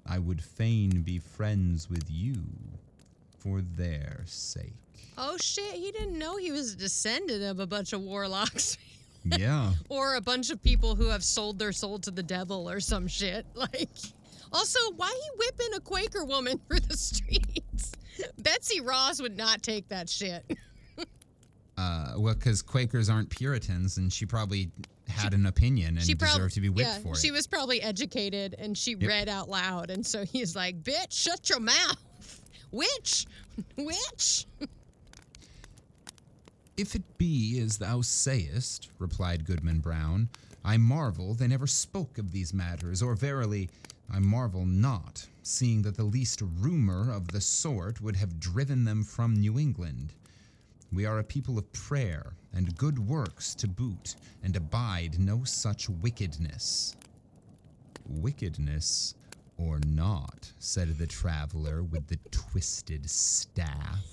I 0.05 0.19
would 0.19 0.41
fain 0.41 1.01
be 1.01 1.19
friends 1.19 1.89
with 1.89 2.05
you 2.09 2.35
for 3.39 3.61
their 3.61 4.23
sake. 4.25 4.73
Oh 5.17 5.37
shit, 5.37 5.73
he 5.73 5.91
didn't 5.91 6.17
know 6.17 6.37
he 6.37 6.51
was 6.51 6.73
a 6.73 6.77
descendant 6.77 7.43
of 7.43 7.59
a 7.59 7.67
bunch 7.67 7.93
of 7.93 8.01
warlocks. 8.01 8.77
Yeah. 9.25 9.73
or 9.89 10.15
a 10.15 10.21
bunch 10.21 10.51
of 10.51 10.63
people 10.63 10.95
who 10.95 11.07
have 11.07 11.21
sold 11.21 11.59
their 11.59 11.73
soul 11.73 11.99
to 11.99 12.11
the 12.11 12.23
devil 12.23 12.69
or 12.69 12.79
some 12.79 13.07
shit. 13.07 13.45
Like, 13.55 13.89
also, 14.53 14.79
why 14.95 15.09
he 15.09 15.29
whipping 15.37 15.73
a 15.75 15.81
Quaker 15.81 16.23
woman 16.23 16.61
through 16.69 16.79
the 16.79 16.95
streets? 16.95 17.91
Betsy 18.39 18.81
Ross 18.81 19.21
would 19.21 19.37
not 19.37 19.61
take 19.63 19.87
that 19.89 20.09
shit. 20.09 20.45
Uh, 21.79 22.13
well, 22.17 22.33
because 22.33 22.63
Quakers 22.63 23.07
aren't 23.07 23.29
Puritans, 23.29 23.97
and 23.97 24.11
she 24.11 24.25
probably 24.25 24.71
had 25.07 25.35
an 25.35 25.45
opinion 25.45 25.89
and 25.97 26.01
she 26.03 26.15
deserved 26.15 26.55
to 26.55 26.59
be 26.59 26.69
whipped 26.69 26.89
yeah, 26.89 26.97
for 26.99 27.09
it. 27.13 27.17
she 27.17 27.29
was 27.29 27.45
probably 27.45 27.81
educated 27.83 28.55
and 28.57 28.75
she 28.75 28.95
Yep. 28.95 29.07
read 29.07 29.29
out 29.29 29.47
loud, 29.47 29.91
and 29.91 30.03
so 30.03 30.25
he's 30.25 30.55
like, 30.55 30.81
"Bitch, 30.81 31.11
shut 31.11 31.49
your 31.49 31.59
mouth, 31.59 32.41
witch, 32.71 33.27
witch." 33.75 34.47
If 36.77 36.93
it 36.93 37.17
be 37.17 37.59
as 37.59 37.79
thou 37.79 38.01
sayest, 38.01 38.89
replied 38.99 39.45
Goodman 39.45 39.79
Brown, 39.79 40.29
I 40.63 40.77
marvel 40.77 41.33
they 41.33 41.47
never 41.47 41.65
spoke 41.65 42.19
of 42.19 42.31
these 42.31 42.53
matters, 42.53 43.01
or 43.01 43.15
verily, 43.15 43.69
I 44.09 44.19
marvel 44.19 44.65
not, 44.65 45.27
seeing 45.43 45.81
that 45.81 45.97
the 45.97 46.03
least 46.03 46.41
rumor 46.41 47.11
of 47.11 47.27
the 47.27 47.41
sort 47.41 48.01
would 48.01 48.15
have 48.15 48.39
driven 48.39 48.85
them 48.85 49.03
from 49.03 49.35
New 49.35 49.59
England. 49.59 50.13
We 50.91 51.05
are 51.05 51.19
a 51.19 51.23
people 51.23 51.57
of 51.57 51.71
prayer 51.73 52.33
and 52.53 52.77
good 52.77 52.97
works 52.97 53.53
to 53.55 53.67
boot, 53.67 54.15
and 54.41 54.55
abide 54.55 55.19
no 55.19 55.43
such 55.43 55.89
wickedness. 55.89 56.95
Wickedness 58.07 59.15
or 59.57 59.79
not, 59.85 60.51
said 60.59 60.97
the 60.97 61.07
traveler 61.07 61.83
with 61.83 62.07
the 62.07 62.19
twisted 62.31 63.09
staff. 63.09 64.05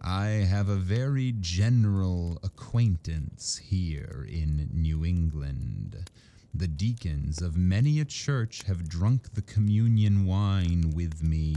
I 0.00 0.26
have 0.26 0.68
a 0.68 0.76
very 0.76 1.34
general 1.40 2.38
acquaintance 2.42 3.58
here 3.58 4.26
in 4.28 4.70
New 4.72 5.04
England. 5.04 6.10
The 6.52 6.66
deacons 6.68 7.40
of 7.40 7.56
many 7.56 8.00
a 8.00 8.04
church 8.04 8.64
have 8.64 8.88
drunk 8.88 9.34
the 9.34 9.42
communion 9.42 10.26
wine 10.26 10.92
with 10.94 11.22
me. 11.22 11.54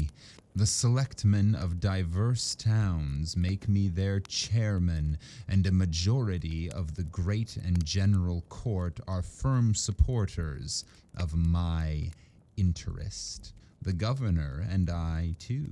The 0.56 0.68
selectmen 0.68 1.56
of 1.56 1.80
diverse 1.80 2.54
towns 2.54 3.36
make 3.36 3.68
me 3.68 3.88
their 3.88 4.20
chairman, 4.20 5.18
and 5.48 5.66
a 5.66 5.72
majority 5.72 6.72
of 6.72 6.96
the 6.96 7.04
great 7.04 7.58
and 7.58 7.84
general 7.84 8.42
court 8.50 9.00
are 9.08 9.24
firm 9.24 9.74
supporters 9.74 10.86
of 11.18 11.36
my 11.36 12.12
interest. 12.56 13.54
The 13.82 13.94
governor 13.94 14.64
and 14.70 14.92
I, 14.92 15.36
too. 15.40 15.72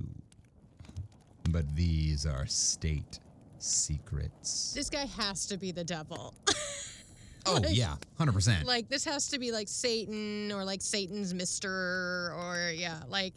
But 1.48 1.76
these 1.76 2.26
are 2.26 2.46
state 2.46 3.20
secrets. 3.58 4.72
This 4.74 4.90
guy 4.90 5.06
has 5.06 5.46
to 5.46 5.56
be 5.56 5.70
the 5.70 5.84
devil. 5.84 6.34
Oh, 7.46 7.54
Like- 7.54 7.76
yeah, 7.76 7.96
100%. 8.20 8.64
like 8.64 8.88
this 8.88 9.04
has 9.04 9.28
to 9.28 9.38
be 9.38 9.50
like 9.52 9.68
Satan 9.68 10.52
or 10.52 10.64
like 10.64 10.80
Satan's 10.80 11.34
Mister 11.34 12.32
or 12.36 12.72
yeah, 12.74 13.00
like 13.08 13.34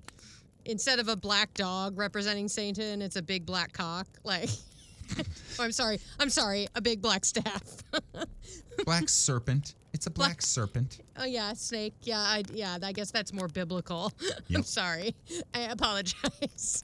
instead 0.66 1.00
of 1.00 1.08
a 1.08 1.16
black 1.16 1.54
dog 1.56 1.98
representing 1.98 2.48
Satan, 2.48 3.02
it's 3.02 3.16
a 3.16 3.22
big 3.22 3.46
black 3.46 3.74
cock. 3.74 4.08
Like, 4.24 4.50
oh, 5.18 5.24
I'm 5.60 5.72
sorry, 5.72 6.00
I'm 6.20 6.30
sorry, 6.30 6.68
a 6.76 6.82
big 6.82 7.02
black 7.02 7.26
staff. 7.26 7.64
black 8.86 9.10
serpent. 9.10 9.74
It's 9.94 10.08
a 10.08 10.12
black 10.12 10.42
serpent. 10.42 11.00
oh 11.18 11.24
yeah, 11.26 11.54
snake. 11.54 11.94
Yeah, 12.04 12.20
I 12.20 12.44
yeah, 12.54 12.78
I 12.84 12.92
guess 12.92 13.10
that's 13.12 13.32
more 13.34 13.48
biblical. 13.48 14.12
I'm 14.54 14.64
sorry, 14.64 15.16
I 15.54 15.62
apologize. 15.62 16.84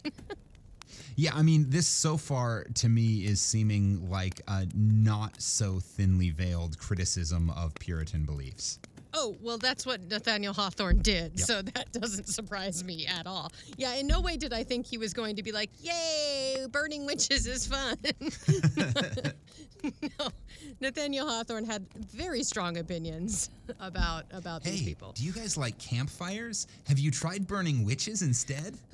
Yeah, 1.16 1.32
I 1.36 1.42
mean, 1.42 1.66
this 1.70 1.88
so 1.88 2.18
far 2.18 2.66
to 2.76 2.90
me 2.90 3.26
is 3.26 3.42
seeming 3.42 4.10
like 4.10 4.42
a 4.48 4.68
not 4.76 5.42
so 5.42 5.80
thinly 5.80 6.30
veiled 6.30 6.78
criticism 6.78 7.50
of 7.52 7.74
Puritan 7.76 8.24
beliefs. 8.26 8.80
Oh, 9.14 9.36
well, 9.42 9.58
that's 9.58 9.86
what 9.86 10.02
Nathaniel 10.10 10.54
Hawthorne 10.54 11.00
did, 11.00 11.34
Yep. 11.38 11.46
so 11.46 11.62
that 11.74 11.92
doesn't 11.92 12.30
surprise 12.30 12.82
me 12.84 13.06
at 13.08 13.28
all. 13.28 13.52
Yeah, 13.78 13.96
in 13.96 14.08
no 14.08 14.22
way 14.22 14.38
did 14.38 14.54
I 14.54 14.64
think 14.64 14.86
he 14.86 14.98
was 14.98 15.14
going 15.14 15.36
to 15.36 15.44
be 15.44 15.52
like, 15.52 15.70
yay, 15.82 16.66
burning 16.72 17.06
witches 17.06 17.46
is 17.46 17.68
fun. 17.68 17.98
no, 19.84 20.30
Nathaniel 20.80 21.28
Hawthorne 21.28 21.66
had 21.66 21.86
very 21.94 22.42
strong 22.44 22.78
opinions 22.78 23.50
about 23.82 24.26
about 24.32 24.64
these 24.64 24.80
Hey, 24.80 24.86
people. 24.86 25.12
do 25.14 25.26
you 25.26 25.34
guys 25.34 25.58
like 25.58 25.78
campfires? 25.78 26.68
Have 26.88 26.98
you 27.00 27.12
tried 27.12 27.48
burning 27.48 27.84
witches 27.86 28.22
instead? 28.22 28.78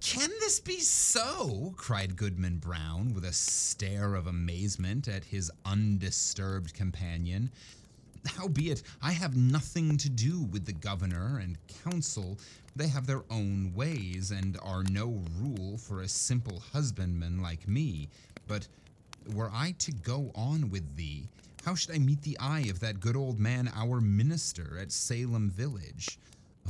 Can 0.00 0.30
this 0.40 0.60
be 0.60 0.80
so? 0.80 1.74
cried 1.76 2.16
Goodman 2.16 2.56
Brown 2.56 3.12
with 3.12 3.26
a 3.26 3.34
stare 3.34 4.14
of 4.14 4.26
amazement 4.26 5.08
at 5.08 5.24
his 5.24 5.50
undisturbed 5.66 6.72
companion. 6.72 7.50
Howbeit, 8.24 8.82
I 9.02 9.12
have 9.12 9.36
nothing 9.36 9.98
to 9.98 10.08
do 10.08 10.40
with 10.40 10.64
the 10.64 10.72
governor 10.72 11.38
and 11.38 11.58
council. 11.84 12.38
They 12.74 12.88
have 12.88 13.06
their 13.06 13.24
own 13.30 13.72
ways 13.74 14.30
and 14.30 14.58
are 14.62 14.84
no 14.84 15.22
rule 15.38 15.76
for 15.76 16.00
a 16.00 16.08
simple 16.08 16.60
husbandman 16.72 17.42
like 17.42 17.68
me. 17.68 18.08
But 18.48 18.68
were 19.34 19.50
I 19.52 19.72
to 19.80 19.92
go 19.92 20.32
on 20.34 20.70
with 20.70 20.96
thee, 20.96 21.28
how 21.64 21.74
should 21.74 21.94
I 21.94 21.98
meet 21.98 22.22
the 22.22 22.38
eye 22.38 22.66
of 22.70 22.80
that 22.80 23.00
good 23.00 23.16
old 23.16 23.38
man, 23.38 23.70
our 23.74 24.00
minister 24.00 24.78
at 24.80 24.92
Salem 24.92 25.50
village? 25.50 26.18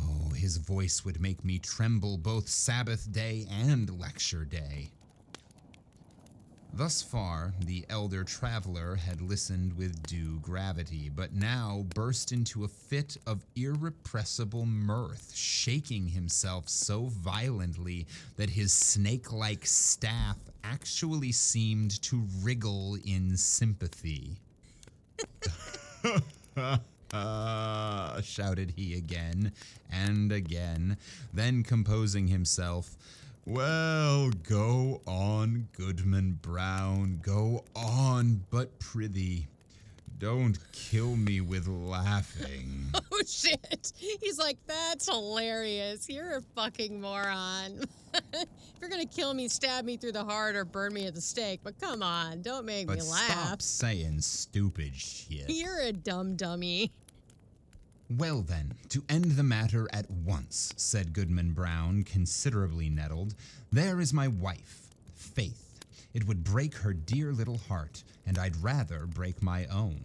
Oh, 0.02 0.30
his 0.34 0.56
voice 0.56 1.04
would 1.04 1.20
make 1.20 1.44
me 1.44 1.58
tremble 1.58 2.18
both 2.18 2.48
Sabbath 2.48 3.12
day 3.12 3.46
and 3.50 3.98
lecture 3.98 4.44
day. 4.44 4.90
Thus 6.72 7.02
far, 7.02 7.52
the 7.58 7.84
elder 7.90 8.22
traveler 8.22 8.94
had 8.94 9.20
listened 9.20 9.72
with 9.76 10.06
due 10.06 10.38
gravity, 10.40 11.08
but 11.08 11.34
now 11.34 11.84
burst 11.94 12.30
into 12.32 12.64
a 12.64 12.68
fit 12.68 13.16
of 13.26 13.44
irrepressible 13.56 14.66
mirth, 14.66 15.32
shaking 15.34 16.08
himself 16.08 16.68
so 16.68 17.06
violently 17.06 18.06
that 18.36 18.50
his 18.50 18.72
snake 18.72 19.32
like 19.32 19.66
staff 19.66 20.38
actually 20.62 21.32
seemed 21.32 22.00
to 22.02 22.26
wriggle 22.40 22.96
in 23.04 23.36
sympathy. 23.36 24.38
Ah, 27.12 28.18
shouted 28.22 28.74
he 28.76 28.94
again 28.94 29.52
and 29.90 30.30
again, 30.30 30.96
then 31.32 31.62
composing 31.64 32.28
himself, 32.28 32.96
Well, 33.44 34.30
go 34.30 35.00
on, 35.06 35.68
Goodman 35.76 36.38
Brown, 36.40 37.20
go 37.22 37.64
on, 37.74 38.44
but 38.50 38.78
prithee, 38.78 39.48
don't 40.18 40.58
kill 40.72 41.16
me 41.16 41.40
with 41.40 41.66
laughing. 41.66 42.92
Shit! 43.26 43.92
He's 43.96 44.38
like, 44.38 44.58
that's 44.66 45.08
hilarious. 45.08 46.08
You're 46.08 46.36
a 46.36 46.40
fucking 46.54 47.00
moron. 47.00 47.84
if 48.32 48.46
you're 48.80 48.90
gonna 48.90 49.06
kill 49.06 49.34
me, 49.34 49.48
stab 49.48 49.84
me 49.84 49.96
through 49.96 50.12
the 50.12 50.24
heart 50.24 50.56
or 50.56 50.64
burn 50.64 50.92
me 50.94 51.06
at 51.06 51.14
the 51.14 51.20
stake. 51.20 51.60
But 51.62 51.78
come 51.80 52.02
on, 52.02 52.42
don't 52.42 52.64
make 52.64 52.86
But 52.86 52.96
me 52.98 53.02
laugh. 53.02 53.30
stop 53.30 53.62
saying 53.62 54.20
stupid 54.20 54.94
shit. 54.94 55.44
You're 55.48 55.80
a 55.80 55.92
dumb 55.92 56.36
dummy. 56.36 56.90
Well, 58.18 58.42
then, 58.42 58.74
to 58.88 59.04
end 59.08 59.32
the 59.32 59.44
matter 59.44 59.88
at 59.92 60.10
once, 60.10 60.72
said 60.76 61.12
Goodman 61.12 61.52
Brown, 61.52 62.02
considerably 62.02 62.88
nettled, 62.90 63.36
there 63.70 64.00
is 64.00 64.12
my 64.12 64.26
wife, 64.26 64.88
Faith. 65.14 65.78
It 66.12 66.26
would 66.26 66.42
break 66.42 66.74
her 66.78 66.92
dear 66.92 67.32
little 67.32 67.58
heart, 67.68 68.02
and 68.26 68.36
I'd 68.36 68.56
rather 68.56 69.06
break 69.06 69.40
my 69.44 69.66
own. 69.66 70.00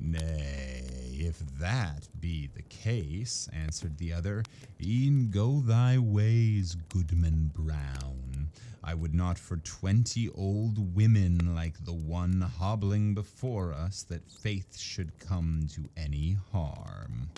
Nay, 0.00 1.16
if 1.18 1.38
that 1.58 2.08
be 2.20 2.48
the 2.54 2.62
case, 2.62 3.48
answered 3.52 3.98
the 3.98 4.12
other, 4.12 4.44
e'en 4.80 5.30
go 5.30 5.60
thy 5.60 5.98
ways, 5.98 6.76
Goodman 6.88 7.50
Brown. 7.54 8.50
I 8.82 8.94
would 8.94 9.14
not 9.14 9.38
for 9.38 9.56
twenty 9.56 10.28
old 10.30 10.94
women 10.94 11.54
like 11.54 11.84
the 11.84 11.92
one 11.92 12.40
hobbling 12.40 13.14
before 13.14 13.72
us 13.72 14.04
that 14.04 14.30
faith 14.30 14.78
should 14.78 15.18
come 15.18 15.66
to 15.74 15.84
any 15.96 16.38
harm. 16.52 17.30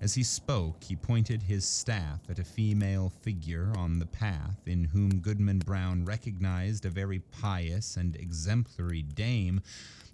As 0.00 0.14
he 0.14 0.22
spoke, 0.22 0.84
he 0.84 0.94
pointed 0.94 1.42
his 1.42 1.64
staff 1.64 2.20
at 2.28 2.38
a 2.38 2.44
female 2.44 3.08
figure 3.22 3.72
on 3.76 3.98
the 3.98 4.06
path, 4.06 4.58
in 4.66 4.84
whom 4.84 5.20
Goodman 5.20 5.60
Brown 5.60 6.04
recognized 6.04 6.84
a 6.84 6.90
very 6.90 7.18
pious 7.18 7.96
and 7.96 8.14
exemplary 8.14 9.02
dame 9.02 9.62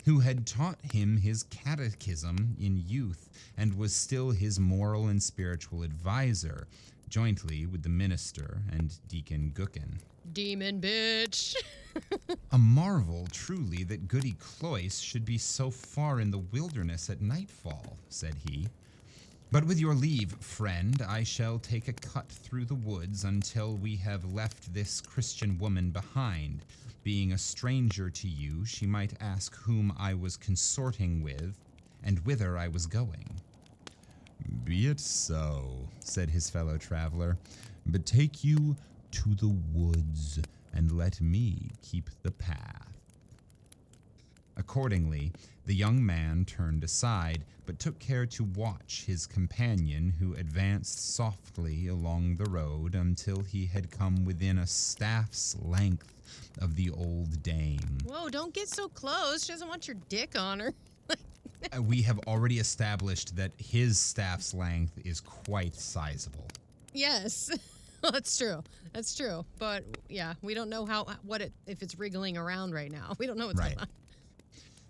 who 0.05 0.21
had 0.21 0.47
taught 0.47 0.79
him 0.93 1.17
his 1.17 1.45
catechism 1.45 2.57
in 2.61 2.83
youth 2.87 3.29
and 3.57 3.77
was 3.77 3.95
still 3.95 4.31
his 4.31 4.59
moral 4.59 5.09
and 5.09 5.23
spiritual 5.23 5.85
adviser, 5.85 6.67
jointly 7.09 7.67
with 7.67 7.83
the 7.83 7.89
minister 7.89 8.63
and 8.71 8.99
Deacon 9.09 9.53
Gookin. 9.55 9.99
Demon 10.33 10.81
bitch. 10.81 11.55
A 12.53 12.59
marvel, 12.59 13.27
truly, 13.33 13.85
that 13.85 14.09
Goody 14.09 14.33
Cloyce 14.39 15.01
should 15.01 15.25
be 15.25 15.39
so 15.39 15.71
far 15.71 16.21
in 16.21 16.31
the 16.31 16.39
wilderness 16.39 17.11
at 17.11 17.21
nightfall, 17.21 17.97
said 18.09 18.35
he. 18.49 18.69
But 19.51 19.67
with 19.67 19.79
your 19.79 19.95
leave, 19.95 20.33
friend, 20.41 21.03
I 21.07 21.25
shall 21.25 21.59
take 21.59 21.87
a 21.89 21.93
cut 21.93 22.29
through 22.29 22.65
the 22.65 22.75
woods 22.75 23.25
until 23.25 23.77
we 23.77 23.97
have 23.97 24.33
left 24.33 24.73
this 24.73 25.03
Christian 25.03 25.59
woman 25.59 25.91
behind. 25.91 26.65
Being 27.03 27.33
a 27.33 27.39
stranger 27.39 28.11
to 28.11 28.29
you, 28.29 28.65
she 28.65 28.87
might 28.87 29.15
ask 29.21 29.57
whom 29.57 29.93
I 29.99 30.15
was 30.15 30.37
consorting 30.37 31.21
with 31.23 31.59
and 32.05 32.21
whither 32.21 32.57
I 32.57 32.69
was 32.69 32.87
going. 32.87 33.41
Be 34.65 34.87
it 34.87 35.01
so, 35.01 35.89
said 36.01 36.31
his 36.31 36.49
fellow 36.49 36.79
traveler, 36.79 37.39
but 37.87 38.07
take 38.07 38.45
you 38.45 38.77
to 39.13 39.35
the 39.35 39.55
woods 39.73 40.39
and 40.73 40.93
let 40.93 41.21
me 41.21 41.73
keep 41.83 42.09
the 42.23 42.31
path. 42.31 42.92
Accordingly, 44.57 45.33
the 45.67 45.75
young 45.75 46.05
man 46.05 46.45
turned 46.45 46.85
aside, 46.85 47.45
but 47.67 47.79
took 47.79 47.99
care 47.99 48.27
to 48.27 48.45
watch 48.45 49.05
his 49.07 49.27
companion, 49.27 50.13
who 50.19 50.35
advanced 50.35 51.15
softly 51.15 51.89
along 51.89 52.37
the 52.37 52.51
road 52.51 52.95
until 52.95 53.41
he 53.43 53.67
had 53.67 53.91
come 53.91 54.25
within 54.25 54.59
a 54.59 54.67
staff's 54.67 55.57
length 55.63 56.13
of 56.61 56.77
the 56.77 56.91
old 56.91 57.43
dame. 57.43 57.99
Whoa, 58.05 58.29
don't 58.29 58.53
get 58.53 58.69
so 58.69 58.89
close. 58.89 59.45
She 59.45 59.53
doesn't 59.53 59.69
want 59.69 59.87
your 59.89 59.97
dick 60.09 60.39
on 60.39 60.61
her. 60.61 60.75
Uh, 61.11 61.81
we 61.81 62.03
have 62.03 62.19
already 62.27 62.59
established 62.59 63.37
that 63.37 63.53
his 63.57 63.97
staff's 63.99 64.53
length 64.53 64.99
is 65.05 65.21
quite 65.21 65.75
sizable. 65.77 66.45
Yes. 66.93 67.51
That's 68.03 68.37
true. 68.37 68.65
That's 68.93 69.15
true. 69.17 69.45
But 69.61 69.85
yeah, 70.09 70.35
we 70.43 70.55
don't 70.55 70.69
know 70.69 70.85
how 70.85 71.07
what 71.23 71.41
it 71.41 71.53
if 71.69 71.81
it's 71.81 71.97
wriggling 71.97 72.37
around 72.37 72.75
right 72.75 72.91
now. 72.91 73.15
We 73.19 73.29
don't 73.29 73.39
know 73.39 73.47
what's 73.47 73.61
Right. 73.61 73.77
going 73.77 73.79
on. 73.79 73.89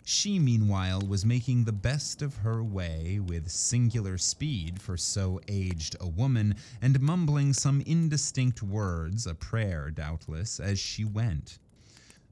She, 0.05 0.39
meanwhile, 0.39 1.01
was 1.01 1.25
making 1.25 1.65
the 1.65 1.73
best 1.73 2.23
of 2.23 2.37
her 2.37 2.63
way 2.63 3.21
with 3.21 3.51
singular 3.51 4.19
speed 4.19 4.81
for 4.81 4.97
so 4.97 5.41
aged 5.49 5.97
a 6.01 6.09
woman, 6.09 6.57
and 6.81 7.01
mumbling 7.01 7.53
some 7.53 7.81
indistinct 7.83 8.63
words, 8.63 9.27
a 9.27 9.35
prayer 9.35 9.91
doubtless, 9.91 10.59
as 10.59 10.81
she 10.81 11.05
went. 11.05 11.59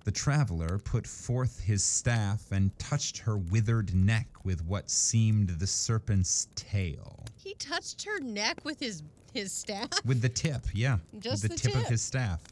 The 0.05 0.11
traveler 0.11 0.79
put 0.79 1.07
forth 1.07 1.61
his 1.61 1.85
staff 1.85 2.51
and 2.51 2.77
touched 2.79 3.19
her 3.19 3.37
withered 3.37 3.95
neck 3.95 4.29
with 4.45 4.65
what 4.65 4.91
seemed 4.91 5.51
the 5.51 5.67
serpent's 5.67 6.49
tail. 6.57 7.25
He 7.37 7.55
touched 7.55 8.05
her 8.05 8.19
neck 8.19 8.65
with 8.65 8.81
his 8.81 9.03
his 9.33 9.53
staff. 9.53 9.89
With 10.05 10.23
the 10.23 10.29
tip, 10.29 10.63
yeah. 10.75 10.99
Just 11.21 11.45
with 11.45 11.53
the, 11.53 11.57
the 11.57 11.69
tip, 11.69 11.83
of 11.83 11.89
his 11.89 12.03
staff. 12.03 12.43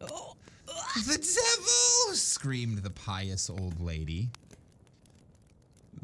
Oh. 0.00 0.34
The 1.06 1.18
devil! 1.18 1.97
Screamed 2.22 2.78
the 2.78 2.90
pious 2.90 3.48
old 3.48 3.80
lady. 3.80 4.30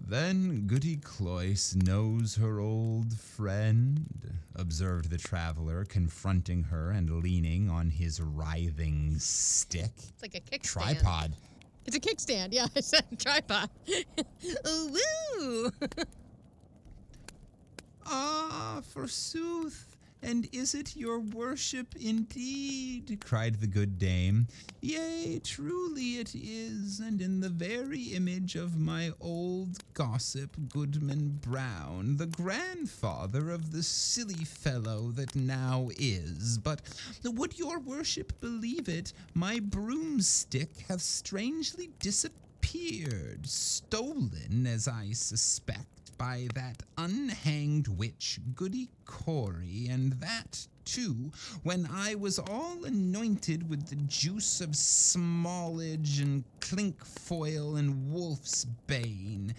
Then 0.07 0.67
Goody 0.67 0.97
Cloyce 0.97 1.75
knows 1.75 2.37
her 2.37 2.61
old 2.61 3.15
friend, 3.15 4.07
observed 4.55 5.11
the 5.11 5.19
traveler, 5.19 5.85
confronting 5.85 6.65
her 6.65 6.91
and 6.91 7.23
leaning 7.23 7.71
on 7.71 7.91
his 7.91 8.21
writhing 8.21 9.19
stick. 9.19 9.93
It's 9.97 10.23
like 10.23 10.35
a 10.35 10.41
kickstand. 10.41 11.01
Tripod. 11.01 11.33
It's 11.87 11.97
a 11.97 12.01
kickstand. 12.01 12.49
Yeah, 12.53 12.67
I 12.77 12.81
said 12.81 13.05
tripod. 13.19 13.71
Ooh, 14.69 14.97
woo! 15.39 15.71
Ah, 18.07 18.83
forsooth, 18.93 19.94
and 20.25 20.49
is 20.53 20.75
it 20.75 20.97
your 20.97 21.21
worship 21.21 21.95
indeed? 22.01 23.19
cried 23.25 23.61
the 23.61 23.67
good 23.67 23.99
dame. 23.99 24.49
Yea, 24.81 25.39
truly 25.45 26.17
it 26.17 26.35
is, 26.35 26.99
and 26.99 27.21
in 27.21 27.41
the 27.41 27.51
very 27.51 28.15
image 28.15 28.57
of 28.57 28.79
my 28.79 29.13
old 29.21 29.79
gossip 29.93 30.57
Goodman 30.69 31.41
Brown, 31.43 32.17
the 32.17 32.27
grandfather 32.27 33.51
of 33.51 33.71
the 33.71 33.83
silly 33.83 34.45
fellow 34.45 35.11
that 35.13 35.37
now 35.37 35.91
is. 35.99 36.59
But 36.59 36.81
would 37.23 37.59
your 37.59 37.79
worship 37.79 38.41
believe 38.41 38.89
it, 38.89 39.13
my 39.35 39.61
broomstick 39.61 40.85
hath 40.89 41.03
strangely 41.03 41.91
disappeared, 41.99 43.47
stolen, 43.47 44.67
as 44.67 44.89
I 44.89 45.13
suspect 45.13 45.94
by 46.19 46.49
that 46.55 46.83
unhanged 46.99 47.89
witch, 47.89 48.41
Goody 48.55 48.89
Cory, 49.05 49.87
and 49.91 50.13
that, 50.15 50.67
too, 50.85 51.33
when 51.63 51.89
I 51.91 52.15
was 52.15 52.39
all 52.39 52.85
anointed 52.85 53.69
with 53.69 53.87
the 53.89 53.97
juice 53.97 54.61
of 54.61 54.71
smallage 54.71 56.21
and 56.21 56.45
cinquefoil 56.61 57.77
and 57.79 58.13
wolf's 58.13 58.65
bane, 58.87 59.55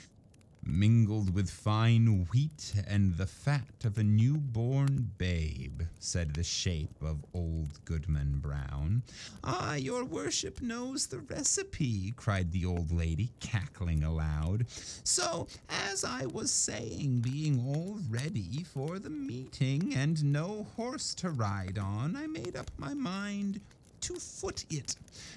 mingled 0.66 1.34
with 1.34 1.50
fine 1.50 2.28
wheat 2.32 2.74
and 2.88 3.18
the 3.18 3.28
fat 3.28 3.84
of 3.84 3.98
a 3.98 4.04
newborn 4.04 5.12
babe, 5.18 5.82
said 6.00 6.34
the 6.34 6.44
shape 6.44 7.02
of 7.02 7.24
old 7.34 7.84
Goodman 7.86 8.40
Brown. 8.40 9.04
Ah, 9.44 9.76
your 9.76 10.04
worship 10.04 10.62
knows 10.62 11.08
the 11.08 11.20
recipe, 11.20 12.14
cried 12.16 12.52
the 12.52 12.66
old 12.66 12.92
lady, 12.92 13.32
cackling 13.40 14.04
aloud. 14.04 14.66
So, 15.04 15.48
as 15.70 16.04
I 16.04 16.26
was 16.26 16.52
saying, 16.52 17.20
being 17.20 17.60
all 17.68 18.00
ready 18.10 18.64
for 18.64 19.00
the 19.00 19.10
meeting 19.10 19.94
and 19.96 20.24
no 20.24 20.68
horse 20.76 21.14
to 21.16 21.30
ride 21.30 21.78
on, 21.78 22.16
I 22.16 22.28
made 22.28 22.56
up 22.56 22.72
my 22.78 22.94
mind 22.94 23.62
to 24.06 24.16
foot 24.16 24.66
it. 24.70 24.96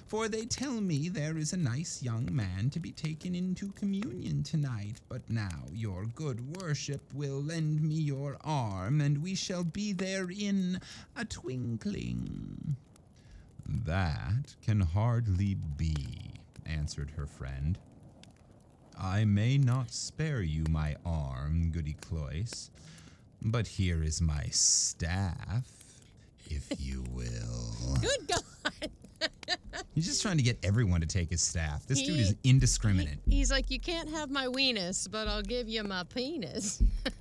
For 0.09 0.29
they 0.29 0.45
tell 0.45 0.81
me 0.81 1.09
there 1.09 1.39
is 1.39 1.53
a 1.53 1.57
nice 1.57 2.03
young 2.03 2.29
man 2.31 2.69
to 2.71 2.81
be 2.81 2.93
taken 2.93 3.35
into 3.35 3.73
communion 3.73 4.43
tonight. 4.43 5.01
But 5.09 5.23
now 5.31 5.65
your 5.73 6.05
good 6.05 6.57
worship 6.57 7.01
will 7.15 7.43
lend 7.43 7.83
me 7.83 7.95
your 7.95 8.37
arm, 8.45 9.01
and 9.01 9.23
we 9.23 9.35
shall 9.35 9.65
be 9.65 9.93
there 9.93 10.29
in 10.31 10.81
a 11.17 11.25
twinkling. 11.25 12.77
That 13.67 14.55
can 14.63 14.81
hardly 14.81 15.55
be, 15.55 15.97
answered 16.67 17.13
her 17.17 17.27
friend. 17.27 17.79
I 18.99 19.25
may 19.25 19.57
not 19.57 19.93
spare 19.93 20.43
you 20.43 20.65
my 20.69 20.97
arm, 21.07 21.71
Goody 21.71 21.97
Cloyce, 22.01 22.71
but 23.41 23.67
here 23.67 24.03
is 24.03 24.21
my 24.21 24.45
staff, 24.51 25.71
if 26.51 26.67
you 26.79 27.05
will. 27.13 27.97
Good 28.01 28.27
God. 28.29 28.43
He's 29.99 30.07
just 30.07 30.23
trying 30.23 30.37
to 30.37 30.45
get 30.45 30.61
everyone 30.63 31.01
to 31.01 31.09
take 31.09 31.29
his 31.29 31.43
staff. 31.43 31.85
This 31.85 32.01
dude 32.01 32.21
is 32.21 32.37
He- 32.45 32.51
indiscriminate. 32.51 33.19
He's 33.29 33.51
like, 33.51 33.69
you 33.69 33.81
can't 33.81 34.09
have 34.11 34.31
my 34.31 34.47
weenus, 34.47 35.11
but 35.11 35.27
I'll 35.27 35.43
give 35.43 35.69
you 35.69 35.83
my 35.83 36.05
penis. 36.05 36.81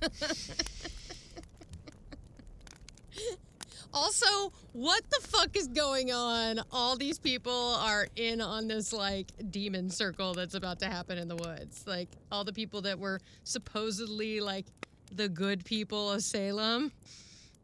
also, 3.92 4.52
what 4.74 5.02
the 5.10 5.18
fuck 5.26 5.56
is 5.56 5.66
going 5.66 6.12
on? 6.12 6.60
All 6.70 6.94
these 6.94 7.18
people 7.18 7.74
are 7.80 8.06
in 8.14 8.40
on 8.40 8.68
this 8.68 8.92
like 8.92 9.32
demon 9.50 9.90
circle 9.90 10.32
that's 10.32 10.54
about 10.54 10.78
to 10.78 10.86
happen 10.86 11.18
in 11.18 11.26
the 11.26 11.34
woods. 11.34 11.82
Like 11.84 12.10
all 12.30 12.44
the 12.44 12.52
people 12.52 12.80
that 12.82 12.96
were 12.96 13.20
supposedly 13.42 14.38
like 14.38 14.66
the 15.10 15.28
good 15.28 15.64
people 15.64 16.12
of 16.12 16.22
Salem. 16.22 16.92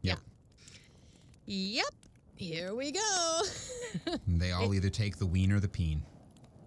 Yep. 0.01 0.19
Yep. 1.45 1.85
Here 2.35 2.73
we 2.75 2.91
go. 2.91 3.41
They 4.27 4.51
all 4.51 4.73
either 4.73 4.89
take 4.89 5.17
the 5.17 5.25
ween 5.25 5.51
or 5.53 5.59
the 5.61 5.69
peen. 5.69 6.03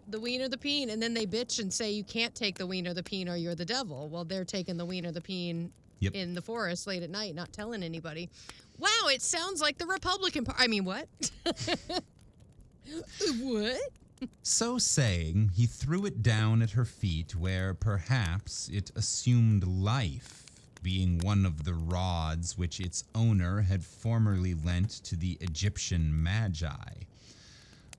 the 0.08 0.18
ween 0.18 0.40
or 0.40 0.48
the 0.48 0.56
peen, 0.56 0.88
and 0.90 1.02
then 1.02 1.12
they 1.12 1.26
bitch 1.26 1.58
and 1.60 1.70
say 1.72 1.90
you 1.90 2.02
can't 2.04 2.34
take 2.34 2.56
the 2.56 2.66
ween 2.66 2.88
or 2.88 2.94
the 2.94 3.02
peen 3.02 3.28
or 3.28 3.36
you're 3.36 3.54
the 3.54 3.66
devil. 3.66 4.08
Well, 4.08 4.24
they're 4.24 4.46
taking 4.46 4.78
the 4.78 4.86
ween 4.86 5.04
or 5.04 5.12
the 5.12 5.20
peen 5.20 5.70
Yep. 6.00 6.14
in 6.14 6.32
the 6.32 6.40
forest 6.40 6.86
late 6.86 7.02
at 7.02 7.10
night, 7.10 7.34
not 7.34 7.52
telling 7.52 7.82
anybody. 7.82 8.30
Wow, 8.78 9.08
it 9.08 9.20
sounds 9.20 9.60
like 9.60 9.76
the 9.78 9.86
Republican 9.86 10.44
Party. 10.44 10.62
I 10.64 10.68
mean, 10.68 10.84
what? 10.84 11.08
what? 13.40 13.80
So 14.42 14.78
saying, 14.78 15.50
he 15.54 15.66
threw 15.66 16.06
it 16.06 16.22
down 16.22 16.62
at 16.62 16.70
her 16.70 16.84
feet, 16.84 17.36
where 17.36 17.74
perhaps 17.74 18.68
it 18.72 18.90
assumed 18.96 19.64
life, 19.66 20.37
being 20.82 21.18
one 21.18 21.44
of 21.44 21.64
the 21.64 21.74
rods 21.74 22.56
which 22.56 22.80
its 22.80 23.04
owner 23.14 23.62
had 23.62 23.84
formerly 23.84 24.54
lent 24.54 24.90
to 25.04 25.16
the 25.16 25.36
Egyptian 25.40 26.22
Magi. 26.22 27.04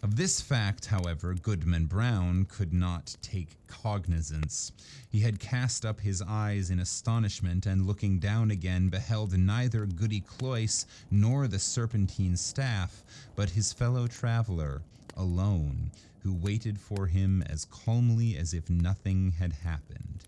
Of 0.02 0.16
this 0.16 0.40
fact, 0.40 0.86
however, 0.86 1.34
Goodman 1.34 1.88
Brown 1.88 2.46
could 2.46 2.72
not 2.72 3.18
take 3.22 3.58
cognizance. 3.68 4.72
He 5.10 5.20
had 5.20 5.42
cast 5.42 5.86
up 5.86 6.00
his 6.00 6.22
eyes 6.22 6.70
in 6.70 6.80
astonishment, 6.80 7.66
and 7.66 7.86
looking 7.86 8.18
down 8.18 8.50
again, 8.50 8.88
beheld 8.88 9.38
neither 9.38 9.86
Goody 9.86 10.22
Cloyce 10.22 10.86
nor 11.12 11.50
the 11.50 11.60
serpentine 11.60 12.38
staff, 12.38 13.04
but 13.36 13.50
his 13.50 13.74
fellow 13.74 14.08
traveler, 14.08 14.82
alone, 15.18 15.92
who 16.20 16.34
waited 16.34 16.80
for 16.80 17.08
him 17.08 17.42
as 17.50 17.66
calmly 17.66 18.38
as 18.38 18.54
if 18.54 18.70
nothing 18.70 19.32
had 19.32 19.52
happened. 19.52 20.24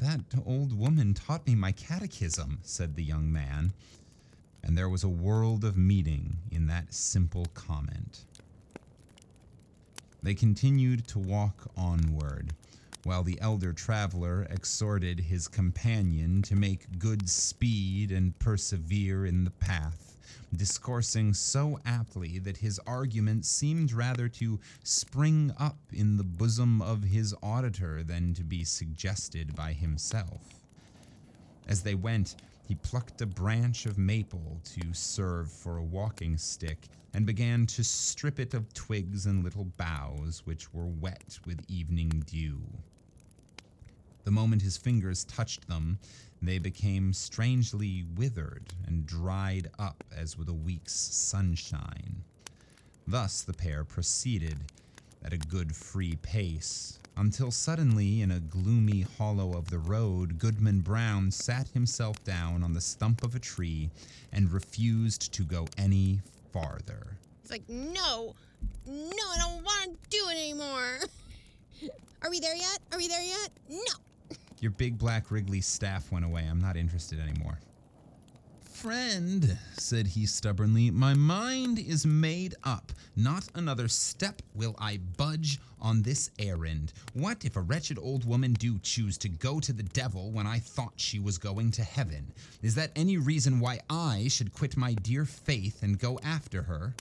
That 0.00 0.20
old 0.44 0.74
woman 0.74 1.14
taught 1.14 1.46
me 1.46 1.54
my 1.54 1.72
catechism, 1.72 2.58
said 2.62 2.94
the 2.96 3.02
young 3.02 3.32
man, 3.32 3.72
and 4.62 4.76
there 4.76 4.90
was 4.90 5.04
a 5.04 5.08
world 5.08 5.64
of 5.64 5.78
meaning 5.78 6.38
in 6.50 6.66
that 6.66 6.92
simple 6.92 7.46
comment. 7.54 8.26
They 10.22 10.34
continued 10.34 11.06
to 11.08 11.18
walk 11.18 11.70
onward, 11.76 12.52
while 13.04 13.22
the 13.22 13.40
elder 13.40 13.72
traveler 13.72 14.46
exhorted 14.50 15.20
his 15.20 15.48
companion 15.48 16.42
to 16.42 16.54
make 16.54 16.98
good 16.98 17.28
speed 17.30 18.12
and 18.12 18.38
persevere 18.38 19.24
in 19.24 19.44
the 19.44 19.50
path, 19.50 20.15
discoursing 20.54 21.34
so 21.34 21.78
aptly 21.84 22.38
that 22.38 22.58
his 22.58 22.80
argument 22.86 23.44
seemed 23.44 23.92
rather 23.92 24.28
to 24.28 24.60
spring 24.84 25.52
up 25.58 25.78
in 25.92 26.16
the 26.16 26.24
bosom 26.24 26.80
of 26.80 27.02
his 27.02 27.34
auditor 27.42 28.02
than 28.02 28.34
to 28.34 28.44
be 28.44 28.64
suggested 28.64 29.54
by 29.54 29.72
himself. 29.72 30.64
As 31.66 31.82
they 31.82 31.94
went, 31.94 32.36
he 32.66 32.74
plucked 32.74 33.20
a 33.20 33.26
branch 33.26 33.86
of 33.86 33.98
maple 33.98 34.60
to 34.74 34.92
serve 34.92 35.50
for 35.50 35.76
a 35.76 35.84
walking 35.84 36.36
stick 36.36 36.88
and 37.14 37.24
began 37.24 37.66
to 37.66 37.84
strip 37.84 38.40
it 38.40 38.54
of 38.54 38.72
twigs 38.74 39.26
and 39.26 39.44
little 39.44 39.64
boughs 39.76 40.42
which 40.44 40.72
were 40.74 40.86
wet 40.86 41.38
with 41.46 41.64
evening 41.68 42.24
dew. 42.26 42.60
The 44.24 44.32
moment 44.32 44.62
his 44.62 44.76
fingers 44.76 45.24
touched 45.24 45.68
them, 45.68 45.98
they 46.42 46.58
became 46.58 47.12
strangely 47.12 48.04
withered 48.16 48.72
and 48.86 49.06
dried 49.06 49.70
up 49.78 50.04
as 50.14 50.36
with 50.36 50.48
a 50.48 50.54
week's 50.54 50.94
sunshine. 50.94 52.22
Thus 53.06 53.42
the 53.42 53.52
pair 53.52 53.84
proceeded 53.84 54.58
at 55.24 55.32
a 55.32 55.38
good 55.38 55.74
free 55.74 56.16
pace, 56.22 56.98
until 57.16 57.50
suddenly, 57.50 58.20
in 58.20 58.30
a 58.30 58.40
gloomy 58.40 59.06
hollow 59.16 59.54
of 59.54 59.70
the 59.70 59.78
road, 59.78 60.38
Goodman 60.38 60.80
Brown 60.80 61.30
sat 61.30 61.66
himself 61.68 62.22
down 62.24 62.62
on 62.62 62.74
the 62.74 62.80
stump 62.80 63.24
of 63.24 63.34
a 63.34 63.38
tree 63.38 63.88
and 64.32 64.52
refused 64.52 65.32
to 65.32 65.42
go 65.42 65.66
any 65.78 66.20
farther. 66.52 67.16
It's 67.42 67.50
like, 67.50 67.66
no, 67.68 68.34
no, 68.86 69.24
I 69.32 69.38
don't 69.38 69.64
want 69.64 70.02
to 70.02 70.10
do 70.10 70.28
it 70.28 70.36
anymore. 70.36 70.98
Are 72.22 72.28
we 72.28 72.38
there 72.38 72.54
yet? 72.54 72.78
Are 72.92 72.98
we 72.98 73.08
there 73.08 73.22
yet? 73.22 73.50
No. 73.70 73.94
Your 74.60 74.70
big 74.70 74.98
black 74.98 75.30
Wrigley 75.30 75.60
staff 75.60 76.10
went 76.10 76.24
away. 76.24 76.46
I'm 76.48 76.60
not 76.60 76.76
interested 76.76 77.20
anymore. 77.20 77.58
Friend, 78.76 79.56
said 79.78 80.06
he 80.06 80.26
stubbornly, 80.26 80.90
my 80.90 81.14
mind 81.14 81.78
is 81.78 82.04
made 82.06 82.54
up. 82.62 82.92
Not 83.16 83.48
another 83.54 83.88
step 83.88 84.42
will 84.54 84.76
I 84.78 84.98
budge 85.16 85.58
on 85.80 86.02
this 86.02 86.30
errand. 86.38 86.92
What 87.14 87.44
if 87.44 87.56
a 87.56 87.62
wretched 87.62 87.98
old 87.98 88.26
woman 88.26 88.52
do 88.52 88.78
choose 88.80 89.16
to 89.18 89.30
go 89.30 89.60
to 89.60 89.72
the 89.72 89.82
devil 89.82 90.30
when 90.30 90.46
I 90.46 90.58
thought 90.58 90.92
she 90.96 91.18
was 91.18 91.38
going 91.38 91.70
to 91.72 91.82
heaven? 91.82 92.32
Is 92.62 92.74
that 92.74 92.92
any 92.94 93.16
reason 93.16 93.60
why 93.60 93.80
I 93.88 94.28
should 94.28 94.52
quit 94.52 94.76
my 94.76 94.92
dear 94.94 95.24
faith 95.24 95.82
and 95.82 95.98
go 95.98 96.20
after 96.22 96.62
her? 96.62 96.94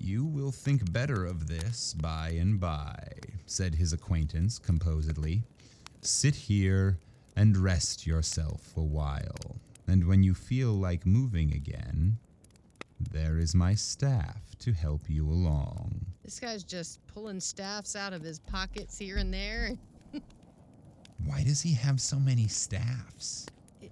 You 0.00 0.24
will 0.24 0.50
think 0.50 0.92
better 0.92 1.24
of 1.24 1.46
this 1.46 1.94
by 1.94 2.30
and 2.30 2.58
by, 2.58 3.12
said 3.46 3.76
his 3.76 3.92
acquaintance 3.92 4.58
composedly. 4.58 5.44
Sit 6.02 6.34
here 6.34 6.98
and 7.36 7.56
rest 7.56 8.06
yourself 8.06 8.76
a 8.76 8.82
while, 8.82 9.56
and 9.86 10.06
when 10.06 10.22
you 10.24 10.34
feel 10.34 10.72
like 10.72 11.06
moving 11.06 11.52
again, 11.54 12.18
there 12.98 13.38
is 13.38 13.54
my 13.54 13.74
staff 13.74 14.56
to 14.58 14.72
help 14.72 15.02
you 15.08 15.28
along. 15.28 16.04
This 16.24 16.40
guy's 16.40 16.64
just 16.64 17.04
pulling 17.06 17.38
staffs 17.38 17.94
out 17.94 18.12
of 18.12 18.20
his 18.22 18.40
pockets 18.40 18.98
here 18.98 19.16
and 19.18 19.32
there. 19.32 19.76
Why 21.24 21.44
does 21.44 21.62
he 21.62 21.72
have 21.74 22.00
so 22.00 22.18
many 22.18 22.48
staffs? 22.48 23.46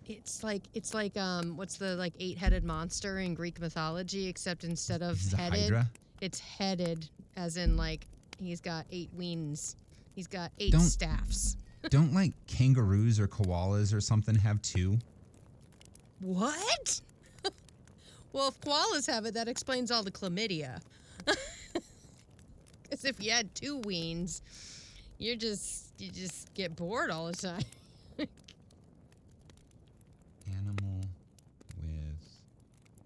It's 0.06 0.42
like 0.42 0.62
it's 0.74 0.94
like 0.94 1.16
um 1.16 1.56
what's 1.56 1.76
the 1.76 1.94
like 1.94 2.14
eight-headed 2.18 2.64
monster 2.64 3.20
in 3.20 3.34
Greek 3.34 3.60
mythology 3.60 4.26
except 4.26 4.64
instead 4.64 5.02
of 5.02 5.20
a 5.32 5.36
headed 5.36 5.60
Hydra? 5.60 5.90
it's 6.20 6.40
headed 6.40 7.08
as 7.36 7.56
in 7.56 7.76
like 7.76 8.06
he's 8.38 8.60
got 8.60 8.86
eight 8.90 9.10
wings. 9.12 9.76
He's 10.16 10.26
got 10.26 10.50
8 10.58 10.72
Don't- 10.72 10.80
staffs. 10.82 11.56
Don't 11.88 12.12
like 12.12 12.32
kangaroos 12.46 13.18
or 13.18 13.26
koalas 13.26 13.94
or 13.94 14.00
something 14.00 14.34
have 14.34 14.60
two? 14.62 14.98
What? 16.20 17.00
well, 18.32 18.48
if 18.48 18.60
koalas 18.60 19.10
have 19.10 19.24
it, 19.24 19.34
that 19.34 19.48
explains 19.48 19.90
all 19.90 20.02
the 20.02 20.10
chlamydia. 20.10 20.80
Because 22.90 23.04
if 23.04 23.22
you 23.24 23.30
had 23.30 23.54
two 23.54 23.78
weens, 23.82 24.40
you're 25.18 25.36
just 25.36 25.92
you 25.98 26.10
just 26.10 26.52
get 26.54 26.74
bored 26.74 27.10
all 27.10 27.26
the 27.26 27.34
time. 27.34 27.62
Animal 30.48 31.00
with 31.76 32.30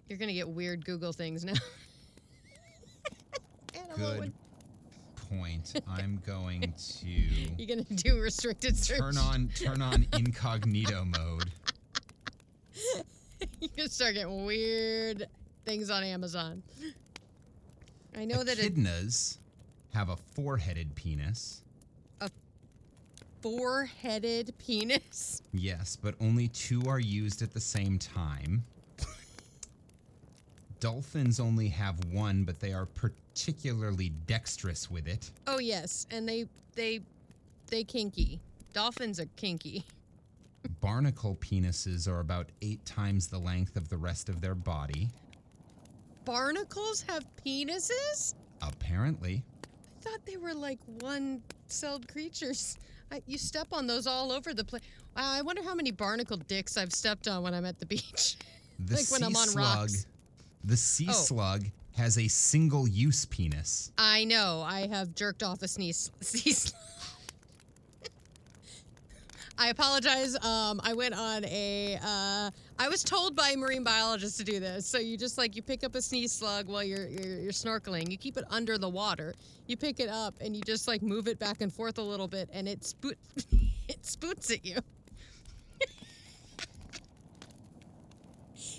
You're 0.08 0.16
gonna 0.18 0.32
get 0.32 0.48
weird 0.48 0.86
Google 0.86 1.12
things 1.12 1.44
now. 1.44 1.52
Animal 3.74 3.96
good 3.98 4.20
with- 4.20 4.32
point. 5.38 5.80
I'm 5.88 6.20
going 6.26 6.72
to 7.00 7.06
You're 7.06 7.66
gonna 7.68 7.82
do 7.96 8.20
restricted 8.20 8.76
search. 8.76 8.98
turn 8.98 9.16
on 9.18 9.50
turn 9.54 9.82
on 9.82 10.06
incognito 10.12 11.04
mode. 11.04 11.50
You're 13.60 13.70
gonna 13.76 13.88
start 13.88 14.14
getting 14.14 14.44
weird 14.46 15.26
things 15.64 15.90
on 15.90 16.02
Amazon. 16.02 16.62
I 18.16 18.24
know 18.24 18.44
that 18.44 18.58
Echidnas 18.58 19.38
have 19.92 20.08
a 20.08 20.16
four-headed 20.16 20.94
penis. 20.94 21.62
A 22.20 22.30
four-headed 23.40 24.54
penis. 24.58 25.42
Yes, 25.52 25.96
but 26.00 26.14
only 26.20 26.48
two 26.48 26.82
are 26.88 27.00
used 27.00 27.42
at 27.42 27.52
the 27.52 27.60
same 27.60 27.98
time. 27.98 28.64
Dolphins 30.84 31.40
only 31.40 31.68
have 31.68 31.98
one, 32.12 32.44
but 32.44 32.60
they 32.60 32.74
are 32.74 32.84
particularly 32.84 34.10
dexterous 34.26 34.90
with 34.90 35.08
it. 35.08 35.30
Oh 35.46 35.58
yes, 35.58 36.06
and 36.10 36.28
they 36.28 36.44
they 36.74 37.00
they 37.68 37.84
kinky. 37.84 38.38
Dolphins 38.74 39.18
are 39.18 39.28
kinky. 39.36 39.86
Barnacle 40.82 41.36
penises 41.36 42.06
are 42.06 42.20
about 42.20 42.50
eight 42.60 42.84
times 42.84 43.28
the 43.28 43.38
length 43.38 43.76
of 43.76 43.88
the 43.88 43.96
rest 43.96 44.28
of 44.28 44.42
their 44.42 44.54
body. 44.54 45.08
Barnacles 46.26 47.00
have 47.08 47.24
penises? 47.42 48.34
Apparently. 48.60 49.42
I 49.64 50.02
thought 50.02 50.26
they 50.26 50.36
were 50.36 50.52
like 50.52 50.80
one-celled 51.00 52.08
creatures. 52.08 52.76
I, 53.10 53.22
you 53.26 53.38
step 53.38 53.68
on 53.72 53.86
those 53.86 54.06
all 54.06 54.30
over 54.30 54.52
the 54.52 54.64
place. 54.64 54.82
Wow, 55.16 55.32
I 55.32 55.40
wonder 55.40 55.62
how 55.62 55.74
many 55.74 55.92
barnacle 55.92 56.36
dicks 56.36 56.76
I've 56.76 56.92
stepped 56.92 57.26
on 57.26 57.42
when 57.42 57.54
I'm 57.54 57.64
at 57.64 57.78
the 57.78 57.86
beach. 57.86 58.36
The 58.80 58.96
Like 58.96 59.10
when 59.10 59.22
I'm 59.22 59.34
on 59.34 59.48
slug, 59.48 59.64
rocks. 59.64 60.06
The 60.64 60.76
sea 60.76 61.06
Oh. 61.10 61.12
slug 61.12 61.66
has 61.92 62.18
a 62.18 62.26
single-use 62.26 63.26
penis. 63.26 63.92
I 63.98 64.24
know. 64.24 64.62
I 64.66 64.86
have 64.88 65.14
jerked 65.14 65.42
off 65.42 65.62
a 65.62 65.68
sneeze. 65.68 66.10
sneeze. 66.20 66.72
I 69.56 69.68
apologize. 69.68 70.34
Um, 70.44 70.80
I 70.82 70.94
went 70.94 71.14
on 71.14 71.44
a. 71.44 71.96
Uh, 72.02 72.50
I 72.76 72.88
was 72.88 73.04
told 73.04 73.36
by 73.36 73.50
a 73.50 73.56
marine 73.56 73.84
biologist 73.84 74.36
to 74.38 74.44
do 74.44 74.58
this. 74.58 74.84
So 74.84 74.98
you 74.98 75.16
just 75.16 75.38
like 75.38 75.54
you 75.54 75.62
pick 75.62 75.84
up 75.84 75.94
a 75.94 76.02
sneeze 76.02 76.32
slug 76.32 76.66
while 76.66 76.82
you're, 76.82 77.06
you're 77.06 77.38
you're 77.38 77.52
snorkeling. 77.52 78.10
You 78.10 78.16
keep 78.18 78.36
it 78.36 78.44
under 78.50 78.78
the 78.78 78.88
water. 78.88 79.32
You 79.68 79.76
pick 79.76 80.00
it 80.00 80.08
up 80.08 80.34
and 80.40 80.56
you 80.56 80.62
just 80.62 80.88
like 80.88 81.02
move 81.02 81.28
it 81.28 81.38
back 81.38 81.60
and 81.60 81.72
forth 81.72 81.98
a 81.98 82.02
little 82.02 82.26
bit, 82.26 82.48
and 82.52 82.68
it 82.68 82.82
spoot 82.84 83.16
it 83.88 84.04
spoots 84.04 84.50
at 84.50 84.64
you. 84.64 84.78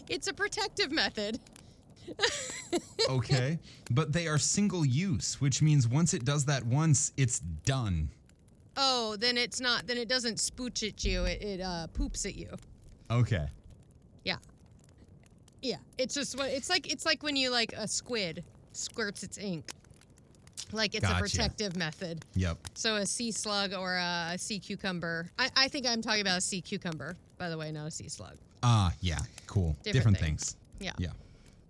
it's 0.09 0.27
a 0.27 0.33
protective 0.33 0.91
method. 0.91 1.39
okay, 3.09 3.59
but 3.91 4.11
they 4.13 4.27
are 4.27 4.37
single 4.37 4.85
use, 4.85 5.39
which 5.39 5.61
means 5.61 5.87
once 5.87 6.13
it 6.13 6.25
does 6.25 6.45
that 6.45 6.65
once, 6.65 7.11
it's 7.17 7.39
done. 7.39 8.09
Oh, 8.77 9.15
then 9.17 9.37
it's 9.37 9.61
not. 9.61 9.87
Then 9.87 9.97
it 9.97 10.09
doesn't 10.09 10.35
spooch 10.35 10.87
at 10.87 11.03
you. 11.05 11.23
It, 11.25 11.41
it 11.41 11.61
uh, 11.61 11.87
poops 11.87 12.25
at 12.25 12.35
you. 12.35 12.49
Okay. 13.09 13.47
Yeah. 14.23 14.37
Yeah. 15.61 15.77
It's 15.97 16.13
just 16.13 16.37
what 16.37 16.49
it's 16.49 16.69
like. 16.69 16.91
It's 16.91 17.05
like 17.05 17.23
when 17.23 17.35
you 17.35 17.49
like 17.49 17.73
a 17.73 17.87
squid 17.87 18.43
squirts 18.73 19.23
its 19.23 19.37
ink. 19.37 19.71
Like 20.71 20.95
it's 20.95 21.05
Gotcha. 21.05 21.17
a 21.17 21.19
protective 21.19 21.75
method. 21.75 22.25
Yep. 22.33 22.57
So 22.73 22.95
a 22.95 23.05
sea 23.05 23.31
slug 23.31 23.73
or 23.73 23.95
a 23.95 24.35
sea 24.37 24.59
cucumber. 24.59 25.29
I, 25.37 25.49
I 25.55 25.67
think 25.67 25.85
I'm 25.85 26.01
talking 26.01 26.21
about 26.21 26.39
a 26.39 26.41
sea 26.41 26.61
cucumber, 26.61 27.15
by 27.37 27.49
the 27.49 27.57
way, 27.57 27.71
not 27.71 27.87
a 27.87 27.91
sea 27.91 28.09
slug. 28.09 28.35
Ah, 28.63 28.91
yeah. 28.99 29.19
Cool. 29.47 29.75
Different 29.83 29.93
Different, 29.93 30.17
thing. 30.17 30.25
things. 30.27 30.55
Yeah. 30.79 30.91
Yeah. 30.97 31.09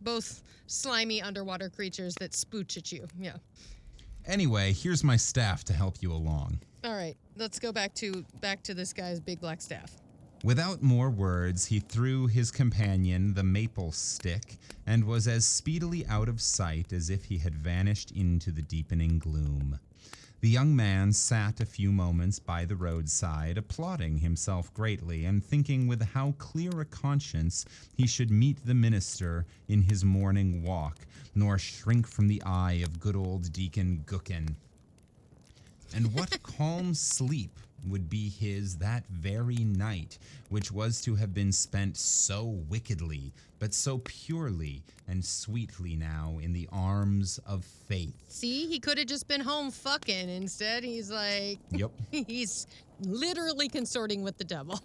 Both 0.06 0.44
slimy 0.68 1.22
underwater 1.22 1.70
creatures 1.70 2.16
that 2.20 2.32
spooch 2.32 2.78
at 2.78 2.92
you. 2.92 3.08
Yeah. 3.20 3.38
Anyway, 4.26 4.72
here's 4.72 5.04
my 5.04 5.18
staff 5.18 5.64
to 5.66 5.74
help 5.74 6.02
you 6.02 6.14
along. 6.14 6.60
All 6.84 6.94
right. 6.94 7.18
Let's 7.36 7.60
go 7.60 7.72
back 7.72 7.94
to 7.96 8.24
back 8.40 8.64
to 8.64 8.74
this 8.74 8.94
guy's 8.94 9.20
big 9.20 9.42
black 9.42 9.62
staff. 9.62 9.92
Without 10.44 10.84
more 10.84 11.10
words, 11.10 11.66
he 11.66 11.80
threw 11.80 12.28
his 12.28 12.52
companion 12.52 13.34
the 13.34 13.44
maple 13.44 13.92
stick 13.92 14.58
and 14.86 15.04
was 15.04 15.28
as 15.28 15.44
speedily 15.44 16.06
out 16.06 16.30
of 16.30 16.40
sight 16.40 16.94
as 16.94 17.10
if 17.10 17.26
he 17.26 17.40
had 17.40 17.56
vanished 17.56 18.12
into 18.12 18.52
the 18.52 18.62
deepening 18.62 19.18
gloom. 19.18 19.80
The 20.46 20.52
young 20.52 20.76
man 20.76 21.12
sat 21.12 21.60
a 21.60 21.66
few 21.66 21.92
moments 21.92 22.38
by 22.38 22.66
the 22.66 22.76
roadside, 22.76 23.58
applauding 23.58 24.20
himself 24.20 24.72
greatly 24.76 25.26
and 25.26 25.44
thinking 25.44 25.88
with 25.88 26.04
how 26.04 26.34
clear 26.38 26.82
a 26.82 26.86
conscience 26.86 27.66
he 27.98 28.06
should 28.06 28.30
meet 28.30 28.64
the 28.64 28.76
minister 28.76 29.48
in 29.68 29.82
his 29.82 30.06
morning 30.06 30.62
walk, 30.62 31.00
nor 31.34 31.58
shrink 31.58 32.06
from 32.06 32.28
the 32.28 32.44
eye 32.44 32.84
of 32.84 33.00
good 33.00 33.16
old 33.16 33.52
Deacon 33.54 34.04
Gookin. 34.06 34.54
And 35.96 36.14
what 36.14 36.44
calm 36.44 36.94
sleep 36.94 37.58
would 37.88 38.08
be 38.08 38.30
his 38.30 38.78
that 38.78 39.08
very 39.08 39.64
night, 39.64 40.20
which 40.50 40.72
was 40.72 41.02
to 41.02 41.16
have 41.16 41.34
been 41.34 41.52
spent 41.52 41.98
so 41.98 42.44
wickedly, 42.70 43.34
but 43.66 43.74
so 43.74 43.98
purely 43.98 44.84
and 45.08 45.26
sweetly 45.26 45.96
now 45.96 46.38
in 46.40 46.54
the 46.54 46.70
arms 46.72 47.40
of 47.48 47.66
faith. 47.66 48.14
See, 48.30 48.68
he 48.68 48.80
could 48.80 49.00
have 49.00 49.08
just 49.08 49.28
been 49.28 49.42
home 49.42 49.72
fucking. 49.72 50.30
Instead, 50.30 50.84
he's 50.84 51.10
like, 51.10 51.58
Yep. 51.72 51.90
he's 52.12 52.68
literally 53.02 53.68
consorting 53.68 54.22
with 54.22 54.38
the 54.38 54.44
devil. 54.44 54.80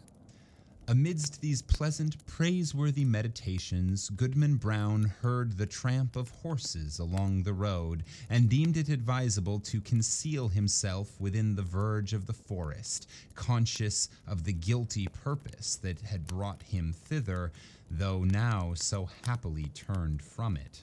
Amidst 0.89 1.43
these 1.43 1.61
pleasant, 1.61 2.27
praiseworthy 2.27 3.05
meditations, 3.05 4.09
Goodman 4.09 4.57
Brown 4.57 5.13
heard 5.21 5.59
the 5.59 5.67
tramp 5.67 6.17
of 6.17 6.31
horses 6.31 6.99
along 6.99 7.43
the 7.43 7.53
road 7.53 8.03
and 8.31 8.49
deemed 8.49 8.79
it 8.79 8.89
advisable 8.89 9.61
to 9.61 9.83
conceal 9.83 10.49
himself 10.49 11.21
within 11.21 11.55
the 11.55 11.63
verge 11.63 12.15
of 12.15 12.27
the 12.27 12.33
forest, 12.33 13.09
conscious 13.35 14.09
of 14.27 14.43
the 14.45 14.55
guilty 14.55 15.07
purpose 15.07 15.77
that 15.77 16.01
had 16.01 16.27
brought 16.27 16.63
him 16.63 16.93
thither, 16.93 17.53
though 17.91 18.25
now 18.25 18.73
so 18.75 19.09
happily 19.27 19.67
turned 19.75 20.23
from 20.23 20.57
it. 20.57 20.83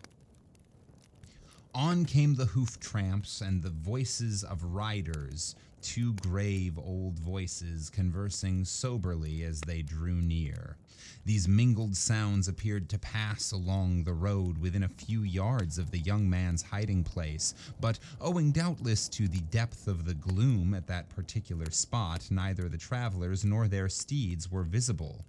On 1.73 2.05
came 2.05 2.35
the 2.35 2.45
hoof 2.45 2.79
tramps 2.79 3.39
and 3.39 3.61
the 3.61 3.69
voices 3.69 4.43
of 4.43 4.63
riders, 4.63 5.55
two 5.81 6.13
grave 6.13 6.77
old 6.77 7.19
voices 7.19 7.89
conversing 7.89 8.65
soberly 8.65 9.43
as 9.43 9.61
they 9.61 9.81
drew 9.81 10.15
near. 10.15 10.75
These 11.23 11.47
mingled 11.47 11.95
sounds 11.95 12.47
appeared 12.47 12.89
to 12.89 12.99
pass 12.99 13.51
along 13.51 14.03
the 14.03 14.13
road 14.13 14.57
within 14.57 14.83
a 14.83 14.89
few 14.89 15.21
yards 15.21 15.77
of 15.77 15.91
the 15.91 15.99
young 15.99 16.29
man's 16.29 16.61
hiding 16.63 17.03
place, 17.03 17.53
but 17.79 17.99
owing 18.19 18.51
doubtless 18.51 19.07
to 19.09 19.27
the 19.27 19.41
depth 19.41 19.87
of 19.87 20.05
the 20.05 20.15
gloom 20.15 20.73
at 20.73 20.87
that 20.87 21.09
particular 21.09 21.69
spot, 21.69 22.27
neither 22.31 22.67
the 22.67 22.77
travelers 22.77 23.45
nor 23.45 23.67
their 23.67 23.87
steeds 23.87 24.51
were 24.51 24.63
visible. 24.63 25.23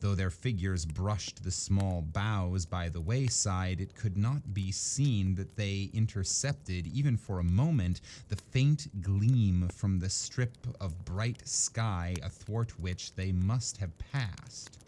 Though 0.00 0.14
their 0.14 0.30
figures 0.30 0.84
brushed 0.84 1.42
the 1.42 1.50
small 1.50 2.02
boughs 2.02 2.66
by 2.66 2.88
the 2.88 3.00
wayside, 3.00 3.80
it 3.80 3.96
could 3.96 4.16
not 4.16 4.54
be 4.54 4.70
seen 4.70 5.34
that 5.34 5.56
they 5.56 5.90
intercepted, 5.92 6.86
even 6.86 7.16
for 7.16 7.40
a 7.40 7.44
moment, 7.44 8.00
the 8.28 8.36
faint 8.36 9.02
gleam 9.02 9.68
from 9.68 9.98
the 9.98 10.08
strip 10.08 10.56
of 10.80 11.04
bright 11.04 11.48
sky 11.48 12.14
athwart 12.22 12.78
which 12.78 13.14
they 13.16 13.32
must 13.32 13.78
have 13.78 13.98
passed. 13.98 14.78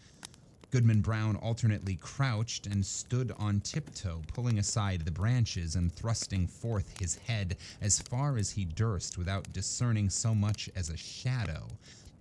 Goodman 0.69 1.01
Brown 1.01 1.35
alternately 1.35 1.97
crouched 1.97 2.65
and 2.65 2.85
stood 2.85 3.33
on 3.37 3.59
tiptoe, 3.59 4.21
pulling 4.33 4.57
aside 4.59 5.03
the 5.03 5.11
branches 5.11 5.75
and 5.75 5.91
thrusting 5.93 6.47
forth 6.47 6.97
his 6.97 7.15
head 7.15 7.57
as 7.81 7.99
far 7.99 8.37
as 8.37 8.51
he 8.51 8.63
durst 8.63 9.17
without 9.17 9.51
discerning 9.51 10.09
so 10.09 10.33
much 10.33 10.69
as 10.73 10.89
a 10.89 10.95
shadow. 10.95 11.67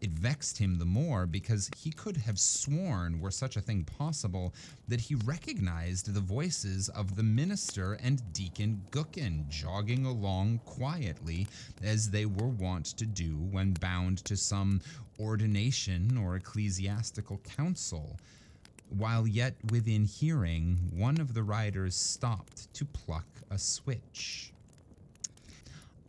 It 0.01 0.11
vexed 0.11 0.57
him 0.57 0.79
the 0.79 0.87
more 0.87 1.27
because 1.27 1.71
he 1.77 1.91
could 1.91 2.17
have 2.17 2.39
sworn, 2.39 3.21
were 3.21 3.31
such 3.31 3.57
a 3.57 3.61
thing 3.61 3.85
possible, 3.85 4.55
that 4.89 5.01
he 5.01 5.15
recognized 5.15 6.13
the 6.15 6.21
voices 6.21 6.89
of 6.89 7.17
the 7.17 7.23
minister 7.23 7.95
and 7.95 8.33
Deacon 8.33 8.83
Gookin 8.91 9.47
jogging 9.49 10.07
along 10.07 10.61
quietly 10.65 11.47
as 11.83 12.11
they 12.11 12.25
were 12.25 12.49
wont 12.49 12.87
to 12.97 13.05
do 13.05 13.37
when 13.51 13.75
bound 13.75 14.25
to 14.25 14.37
some 14.37 14.81
ordination 15.19 16.17
or 16.17 16.37
ecclesiastical 16.37 17.39
council. 17.57 18.19
While 18.89 19.27
yet 19.27 19.55
within 19.71 20.05
hearing, 20.05 20.79
one 20.95 21.21
of 21.21 21.35
the 21.35 21.43
riders 21.43 21.95
stopped 21.95 22.73
to 22.75 22.85
pluck 22.87 23.27
a 23.51 23.59
switch. 23.59 24.53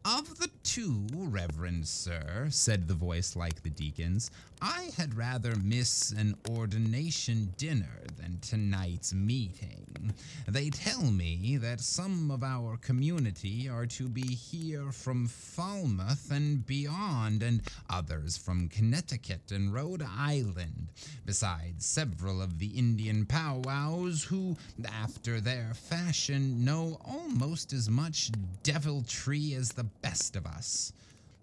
Of 0.03 0.39
the 0.39 0.49
two, 0.73 1.05
Reverend 1.13 1.85
Sir, 1.85 2.47
said 2.49 2.87
the 2.87 2.93
voice 2.93 3.35
like 3.35 3.61
the 3.61 3.69
deacon's, 3.69 4.31
I 4.61 4.91
had 4.95 5.17
rather 5.17 5.53
miss 5.57 6.11
an 6.11 6.35
ordination 6.49 7.53
dinner 7.57 8.03
than 8.17 8.39
tonight's 8.39 9.13
meeting. 9.13 10.13
They 10.47 10.69
tell 10.69 11.01
me 11.01 11.57
that 11.57 11.81
some 11.81 12.31
of 12.31 12.43
our 12.43 12.77
community 12.77 13.67
are 13.67 13.85
to 13.87 14.07
be 14.07 14.35
here 14.35 14.91
from 14.91 15.27
Falmouth 15.27 16.31
and 16.31 16.65
beyond, 16.65 17.43
and 17.43 17.61
others 17.89 18.37
from 18.37 18.69
Connecticut 18.69 19.51
and 19.51 19.73
Rhode 19.73 20.03
Island, 20.03 20.87
besides 21.25 21.85
several 21.85 22.41
of 22.41 22.59
the 22.59 22.67
Indian 22.67 23.25
powwows 23.25 24.23
who, 24.23 24.55
after 24.85 25.41
their 25.41 25.73
fashion, 25.73 26.63
know 26.63 27.01
almost 27.03 27.73
as 27.73 27.89
much 27.89 28.31
deviltry 28.63 29.53
as 29.55 29.73
the 29.73 29.83
best 29.83 30.35
of 30.35 30.45
us. 30.45 30.60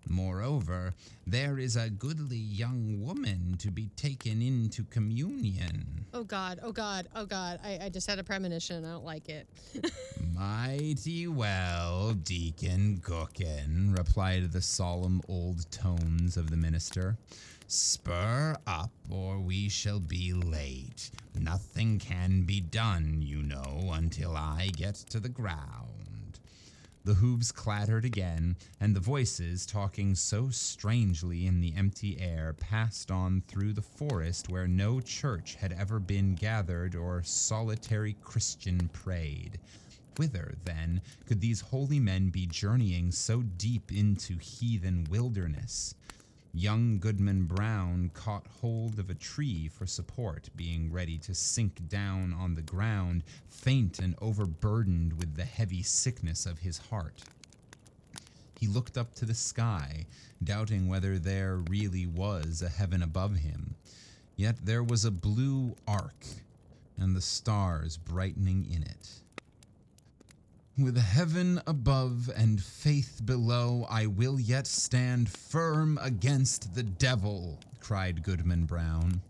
Moreover, 0.08 0.94
there 1.26 1.58
is 1.58 1.76
a 1.76 1.90
goodly 1.90 2.36
young 2.38 3.02
woman 3.04 3.56
to 3.58 3.70
be 3.70 3.90
taken 3.96 4.40
into 4.40 4.84
communion. 4.84 6.06
Oh 6.14 6.24
God, 6.24 6.60
oh 6.62 6.72
God, 6.72 7.08
oh 7.14 7.26
God. 7.26 7.60
I, 7.62 7.78
I 7.82 7.88
just 7.90 8.08
had 8.08 8.18
a 8.18 8.24
premonition. 8.24 8.84
I 8.84 8.92
don't 8.92 9.04
like 9.04 9.28
it. 9.28 9.46
Mighty 10.34 11.26
well, 11.26 12.14
Deacon 12.14 13.00
Gookin, 13.04 13.96
replied 13.98 14.50
the 14.50 14.62
solemn 14.62 15.20
old 15.28 15.70
tones 15.70 16.36
of 16.36 16.50
the 16.50 16.56
minister. 16.56 17.18
Spur 17.66 18.56
up, 18.66 18.90
or 19.10 19.38
we 19.38 19.68
shall 19.68 20.00
be 20.00 20.32
late. 20.32 21.10
Nothing 21.38 21.98
can 21.98 22.42
be 22.42 22.62
done, 22.62 23.18
you 23.20 23.42
know, 23.42 23.90
until 23.92 24.36
I 24.36 24.70
get 24.74 24.94
to 25.10 25.20
the 25.20 25.28
ground. 25.28 25.97
The 27.08 27.14
hooves 27.14 27.52
clattered 27.52 28.04
again, 28.04 28.58
and 28.78 28.94
the 28.94 29.00
voices, 29.00 29.64
talking 29.64 30.14
so 30.14 30.50
strangely 30.50 31.46
in 31.46 31.62
the 31.62 31.74
empty 31.74 32.20
air, 32.20 32.52
passed 32.52 33.10
on 33.10 33.40
through 33.48 33.72
the 33.72 33.80
forest 33.80 34.50
where 34.50 34.68
no 34.68 35.00
church 35.00 35.54
had 35.54 35.72
ever 35.72 36.00
been 36.00 36.34
gathered 36.34 36.94
or 36.94 37.22
solitary 37.22 38.12
Christian 38.20 38.90
prayed. 38.90 39.58
Whither, 40.18 40.58
then, 40.64 41.00
could 41.24 41.40
these 41.40 41.62
holy 41.62 41.98
men 41.98 42.28
be 42.28 42.44
journeying 42.46 43.12
so 43.12 43.40
deep 43.40 43.90
into 43.90 44.36
heathen 44.36 45.04
wilderness? 45.08 45.94
Young 46.54 46.98
Goodman 46.98 47.44
Brown 47.44 48.10
caught 48.14 48.46
hold 48.60 48.98
of 48.98 49.10
a 49.10 49.14
tree 49.14 49.68
for 49.68 49.86
support, 49.86 50.48
being 50.56 50.90
ready 50.90 51.18
to 51.18 51.34
sink 51.34 51.86
down 51.88 52.32
on 52.32 52.54
the 52.54 52.62
ground, 52.62 53.22
faint 53.48 53.98
and 53.98 54.14
overburdened 54.20 55.18
with 55.18 55.34
the 55.34 55.44
heavy 55.44 55.82
sickness 55.82 56.46
of 56.46 56.60
his 56.60 56.78
heart. 56.78 57.22
He 58.58 58.66
looked 58.66 58.98
up 58.98 59.14
to 59.16 59.24
the 59.24 59.34
sky, 59.34 60.06
doubting 60.42 60.88
whether 60.88 61.18
there 61.18 61.56
really 61.56 62.06
was 62.06 62.62
a 62.62 62.68
heaven 62.68 63.02
above 63.02 63.36
him. 63.36 63.76
Yet 64.34 64.64
there 64.64 64.82
was 64.82 65.04
a 65.04 65.10
blue 65.10 65.76
arc, 65.86 66.24
and 66.96 67.14
the 67.14 67.20
stars 67.20 67.96
brightening 67.96 68.68
in 68.72 68.82
it. 68.82 69.20
With 70.78 70.96
heaven 70.96 71.60
above 71.66 72.30
and 72.36 72.62
faith 72.62 73.22
below, 73.24 73.84
I 73.90 74.06
will 74.06 74.38
yet 74.38 74.68
stand 74.68 75.28
firm 75.28 75.98
against 76.00 76.76
the 76.76 76.84
devil, 76.84 77.58
cried 77.80 78.22
Goodman 78.22 78.64
Brown. 78.64 79.20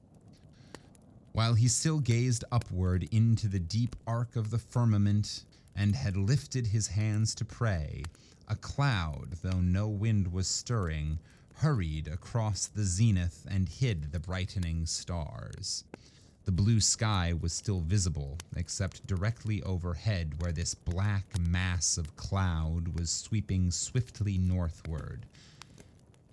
While 1.32 1.55
he 1.55 1.66
still 1.66 2.01
gazed 2.01 2.44
upward 2.53 3.09
into 3.11 3.49
the 3.49 3.59
deep 3.59 3.96
arc 4.07 4.36
of 4.36 4.51
the 4.51 4.59
firmament 4.59 5.46
and 5.74 5.96
had 5.96 6.18
lifted 6.18 6.66
his 6.66 6.88
hands 6.88 7.34
to 7.36 7.46
pray, 7.46 8.03
a 8.46 8.55
cloud, 8.55 9.38
though 9.40 9.61
no 9.61 9.88
wind 9.88 10.30
was 10.30 10.49
stirring, 10.49 11.18
hurried 11.55 12.09
across 12.09 12.66
the 12.66 12.84
zenith 12.84 13.46
and 13.51 13.70
hid 13.70 14.12
the 14.12 14.20
brightening 14.20 14.84
stars. 14.84 15.84
The 16.49 16.53
blue 16.53 16.80
sky 16.80 17.34
was 17.38 17.53
still 17.53 17.80
visible, 17.80 18.38
except 18.57 19.07
directly 19.07 19.62
overhead, 19.64 20.40
where 20.40 20.51
this 20.51 20.74
black 20.74 21.38
mass 21.38 21.99
of 21.99 22.16
cloud 22.16 22.99
was 22.99 23.11
sweeping 23.11 23.70
swiftly 23.70 24.38
northward. 24.38 25.26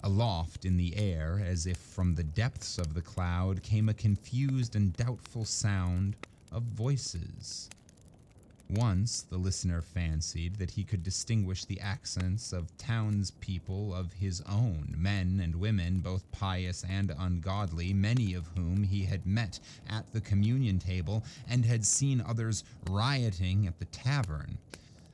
Aloft 0.02 0.64
in 0.64 0.78
the 0.78 0.96
air, 0.96 1.44
as 1.46 1.68
if 1.68 1.76
from 1.76 2.16
the 2.16 2.24
depths 2.24 2.78
of 2.78 2.94
the 2.94 3.02
cloud, 3.02 3.62
came 3.62 3.90
a 3.90 3.94
confused 3.94 4.74
and 4.74 4.94
doubtful 4.94 5.44
sound 5.44 6.16
of 6.50 6.64
voices. 6.64 7.70
Once 8.70 9.22
the 9.22 9.38
listener 9.38 9.80
fancied 9.82 10.56
that 10.56 10.72
he 10.72 10.84
could 10.84 11.04
distinguish 11.04 11.66
the 11.66 11.80
accents 11.80 12.52
of 12.52 12.76
townspeople 12.78 13.94
of 13.94 14.14
his 14.14 14.42
own, 14.42 14.94
men 14.98 15.40
and 15.40 15.56
women, 15.56 16.00
both 16.00 16.32
pious 16.32 16.84
and 16.90 17.14
ungodly, 17.20 17.94
many 17.94 18.34
of 18.34 18.48
whom 18.58 18.84
he 18.84 19.06
had 19.06 19.26
met 19.26 19.60
at 19.88 20.12
the 20.14 20.22
communion 20.22 20.80
table 20.80 21.24
and 21.48 21.64
had 21.64 21.86
seen 21.86 22.20
others 22.22 22.64
rioting 22.90 23.68
at 23.68 23.78
the 23.78 23.86
tavern. 23.86 24.58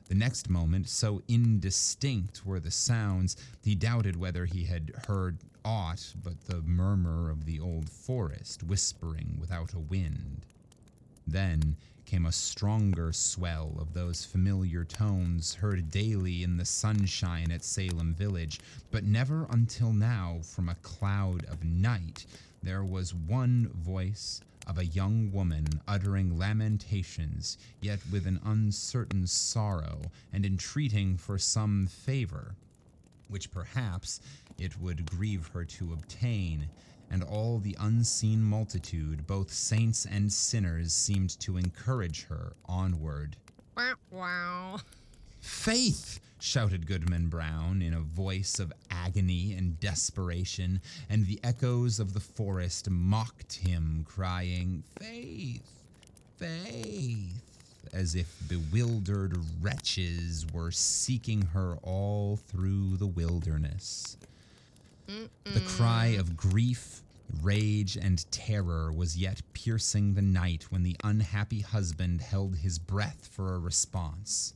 The 0.06 0.14
next 0.14 0.48
moment, 0.48 0.88
so 0.88 1.22
indistinct 1.28 2.44
were 2.44 2.60
the 2.60 2.70
sounds, 2.70 3.36
he 3.62 3.74
doubted 3.74 4.16
whether 4.16 4.46
he 4.46 4.64
had 4.64 4.92
heard 5.06 5.38
aught 5.64 6.14
but 6.22 6.40
the 6.46 6.62
murmur 6.62 7.30
of 7.30 7.44
the 7.44 7.60
old 7.60 7.88
forest 7.88 8.62
whispering 8.62 9.36
without 9.38 9.72
a 9.74 9.78
wind. 9.78 10.46
Then 11.26 11.76
came 12.12 12.26
a 12.26 12.32
stronger 12.32 13.10
swell 13.10 13.74
of 13.80 13.94
those 13.94 14.22
familiar 14.22 14.84
tones 14.84 15.54
heard 15.54 15.90
daily 15.90 16.42
in 16.42 16.58
the 16.58 16.64
sunshine 16.66 17.50
at 17.50 17.64
Salem 17.64 18.12
Village, 18.12 18.60
but 18.90 19.02
never 19.02 19.46
until 19.48 19.94
now 19.94 20.38
from 20.42 20.68
a 20.68 20.74
cloud 20.82 21.42
of 21.46 21.64
night 21.64 22.26
there 22.62 22.84
was 22.84 23.14
one 23.14 23.70
voice 23.74 24.42
of 24.66 24.76
a 24.76 24.84
young 24.84 25.32
woman 25.32 25.64
uttering 25.88 26.36
lamentations, 26.38 27.56
yet 27.80 28.00
with 28.12 28.26
an 28.26 28.40
uncertain 28.44 29.26
sorrow, 29.26 30.02
and 30.34 30.44
entreating 30.44 31.16
for 31.16 31.38
some 31.38 31.86
favor, 31.86 32.54
which 33.28 33.50
perhaps 33.50 34.20
it 34.58 34.78
would 34.78 35.06
grieve 35.06 35.48
her 35.54 35.64
to 35.64 35.94
obtain 35.94 36.68
and 37.12 37.22
all 37.22 37.58
the 37.58 37.76
unseen 37.78 38.42
multitude, 38.42 39.26
both 39.26 39.52
saints 39.52 40.06
and 40.06 40.32
sinners, 40.32 40.94
seemed 40.94 41.38
to 41.40 41.58
encourage 41.58 42.24
her 42.24 42.54
onward. 42.64 43.36
Wow, 43.76 43.94
wow. 44.10 44.80
Faith! 45.40 46.20
shouted 46.40 46.86
Goodman 46.86 47.28
Brown 47.28 47.82
in 47.82 47.94
a 47.94 48.00
voice 48.00 48.58
of 48.58 48.72
agony 48.90 49.52
and 49.52 49.78
desperation, 49.78 50.80
and 51.10 51.26
the 51.26 51.38
echoes 51.44 52.00
of 52.00 52.14
the 52.14 52.20
forest 52.20 52.88
mocked 52.90 53.56
him, 53.56 54.04
crying, 54.08 54.82
Faith! 54.98 55.62
Faith! 56.38 57.42
As 57.92 58.14
if 58.14 58.34
bewildered 58.48 59.36
wretches 59.60 60.46
were 60.52 60.70
seeking 60.70 61.42
her 61.42 61.76
all 61.82 62.36
through 62.36 62.96
the 62.96 63.06
wilderness. 63.06 64.16
The 65.44 65.60
cry 65.60 66.06
of 66.18 66.36
grief, 66.36 67.02
rage, 67.42 67.96
and 67.96 68.24
terror 68.30 68.92
was 68.92 69.18
yet 69.18 69.42
piercing 69.52 70.14
the 70.14 70.22
night 70.22 70.70
when 70.70 70.82
the 70.82 70.96
unhappy 71.04 71.60
husband 71.60 72.22
held 72.22 72.56
his 72.56 72.78
breath 72.78 73.28
for 73.30 73.54
a 73.54 73.58
response. 73.58 74.54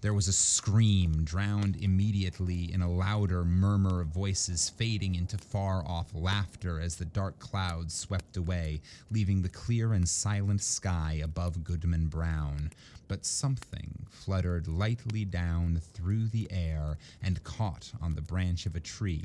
There 0.00 0.14
was 0.14 0.28
a 0.28 0.32
scream, 0.32 1.24
drowned 1.24 1.76
immediately 1.76 2.72
in 2.72 2.82
a 2.82 2.90
louder 2.90 3.44
murmur 3.44 4.00
of 4.00 4.08
voices 4.08 4.68
fading 4.68 5.16
into 5.16 5.38
far 5.38 5.86
off 5.86 6.14
laughter 6.14 6.80
as 6.80 6.96
the 6.96 7.04
dark 7.04 7.38
clouds 7.38 7.94
swept 7.94 8.36
away, 8.36 8.80
leaving 9.10 9.42
the 9.42 9.48
clear 9.48 9.92
and 9.92 10.08
silent 10.08 10.62
sky 10.62 11.20
above 11.22 11.64
Goodman 11.64 12.06
Brown. 12.06 12.70
But 13.08 13.26
something 13.26 14.06
fluttered 14.08 14.68
lightly 14.68 15.24
down 15.24 15.80
through 15.94 16.28
the 16.28 16.46
air 16.50 16.98
and 17.22 17.42
caught 17.44 17.92
on 18.00 18.14
the 18.14 18.22
branch 18.22 18.66
of 18.66 18.76
a 18.76 18.80
tree. 18.80 19.24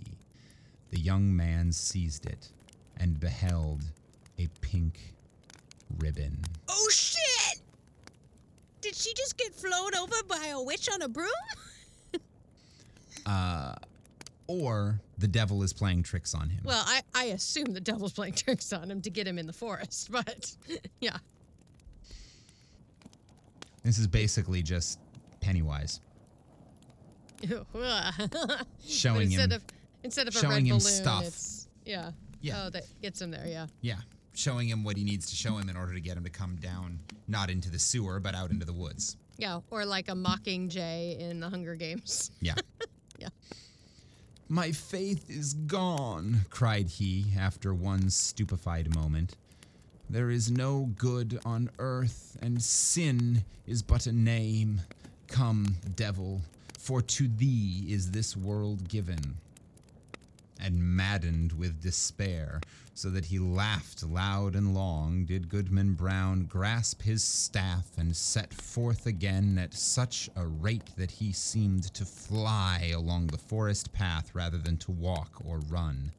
The 0.94 1.00
young 1.00 1.36
man 1.36 1.72
seized 1.72 2.28
it 2.28 2.50
and 2.98 3.20
beheld 3.20 3.84
a 4.38 4.48
pink 4.62 5.16
ribbon. 5.98 6.38
Oh 6.70 6.90
shit! 6.92 7.62
Did 8.80 8.94
she 8.94 9.12
just 9.16 9.36
get 9.36 9.56
flown 9.56 9.96
over 9.96 10.16
by 10.28 10.52
a 10.54 10.62
witch 10.62 10.88
on 10.94 11.02
a 11.02 11.10
broom? 11.10 11.30
Uh, 13.26 13.74
or 14.48 15.00
the 15.18 15.30
devil 15.30 15.64
is 15.64 15.72
playing 15.72 16.04
tricks 16.04 16.36
on 16.36 16.50
him. 16.50 16.60
Well, 16.66 16.84
I, 16.86 17.02
I 17.16 17.24
assume 17.28 17.74
the 17.74 17.80
devil's 17.80 18.12
playing 18.12 18.34
tricks 18.34 18.74
on 18.74 18.92
him 18.92 19.02
to 19.04 19.10
get 19.10 19.26
him 19.26 19.40
in 19.40 19.48
the 19.48 19.54
forest, 19.54 20.12
but 20.12 20.54
yeah. 21.00 21.16
this 23.82 23.98
is 23.98 24.08
basically 24.08 24.62
just 24.62 25.00
Pennywise 25.40 26.02
showing 28.86 29.32
instead 29.32 29.54
him. 29.54 29.62
of 29.62 29.64
instead 30.04 30.28
of 30.28 30.36
a 30.36 30.40
showing 30.40 30.52
red 30.52 30.62
him 30.66 30.78
balloon, 30.78 30.80
stuff. 30.82 31.68
yeah. 31.86 32.12
Yeah. 32.42 32.66
Oh, 32.66 32.70
that 32.72 32.84
gets 33.02 33.22
him 33.22 33.32
there. 33.32 33.48
Yeah. 33.48 33.68
yeah, 33.82 34.00
showing 34.36 34.68
him 34.68 34.84
what 34.84 34.98
he 34.98 35.04
needs 35.06 35.30
to 35.30 35.36
show 35.36 35.58
him 35.58 35.70
in 35.70 35.78
order 35.78 35.94
to 35.94 36.02
get 36.02 36.18
him 36.18 36.24
to 36.26 36.30
come 36.30 36.58
down, 36.58 37.00
not 37.30 37.50
into 37.50 37.70
the 37.70 37.80
sewer, 37.80 38.20
but 38.20 38.36
out 38.36 38.52
into 38.52 38.66
the 38.66 38.74
woods. 38.74 39.16
Yeah. 39.38 39.62
Or 39.72 39.86
like 39.86 40.10
a 40.10 40.16
mocking 40.16 40.68
Jay 40.70 41.16
in 41.20 41.40
the 41.40 41.50
Hunger 41.50 41.76
Games. 41.76 42.32
Yeah. 42.42 42.56
Yeah. 43.20 43.30
My 44.50 44.72
faith 44.72 45.30
is 45.30 45.54
gone, 45.54 46.42
cried 46.50 46.88
he 46.90 47.26
after 47.38 47.74
one 47.74 48.10
stupefied 48.10 48.94
moment. 48.94 49.38
There 50.10 50.30
is 50.30 50.52
no 50.52 50.90
good 50.98 51.40
on 51.46 51.70
earth, 51.80 52.38
and 52.42 52.62
sin 52.62 53.46
is 53.66 53.82
but 53.82 54.08
a 54.08 54.12
name. 54.12 54.82
Come, 55.28 55.76
devil, 55.96 56.42
for 56.78 57.02
to 57.02 57.28
thee 57.30 57.86
is 57.88 58.12
this 58.12 58.36
world 58.36 58.90
given. 58.90 59.36
And 60.66 60.82
maddened 60.82 61.52
with 61.52 61.82
despair, 61.82 62.62
so 62.94 63.10
that 63.10 63.26
he 63.26 63.38
laughed 63.38 64.02
loud 64.02 64.56
and 64.56 64.74
long, 64.74 65.26
did 65.26 65.50
Goodman 65.50 65.92
Brown 65.94 66.46
grasp 66.46 67.02
his 67.02 67.22
staff 67.22 67.98
and 67.98 68.16
set 68.16 68.54
forth 68.54 69.06
again 69.06 69.58
at 69.58 69.74
such 69.74 70.30
a 70.38 70.48
rate 70.48 70.96
that 70.96 71.12
he 71.12 71.34
seemed 71.34 71.94
to 71.94 72.06
fly 72.06 72.94
along 72.96 73.28
the 73.28 73.38
forest 73.38 73.92
path 73.92 74.34
rather 74.34 74.58
than 74.58 74.78
to 74.78 74.92
walk 74.92 75.42
or 75.44 75.60
run. 75.60 76.14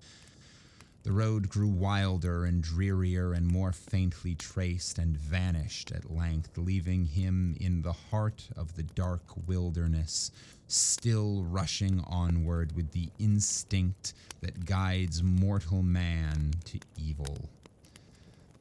The 1.05 1.13
road 1.13 1.49
grew 1.51 1.69
wilder 1.69 2.45
and 2.47 2.63
drearier 2.63 3.33
and 3.35 3.47
more 3.47 3.73
faintly 3.73 4.35
traced 4.35 4.99
and 4.99 5.17
vanished 5.17 5.91
at 5.91 6.11
length, 6.11 6.57
leaving 6.57 7.05
him 7.05 7.57
in 7.61 7.83
the 7.83 7.93
heart 7.93 8.49
of 8.57 8.75
the 8.77 8.83
dark 8.83 9.23
wilderness, 9.47 10.31
still 10.69 11.45
rushing 11.45 12.01
onward 12.07 12.75
with 12.75 12.91
the 12.93 13.09
instinct 13.19 14.15
that 14.41 14.65
guides 14.65 15.23
mortal 15.23 15.83
man 15.83 16.53
to 16.65 16.79
evil. 16.97 17.49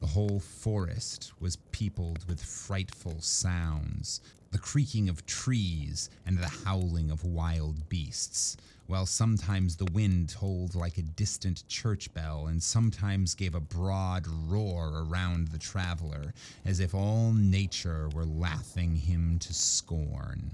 The 0.00 0.06
whole 0.06 0.40
forest 0.40 1.32
was 1.40 1.56
peopled 1.72 2.28
with 2.28 2.42
frightful 2.42 3.20
sounds, 3.20 4.20
the 4.50 4.58
creaking 4.58 5.08
of 5.08 5.24
trees 5.24 6.10
and 6.26 6.36
the 6.36 6.52
howling 6.64 7.10
of 7.10 7.24
wild 7.24 7.88
beasts, 7.88 8.56
while 8.86 9.06
sometimes 9.06 9.76
the 9.76 9.90
wind 9.92 10.28
tolled 10.28 10.74
like 10.74 10.98
a 10.98 11.02
distant 11.02 11.66
church 11.68 12.12
bell 12.12 12.48
and 12.48 12.62
sometimes 12.62 13.34
gave 13.34 13.54
a 13.54 13.60
broad 13.60 14.26
roar 14.46 15.06
around 15.08 15.48
the 15.48 15.58
traveler, 15.58 16.34
as 16.66 16.80
if 16.80 16.94
all 16.94 17.32
nature 17.32 18.08
were 18.14 18.26
laughing 18.26 18.94
him 18.94 19.38
to 19.38 19.54
scorn. 19.54 20.50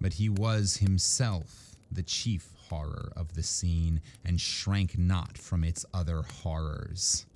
But 0.00 0.14
he 0.14 0.28
was 0.28 0.78
himself 0.78 1.76
the 1.90 2.02
chief 2.02 2.50
horror 2.68 3.12
of 3.16 3.34
the 3.34 3.42
scene 3.42 4.00
and 4.24 4.40
shrank 4.40 4.96
not 4.96 5.36
from 5.36 5.64
its 5.64 5.84
other 5.92 6.22
horrors. 6.22 7.26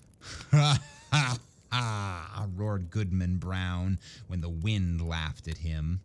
Ha 0.51 0.79
ha 1.12 1.39
ha! 1.71 2.47
roared 2.55 2.91
Goodman 2.91 3.39
Brown 3.39 3.99
when 4.29 4.41
the 4.41 4.49
wind 4.49 5.01
laughed 5.07 5.49
at 5.49 5.59
him. 5.59 6.01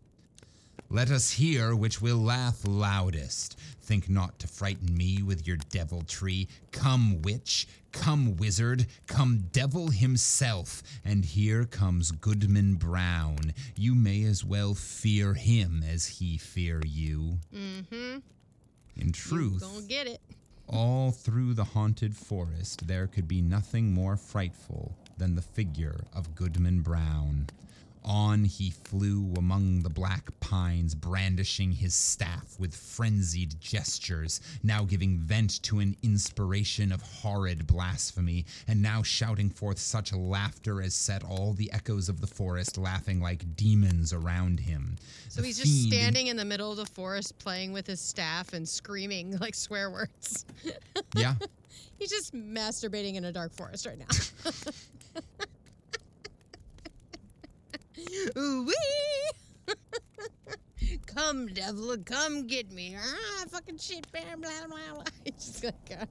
Let 0.92 1.10
us 1.10 1.30
hear 1.30 1.76
which 1.76 2.02
will 2.02 2.16
laugh 2.16 2.58
loudest. 2.66 3.56
Think 3.82 4.08
not 4.08 4.38
to 4.40 4.48
frighten 4.48 4.96
me 4.96 5.22
with 5.22 5.46
your 5.46 5.56
deviltry. 5.70 6.48
Come, 6.72 7.22
witch, 7.22 7.68
come, 7.92 8.36
wizard, 8.36 8.86
come, 9.06 9.44
devil 9.52 9.88
himself. 9.90 10.82
And 11.04 11.24
here 11.24 11.64
comes 11.64 12.10
Goodman 12.10 12.74
Brown. 12.74 13.54
You 13.76 13.94
may 13.94 14.24
as 14.24 14.44
well 14.44 14.74
fear 14.74 15.34
him 15.34 15.84
as 15.88 16.06
he 16.06 16.38
fear 16.38 16.80
you. 16.84 17.38
Mm-hmm. 17.54 18.18
In 18.96 19.12
truth, 19.12 19.60
Gonna 19.60 19.86
get 19.86 20.08
it. 20.08 20.20
all 20.68 21.12
through 21.12 21.54
the 21.54 21.64
haunted 21.64 22.16
forest, 22.16 22.86
there 22.88 23.06
could 23.06 23.28
be 23.28 23.40
nothing 23.40 23.92
more 23.94 24.16
frightful 24.16 24.96
than 25.18 25.36
the 25.36 25.42
figure 25.42 26.00
of 26.12 26.34
Goodman 26.34 26.80
Brown. 26.80 27.46
On 28.10 28.42
he 28.42 28.70
flew 28.70 29.32
among 29.38 29.84
the 29.84 29.88
black 29.88 30.30
pines, 30.40 30.96
brandishing 30.96 31.70
his 31.70 31.94
staff 31.94 32.56
with 32.58 32.74
frenzied 32.74 33.60
gestures, 33.60 34.40
now 34.64 34.82
giving 34.82 35.16
vent 35.16 35.62
to 35.62 35.78
an 35.78 35.96
inspiration 36.02 36.90
of 36.90 37.00
horrid 37.02 37.68
blasphemy, 37.68 38.46
and 38.66 38.82
now 38.82 39.04
shouting 39.04 39.48
forth 39.48 39.78
such 39.78 40.12
laughter 40.12 40.82
as 40.82 40.92
set 40.92 41.22
all 41.22 41.52
the 41.52 41.70
echoes 41.70 42.08
of 42.08 42.20
the 42.20 42.26
forest 42.26 42.76
laughing 42.76 43.20
like 43.20 43.54
demons 43.54 44.12
around 44.12 44.58
him. 44.58 44.96
So 45.28 45.40
The 45.40 45.46
he's 45.46 45.60
just 45.60 45.86
standing 45.86 46.26
in 46.26 46.36
the 46.36 46.44
middle 46.44 46.72
of 46.72 46.78
the 46.78 46.86
forest 46.86 47.38
playing 47.38 47.72
with 47.72 47.86
his 47.86 48.00
staff 48.00 48.54
and 48.54 48.68
screaming 48.68 49.36
like 49.40 49.54
swear 49.54 49.88
words. 49.88 50.46
Yeah. 51.14 51.34
He's 52.00 52.10
just 52.10 52.34
masturbating 52.34 53.14
in 53.14 53.26
a 53.26 53.32
dark 53.32 53.52
forest 53.52 53.86
right 53.86 53.98
now. 53.98 54.06
Ooh 58.36 58.66
wee! 58.66 59.74
come, 61.06 61.46
devil, 61.48 61.96
come 62.04 62.46
get 62.46 62.70
me. 62.70 62.96
Ah, 62.98 63.44
fucking 63.48 63.78
shit, 63.78 64.10
blah, 64.12 64.20
blah, 64.36 64.50
blah, 64.68 64.94
blah. 64.94 65.04
He's 65.24 65.62
like, 65.64 65.74
uh, 66.00 66.04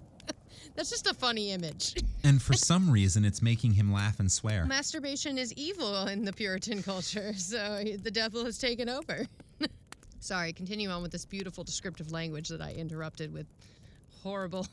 that's 0.75 0.89
just 0.89 1.07
a 1.07 1.13
funny 1.13 1.51
image. 1.51 1.95
And 2.23 2.41
for 2.41 2.53
some 2.53 2.89
reason, 2.89 3.25
it's 3.25 3.41
making 3.41 3.73
him 3.73 3.91
laugh 3.91 4.19
and 4.19 4.31
swear. 4.31 4.65
Masturbation 4.65 5.37
is 5.37 5.53
evil 5.53 6.07
in 6.07 6.23
the 6.23 6.33
Puritan 6.33 6.83
culture, 6.83 7.33
so 7.35 7.83
the 8.01 8.11
devil 8.11 8.45
has 8.45 8.57
taken 8.57 8.89
over. 8.89 9.25
Sorry, 10.21 10.51
continue 10.51 10.89
on 10.89 11.01
with 11.01 11.11
this 11.11 11.23
beautiful 11.23 11.63
descriptive 11.63 12.11
language 12.11 12.49
that 12.49 12.61
I 12.61 12.71
interrupted 12.73 13.31
with 13.31 13.47
horrible, 14.21 14.67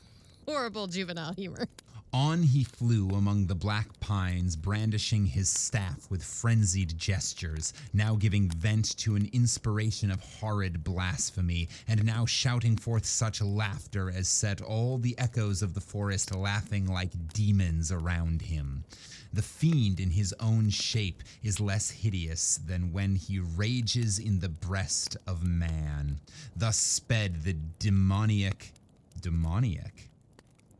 horrible 0.45 0.87
juvenile 0.87 1.33
humor. 1.33 1.67
On 2.13 2.41
he 2.41 2.63
flew 2.63 3.09
among 3.09 3.47
the 3.47 3.55
black 3.55 3.99
pines, 3.99 4.55
brandishing 4.55 5.25
his 5.25 5.49
staff 5.49 6.09
with 6.09 6.23
frenzied 6.23 6.97
gestures, 6.97 7.73
now 7.93 8.15
giving 8.15 8.49
vent 8.49 8.95
to 8.99 9.17
an 9.17 9.29
inspiration 9.33 10.09
of 10.09 10.21
horrid 10.21 10.85
blasphemy, 10.85 11.67
and 11.85 12.05
now 12.05 12.25
shouting 12.25 12.77
forth 12.77 13.05
such 13.05 13.41
laughter 13.41 14.09
as 14.09 14.29
set 14.29 14.61
all 14.61 14.97
the 14.97 15.19
echoes 15.19 15.61
of 15.61 15.73
the 15.73 15.81
forest 15.81 16.33
laughing 16.33 16.87
like 16.87 17.33
demons 17.33 17.91
around 17.91 18.41
him. 18.41 18.85
The 19.33 19.41
fiend 19.41 19.99
in 19.99 20.11
his 20.11 20.33
own 20.39 20.69
shape 20.69 21.23
is 21.43 21.59
less 21.59 21.89
hideous 21.89 22.57
than 22.65 22.93
when 22.93 23.15
he 23.15 23.39
rages 23.39 24.17
in 24.17 24.39
the 24.39 24.49
breast 24.49 25.17
of 25.27 25.43
man. 25.43 26.21
Thus 26.55 26.77
sped 26.77 27.43
the 27.43 27.57
demoniac. 27.79 28.71
Demoniac? 29.19 30.07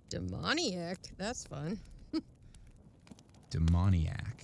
Demoniac. 0.10 0.98
That's 1.18 1.46
fun. 1.46 1.80
Demoniac. 3.50 4.44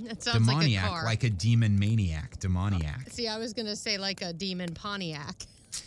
That 0.00 0.22
sounds 0.22 0.46
demoniac, 0.46 0.82
like 0.82 0.90
a 0.90 0.94
car. 0.94 1.04
like 1.04 1.24
a 1.24 1.30
demon 1.30 1.78
maniac. 1.78 2.38
Demoniac. 2.40 3.10
See, 3.10 3.28
I 3.28 3.38
was 3.38 3.52
gonna 3.52 3.76
say 3.76 3.98
like 3.98 4.22
a 4.22 4.32
demon 4.32 4.72
Pontiac. 4.74 5.46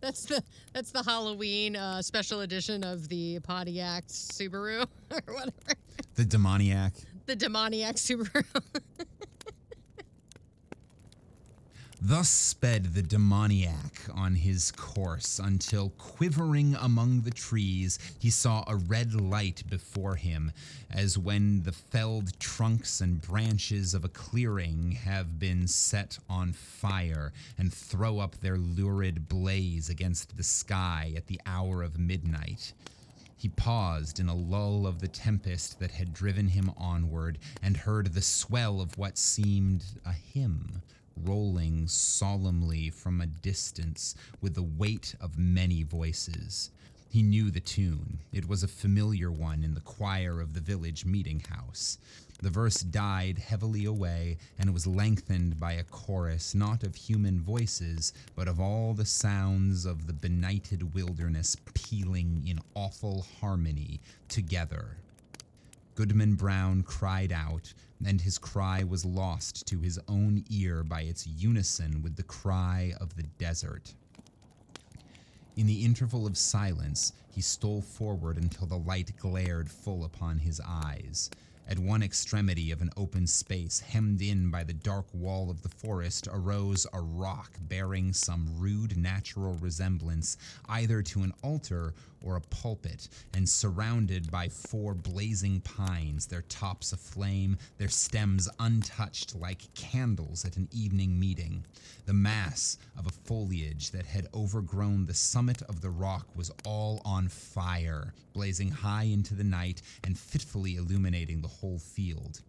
that's 0.00 0.24
the 0.24 0.42
that's 0.72 0.90
the 0.90 1.02
Halloween 1.02 1.76
uh, 1.76 2.00
special 2.00 2.40
edition 2.40 2.82
of 2.82 3.08
the 3.08 3.40
Pontiac 3.40 4.06
Subaru 4.08 4.86
or 5.10 5.34
whatever. 5.34 5.52
The 6.14 6.24
demoniac. 6.24 6.94
The 7.26 7.36
demoniac 7.36 7.96
Subaru. 7.96 8.44
Thus 12.04 12.28
sped 12.28 12.94
the 12.94 13.02
demoniac 13.02 14.08
on 14.12 14.34
his 14.34 14.72
course 14.72 15.38
until, 15.38 15.90
quivering 15.90 16.74
among 16.74 17.20
the 17.20 17.30
trees, 17.30 17.96
he 18.18 18.28
saw 18.28 18.64
a 18.66 18.74
red 18.74 19.14
light 19.14 19.62
before 19.70 20.16
him, 20.16 20.50
as 20.90 21.16
when 21.16 21.62
the 21.62 21.70
felled 21.70 22.40
trunks 22.40 23.00
and 23.00 23.22
branches 23.22 23.94
of 23.94 24.04
a 24.04 24.08
clearing 24.08 24.90
have 24.90 25.38
been 25.38 25.68
set 25.68 26.18
on 26.28 26.52
fire 26.52 27.32
and 27.56 27.72
throw 27.72 28.18
up 28.18 28.40
their 28.40 28.58
lurid 28.58 29.28
blaze 29.28 29.88
against 29.88 30.36
the 30.36 30.42
sky 30.42 31.12
at 31.16 31.28
the 31.28 31.40
hour 31.46 31.84
of 31.84 32.00
midnight. 32.00 32.72
He 33.36 33.48
paused 33.48 34.18
in 34.18 34.28
a 34.28 34.34
lull 34.34 34.88
of 34.88 34.98
the 34.98 35.06
tempest 35.06 35.78
that 35.78 35.92
had 35.92 36.12
driven 36.12 36.48
him 36.48 36.72
onward 36.76 37.38
and 37.62 37.76
heard 37.76 38.12
the 38.12 38.22
swell 38.22 38.80
of 38.80 38.98
what 38.98 39.16
seemed 39.16 39.84
a 40.04 40.12
hymn 40.12 40.82
rolling 41.16 41.88
solemnly 41.88 42.90
from 42.90 43.20
a 43.20 43.26
distance 43.26 44.14
with 44.40 44.54
the 44.54 44.62
weight 44.62 45.14
of 45.20 45.38
many 45.38 45.82
voices. 45.82 46.70
He 47.08 47.22
knew 47.22 47.50
the 47.50 47.60
tune. 47.60 48.20
It 48.32 48.48
was 48.48 48.62
a 48.62 48.68
familiar 48.68 49.30
one 49.30 49.64
in 49.64 49.74
the 49.74 49.80
choir 49.80 50.40
of 50.40 50.54
the 50.54 50.60
village 50.60 51.04
meeting 51.04 51.44
house. 51.50 51.98
The 52.40 52.48
verse 52.50 52.78
died 52.78 53.38
heavily 53.38 53.84
away 53.84 54.38
and 54.58 54.72
was 54.72 54.86
lengthened 54.86 55.60
by 55.60 55.74
a 55.74 55.84
chorus 55.84 56.54
not 56.54 56.82
of 56.82 56.96
human 56.96 57.40
voices, 57.40 58.12
but 58.34 58.48
of 58.48 58.58
all 58.58 58.94
the 58.94 59.04
sounds 59.04 59.84
of 59.84 60.06
the 60.06 60.12
benighted 60.12 60.94
wilderness 60.94 61.56
pealing 61.74 62.42
in 62.46 62.58
awful 62.74 63.26
harmony 63.40 64.00
together. 64.28 64.96
Goodman 65.94 66.34
Brown 66.34 66.82
cried 66.82 67.30
out, 67.30 67.74
and 68.06 68.20
his 68.20 68.38
cry 68.38 68.84
was 68.84 69.04
lost 69.04 69.66
to 69.66 69.80
his 69.80 69.98
own 70.08 70.44
ear 70.50 70.82
by 70.82 71.02
its 71.02 71.26
unison 71.26 72.02
with 72.02 72.16
the 72.16 72.22
cry 72.22 72.92
of 73.00 73.16
the 73.16 73.22
desert. 73.22 73.94
In 75.56 75.66
the 75.66 75.84
interval 75.84 76.26
of 76.26 76.38
silence, 76.38 77.12
he 77.30 77.40
stole 77.40 77.82
forward 77.82 78.36
until 78.38 78.66
the 78.66 78.78
light 78.78 79.16
glared 79.18 79.70
full 79.70 80.04
upon 80.04 80.38
his 80.38 80.60
eyes. 80.64 81.30
At 81.68 81.78
one 81.78 82.02
extremity 82.02 82.70
of 82.70 82.82
an 82.82 82.90
open 82.96 83.26
space, 83.26 83.80
hemmed 83.80 84.20
in 84.20 84.50
by 84.50 84.64
the 84.64 84.72
dark 84.72 85.06
wall 85.12 85.48
of 85.50 85.62
the 85.62 85.68
forest, 85.68 86.26
arose 86.30 86.86
a 86.92 87.00
rock 87.00 87.52
bearing 87.60 88.12
some 88.12 88.48
rude 88.58 88.96
natural 88.96 89.54
resemblance 89.54 90.36
either 90.68 91.02
to 91.02 91.22
an 91.22 91.32
altar 91.42 91.94
or 92.22 92.36
a 92.36 92.40
pulpit, 92.40 93.08
and 93.34 93.48
surrounded 93.48 94.30
by 94.30 94.48
four 94.48 94.94
blazing 94.94 95.60
pines, 95.60 96.26
their 96.26 96.42
tops 96.42 96.92
aflame, 96.92 97.56
their 97.78 97.88
stems 97.88 98.48
untouched 98.58 99.34
like 99.34 99.72
candles 99.74 100.44
at 100.44 100.56
an 100.56 100.68
evening 100.72 101.18
meeting. 101.18 101.64
The 102.06 102.12
mass 102.12 102.78
of 102.98 103.06
a 103.06 103.10
foliage 103.10 103.90
that 103.90 104.06
had 104.06 104.28
overgrown 104.34 105.06
the 105.06 105.14
summit 105.14 105.62
of 105.62 105.80
the 105.80 105.90
rock 105.90 106.26
was 106.34 106.50
all 106.64 107.00
on 107.04 107.28
fire, 107.28 108.12
blazing 108.32 108.70
high 108.70 109.04
into 109.04 109.34
the 109.34 109.44
night 109.44 109.82
and 110.04 110.18
fitfully 110.18 110.76
illuminating 110.76 111.40
the 111.40 111.48
whole 111.48 111.78
field. 111.78 112.40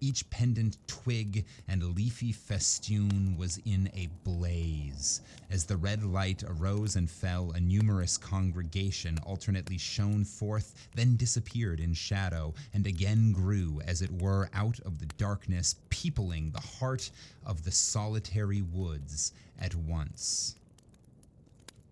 Each 0.00 0.28
pendant 0.30 0.78
twig 0.88 1.46
and 1.68 1.94
leafy 1.94 2.32
festoon 2.32 3.36
was 3.38 3.58
in 3.64 3.88
a 3.94 4.08
blaze. 4.24 5.20
As 5.48 5.64
the 5.64 5.76
red 5.76 6.02
light 6.02 6.42
arose 6.44 6.96
and 6.96 7.08
fell, 7.08 7.52
a 7.52 7.60
numerous 7.60 8.16
congregation 8.16 9.20
alternately 9.24 9.78
shone 9.78 10.24
forth, 10.24 10.88
then 10.94 11.16
disappeared 11.16 11.80
in 11.80 11.94
shadow, 11.94 12.54
and 12.74 12.86
again 12.86 13.32
grew, 13.32 13.80
as 13.86 14.02
it 14.02 14.10
were, 14.22 14.48
out 14.52 14.78
of 14.80 14.98
the 14.98 15.06
darkness, 15.16 15.76
peopling 15.90 16.50
the 16.50 16.60
heart 16.60 17.10
of 17.44 17.64
the 17.64 17.70
solitary 17.70 18.62
woods 18.62 19.32
at 19.58 19.74
once. 19.74 20.56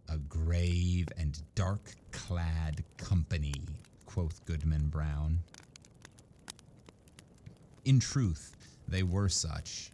A 0.09 0.19
grave 0.19 1.09
and 1.17 1.41
dark 1.55 1.95
clad 2.11 2.83
company, 2.97 3.55
quoth 4.07 4.45
Goodman 4.45 4.89
Brown. 4.89 5.39
In 7.85 8.01
truth, 8.01 8.57
they 8.89 9.03
were 9.03 9.29
such. 9.29 9.93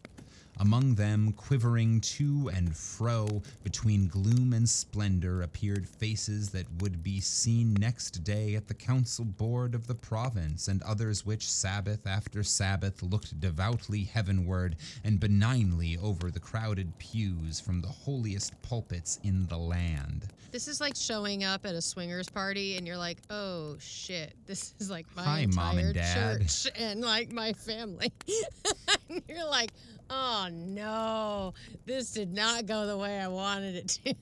Among 0.59 0.95
them, 0.95 1.33
quivering 1.33 2.01
to 2.01 2.51
and 2.55 2.75
fro 2.75 3.43
between 3.63 4.09
gloom 4.09 4.53
and 4.53 4.69
splendor, 4.69 5.43
appeared 5.43 5.87
faces 5.87 6.49
that 6.51 6.67
would 6.81 7.03
be 7.03 7.21
seen 7.21 7.75
next 7.75 8.25
day 8.25 8.55
at 8.55 8.67
the 8.67 8.75
council 8.75 9.25
board 9.25 9.75
of 9.75 9.87
the 9.87 9.95
province, 9.95 10.69
and 10.69 10.83
others 10.83 11.27
which, 11.27 11.51
Sabbath 11.51 12.07
after 12.07 12.43
Sabbath, 12.43 13.03
looked 13.03 13.39
devoutly 13.39 14.05
heavenward 14.05 14.77
and 15.05 15.21
benignly 15.21 15.99
over 16.03 16.31
the 16.31 16.41
crowded 16.41 16.97
pews 16.99 17.61
from 17.61 17.83
the 17.83 17.89
holiest 17.89 18.61
pulpits 18.63 19.21
in 19.25 19.47
the 19.49 19.59
land. 19.59 20.29
This 20.53 20.69
is 20.69 20.81
like 20.81 20.97
showing 20.97 21.45
up 21.45 21.67
at 21.67 21.75
a 21.75 21.83
swingers 21.83 22.31
party 22.31 22.77
and 22.79 22.87
you're 22.87 22.97
like, 22.97 23.19
oh 23.29 23.77
shit, 23.79 24.35
this 24.47 24.75
is 24.79 24.91
like 24.91 25.05
my 25.15 25.23
Hi, 25.23 25.39
entire 25.41 25.65
Mom 25.67 25.79
and 25.79 25.95
Dad." 25.95 26.41
church 26.41 26.73
and 26.79 27.03
like 27.03 27.31
my 27.31 27.53
family. 27.53 28.11
and 29.11 29.23
you're 29.29 29.47
like, 29.47 29.71
oh 30.11 30.49
no, 30.53 31.55
this 31.85 32.13
did 32.13 32.33
not 32.33 32.67
go 32.67 32.87
the 32.87 32.97
way 32.97 33.19
I 33.19 33.29
wanted 33.29 33.77
it 33.77 33.89
to. 33.89 34.15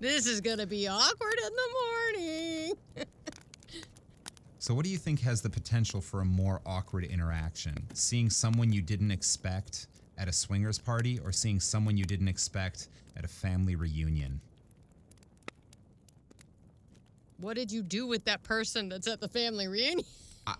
this 0.00 0.26
is 0.26 0.40
gonna 0.40 0.66
be 0.66 0.88
awkward 0.88 1.38
in 1.46 1.52
the 1.52 1.68
morning. 2.14 2.74
So, 4.58 4.74
what 4.74 4.84
do 4.84 4.90
you 4.90 4.98
think 4.98 5.20
has 5.20 5.42
the 5.42 5.48
potential 5.48 6.00
for 6.00 6.22
a 6.22 6.24
more 6.24 6.60
awkward 6.66 7.04
interaction? 7.04 7.86
Seeing 7.94 8.28
someone 8.28 8.72
you 8.72 8.82
didn't 8.82 9.12
expect 9.12 9.86
at 10.18 10.26
a 10.26 10.32
swingers 10.32 10.76
party 10.76 11.20
or 11.20 11.30
seeing 11.30 11.60
someone 11.60 11.96
you 11.96 12.04
didn't 12.04 12.26
expect 12.26 12.88
at 13.16 13.24
a 13.24 13.28
family 13.28 13.76
reunion? 13.76 14.40
What 17.38 17.54
did 17.54 17.70
you 17.70 17.82
do 17.82 18.08
with 18.08 18.24
that 18.24 18.42
person 18.42 18.88
that's 18.88 19.06
at 19.06 19.20
the 19.20 19.28
family 19.28 19.68
reunion? 19.68 20.04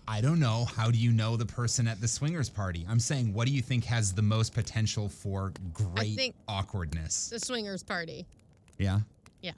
I, 0.07 0.21
don't 0.21 0.39
know. 0.39 0.65
How 0.65 0.91
do 0.91 0.97
you 0.97 1.11
know 1.11 1.37
the 1.37 1.45
person 1.45 1.87
at 1.87 2.01
the 2.01 2.07
swingers 2.07 2.49
party? 2.49 2.85
I'm 2.89 2.99
saying, 2.99 3.33
what 3.33 3.47
do 3.47 3.53
you 3.53 3.61
think 3.61 3.85
has 3.85 4.13
the 4.13 4.21
most 4.21 4.53
potential 4.53 5.07
for 5.07 5.53
great 5.73 6.15
think- 6.15 6.35
awkwardness? 6.47 7.29
The 7.29 7.39
swingers 7.39 7.83
party. 7.83 8.25
Yeah. 8.77 8.99
Yeah. 9.41 9.53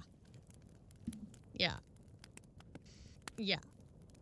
Yeah. 1.56 1.74
Yeah. 3.38 3.58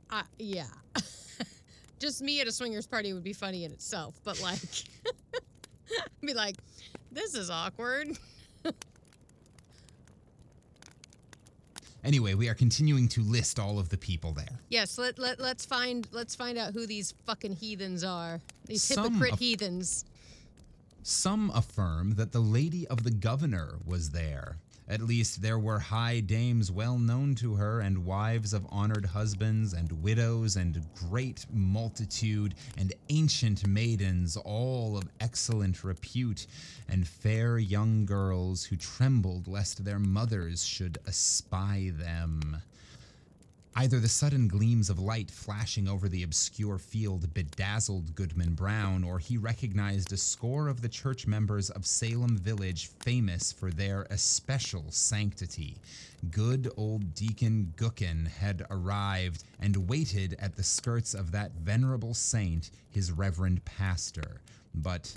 Uh, 0.09 0.23
yeah. 0.39 0.67
Just 1.99 2.21
me 2.21 2.39
at 2.39 2.47
a 2.47 2.51
swingers 2.51 2.87
party 2.87 3.11
would 3.11 3.23
be 3.23 3.33
funny 3.33 3.65
in 3.65 3.71
itself, 3.71 4.19
but 4.23 4.41
like, 4.41 4.59
be 6.21 6.33
like, 6.33 6.55
this 7.11 7.35
is 7.35 7.49
awkward. 7.49 8.17
Anyway, 12.03 12.33
we 12.35 12.47
are 12.47 12.53
continuing 12.53 13.07
to 13.09 13.21
list 13.21 13.59
all 13.59 13.79
of 13.79 13.89
the 13.89 13.97
people 13.97 14.31
there. 14.31 14.59
Yes, 14.69 14.97
let, 14.97 15.17
let 15.19 15.39
let's 15.39 15.65
find 15.65 16.07
let's 16.11 16.35
find 16.35 16.57
out 16.57 16.73
who 16.73 16.85
these 16.87 17.13
fucking 17.25 17.53
heathens 17.55 18.03
are. 18.03 18.39
These 18.65 18.83
Some 18.83 19.05
hypocrite 19.05 19.33
of- 19.33 19.39
heathens. 19.39 20.05
Some 21.03 21.51
affirm 21.53 22.15
that 22.15 22.33
the 22.33 22.39
lady 22.41 22.85
of 22.87 23.03
the 23.03 23.11
governor 23.11 23.75
was 23.85 24.09
there. 24.11 24.57
At 24.89 25.01
least 25.01 25.41
there 25.41 25.59
were 25.59 25.79
high 25.79 26.21
dames 26.21 26.71
well 26.71 26.97
known 26.97 27.35
to 27.35 27.55
her, 27.55 27.81
and 27.81 28.05
wives 28.05 28.53
of 28.53 28.65
honored 28.69 29.07
husbands, 29.07 29.73
and 29.73 29.91
widows, 29.91 30.55
and 30.55 30.81
great 30.95 31.45
multitude, 31.51 32.55
and 32.77 32.93
ancient 33.09 33.67
maidens, 33.67 34.37
all 34.37 34.97
of 34.97 35.09
excellent 35.19 35.83
repute, 35.83 36.47
and 36.87 37.05
fair 37.05 37.57
young 37.57 38.05
girls 38.05 38.63
who 38.63 38.77
trembled 38.77 39.47
lest 39.47 39.83
their 39.83 39.99
mothers 39.99 40.63
should 40.63 40.97
espy 41.05 41.89
them. 41.89 42.61
Either 43.79 43.99
the 43.99 44.09
sudden 44.09 44.47
gleams 44.47 44.89
of 44.89 44.97
light 44.97 45.29
flashing 45.29 45.87
over 45.87 46.09
the 46.09 46.23
obscure 46.23 46.79
field 46.79 47.31
bedazzled 47.35 48.15
Goodman 48.15 48.55
Brown, 48.55 49.03
or 49.03 49.19
he 49.19 49.37
recognized 49.37 50.11
a 50.11 50.17
score 50.17 50.67
of 50.67 50.81
the 50.81 50.89
church 50.89 51.27
members 51.27 51.69
of 51.69 51.85
Salem 51.85 52.39
Village 52.39 52.89
famous 53.01 53.51
for 53.51 53.69
their 53.69 54.07
especial 54.09 54.85
sanctity. 54.89 55.77
Good 56.31 56.71
old 56.75 57.13
Deacon 57.13 57.71
Gookin 57.77 58.27
had 58.27 58.65
arrived 58.71 59.43
and 59.59 59.87
waited 59.87 60.35
at 60.39 60.55
the 60.55 60.63
skirts 60.63 61.13
of 61.13 61.31
that 61.33 61.51
venerable 61.53 62.15
saint, 62.15 62.71
his 62.89 63.11
reverend 63.11 63.63
pastor. 63.63 64.41
But 64.73 65.15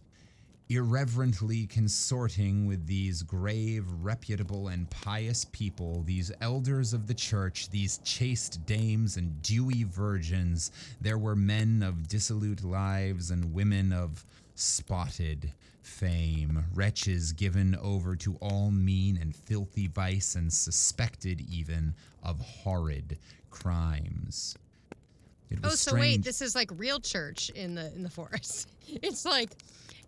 irreverently 0.70 1.66
consorting 1.66 2.64
with 2.64 2.86
these 2.86 3.24
grave, 3.24 3.84
reputable, 4.00 4.68
and 4.68 4.88
pious 4.88 5.44
people, 5.46 6.02
these 6.04 6.30
elders 6.40 6.94
of 6.94 7.08
the 7.08 7.14
church, 7.14 7.68
these 7.70 7.98
chaste 8.04 8.64
dames 8.66 9.16
and 9.16 9.42
dewy 9.42 9.82
virgins, 9.82 10.70
there 11.00 11.18
were 11.18 11.34
men 11.34 11.82
of 11.82 12.06
dissolute 12.06 12.62
lives 12.62 13.32
and 13.32 13.52
women 13.52 13.92
of 13.92 14.24
spotted 14.54 15.52
fame, 15.82 16.64
wretches 16.72 17.32
given 17.32 17.76
over 17.82 18.14
to 18.14 18.36
all 18.36 18.70
mean 18.70 19.18
and 19.20 19.34
filthy 19.34 19.88
vice 19.88 20.36
and 20.36 20.52
suspected 20.52 21.40
even 21.50 21.92
of 22.22 22.40
horrid 22.40 23.18
crimes. 23.50 24.54
It 25.50 25.58
Oh, 25.64 25.70
so 25.70 25.94
wait, 25.96 26.22
this 26.22 26.40
is 26.40 26.54
like 26.54 26.70
real 26.76 27.00
church 27.00 27.50
in 27.50 27.74
the 27.74 27.92
in 27.92 28.04
the 28.04 28.10
forest. 28.10 28.68
It's 29.02 29.24
like 29.24 29.50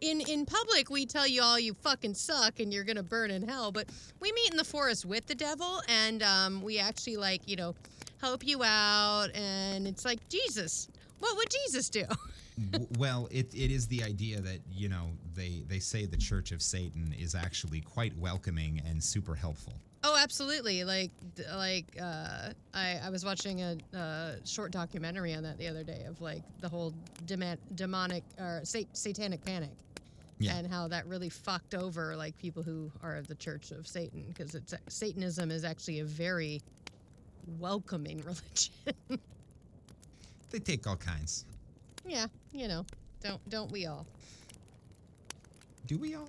in 0.03 0.21
in 0.23 0.45
public 0.45 0.91
we 0.91 1.07
tell 1.07 1.27
you 1.27 1.43
all 1.43 1.59
you 1.59 1.73
fucking 1.75 2.15
suck 2.15 2.61
and 2.61 2.75
you're 2.75 2.85
gonna 2.85 3.03
burn 3.03 3.31
in 3.31 3.47
hell, 3.47 3.73
but 3.73 3.89
we 4.21 4.33
meet 4.33 4.51
in 4.51 4.57
the 4.57 4.65
forest 4.65 5.07
with 5.07 5.27
the 5.27 5.35
devil 5.35 5.81
and 5.89 6.23
um, 6.23 6.61
we 6.61 6.79
actually 6.79 7.17
like 7.17 7.49
you 7.49 7.57
know 7.57 7.75
help 8.21 8.47
you 8.47 8.63
out 8.63 9.29
and 9.35 9.87
it's 9.87 10.05
like 10.05 10.29
Jesus. 10.29 10.89
What 11.21 11.37
would 11.37 11.49
Jesus 11.65 11.89
do? 11.89 12.05
Well, 12.99 13.29
it, 13.31 13.55
it 13.55 13.71
is 13.71 13.89
the 13.89 14.03
idea 14.05 14.39
that 14.43 14.59
you 14.71 14.91
know 14.91 15.09
they 15.35 15.63
they 15.67 15.79
say 15.79 16.05
the 16.05 16.19
Church 16.19 16.53
of 16.53 16.61
Satan 16.61 17.15
is 17.19 17.35
actually 17.35 17.81
quite 17.81 18.17
welcoming 18.19 18.83
and 18.87 19.03
super 19.03 19.35
helpful. 19.35 19.73
Oh, 20.05 20.19
absolutely. 20.21 20.85
Like, 20.85 21.13
like 21.55 21.97
uh, 22.01 22.51
I, 22.75 23.01
I 23.05 23.11
was 23.11 23.25
watching 23.25 23.63
a 23.63 23.77
uh, 23.97 24.33
short 24.45 24.73
documentary 24.73 25.33
on 25.33 25.45
that 25.45 25.59
the 25.59 25.69
other 25.69 25.85
day 25.85 26.05
of 26.09 26.21
like 26.21 26.43
the 26.61 26.69
whole 26.69 26.93
demonic 27.25 28.25
or 28.39 28.61
sat- 28.65 28.95
satanic 28.97 29.45
panic, 29.45 29.71
Yeah. 30.43 30.57
and 30.57 30.67
how 30.71 30.89
that 30.89 31.07
really 31.07 31.29
fucked 31.29 31.75
over 31.75 32.17
like 32.17 32.37
people 32.39 32.63
who 32.63 32.91
are 33.03 33.17
of 33.17 33.27
the 33.29 33.35
Church 33.35 33.71
of 33.71 33.87
Satan 33.87 34.25
because 34.29 34.55
it's 34.55 34.75
Satanism 34.89 35.51
is 35.51 35.65
actually 35.65 36.01
a 36.01 36.05
very 36.05 36.61
welcoming 37.59 38.19
religion. 38.27 39.21
They 40.51 40.59
take 40.59 40.87
all 40.87 40.97
kinds. 40.97 41.45
yeah, 42.07 42.27
you 42.53 42.69
know, 42.69 42.85
don't 43.23 43.41
don't 43.49 43.71
we 43.73 43.87
all? 43.87 44.07
Do 45.87 45.99
we 45.99 46.15
all? 46.15 46.29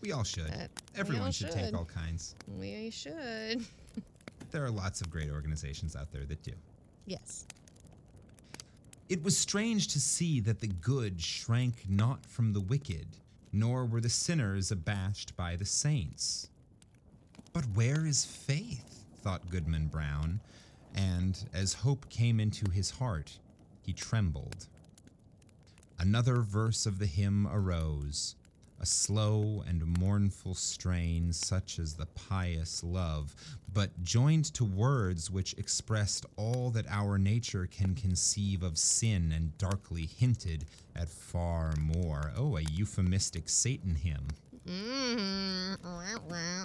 We 0.00 0.12
all 0.12 0.24
should. 0.24 0.50
Uh, 0.50 0.66
Everyone 0.96 1.26
all 1.26 1.30
should, 1.32 1.52
should. 1.52 1.58
take 1.60 1.74
all 1.74 1.84
kinds. 1.86 2.34
We 2.58 2.90
should. 2.90 3.64
There 4.50 4.64
are 4.64 4.70
lots 4.70 5.00
of 5.00 5.10
great 5.10 5.30
organizations 5.30 5.96
out 5.96 6.12
there 6.12 6.24
that 6.26 6.40
do. 6.44 6.52
Yes. 7.06 7.44
It 9.06 9.22
was 9.22 9.36
strange 9.36 9.88
to 9.88 10.00
see 10.00 10.40
that 10.40 10.60
the 10.60 10.66
good 10.66 11.20
shrank 11.20 11.84
not 11.88 12.24
from 12.24 12.54
the 12.54 12.60
wicked, 12.60 13.06
nor 13.52 13.84
were 13.84 14.00
the 14.00 14.08
sinners 14.08 14.70
abashed 14.70 15.36
by 15.36 15.56
the 15.56 15.66
saints. 15.66 16.48
But 17.52 17.66
where 17.74 18.06
is 18.06 18.24
faith? 18.24 19.04
thought 19.22 19.50
Goodman 19.50 19.88
Brown, 19.88 20.40
and 20.94 21.38
as 21.52 21.74
hope 21.74 22.08
came 22.08 22.40
into 22.40 22.70
his 22.70 22.90
heart, 22.90 23.38
he 23.82 23.92
trembled. 23.92 24.68
Another 25.98 26.40
verse 26.40 26.86
of 26.86 26.98
the 26.98 27.06
hymn 27.06 27.46
arose, 27.46 28.36
a 28.80 28.86
slow 28.86 29.62
and 29.66 29.98
mournful 29.98 30.54
strain, 30.54 31.32
such 31.32 31.78
as 31.78 31.94
the 31.94 32.06
pious 32.06 32.82
love, 32.82 33.34
but 33.74 34.02
joined 34.04 34.46
to 34.54 34.64
words 34.64 35.30
which 35.30 35.52
expressed 35.58 36.24
all 36.36 36.70
that 36.70 36.86
our 36.88 37.18
nature 37.18 37.66
can 37.66 37.94
conceive 37.94 38.62
of 38.62 38.78
sin 38.78 39.32
and 39.34 39.58
darkly 39.58 40.06
hinted 40.06 40.64
at 40.94 41.08
far 41.08 41.74
more. 41.76 42.32
Oh, 42.36 42.56
a 42.56 42.62
euphemistic 42.62 43.48
Satan 43.48 43.96
hymn. 43.96 44.28
Mm-hmm. 44.66 46.64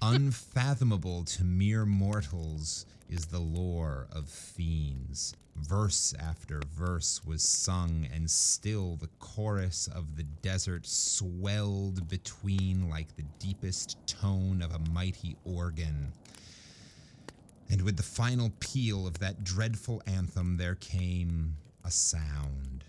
Unfathomable 0.00 1.24
to 1.24 1.44
mere 1.44 1.84
mortals 1.84 2.86
is 3.10 3.26
the 3.26 3.38
lore 3.38 4.06
of 4.10 4.28
fiends. 4.28 5.34
Verse 5.56 6.14
after 6.20 6.60
verse 6.72 7.20
was 7.26 7.42
sung, 7.42 8.06
and 8.14 8.30
still 8.30 8.96
the 8.96 9.08
chorus 9.18 9.88
of 9.92 10.16
the 10.16 10.22
desert 10.22 10.86
swelled 10.86 12.08
between 12.08 12.88
like 12.88 13.16
the 13.16 13.24
deepest 13.40 13.98
tone 14.06 14.62
of 14.62 14.72
a 14.72 14.90
mighty 14.90 15.36
organ. 15.44 16.12
And 17.70 17.82
with 17.82 17.96
the 17.96 18.02
final 18.02 18.50
peal 18.60 19.06
of 19.06 19.18
that 19.18 19.44
dreadful 19.44 20.02
anthem, 20.06 20.56
there 20.56 20.74
came 20.76 21.56
a 21.84 21.90
sound 21.90 22.84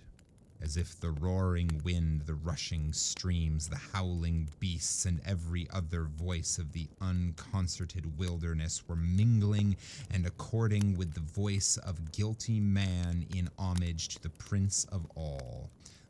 as 0.61 0.75
if 0.75 0.99
the 0.99 1.11
roaring 1.11 1.81
wind, 1.83 2.21
the 2.25 2.33
rushing 2.33 2.91
streams, 2.91 3.69
the 3.69 3.79
howling 3.93 4.49
beasts, 4.59 5.05
and 5.05 5.21
every 5.25 5.67
other 5.71 6.03
voice 6.03 6.57
of 6.57 6.73
the 6.73 6.87
unconcerted 7.01 8.17
wilderness 8.17 8.83
were 8.87 8.95
mingling 8.95 9.75
and 10.11 10.25
according 10.25 10.97
with 10.97 11.13
the 11.13 11.19
voice 11.21 11.77
of 11.77 12.11
guilty 12.11 12.59
man 12.59 13.25
in 13.33 13.49
homage 13.57 14.09
to 14.09 14.21
the 14.21 14.29
Prince 14.29 14.85
of 14.85 15.05
all. 15.15 15.69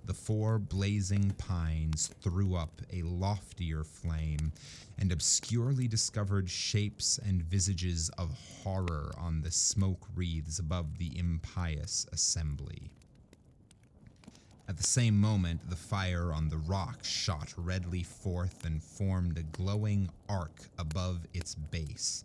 The 0.10 0.15
four 0.15 0.57
blazing 0.57 1.36
pines 1.38 2.07
threw 2.22 2.56
up 2.56 2.81
a 2.91 3.03
loftier 3.03 3.84
flame, 3.84 4.52
and 4.98 5.11
obscurely 5.11 5.88
discovered 5.88 6.49
shapes 6.49 7.19
and 7.19 7.44
visages 7.44 8.10
of 8.18 8.31
horror 8.31 9.11
on 9.19 9.44
the 9.44 9.52
smoke 9.52 10.07
wreaths 10.15 10.57
above 10.57 10.98
the 10.98 11.15
impious 11.15 12.07
assembly. 12.11 12.90
At 14.68 14.77
the 14.77 14.84
same 14.84 15.15
moment, 15.15 15.69
the 15.69 15.76
fire 15.76 16.34
on 16.34 16.49
the 16.49 16.57
rock 16.57 17.03
shot 17.03 17.53
redly 17.56 18.02
forth 18.02 18.65
and 18.65 18.81
formed 18.81 19.38
a 19.38 19.44
glowing 19.44 20.10
arc 20.27 20.69
above 20.80 21.27
its 21.36 21.53
base, 21.53 22.23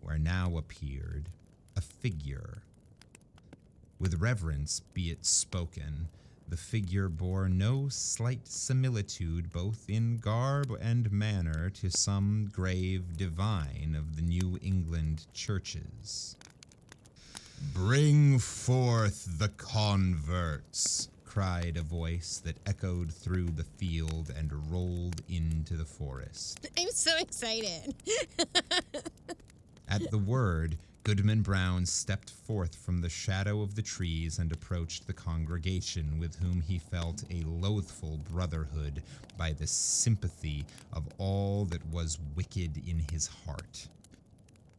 where 0.00 0.18
now 0.18 0.56
appeared 0.56 1.28
a 1.76 1.80
figure. 1.80 2.64
With 4.00 4.20
reverence 4.20 4.80
be 4.80 5.12
it 5.12 5.24
spoken, 5.24 6.08
the 6.50 6.56
figure 6.56 7.08
bore 7.08 7.48
no 7.48 7.88
slight 7.88 8.48
similitude 8.48 9.52
both 9.52 9.84
in 9.88 10.18
garb 10.18 10.76
and 10.80 11.10
manner 11.12 11.70
to 11.70 11.88
some 11.88 12.50
grave 12.52 13.16
divine 13.16 13.94
of 13.96 14.16
the 14.16 14.22
New 14.22 14.58
England 14.60 15.26
churches. 15.32 16.36
Bring 17.72 18.40
forth 18.40 19.38
the 19.38 19.50
converts, 19.50 21.08
cried 21.24 21.76
a 21.76 21.82
voice 21.82 22.42
that 22.44 22.56
echoed 22.66 23.12
through 23.12 23.50
the 23.50 23.64
field 23.64 24.32
and 24.36 24.50
rolled 24.72 25.22
into 25.28 25.74
the 25.74 25.84
forest. 25.84 26.68
I'm 26.78 26.90
so 26.90 27.16
excited. 27.18 27.94
At 29.88 30.10
the 30.10 30.18
word, 30.18 30.78
Goodman 31.02 31.40
Brown 31.40 31.86
stepped 31.86 32.28
forth 32.28 32.76
from 32.76 33.00
the 33.00 33.08
shadow 33.08 33.62
of 33.62 33.74
the 33.74 33.80
trees 33.82 34.38
and 34.38 34.52
approached 34.52 35.06
the 35.06 35.14
congregation 35.14 36.18
with 36.18 36.36
whom 36.36 36.60
he 36.60 36.78
felt 36.78 37.24
a 37.30 37.42
loathful 37.42 38.18
brotherhood 38.30 39.02
by 39.38 39.52
the 39.52 39.66
sympathy 39.66 40.66
of 40.92 41.08
all 41.16 41.64
that 41.64 41.86
was 41.86 42.18
wicked 42.36 42.86
in 42.86 43.02
his 43.10 43.26
heart. 43.26 43.88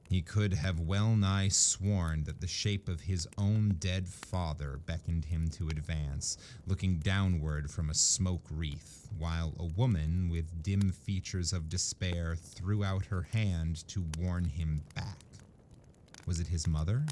He 0.07 0.22
could 0.22 0.53
have 0.53 0.81
well 0.81 1.15
nigh 1.15 1.48
sworn 1.48 2.26
that 2.26 2.39
the 2.39 2.48
shape 2.48 2.88
of 2.88 3.02
his 3.02 3.27
own 3.39 3.77
dead 3.80 4.07
father 4.07 4.80
beckoned 4.85 5.26
him 5.26 5.49
to 5.52 5.69
advance, 5.69 6.38
looking 6.68 6.98
downward 6.98 7.72
from 7.72 7.89
a 7.89 7.95
smoke 7.95 8.45
wreath, 8.52 9.07
while 9.18 9.56
a 9.57 9.65
woman 9.65 10.30
with 10.30 10.61
dim 10.61 10.91
features 10.91 11.52
of 11.52 11.68
despair 11.68 12.35
threw 12.35 12.84
out 12.84 13.06
her 13.06 13.23
hand 13.23 13.88
to 13.88 14.06
warn 14.19 14.45
him 14.45 14.84
back. 14.93 15.31
Was 16.26 16.39
it 16.39 16.48
his 16.48 16.68
mother? 16.68 17.06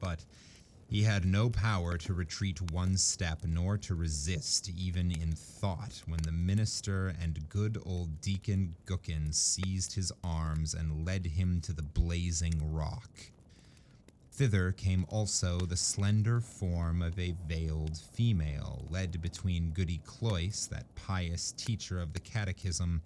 But 0.00 0.24
he 0.88 1.02
had 1.02 1.24
no 1.24 1.50
power 1.50 1.96
to 1.98 2.14
retreat 2.14 2.60
one 2.70 2.96
step 2.96 3.40
nor 3.44 3.78
to 3.78 3.94
resist 3.94 4.70
even 4.76 5.10
in 5.10 5.32
thought 5.32 6.02
when 6.06 6.20
the 6.22 6.32
minister 6.32 7.14
and 7.20 7.48
good 7.48 7.78
old 7.84 8.20
Deacon 8.20 8.74
Gookin 8.86 9.34
seized 9.34 9.94
his 9.94 10.12
arms 10.22 10.74
and 10.74 11.04
led 11.04 11.26
him 11.26 11.60
to 11.62 11.72
the 11.72 11.82
blazing 11.82 12.72
rock. 12.72 13.10
Thither 14.30 14.72
came 14.72 15.06
also 15.08 15.60
the 15.60 15.76
slender 15.76 16.40
form 16.40 17.02
of 17.02 17.18
a 17.18 17.36
veiled 17.46 17.96
female, 17.96 18.84
led 18.90 19.22
between 19.22 19.70
Goody 19.70 20.00
Cloyce, 20.04 20.66
that 20.66 20.92
pious 20.96 21.52
teacher 21.52 22.00
of 22.00 22.12
the 22.12 22.20
catechism, 22.20 23.02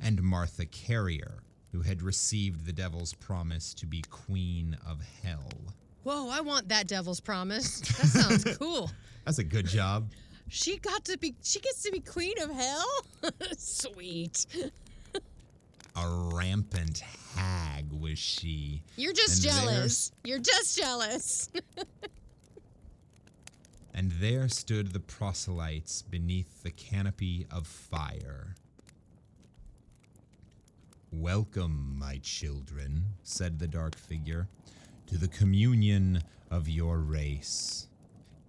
and 0.00 0.22
Martha 0.22 0.66
Carrier, 0.66 1.42
who 1.72 1.80
had 1.80 2.02
received 2.02 2.64
the 2.66 2.72
devil's 2.72 3.14
promise 3.14 3.74
to 3.74 3.86
be 3.86 4.02
queen 4.10 4.76
of 4.86 5.00
hell. 5.22 5.52
Whoa, 6.02 6.28
I 6.30 6.40
want 6.40 6.68
that 6.68 6.86
devil's 6.86 7.20
promise. 7.20 7.80
That 7.80 8.06
sounds 8.06 8.56
cool. 8.58 8.90
That's 9.24 9.38
a 9.38 9.44
good 9.44 9.66
job. 9.66 10.10
She 10.48 10.78
got 10.78 11.04
to 11.06 11.18
be 11.18 11.34
she 11.42 11.60
gets 11.60 11.82
to 11.82 11.92
be 11.92 12.00
queen 12.00 12.40
of 12.40 12.50
hell? 12.50 12.86
Sweet. 13.58 14.46
A 15.96 16.30
rampant 16.32 17.00
hag 17.34 17.92
was 17.92 18.18
she. 18.18 18.82
You're 18.96 19.12
just 19.12 19.44
And 19.44 19.54
jealous. 19.54 20.12
You're 20.24 20.38
just 20.38 20.78
jealous. 20.78 21.50
And 23.94 24.12
there 24.12 24.48
stood 24.48 24.92
the 24.92 25.00
proselytes 25.00 26.02
beneath 26.02 26.62
the 26.62 26.70
canopy 26.70 27.48
of 27.50 27.66
fire. 27.66 28.54
Welcome, 31.10 31.96
my 31.98 32.18
children, 32.18 33.02
said 33.22 33.58
the 33.58 33.66
dark 33.66 33.96
figure, 33.96 34.46
to 35.06 35.16
the 35.16 35.26
communion 35.26 36.22
of 36.50 36.68
your 36.68 36.98
race. 36.98 37.88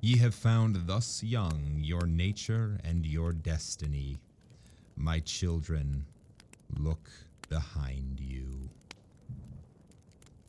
Ye 0.01 0.17
have 0.17 0.35
found 0.35 0.85
thus 0.85 1.23
young 1.23 1.77
your 1.77 2.05
nature 2.05 2.77
and 2.83 3.05
your 3.05 3.31
destiny. 3.31 4.19
My 4.97 5.21
children, 5.21 6.05
look 6.77 7.09
behind 7.47 8.19
you. 8.19 8.69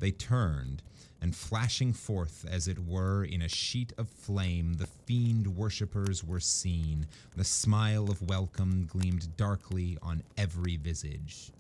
They 0.01 0.11
turned, 0.11 0.83
and 1.23 1.37
flashing 1.37 1.93
forth, 1.93 2.45
as 2.51 2.67
it 2.67 2.81
were, 2.81 3.23
in 3.23 3.41
a 3.41 3.49
sheet 3.49 3.93
of 3.99 4.09
flame, 4.09 4.75
the 4.75 4.89
fiend 4.89 5.47
worshippers 5.57 6.25
were 6.25 6.41
seen. 6.41 7.07
The 7.37 7.45
smile 7.45 8.11
of 8.11 8.29
welcome 8.29 8.89
gleamed 8.91 9.37
darkly 9.37 9.97
on 10.03 10.25
every 10.37 10.77
visage. 10.77 11.53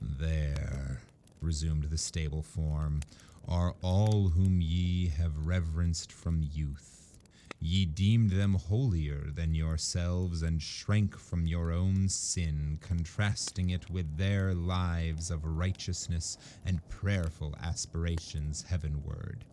There, 0.00 1.02
resumed 1.40 1.84
the 1.84 1.98
stable 1.98 2.42
form, 2.42 3.00
are 3.46 3.74
all 3.82 4.28
whom 4.28 4.60
ye 4.60 5.08
have 5.08 5.46
reverenced 5.46 6.12
from 6.12 6.42
youth. 6.52 7.18
Ye 7.60 7.86
deemed 7.86 8.30
them 8.30 8.54
holier 8.54 9.30
than 9.32 9.54
yourselves 9.54 10.42
and 10.42 10.62
shrank 10.62 11.18
from 11.18 11.46
your 11.46 11.72
own 11.72 12.08
sin, 12.08 12.78
contrasting 12.80 13.70
it 13.70 13.90
with 13.90 14.16
their 14.16 14.54
lives 14.54 15.30
of 15.30 15.44
righteousness 15.44 16.38
and 16.64 16.86
prayerful 16.88 17.56
aspirations 17.60 18.62
heavenward. 18.62 19.44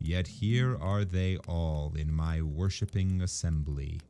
Yet 0.00 0.26
here 0.26 0.76
are 0.76 1.04
they 1.04 1.36
all 1.46 1.94
in 1.96 2.12
my 2.12 2.42
worshipping 2.42 3.22
assembly. 3.22 4.00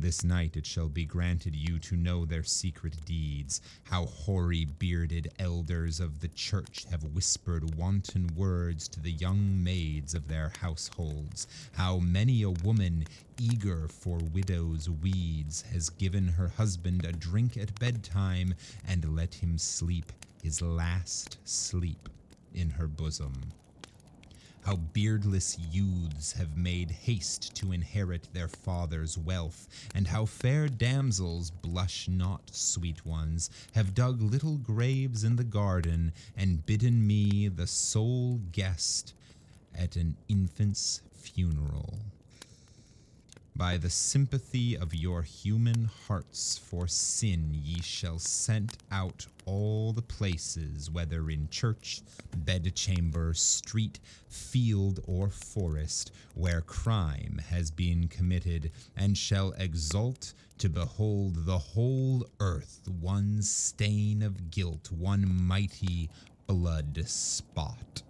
This 0.00 0.24
night 0.24 0.56
it 0.56 0.64
shall 0.64 0.88
be 0.88 1.04
granted 1.04 1.54
you 1.54 1.78
to 1.80 1.94
know 1.94 2.24
their 2.24 2.42
secret 2.42 3.04
deeds, 3.04 3.60
how 3.82 4.06
hoary 4.06 4.64
bearded 4.64 5.30
elders 5.38 6.00
of 6.00 6.20
the 6.20 6.28
church 6.28 6.86
have 6.90 7.04
whispered 7.04 7.74
wanton 7.74 8.30
words 8.34 8.88
to 8.88 9.00
the 9.00 9.12
young 9.12 9.62
maids 9.62 10.14
of 10.14 10.26
their 10.26 10.52
households, 10.62 11.46
how 11.72 11.98
many 11.98 12.40
a 12.42 12.48
woman 12.48 13.04
eager 13.38 13.88
for 13.88 14.16
widow's 14.32 14.88
weeds 14.88 15.60
has 15.70 15.90
given 15.90 16.28
her 16.28 16.48
husband 16.48 17.04
a 17.04 17.12
drink 17.12 17.58
at 17.58 17.78
bedtime 17.78 18.54
and 18.88 19.14
let 19.14 19.34
him 19.34 19.58
sleep 19.58 20.12
his 20.42 20.62
last 20.62 21.36
sleep 21.44 22.08
in 22.54 22.70
her 22.70 22.88
bosom 22.88 23.52
how 24.64 24.76
beardless 24.76 25.58
youths 25.58 26.32
have 26.32 26.56
made 26.56 26.90
haste 26.90 27.54
to 27.54 27.72
inherit 27.72 28.28
their 28.32 28.48
father's 28.48 29.16
wealth, 29.16 29.68
and 29.94 30.06
how 30.06 30.24
fair 30.26 30.68
damsels, 30.68 31.50
blush 31.50 32.08
not, 32.08 32.50
sweet 32.52 33.04
ones, 33.06 33.50
have 33.74 33.94
dug 33.94 34.20
little 34.20 34.58
graves 34.58 35.24
in 35.24 35.36
the 35.36 35.44
garden, 35.44 36.12
and 36.36 36.66
bidden 36.66 37.06
me 37.06 37.48
the 37.48 37.66
sole 37.66 38.40
guest 38.52 39.14
at 39.74 39.96
an 39.96 40.16
infant's 40.28 41.02
funeral. 41.14 41.98
By 43.60 43.76
the 43.76 43.90
sympathy 43.90 44.74
of 44.74 44.94
your 44.94 45.20
human 45.20 45.84
hearts 45.84 46.56
for 46.56 46.88
sin, 46.88 47.50
ye 47.52 47.82
shall 47.82 48.18
scent 48.18 48.78
out 48.90 49.26
all 49.44 49.92
the 49.92 50.00
places, 50.00 50.90
whether 50.90 51.28
in 51.28 51.46
church, 51.50 52.00
bedchamber, 52.34 53.34
street, 53.34 54.00
field, 54.30 55.00
or 55.06 55.28
forest, 55.28 56.10
where 56.34 56.62
crime 56.62 57.38
has 57.50 57.70
been 57.70 58.08
committed, 58.08 58.72
and 58.96 59.18
shall 59.18 59.52
exult 59.58 60.32
to 60.56 60.70
behold 60.70 61.44
the 61.44 61.58
whole 61.58 62.26
earth 62.40 62.88
one 62.98 63.42
stain 63.42 64.22
of 64.22 64.50
guilt, 64.50 64.90
one 64.90 65.30
mighty 65.30 66.08
blood 66.46 67.06
spot. 67.06 68.00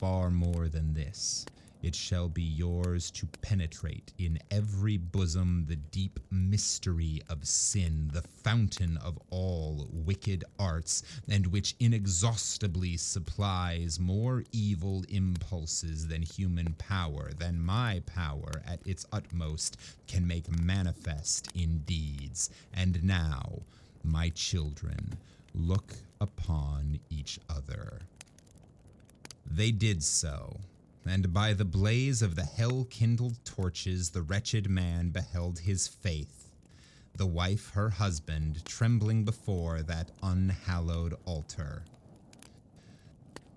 Far 0.00 0.28
more 0.28 0.68
than 0.68 0.94
this 0.94 1.46
it 1.82 1.94
shall 1.94 2.28
be 2.28 2.42
yours 2.42 3.10
to 3.10 3.26
penetrate 3.40 4.12
in 4.18 4.38
every 4.50 4.96
bosom 4.96 5.64
the 5.66 5.76
deep 5.76 6.20
mystery 6.30 7.22
of 7.28 7.46
sin, 7.46 8.10
the 8.12 8.22
fountain 8.22 8.98
of 8.98 9.18
all 9.30 9.88
wicked 9.90 10.44
arts, 10.58 11.02
and 11.28 11.46
which 11.46 11.74
inexhaustibly 11.80 12.96
supplies 12.96 13.98
more 13.98 14.44
evil 14.52 15.04
impulses 15.08 16.08
than 16.08 16.22
human 16.22 16.74
power, 16.74 17.30
than 17.38 17.60
my 17.60 18.02
power 18.04 18.62
at 18.66 18.86
its 18.86 19.06
utmost 19.12 19.76
can 20.06 20.26
make 20.26 20.48
manifest 20.62 21.48
in 21.54 21.78
deeds. 21.86 22.50
And 22.74 23.02
now, 23.02 23.62
my 24.04 24.28
children, 24.30 25.14
look 25.54 25.94
upon 26.20 27.00
each 27.08 27.38
other. 27.48 28.00
They 29.46 29.72
did 29.72 30.02
so 30.02 30.56
and 31.06 31.32
by 31.32 31.52
the 31.52 31.64
blaze 31.64 32.22
of 32.22 32.34
the 32.36 32.44
hell 32.44 32.86
kindled 32.90 33.44
torches 33.44 34.10
the 34.10 34.22
wretched 34.22 34.68
man 34.68 35.10
beheld 35.10 35.60
his 35.60 35.88
faith, 35.88 36.52
the 37.16 37.26
wife 37.26 37.70
her 37.70 37.90
husband 37.90 38.64
trembling 38.64 39.24
before 39.24 39.82
that 39.82 40.10
unhallowed 40.22 41.14
altar. 41.24 41.84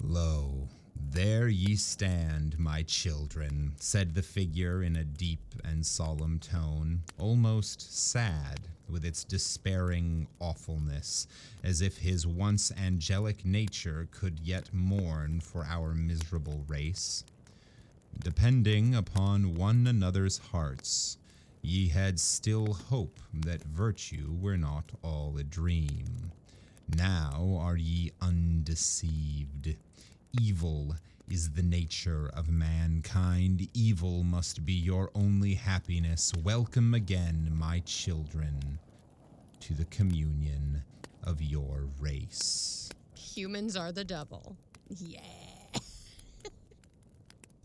Lo, 0.02 0.68
there 0.96 1.48
ye 1.48 1.76
stand, 1.76 2.58
my 2.58 2.84
children, 2.84 3.74
said 3.78 4.14
the 4.14 4.22
figure 4.22 4.82
in 4.82 4.96
a 4.96 5.04
deep 5.04 5.56
and 5.64 5.86
solemn 5.86 6.40
tone, 6.40 7.04
almost 7.18 8.10
sad 8.10 8.68
with 8.90 9.06
its 9.06 9.24
despairing 9.24 10.28
awfulness, 10.40 11.28
as 11.64 11.82
if 11.82 11.98
his 11.98 12.26
once 12.26 12.72
angelic 12.72 13.46
nature 13.46 14.08
could 14.12 14.40
yet 14.40 14.74
mourn 14.74 15.40
for 15.40 15.66
our 15.66 15.94
miserable 15.94 16.64
race. 16.68 17.24
Depending 18.20 18.96
upon 18.96 19.56
one 19.56 19.88
another's 19.88 20.38
hearts, 20.38 21.18
ye 21.62 21.88
had 21.90 22.20
still 22.20 22.74
hope 22.74 23.20
that 23.34 23.64
virtue 23.64 24.36
were 24.40 24.58
not 24.58 24.92
all 25.02 25.38
a 25.38 25.44
dream. 25.44 26.32
Now 26.96 27.58
are 27.60 27.78
ye 27.78 28.12
undeceived. 28.22 29.76
Evil 30.40 30.96
is 31.30 31.52
the 31.52 31.64
nature 31.64 32.30
of 32.34 32.50
mankind. 32.50 33.68
Evil 33.74 34.24
must 34.24 34.66
be 34.66 34.74
your 34.74 35.10
only 35.16 35.54
happiness. 35.56 36.34
Welcome 36.44 36.94
again, 36.94 37.52
my 37.54 37.80
children, 37.86 38.80
to 39.62 39.74
the 39.74 39.86
communion 39.86 40.84
of 41.24 41.42
your 41.42 41.88
race. 42.00 42.90
humans 43.16 43.76
are 43.76 43.92
the 43.92 44.04
devil. 44.04 44.56
Yeah. 44.90 45.43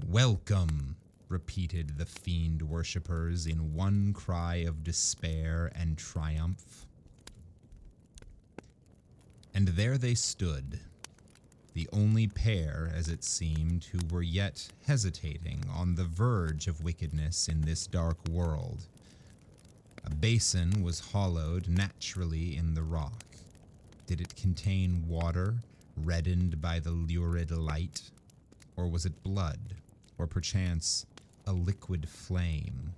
Welcome, 0.07 0.97
repeated 1.29 1.99
the 1.99 2.07
fiend 2.07 2.63
worshippers 2.63 3.47
in 3.47 3.75
one 3.75 4.15
cry 4.15 4.57
of 4.57 4.83
despair 4.83 5.71
and 5.75 5.99
triumph. 5.99 6.87
And 9.53 9.69
there 9.69 9.99
they 9.99 10.15
stood, 10.15 10.81
the 11.75 11.89
only 11.93 12.27
pair, 12.27 12.91
as 12.95 13.09
it 13.09 13.23
seemed, 13.23 13.85
who 13.85 13.99
were 14.11 14.23
yet 14.23 14.69
hesitating 14.87 15.65
on 15.71 15.95
the 15.95 16.05
verge 16.05 16.69
of 16.69 16.83
wickedness 16.83 17.49
in 17.49 17.61
this 17.61 17.87
dark 17.87 18.17
world. 18.31 18.87
A 20.05 20.11
basin 20.11 20.83
was 20.83 21.01
hollowed 21.13 21.69
naturally 21.69 22.57
in 22.57 22.73
the 22.75 22.83
rock. 22.83 23.25
Did 24.07 24.23
it 24.23 24.35
contain 24.37 25.05
water, 25.07 25.57
reddened 25.97 26.63
by 26.63 26.79
the 26.79 26.93
lurid 26.93 27.51
light? 27.51 28.11
Or 28.75 28.89
was 28.89 29.05
it 29.05 29.23
blood? 29.23 29.75
Or 30.19 30.27
perchance 30.27 31.07
a 31.47 31.53
liquid 31.53 32.09
flame? 32.09 32.93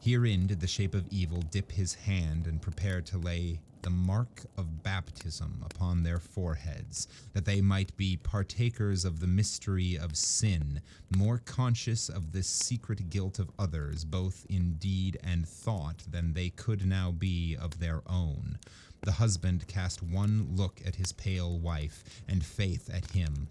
Herein 0.00 0.46
did 0.46 0.60
the 0.60 0.66
shape 0.68 0.94
of 0.94 1.08
evil 1.10 1.42
dip 1.42 1.72
his 1.72 1.94
hand 1.94 2.46
and 2.46 2.62
prepare 2.62 3.00
to 3.02 3.18
lay 3.18 3.60
the 3.82 3.90
mark 3.90 4.44
of 4.56 4.82
baptism 4.82 5.62
upon 5.64 6.02
their 6.02 6.18
foreheads, 6.18 7.06
that 7.34 7.44
they 7.44 7.60
might 7.60 7.96
be 7.96 8.16
partakers 8.16 9.04
of 9.04 9.20
the 9.20 9.26
mystery 9.28 9.96
of 9.96 10.16
sin, 10.16 10.80
more 11.16 11.38
conscious 11.38 12.08
of 12.08 12.32
the 12.32 12.42
secret 12.42 13.10
guilt 13.10 13.38
of 13.38 13.50
others, 13.58 14.04
both 14.04 14.44
in 14.48 14.72
deed 14.74 15.18
and 15.22 15.48
thought, 15.48 16.02
than 16.10 16.32
they 16.32 16.50
could 16.50 16.84
now 16.84 17.12
be 17.12 17.56
of 17.56 17.78
their 17.78 18.02
own. 18.08 18.58
The 19.02 19.12
husband 19.12 19.68
cast 19.68 20.02
one 20.02 20.48
look 20.50 20.80
at 20.84 20.96
his 20.96 21.12
pale 21.12 21.58
wife, 21.58 22.02
and 22.26 22.44
faith 22.44 22.90
at 22.92 23.12
him. 23.12 23.48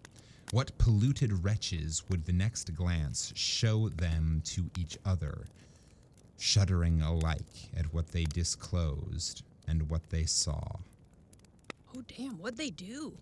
What 0.52 0.78
polluted 0.78 1.44
wretches 1.44 2.04
would 2.10 2.26
the 2.26 2.34
next 2.34 2.74
glance 2.76 3.34
show 3.36 3.90
them 3.90 4.42
to 4.46 4.70
each 4.78 4.98
other, 5.06 5.48
shuddering 6.38 7.02
alike 7.02 7.70
at 7.76 7.92
what 7.94 8.10
they 8.10 8.26
disclosed 8.26 9.44
and 9.68 9.90
what 9.90 10.10
they 10.10 10.26
saw? 10.26 10.62
Oh, 11.96 12.04
damn, 12.18 12.38
what'd 12.38 12.58
they 12.58 12.70
do? 12.70 13.18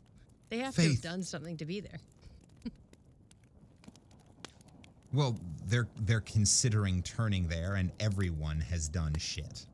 They 0.49 0.59
have 0.59 0.75
to 0.75 0.81
have 0.81 1.01
done 1.01 1.23
something 1.23 1.57
to 1.57 1.65
be 1.65 1.79
there. 1.79 1.99
Well, 5.13 5.37
they're 5.67 5.87
they're 5.99 6.21
considering 6.21 7.03
turning 7.03 7.47
there, 7.47 7.75
and 7.75 7.91
everyone 7.99 8.59
has 8.61 8.87
done 8.87 9.13
shit. 9.19 9.67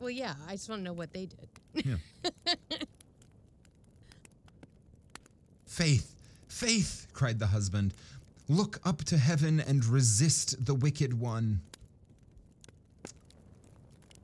Well, 0.00 0.08
yeah, 0.08 0.32
I 0.48 0.52
just 0.52 0.70
want 0.70 0.80
to 0.80 0.84
know 0.84 0.94
what 0.94 1.12
they 1.12 1.26
did. 1.26 1.48
Yeah. 1.74 1.96
Faith, 5.74 6.14
faith, 6.46 7.08
cried 7.12 7.40
the 7.40 7.48
husband. 7.48 7.92
Look 8.48 8.78
up 8.84 9.02
to 9.06 9.18
heaven 9.18 9.58
and 9.58 9.84
resist 9.84 10.66
the 10.66 10.74
wicked 10.74 11.18
one. 11.18 11.62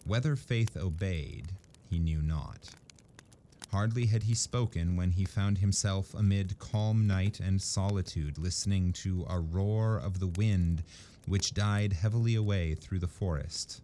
Whether 0.04 0.36
Faith 0.36 0.76
obeyed, 0.76 1.48
he 1.90 1.98
knew 1.98 2.22
not. 2.22 2.70
Hardly 3.72 4.06
had 4.06 4.22
he 4.22 4.34
spoken 4.36 4.94
when 4.94 5.10
he 5.10 5.24
found 5.24 5.58
himself 5.58 6.14
amid 6.14 6.56
calm 6.60 7.08
night 7.08 7.40
and 7.40 7.60
solitude, 7.60 8.38
listening 8.38 8.92
to 8.92 9.26
a 9.28 9.40
roar 9.40 9.98
of 9.98 10.20
the 10.20 10.28
wind 10.28 10.84
which 11.26 11.52
died 11.52 11.94
heavily 11.94 12.36
away 12.36 12.76
through 12.76 13.00
the 13.00 13.08
forest. 13.08 13.80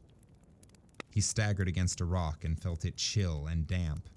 He 1.11 1.21
staggered 1.21 1.67
against 1.67 2.01
a 2.01 2.05
rock 2.05 2.45
and 2.45 2.57
felt 2.57 2.85
it 2.85 2.97
chill 2.97 3.49
and 3.49 3.67
damp, 3.67 4.09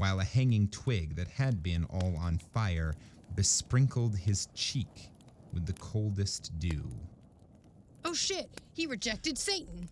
while 0.00 0.18
a 0.18 0.24
hanging 0.24 0.66
twig 0.68 1.14
that 1.14 1.28
had 1.28 1.62
been 1.62 1.84
all 1.90 2.16
on 2.16 2.38
fire 2.38 2.94
besprinkled 3.34 4.16
his 4.16 4.48
cheek 4.54 5.10
with 5.52 5.66
the 5.66 5.74
coldest 5.74 6.58
dew. 6.58 6.90
Oh, 8.06 8.14
shit, 8.14 8.48
he 8.72 8.86
rejected 8.86 9.36
Satan. 9.36 9.90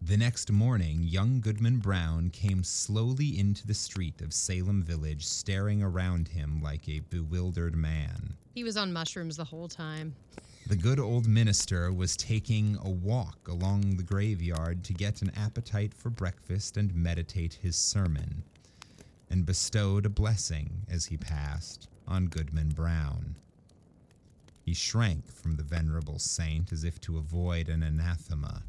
The 0.00 0.16
next 0.16 0.50
morning, 0.50 1.02
young 1.02 1.42
Goodman 1.42 1.80
Brown 1.80 2.30
came 2.30 2.64
slowly 2.64 3.38
into 3.38 3.66
the 3.66 3.74
street 3.74 4.22
of 4.22 4.32
Salem 4.32 4.82
Village, 4.82 5.26
staring 5.26 5.82
around 5.82 6.28
him 6.28 6.62
like 6.62 6.88
a 6.88 7.00
bewildered 7.00 7.76
man. 7.76 8.34
He 8.54 8.64
was 8.64 8.78
on 8.78 8.94
mushrooms 8.94 9.36
the 9.36 9.44
whole 9.44 9.68
time. 9.68 10.16
The 10.68 10.76
good 10.76 11.00
old 11.00 11.26
minister 11.26 11.90
was 11.90 12.14
taking 12.14 12.76
a 12.82 12.90
walk 12.90 13.48
along 13.48 13.96
the 13.96 14.02
graveyard 14.02 14.84
to 14.84 14.92
get 14.92 15.22
an 15.22 15.32
appetite 15.34 15.94
for 15.94 16.10
breakfast 16.10 16.76
and 16.76 16.94
meditate 16.94 17.54
his 17.54 17.74
sermon, 17.74 18.44
and 19.30 19.46
bestowed 19.46 20.04
a 20.04 20.10
blessing 20.10 20.82
as 20.86 21.06
he 21.06 21.16
passed 21.16 21.88
on 22.06 22.26
Goodman 22.26 22.68
Brown. 22.68 23.36
He 24.60 24.74
shrank 24.74 25.32
from 25.32 25.56
the 25.56 25.62
venerable 25.62 26.18
saint 26.18 26.70
as 26.70 26.84
if 26.84 27.00
to 27.00 27.16
avoid 27.16 27.70
an 27.70 27.82
anathema. 27.82 28.62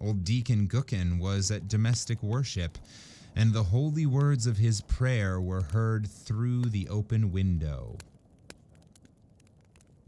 Old 0.00 0.24
Deacon 0.24 0.68
Gookin 0.68 1.18
was 1.18 1.50
at 1.50 1.68
domestic 1.68 2.22
worship, 2.22 2.78
and 3.36 3.52
the 3.52 3.64
holy 3.64 4.06
words 4.06 4.46
of 4.46 4.56
his 4.56 4.80
prayer 4.80 5.38
were 5.38 5.64
heard 5.64 6.08
through 6.08 6.62
the 6.62 6.88
open 6.88 7.30
window. 7.30 7.98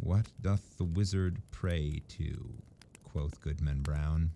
What 0.03 0.29
doth 0.41 0.79
the 0.79 0.85
wizard 0.85 1.43
pray 1.51 2.01
to? 2.09 2.55
quoth 3.05 3.39
Goodman 3.43 3.83
Brown. 3.83 4.31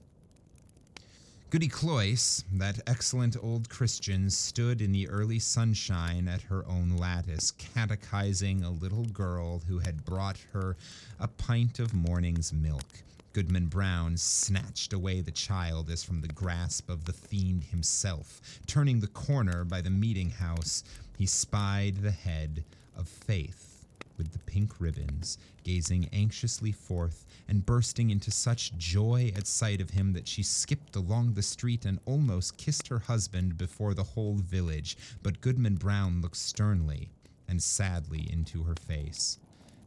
Goody 1.49 1.69
Cloyce, 1.69 2.45
that 2.53 2.81
excellent 2.87 3.35
old 3.43 3.71
Christian, 3.71 4.29
stood 4.29 4.83
in 4.83 4.93
the 4.93 5.09
early 5.09 5.39
sunshine 5.39 6.29
at 6.29 6.43
her 6.43 6.69
own 6.69 6.99
lattice, 6.99 7.51
catechizing 7.53 8.63
a 8.63 8.71
little 8.71 9.07
girl 9.07 9.63
who 9.67 9.79
had 9.79 10.05
brought 10.05 10.37
her 10.53 10.77
a 11.19 11.29
pint 11.29 11.79
of 11.79 11.95
morning's 11.95 12.53
milk. 12.53 13.03
Goodman 13.33 13.67
Brown 13.67 14.19
snatched 14.19 14.93
away 14.93 15.23
the 15.23 15.31
child 15.31 15.89
as 15.89 16.05
from 16.05 16.21
the 16.21 16.29
grasp 16.29 16.91
of 16.91 17.07
the 17.07 17.15
fiend 17.15 17.65
himself. 17.65 18.61
Turning 18.67 19.01
the 19.01 19.07
corner 19.07 19.65
by 19.65 19.81
the 19.81 19.89
meeting 19.89 20.29
house, 20.29 20.85
he 21.17 21.25
spied 21.25 21.97
the 21.97 22.11
head 22.11 22.65
of 22.95 23.09
Faith 23.09 23.74
with 24.17 24.33
the 24.33 24.39
pink 24.41 24.81
ribbons, 24.81 25.39
gazing 25.63 26.09
anxiously 26.13 26.73
forth 26.73 27.27
and 27.49 27.67
bursting 27.67 28.11
into 28.11 28.31
such 28.31 28.77
joy 28.77 29.33
at 29.37 29.47
sight 29.47 29.81
of 29.81 29.91
him 29.91 30.13
that 30.13 30.29
she 30.29 30.43
skipped 30.43 30.97
along 30.97 31.35
the 31.35 31.43
street 31.43 31.85
and 31.85 31.99
almost 32.05 32.57
kissed 32.57 32.89
her 32.89 32.99
husband 32.99 33.59
before 33.59 33.95
the 33.95 34.03
whole 34.03 34.37
village. 34.37 34.97
But 35.23 35.41
Goodman 35.41 35.77
Brown 35.77 36.21
looked 36.21 36.37
sternly 36.37 37.11
and 37.49 37.63
sadly 37.63 38.29
into 38.33 38.63
her 38.65 38.75
face 38.75 39.39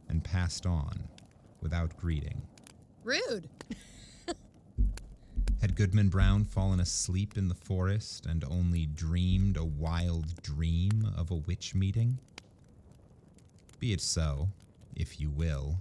and 0.08 0.24
passed 0.24 0.66
on 0.66 1.08
without 1.60 1.96
greeting. 1.96 2.42
Rude. 3.04 3.48
Had 5.60 5.74
Goodman 5.74 6.08
Brown 6.08 6.44
fallen 6.44 6.78
asleep 6.78 7.36
in 7.36 7.48
the 7.48 7.54
forest 7.54 8.26
and 8.26 8.44
only 8.44 8.86
dreamed 8.86 9.56
a 9.56 9.64
wild 9.64 10.40
dream 10.42 11.12
of 11.16 11.30
a 11.30 11.36
witch 11.36 11.74
meeting? 11.74 12.18
Be 13.80 13.92
it 13.92 14.00
so, 14.00 14.48
if 14.96 15.20
you 15.20 15.30
will. 15.30 15.76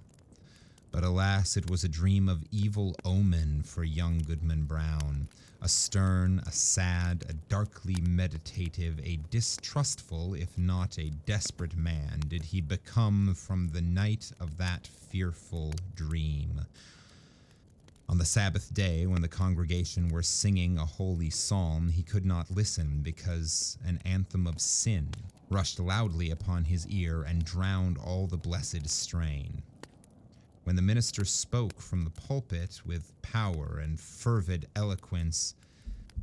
But 0.92 1.04
alas, 1.04 1.58
it 1.58 1.70
was 1.70 1.84
a 1.84 1.90
dream 1.90 2.30
of 2.30 2.44
evil 2.52 2.96
omen 3.04 3.64
for 3.64 3.84
young 3.84 4.20
Goodman 4.20 4.66
Brown. 4.66 5.28
A 5.62 5.68
stern, 5.68 6.40
a 6.46 6.52
sad, 6.52 7.26
a 7.28 7.34
darkly 7.34 7.96
meditative, 8.02 9.00
a 9.04 9.20
distrustful, 9.32 10.36
if 10.36 10.56
not 10.58 11.00
a 11.00 11.10
desperate 11.26 11.76
man, 11.76 12.22
did 12.28 12.44
he 12.44 12.62
become 12.62 13.34
from 13.34 13.70
the 13.70 13.82
night 13.82 14.32
of 14.40 14.58
that 14.58 14.86
fearful 14.86 15.74
dream. 15.96 16.62
On 18.10 18.18
the 18.18 18.26
Sabbath 18.26 18.74
day, 18.74 19.06
when 19.06 19.22
the 19.22 19.28
congregation 19.28 20.08
were 20.08 20.24
singing 20.24 20.78
a 20.78 20.86
holy 20.86 21.30
psalm, 21.30 21.90
he 21.90 22.04
could 22.04 22.26
not 22.26 22.50
listen 22.50 23.02
because 23.02 23.78
an 23.86 24.00
anthem 24.06 24.48
of 24.48 24.62
sin 24.62 25.10
rushed 25.50 25.78
loudly 25.78 26.32
upon 26.32 26.64
his 26.64 26.88
ear 26.88 27.24
and 27.24 27.44
drowned 27.44 27.98
all 27.98 28.26
the 28.26 28.38
blessed 28.38 28.88
strain. 28.88 29.62
When 30.64 30.78
the 30.78 30.82
minister 30.82 31.26
spoke 31.26 31.82
from 31.82 32.06
the 32.06 32.10
pulpit 32.10 32.82
with 32.86 33.12
power 33.22 33.80
and 33.84 34.00
fervid 34.00 34.68
eloquence, 34.74 35.56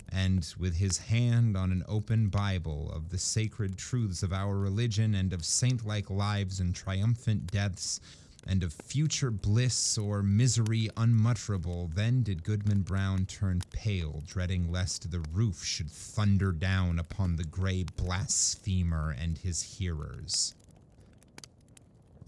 and 0.09 0.55
with 0.59 0.77
his 0.77 0.99
hand 0.99 1.57
on 1.57 1.71
an 1.71 1.85
open 1.87 2.29
Bible 2.29 2.91
of 2.93 3.11
the 3.11 3.19
sacred 3.19 3.77
truths 3.77 4.23
of 4.23 4.33
our 4.33 4.57
religion 4.57 5.15
and 5.15 5.33
of 5.33 5.45
saint 5.45 5.85
like 5.85 6.09
lives 6.09 6.61
and 6.61 6.75
triumphant 6.75 7.51
deaths, 7.51 8.01
and 8.47 8.63
of 8.63 8.73
future 8.73 9.31
bliss 9.31 9.97
or 9.97 10.23
misery 10.23 10.91
unmutterable, 10.97 11.95
then 11.95 12.23
did 12.23 12.45
Goodman 12.45 12.83
Brown 12.83 13.27
turn 13.27 13.63
pale, 13.73 14.23
dreading 14.27 14.71
lest 14.71 15.11
the 15.11 15.25
roof 15.33 15.65
should 15.65 15.91
thunder 15.91 16.53
down 16.53 16.99
upon 16.99 17.37
the 17.37 17.45
gray 17.45 17.85
blasphemer 17.85 19.11
and 19.11 19.39
his 19.39 19.63
hearers. 19.63 20.55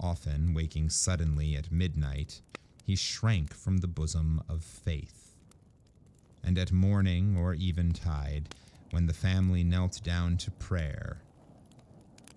Often, 0.00 0.54
waking 0.54 0.90
suddenly 0.90 1.56
at 1.56 1.72
midnight, 1.72 2.40
he 2.84 2.96
shrank 2.96 3.54
from 3.54 3.78
the 3.78 3.88
bosom 3.88 4.42
of 4.48 4.62
faith. 4.62 5.32
And 6.44 6.58
at 6.58 6.72
morning 6.72 7.36
or 7.36 7.54
eventide, 7.54 8.54
when 8.90 9.06
the 9.06 9.12
family 9.12 9.64
knelt 9.64 10.00
down 10.04 10.36
to 10.38 10.50
prayer. 10.52 11.18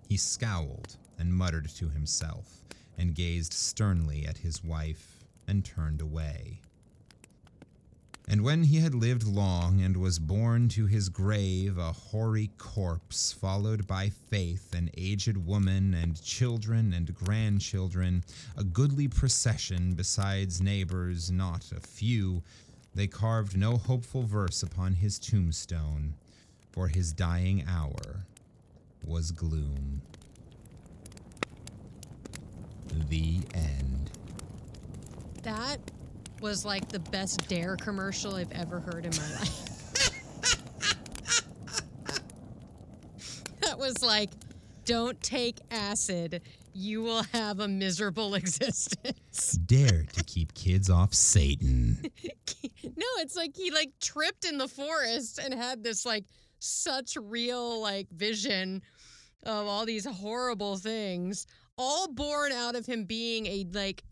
He 0.08 0.18
scowled 0.18 0.98
and 1.18 1.34
muttered 1.34 1.70
to 1.76 1.90
himself, 1.90 2.64
and 3.00 3.16
gazed 3.16 3.54
sternly 3.54 4.28
at 4.28 4.40
his 4.40 4.64
wife, 4.64 5.24
and 5.48 5.64
turned 5.66 6.02
away. 6.02 6.60
And 8.28 8.44
when 8.44 8.66
he 8.66 8.78
had 8.78 8.94
lived 8.94 9.26
long 9.26 9.82
and 9.82 9.98
was 9.98 10.20
borne 10.20 10.70
to 10.70 10.86
his 10.86 11.10
grave 11.10 11.80
a 11.80 11.92
hoary 11.92 12.52
corpse, 12.60 13.32
followed 13.32 13.88
by 13.88 14.10
Faith, 14.10 14.76
an 14.76 14.92
aged 14.96 15.36
woman, 15.36 15.96
and 15.96 16.22
children 16.22 16.94
and 16.94 17.16
grandchildren, 17.16 18.24
a 18.56 18.64
goodly 18.64 19.08
procession 19.08 19.96
besides 19.96 20.62
neighbors 20.62 21.32
not 21.32 21.72
a 21.72 21.80
few, 21.80 22.44
they 22.94 23.08
carved 23.08 23.58
no 23.58 23.78
hopeful 23.78 24.22
verse 24.22 24.62
upon 24.62 24.94
his 24.94 25.18
tombstone, 25.18 26.14
for 26.72 26.88
his 26.88 27.12
dying 27.14 27.64
hour 27.68 28.26
was 29.04 29.32
gloom. 29.32 30.04
The 33.10 33.40
end. 33.54 34.12
That 35.44 35.80
was 36.42 36.66
like 36.66 36.90
the 36.90 37.00
best 37.00 37.48
Dare 37.48 37.76
commercial 37.76 38.36
I've 38.36 38.52
ever 38.52 38.80
heard 38.80 39.06
in 39.06 39.12
my 39.16 39.30
life. 39.40 39.66
that 43.62 43.78
was 43.78 44.04
like, 44.04 44.30
don't 44.86 45.22
take 45.22 45.60
acid. 45.70 46.42
You 46.74 47.04
will 47.04 47.24
have 47.34 47.60
a 47.60 47.68
miserable 47.68 48.34
existence. 48.36 49.52
Dare 49.52 50.06
to 50.14 50.24
keep 50.24 50.54
kids 50.54 50.90
off 50.90 51.14
Satan. 51.14 52.00
no, 52.84 53.06
it's 53.18 53.36
like 53.36 53.56
he 53.56 53.72
like 53.72 53.92
tripped 54.00 54.46
in 54.46 54.58
the 54.58 54.68
forest 54.68 55.40
and 55.40 55.54
had 55.54 55.84
this 55.84 56.06
like 56.06 56.26
such 56.60 57.18
real 57.22 57.82
like 57.82 58.10
vision 58.10 58.82
of 59.44 59.68
all 59.68 59.86
these 59.86 60.06
horrible 60.06 60.78
things, 60.78 61.48
all 61.80 62.14
born 62.14 62.52
out 62.52 62.76
of 62.76 62.86
him 62.86 63.06
being 63.06 63.48
a 63.48 63.66
like 63.74 64.04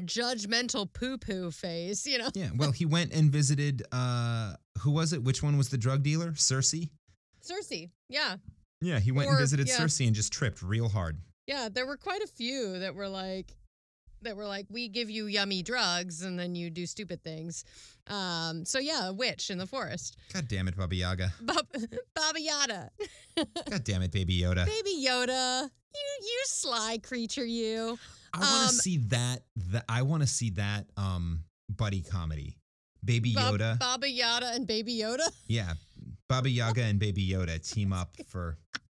judgmental 0.00 0.92
poo 0.92 1.18
poo 1.18 1.50
face, 1.50 2.06
you 2.06 2.18
know? 2.18 2.30
Yeah, 2.34 2.50
well, 2.56 2.72
he 2.72 2.86
went 2.86 3.12
and 3.12 3.30
visited, 3.30 3.82
uh, 3.92 4.54
who 4.80 4.90
was 4.90 5.12
it? 5.12 5.22
Which 5.22 5.42
one 5.42 5.56
was 5.58 5.68
the 5.68 5.78
drug 5.78 6.02
dealer? 6.02 6.34
Circe? 6.34 6.74
Circe, 7.40 7.72
yeah. 8.08 8.36
Yeah, 8.80 8.98
he 8.98 9.12
went 9.12 9.28
Or- 9.28 9.32
and 9.32 9.40
visited 9.40 9.68
yeah. 9.68 9.76
Circe 9.76 10.00
and 10.00 10.14
just 10.14 10.32
tripped 10.32 10.62
real 10.62 10.88
hard. 10.88 11.18
Yeah, 11.46 11.68
there 11.70 11.86
were 11.86 11.96
quite 11.96 12.22
a 12.22 12.26
few 12.26 12.78
that 12.80 12.94
were 12.94 13.08
like 13.08 13.54
that 14.22 14.36
were 14.36 14.46
like 14.46 14.66
we 14.70 14.88
give 14.88 15.10
you 15.10 15.26
yummy 15.26 15.62
drugs 15.62 16.22
and 16.22 16.38
then 16.38 16.54
you 16.54 16.70
do 16.70 16.86
stupid 16.86 17.22
things. 17.22 17.64
Um, 18.08 18.64
so 18.64 18.78
yeah, 18.78 19.08
a 19.08 19.12
witch 19.12 19.50
in 19.50 19.58
the 19.58 19.66
forest. 19.66 20.16
God 20.32 20.48
damn 20.48 20.68
it, 20.68 20.76
Baba 20.76 20.94
Yaga. 20.94 21.32
Bab- 21.40 21.66
Baba 22.14 22.40
Yada. 22.40 22.90
God 23.70 23.84
damn 23.84 24.02
it, 24.02 24.10
Baby 24.12 24.40
Yoda. 24.40 24.66
Baby 24.66 25.04
Yoda. 25.06 25.62
You 25.94 26.26
you 26.26 26.40
sly 26.44 26.98
creature 27.02 27.44
you. 27.44 27.98
I 28.34 28.38
want 28.38 28.62
um, 28.62 28.68
to 28.68 28.74
see 28.74 28.96
that. 29.08 29.42
That 29.70 29.84
I 29.88 30.02
want 30.02 30.22
to 30.22 30.28
see 30.28 30.50
that 30.50 30.86
um 30.96 31.44
buddy 31.68 32.02
comedy. 32.02 32.56
Baby 33.04 33.34
Bab- 33.34 33.54
Yoda. 33.54 33.78
Baba 33.78 34.08
Yada 34.08 34.52
and 34.54 34.66
Baby 34.66 34.94
Yoda. 34.98 35.28
yeah, 35.48 35.74
Baba 36.28 36.48
Yaga 36.48 36.82
and 36.82 36.98
Baby 36.98 37.28
Yoda 37.28 37.60
team 37.68 37.92
up 37.92 38.16
for 38.28 38.56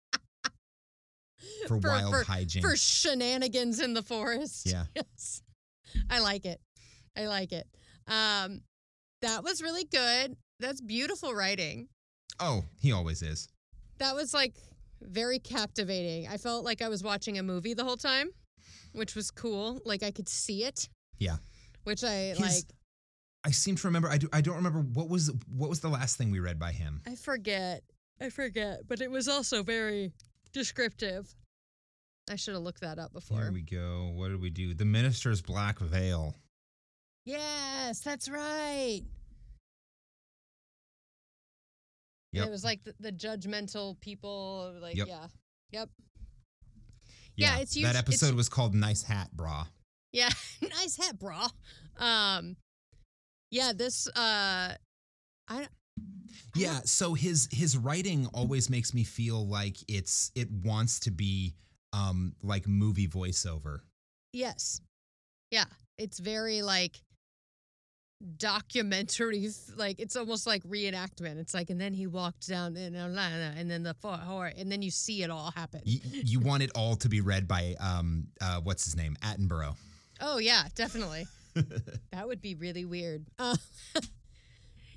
for, 1.68 1.80
For- 1.80 1.88
wild 1.88 2.14
for- 2.14 2.24
hijinks. 2.24 2.60
For 2.62 2.76
shenanigans 2.76 3.80
in 3.80 3.94
the 3.94 4.02
forest. 4.02 4.66
Yeah. 4.66 4.84
Yes. 4.96 5.42
I 6.10 6.20
like 6.20 6.46
it. 6.46 6.60
I 7.16 7.26
like 7.26 7.52
it. 7.52 7.66
Um 8.08 8.62
that 9.20 9.44
was 9.44 9.62
really 9.62 9.84
good. 9.84 10.36
That's 10.58 10.80
beautiful 10.80 11.32
writing. 11.34 11.88
oh, 12.40 12.64
he 12.80 12.92
always 12.92 13.22
is. 13.22 13.48
That 13.98 14.14
was 14.14 14.32
like 14.34 14.54
very 15.00 15.38
captivating. 15.38 16.28
I 16.28 16.36
felt 16.38 16.64
like 16.64 16.80
I 16.82 16.88
was 16.88 17.02
watching 17.02 17.38
a 17.38 17.42
movie 17.42 17.74
the 17.74 17.84
whole 17.84 17.96
time, 17.96 18.30
which 18.92 19.14
was 19.14 19.30
cool. 19.30 19.80
Like 19.84 20.02
I 20.02 20.10
could 20.12 20.28
see 20.28 20.64
it. 20.64 20.88
Yeah. 21.18 21.36
Which 21.84 22.02
I 22.04 22.34
His- 22.36 22.40
like 22.40 22.64
I 23.44 23.50
seem 23.50 23.74
to 23.76 23.88
remember. 23.88 24.08
I 24.08 24.18
do. 24.18 24.28
I 24.32 24.40
don't 24.40 24.54
remember 24.56 24.80
what 24.80 25.08
was 25.08 25.30
what 25.48 25.68
was 25.68 25.80
the 25.80 25.88
last 25.88 26.16
thing 26.16 26.30
we 26.30 26.38
read 26.38 26.58
by 26.60 26.70
him. 26.72 27.00
I 27.06 27.16
forget. 27.16 27.82
I 28.20 28.30
forget, 28.30 28.86
but 28.86 29.00
it 29.00 29.10
was 29.10 29.26
also 29.28 29.64
very 29.64 30.12
descriptive. 30.52 31.34
I 32.30 32.36
should 32.36 32.54
have 32.54 32.62
looked 32.62 32.80
that 32.82 32.98
up 32.98 33.12
before. 33.12 33.40
Here 33.42 33.52
we 33.52 33.62
go. 33.62 34.10
What 34.14 34.28
did 34.28 34.40
we 34.40 34.50
do? 34.50 34.74
The 34.74 34.84
Minister's 34.84 35.42
Black 35.42 35.78
Veil. 35.80 36.34
yes, 37.24 38.00
that's 38.00 38.28
right. 38.28 39.02
Yep. 42.32 42.46
It 42.46 42.50
was 42.50 42.64
like 42.64 42.82
the, 42.84 42.94
the 43.00 43.12
judgmental 43.12 44.00
people, 44.00 44.74
like 44.80 44.96
Yep. 44.96 45.06
yeah, 45.08 45.26
yep, 45.70 45.88
yeah, 47.36 47.58
it's 47.58 47.74
that 47.74 47.80
it's- 47.80 47.96
episode 47.96 48.34
was 48.34 48.48
called 48.48 48.74
"Nice 48.74 49.02
Hat, 49.02 49.30
Bra." 49.32 49.66
yeah. 50.12 50.30
nice 50.62 50.96
hat, 50.96 51.18
bra. 51.18 51.48
Um, 51.98 52.56
yeah, 53.50 53.72
this 53.74 54.06
uh, 54.08 54.74
I 55.48 55.66
Yeah. 56.54 56.80
So 56.84 57.14
his 57.14 57.48
his 57.52 57.76
writing 57.76 58.28
always 58.34 58.68
makes 58.70 58.94
me 58.94 59.04
feel 59.04 59.46
like 59.46 59.76
it's 59.88 60.30
it 60.34 60.50
wants 60.50 61.00
to 61.00 61.10
be 61.10 61.54
um 61.92 62.34
like 62.42 62.66
movie 62.66 63.08
voiceover. 63.08 63.80
Yes. 64.32 64.80
Yeah. 65.50 65.64
It's 65.98 66.18
very 66.18 66.62
like 66.62 67.00
documentary 68.36 69.48
like 69.76 69.98
it's 69.98 70.16
almost 70.16 70.46
like 70.46 70.62
reenactment. 70.64 71.38
It's 71.38 71.54
like, 71.54 71.70
and 71.70 71.80
then 71.80 71.94
he 71.94 72.06
walked 72.06 72.48
down 72.48 72.76
and, 72.76 72.96
and 72.96 73.70
then 73.70 73.82
the 73.82 73.94
horror, 74.02 74.52
and 74.56 74.70
then 74.70 74.82
you 74.82 74.90
see 74.90 75.22
it 75.22 75.30
all 75.30 75.50
happen. 75.50 75.80
You, 75.84 76.00
you 76.12 76.40
want 76.40 76.62
it 76.62 76.70
all 76.74 76.96
to 76.96 77.08
be 77.08 77.20
read 77.20 77.48
by 77.48 77.74
um 77.80 78.28
uh 78.40 78.60
what's 78.62 78.84
his 78.84 78.96
name 78.96 79.16
Attenborough. 79.22 79.74
Oh, 80.22 80.38
yeah, 80.38 80.62
definitely. 80.76 81.26
that 82.12 82.26
would 82.26 82.40
be 82.40 82.54
really 82.54 82.84
weird. 82.84 83.26
Uh, 83.38 83.56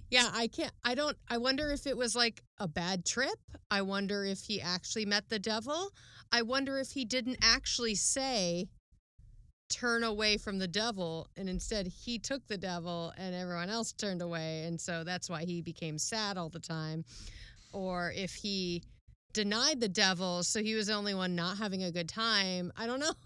yeah, 0.10 0.30
I 0.34 0.48
can't, 0.48 0.72
I 0.84 0.96
don't, 0.96 1.18
I 1.30 1.38
wonder 1.38 1.72
if 1.72 1.88
it 1.88 1.98
was 1.98 2.16
like 2.16 2.42
a 2.60 2.68
bad 2.68 3.06
trip. 3.06 3.40
I 3.72 3.82
wonder 3.82 4.24
if 4.24 4.40
he 4.42 4.62
actually 4.62 5.06
met 5.06 5.30
the 5.30 5.40
devil. 5.40 5.92
I 6.32 6.42
wonder 6.42 6.78
if 6.80 6.92
he 6.92 7.06
didn't 7.06 7.38
actually 7.42 7.96
say, 7.96 8.68
turn 9.70 10.04
away 10.04 10.38
from 10.38 10.60
the 10.60 10.68
devil, 10.68 11.28
and 11.38 11.50
instead 11.50 11.88
he 11.88 12.20
took 12.20 12.46
the 12.48 12.58
devil 12.58 13.14
and 13.18 13.36
everyone 13.36 13.70
else 13.70 13.92
turned 13.94 14.22
away. 14.22 14.64
And 14.64 14.80
so 14.80 15.04
that's 15.04 15.30
why 15.30 15.44
he 15.44 15.62
became 15.62 15.98
sad 15.98 16.38
all 16.38 16.50
the 16.50 16.60
time. 16.60 17.04
Or 17.74 18.14
if 18.16 18.34
he 18.34 18.84
denied 19.34 19.82
the 19.82 19.90
devil, 19.90 20.44
so 20.44 20.62
he 20.62 20.76
was 20.76 20.88
the 20.88 20.94
only 20.94 21.14
one 21.14 21.36
not 21.36 21.58
having 21.58 21.84
a 21.84 21.92
good 21.92 22.10
time. 22.10 22.72
I 22.78 22.88
don't 22.88 23.00
know. 23.00 23.14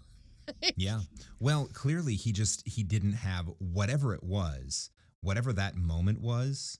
Yeah. 0.76 1.00
Well, 1.38 1.68
clearly 1.72 2.16
he 2.16 2.32
just 2.32 2.66
he 2.66 2.82
didn't 2.82 3.12
have 3.12 3.48
whatever 3.58 4.14
it 4.14 4.24
was, 4.24 4.90
whatever 5.22 5.52
that 5.52 5.76
moment 5.76 6.20
was. 6.20 6.78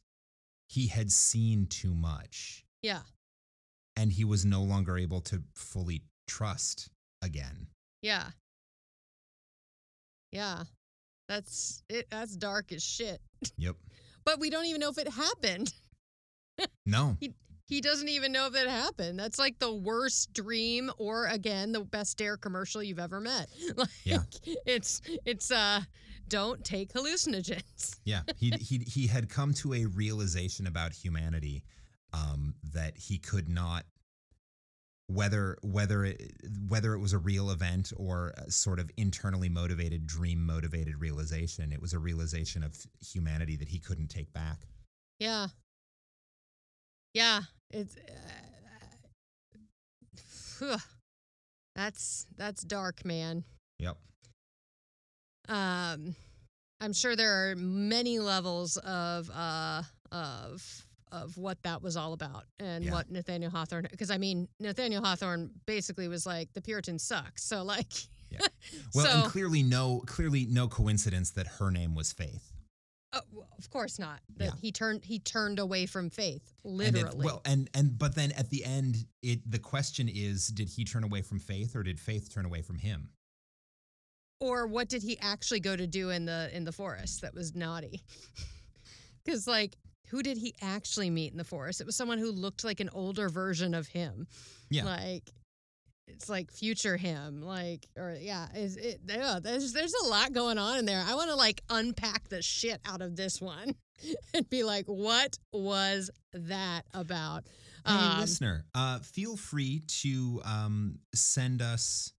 He 0.69 0.87
had 0.87 1.11
seen 1.11 1.67
too 1.67 1.95
much, 1.95 2.65
yeah. 2.81 3.01
and 3.97 4.13
he 4.13 4.25
was 4.25 4.45
no 4.45 4.63
longer 4.63 4.97
able 4.97 5.21
to 5.23 5.43
fully 5.55 6.03
trust 6.29 6.91
again. 7.23 7.67
Yeah. 8.03 8.27
Yeah. 10.31 10.63
That's 11.29 11.83
it 11.89 12.07
that's 12.11 12.37
dark 12.37 12.73
as 12.73 12.83
shit. 12.85 13.21
Yep. 13.59 13.77
But 14.23 14.39
we 14.39 14.51
don't 14.51 14.67
even 14.67 14.81
know 14.81 14.91
if 14.91 14.99
it 14.99 15.09
happened. 15.09 15.73
No. 16.85 17.17
He 17.21 17.33
doesn't 17.79 18.09
even 18.09 18.33
know 18.33 18.47
if 18.47 18.57
it 18.57 18.69
happened. 18.69 19.19
That's 19.21 19.39
like 19.39 19.59
the 19.59 19.73
worst 19.73 20.33
dream 20.33 20.91
or 20.99 21.27
again 21.27 21.71
the 21.73 21.81
best 21.85 22.19
dare 22.19 22.37
commercial 22.37 22.83
you've 22.83 22.99
ever 22.99 23.21
met. 23.21 23.49
Like 23.77 23.89
Yeah. 24.05 24.23
it's 24.67 25.01
it's 25.25 25.51
uh 25.51 25.83
don't 26.27 26.65
take 26.65 26.93
hallucinogens. 26.93 27.99
Yeah, 28.05 28.23
he 28.37 28.51
he 28.61 28.79
he 28.79 29.07
had 29.07 29.29
come 29.29 29.53
to 29.55 29.75
a 29.75 29.85
realization 29.85 30.67
about 30.67 30.93
humanity 30.93 31.63
um, 32.13 32.55
that 32.73 32.97
he 32.97 33.19
could 33.19 33.49
not 33.49 33.85
whether 35.07 35.57
whether 35.63 36.05
it, 36.05 36.33
whether 36.69 36.95
it 36.95 36.99
was 36.99 37.13
a 37.13 37.19
real 37.19 37.51
event 37.51 37.93
or 37.97 38.33
a 38.39 38.51
sort 38.51 38.79
of 38.79 38.91
internally 38.97 39.49
motivated 39.49 40.07
dream 40.07 40.45
motivated 40.45 41.01
realization 41.01 41.73
it 41.73 41.81
was 41.81 41.93
a 41.93 41.99
realization 41.99 42.63
of 42.63 42.77
humanity 43.01 43.57
that 43.57 43.69
he 43.69 43.79
couldn't 43.79 44.09
take 44.09 44.33
back 44.33 44.67
Yeah. 45.19 45.49
Yeah, 47.13 47.41
it's 47.73 47.97
uh, 50.63 50.79
that's 51.75 52.27
that's 52.37 52.63
dark, 52.63 53.05
man. 53.05 53.45
yep. 53.79 53.97
Um 55.49 56.15
i'm 56.83 56.93
sure 56.95 57.15
there 57.15 57.51
are 57.51 57.57
many 57.57 58.19
levels 58.19 58.77
of 58.79 59.29
uh 59.31 59.83
of 60.13 60.87
of 61.13 61.37
what 61.37 61.63
that 61.65 61.83
was 61.83 61.97
all 61.97 62.13
about 62.15 62.45
and 62.59 62.85
Yeah. 62.85 62.93
what 62.93 63.11
nathaniel 63.11 63.51
hawthorne 63.51 63.87
because 63.91 64.11
i 64.11 64.17
mean 64.17 64.49
nathaniel 64.61 65.05
hawthorne 65.05 65.51
basically 65.67 66.09
was 66.09 66.25
like 66.25 66.51
the 66.55 66.63
puritans 66.63 67.03
suck 67.03 67.33
so 67.39 67.63
like 67.65 67.93
well 68.95 69.05
so 69.07 69.11
and 69.11 69.25
clearly 69.25 69.63
no 69.63 70.03
clearly 70.07 70.47
no 70.49 70.69
coincidence 70.69 71.33
that 71.33 71.47
her 71.59 71.71
name 71.71 71.95
was 71.95 72.13
faith 72.13 72.53
Oh, 73.13 73.21
well, 73.33 73.49
of 73.59 73.69
course 73.71 73.99
not. 73.99 74.21
That 74.37 74.45
Yeah. 74.45 74.51
he 74.61 74.71
turned 74.73 75.05
he 75.05 75.19
turned 75.19 75.59
away 75.59 75.87
from 75.87 76.11
faith, 76.11 76.53
And 76.65 76.77
literally. 76.77 77.19
if, 77.19 77.25
well, 77.25 77.43
and 77.45 77.69
and 77.75 77.99
but 77.99 78.15
then 78.15 78.31
at 78.33 78.51
the 78.51 78.65
end, 78.65 79.05
it 79.23 79.41
the 79.51 79.59
question 79.59 80.09
is, 80.09 80.47
did 80.49 80.69
he 80.69 80.85
turn 80.85 81.03
away 81.05 81.23
from 81.23 81.41
faith 81.41 81.75
or 81.75 81.83
did 81.83 81.99
faith 81.99 82.33
turn 82.33 82.45
away 82.47 82.63
from 82.63 82.79
him? 82.79 83.11
or 84.43 84.67
what 84.67 84.89
did 84.89 85.03
he 85.03 85.19
actually 85.21 85.61
go 85.61 85.77
to 85.77 85.87
do 85.87 86.09
in 86.09 86.25
the 86.25 86.49
in 86.57 86.65
the 86.65 86.73
forest 86.73 87.21
that 87.23 87.35
was 87.35 87.55
naughty? 87.55 88.03
Because 89.25 89.47
like, 89.47 89.77
who 90.09 90.23
did 90.23 90.39
he 90.39 90.55
actually 90.63 91.11
meet 91.11 91.31
in 91.31 91.37
the 91.37 91.45
forest? 91.45 91.81
It 91.83 91.87
was 91.87 91.95
someone 91.95 92.17
who 92.19 92.33
looked 92.33 92.65
like 92.65 92.81
an 92.81 92.89
older 92.95 93.29
version 93.29 93.75
of 93.75 93.87
him. 93.87 94.27
Yeah. 94.71 94.85
Like. 94.87 95.31
It's 96.15 96.29
like 96.29 96.51
future 96.51 96.97
him, 96.97 97.43
like 97.43 97.87
or 97.97 98.17
yeah, 98.21 98.49
is 98.55 98.77
it? 98.77 99.01
Yeah, 99.07 99.39
there's 99.43 99.73
there's 99.73 99.95
a 100.05 100.07
lot 100.09 100.33
going 100.33 100.59
on 100.59 100.79
in 100.79 100.85
there. 100.87 101.03
I 101.07 101.15
want 101.15 101.31
to 101.31 101.37
like 101.37 101.63
unpack 101.71 102.29
the 102.29 102.43
shit 102.43 102.81
out 102.85 103.01
of 103.03 103.17
this 103.17 103.41
one 103.41 103.75
and 104.35 104.49
be 104.51 104.63
like, 104.63 104.87
what 104.87 105.39
was 105.53 106.11
that 106.33 106.83
about? 106.95 107.45
Hey, 107.87 107.93
Um, 107.95 108.21
listener, 108.21 108.65
uh, 108.75 108.99
feel 108.99 109.37
free 109.37 109.83
to 110.03 110.43
um, 110.45 110.99
send 111.15 111.63
us 111.63 112.13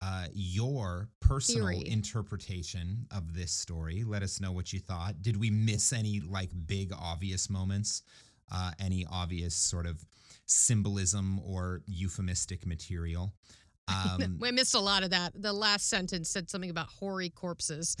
uh, 0.00 0.26
your 0.32 1.08
personal 1.20 1.68
Theory. 1.68 1.88
interpretation 1.88 3.06
of 3.10 3.34
this 3.34 3.52
story. 3.52 4.04
Let 4.04 4.22
us 4.22 4.40
know 4.40 4.52
what 4.52 4.72
you 4.72 4.80
thought. 4.80 5.20
Did 5.22 5.36
we 5.36 5.50
miss 5.50 5.92
any 5.92 6.20
like 6.20 6.50
big 6.66 6.92
obvious 6.98 7.48
moments? 7.50 8.02
Uh, 8.50 8.72
any 8.80 9.06
obvious 9.10 9.54
sort 9.54 9.86
of 9.86 10.04
symbolism 10.52 11.40
or 11.40 11.82
euphemistic 11.86 12.66
material? 12.66 13.32
Um, 13.88 14.38
we 14.40 14.52
missed 14.52 14.76
a 14.76 14.80
lot 14.80 15.02
of 15.02 15.10
that. 15.10 15.32
The 15.34 15.52
last 15.52 15.90
sentence 15.90 16.30
said 16.30 16.48
something 16.48 16.70
about 16.70 16.86
hoary 16.86 17.30
corpses. 17.30 17.96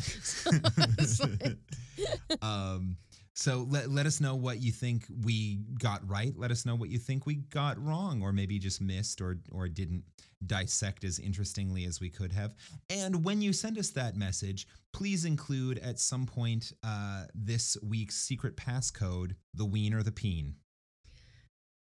It's 0.96 1.20
like- 1.42 1.56
um, 2.42 2.96
so 3.34 3.66
let, 3.68 3.90
let 3.90 4.06
us 4.06 4.20
know 4.20 4.34
what 4.34 4.60
you 4.60 4.72
think 4.72 5.06
we 5.24 5.60
got 5.80 6.08
right. 6.08 6.34
Let 6.36 6.50
us 6.50 6.66
know 6.66 6.74
what 6.74 6.90
you 6.90 6.98
think 6.98 7.24
we 7.24 7.36
got 7.36 7.82
wrong, 7.82 8.22
or 8.22 8.32
maybe 8.32 8.58
just 8.58 8.80
missed 8.80 9.20
or 9.20 9.38
or 9.50 9.68
didn't 9.68 10.04
dissect 10.46 11.04
as 11.04 11.18
interestingly 11.18 11.84
as 11.84 12.00
we 12.00 12.10
could 12.10 12.32
have. 12.32 12.54
And 12.90 13.24
when 13.24 13.40
you 13.40 13.52
send 13.52 13.78
us 13.78 13.90
that 13.90 14.16
message, 14.16 14.66
please 14.92 15.24
include 15.24 15.78
at 15.78 15.98
some 15.98 16.26
point 16.26 16.72
uh, 16.84 17.24
this 17.34 17.76
week's 17.82 18.16
secret 18.16 18.56
passcode: 18.56 19.34
the 19.54 19.64
ween 19.64 19.94
or 19.94 20.02
the 20.02 20.12
peen. 20.12 20.54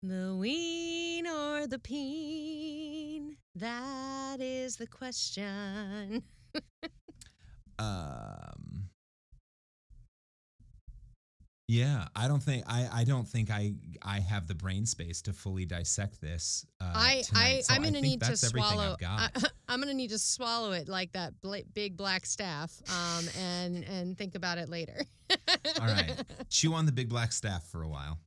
The 0.02 0.34
ween 0.36 1.26
or 1.26 1.66
the 1.66 1.78
peen? 1.78 3.36
That 3.54 4.38
is 4.40 4.76
the 4.76 4.86
question. 4.86 6.22
Um, 7.78 8.90
yeah, 11.66 12.08
I 12.14 12.28
don't 12.28 12.42
think 12.42 12.64
I, 12.66 12.88
I 12.92 13.04
don't 13.04 13.26
think 13.26 13.50
I 13.50 13.74
I 14.02 14.18
have 14.20 14.46
the 14.46 14.54
brain 14.54 14.84
space 14.84 15.22
to 15.22 15.32
fully 15.32 15.64
dissect 15.64 16.20
this. 16.20 16.66
Uh, 16.80 16.92
I, 16.94 17.22
I 17.34 17.60
so 17.60 17.72
I'm 17.72 17.82
gonna 17.82 17.92
think 17.92 18.04
need 18.04 18.22
to 18.22 18.36
swallow. 18.36 18.96
I, 19.02 19.30
am 19.68 19.80
gonna 19.80 19.94
need 19.94 20.10
to 20.10 20.18
swallow 20.18 20.72
it 20.72 20.88
like 20.88 21.12
that 21.12 21.40
bla- 21.40 21.62
big 21.72 21.96
black 21.96 22.26
staff, 22.26 22.72
um, 22.88 23.24
and 23.38 23.84
and 23.84 24.18
think 24.18 24.34
about 24.34 24.58
it 24.58 24.68
later. 24.68 25.04
All 25.80 25.86
right. 25.86 26.22
Chew 26.48 26.74
on 26.74 26.86
the 26.86 26.92
big 26.92 27.08
black 27.08 27.32
staff 27.32 27.64
for 27.68 27.82
a 27.82 27.88
while. 27.88 28.18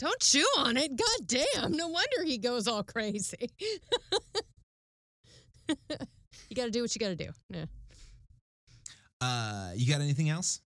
Don't 0.00 0.20
chew 0.20 0.46
on 0.56 0.78
it. 0.78 0.96
God 0.96 1.26
damn. 1.26 1.72
No 1.72 1.88
wonder 1.88 2.24
he 2.24 2.38
goes 2.38 2.66
all 2.66 2.82
crazy. 2.82 3.50
you 5.68 6.56
got 6.56 6.64
to 6.64 6.70
do 6.70 6.80
what 6.80 6.94
you 6.94 6.98
got 6.98 7.08
to 7.08 7.16
do. 7.16 7.28
Yeah. 7.50 7.66
Uh, 9.20 9.72
you 9.76 9.86
got 9.86 10.00
anything 10.00 10.30
else? 10.30 10.62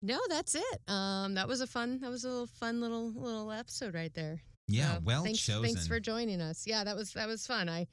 No, 0.00 0.18
that's 0.30 0.54
it. 0.54 0.80
Um, 0.88 1.34
that 1.34 1.46
was 1.46 1.60
a 1.60 1.66
fun. 1.66 2.00
That 2.00 2.08
was 2.08 2.24
a 2.24 2.28
little 2.28 2.46
fun 2.46 2.80
little 2.80 3.12
little 3.12 3.52
episode 3.52 3.94
right 3.94 4.14
there. 4.14 4.40
Yeah, 4.66 4.94
So, 4.94 5.00
well 5.04 5.24
thanks, 5.24 5.40
chosen. 5.40 5.64
Thanks 5.64 5.86
for 5.86 6.00
joining 6.00 6.40
us. 6.40 6.66
Yeah, 6.66 6.84
that 6.84 6.96
was 6.96 7.12
that 7.12 7.28
was 7.28 7.46
fun. 7.46 7.68
I 7.68 7.86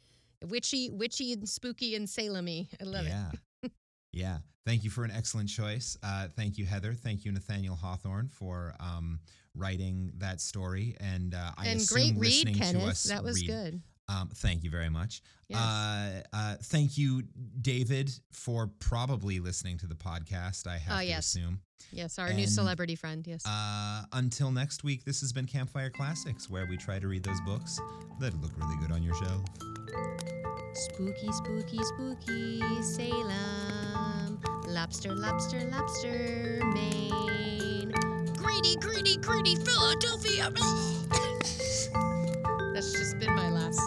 witchy, 0.45 0.89
witchy 0.89 1.33
and 1.33 1.49
spooky 1.49 1.95
and 1.95 2.09
Salem-y. 2.09 2.67
I 2.79 2.83
love 2.85 3.05
it. 3.05 3.09
yeah. 3.09 3.69
yeah. 4.13 4.37
Thank 4.65 4.85
you 4.85 4.89
for 4.89 5.03
an 5.03 5.11
excellent 5.11 5.49
choice. 5.49 5.97
Uh, 6.01 6.27
thank 6.35 6.57
you, 6.57 6.65
Heather. 6.65 6.93
Thank 6.93 7.25
you, 7.25 7.31
Nathaniel 7.31 7.75
Hawthorne, 7.75 8.29
for 8.29 8.73
um, 8.79 9.19
writing 9.55 10.11
that 10.17 10.41
story. 10.41 10.95
And 10.99 11.33
uh, 11.33 11.51
I. 11.57 11.67
And 11.67 11.81
assume 11.81 11.95
great 11.95 12.13
read, 12.13 12.17
listening 12.47 12.53
to 12.55 12.59
Kenneth. 12.59 12.83
us 12.83 13.03
That 13.03 13.23
was 13.23 13.41
read. 13.41 13.47
good. 13.47 13.81
Um, 14.07 14.29
thank 14.35 14.63
you 14.63 14.69
very 14.69 14.89
much. 14.89 15.23
Yes. 15.47 15.59
Uh, 15.59 16.21
uh, 16.31 16.55
thank 16.61 16.95
you, 16.95 17.23
David, 17.61 18.11
for 18.31 18.69
probably 18.79 19.39
listening 19.39 19.79
to 19.79 19.87
the 19.87 19.95
podcast. 19.95 20.67
I 20.67 20.77
have 20.77 20.97
Oh, 20.97 20.99
to 20.99 21.05
yes. 21.05 21.25
assume. 21.25 21.59
yes, 21.91 22.19
our 22.19 22.31
new 22.31 22.45
celebrity 22.45 22.95
friend. 22.95 23.25
Yes. 23.25 23.43
Uh, 23.47 24.03
until 24.13 24.51
next 24.51 24.83
week, 24.83 25.05
this 25.05 25.21
has 25.21 25.33
been 25.33 25.45
Campfire 25.47 25.89
Classics, 25.89 26.49
where 26.51 26.67
we 26.67 26.77
try 26.77 26.99
to 26.99 27.07
read 27.07 27.23
those 27.23 27.41
books 27.41 27.79
that 28.19 28.39
look 28.41 28.51
really 28.57 28.77
good 28.79 28.91
on 28.91 29.01
your 29.01 29.15
shelf. 29.15 29.43
Spooky, 30.73 31.31
spooky, 31.31 31.79
spooky, 31.83 32.61
Salem. 32.83 34.39
Lobster, 34.67 35.15
lobster, 35.15 35.67
lobster, 35.71 36.59
Maine. 36.73 37.93
Greedy, 38.45 38.75
greedy, 38.75 39.17
greedy 39.17 39.55
Philadelphia. 39.55 40.51
That's 42.75 42.91
just 42.91 43.17
been 43.17 43.33
my 43.35 43.49
last 43.49 43.81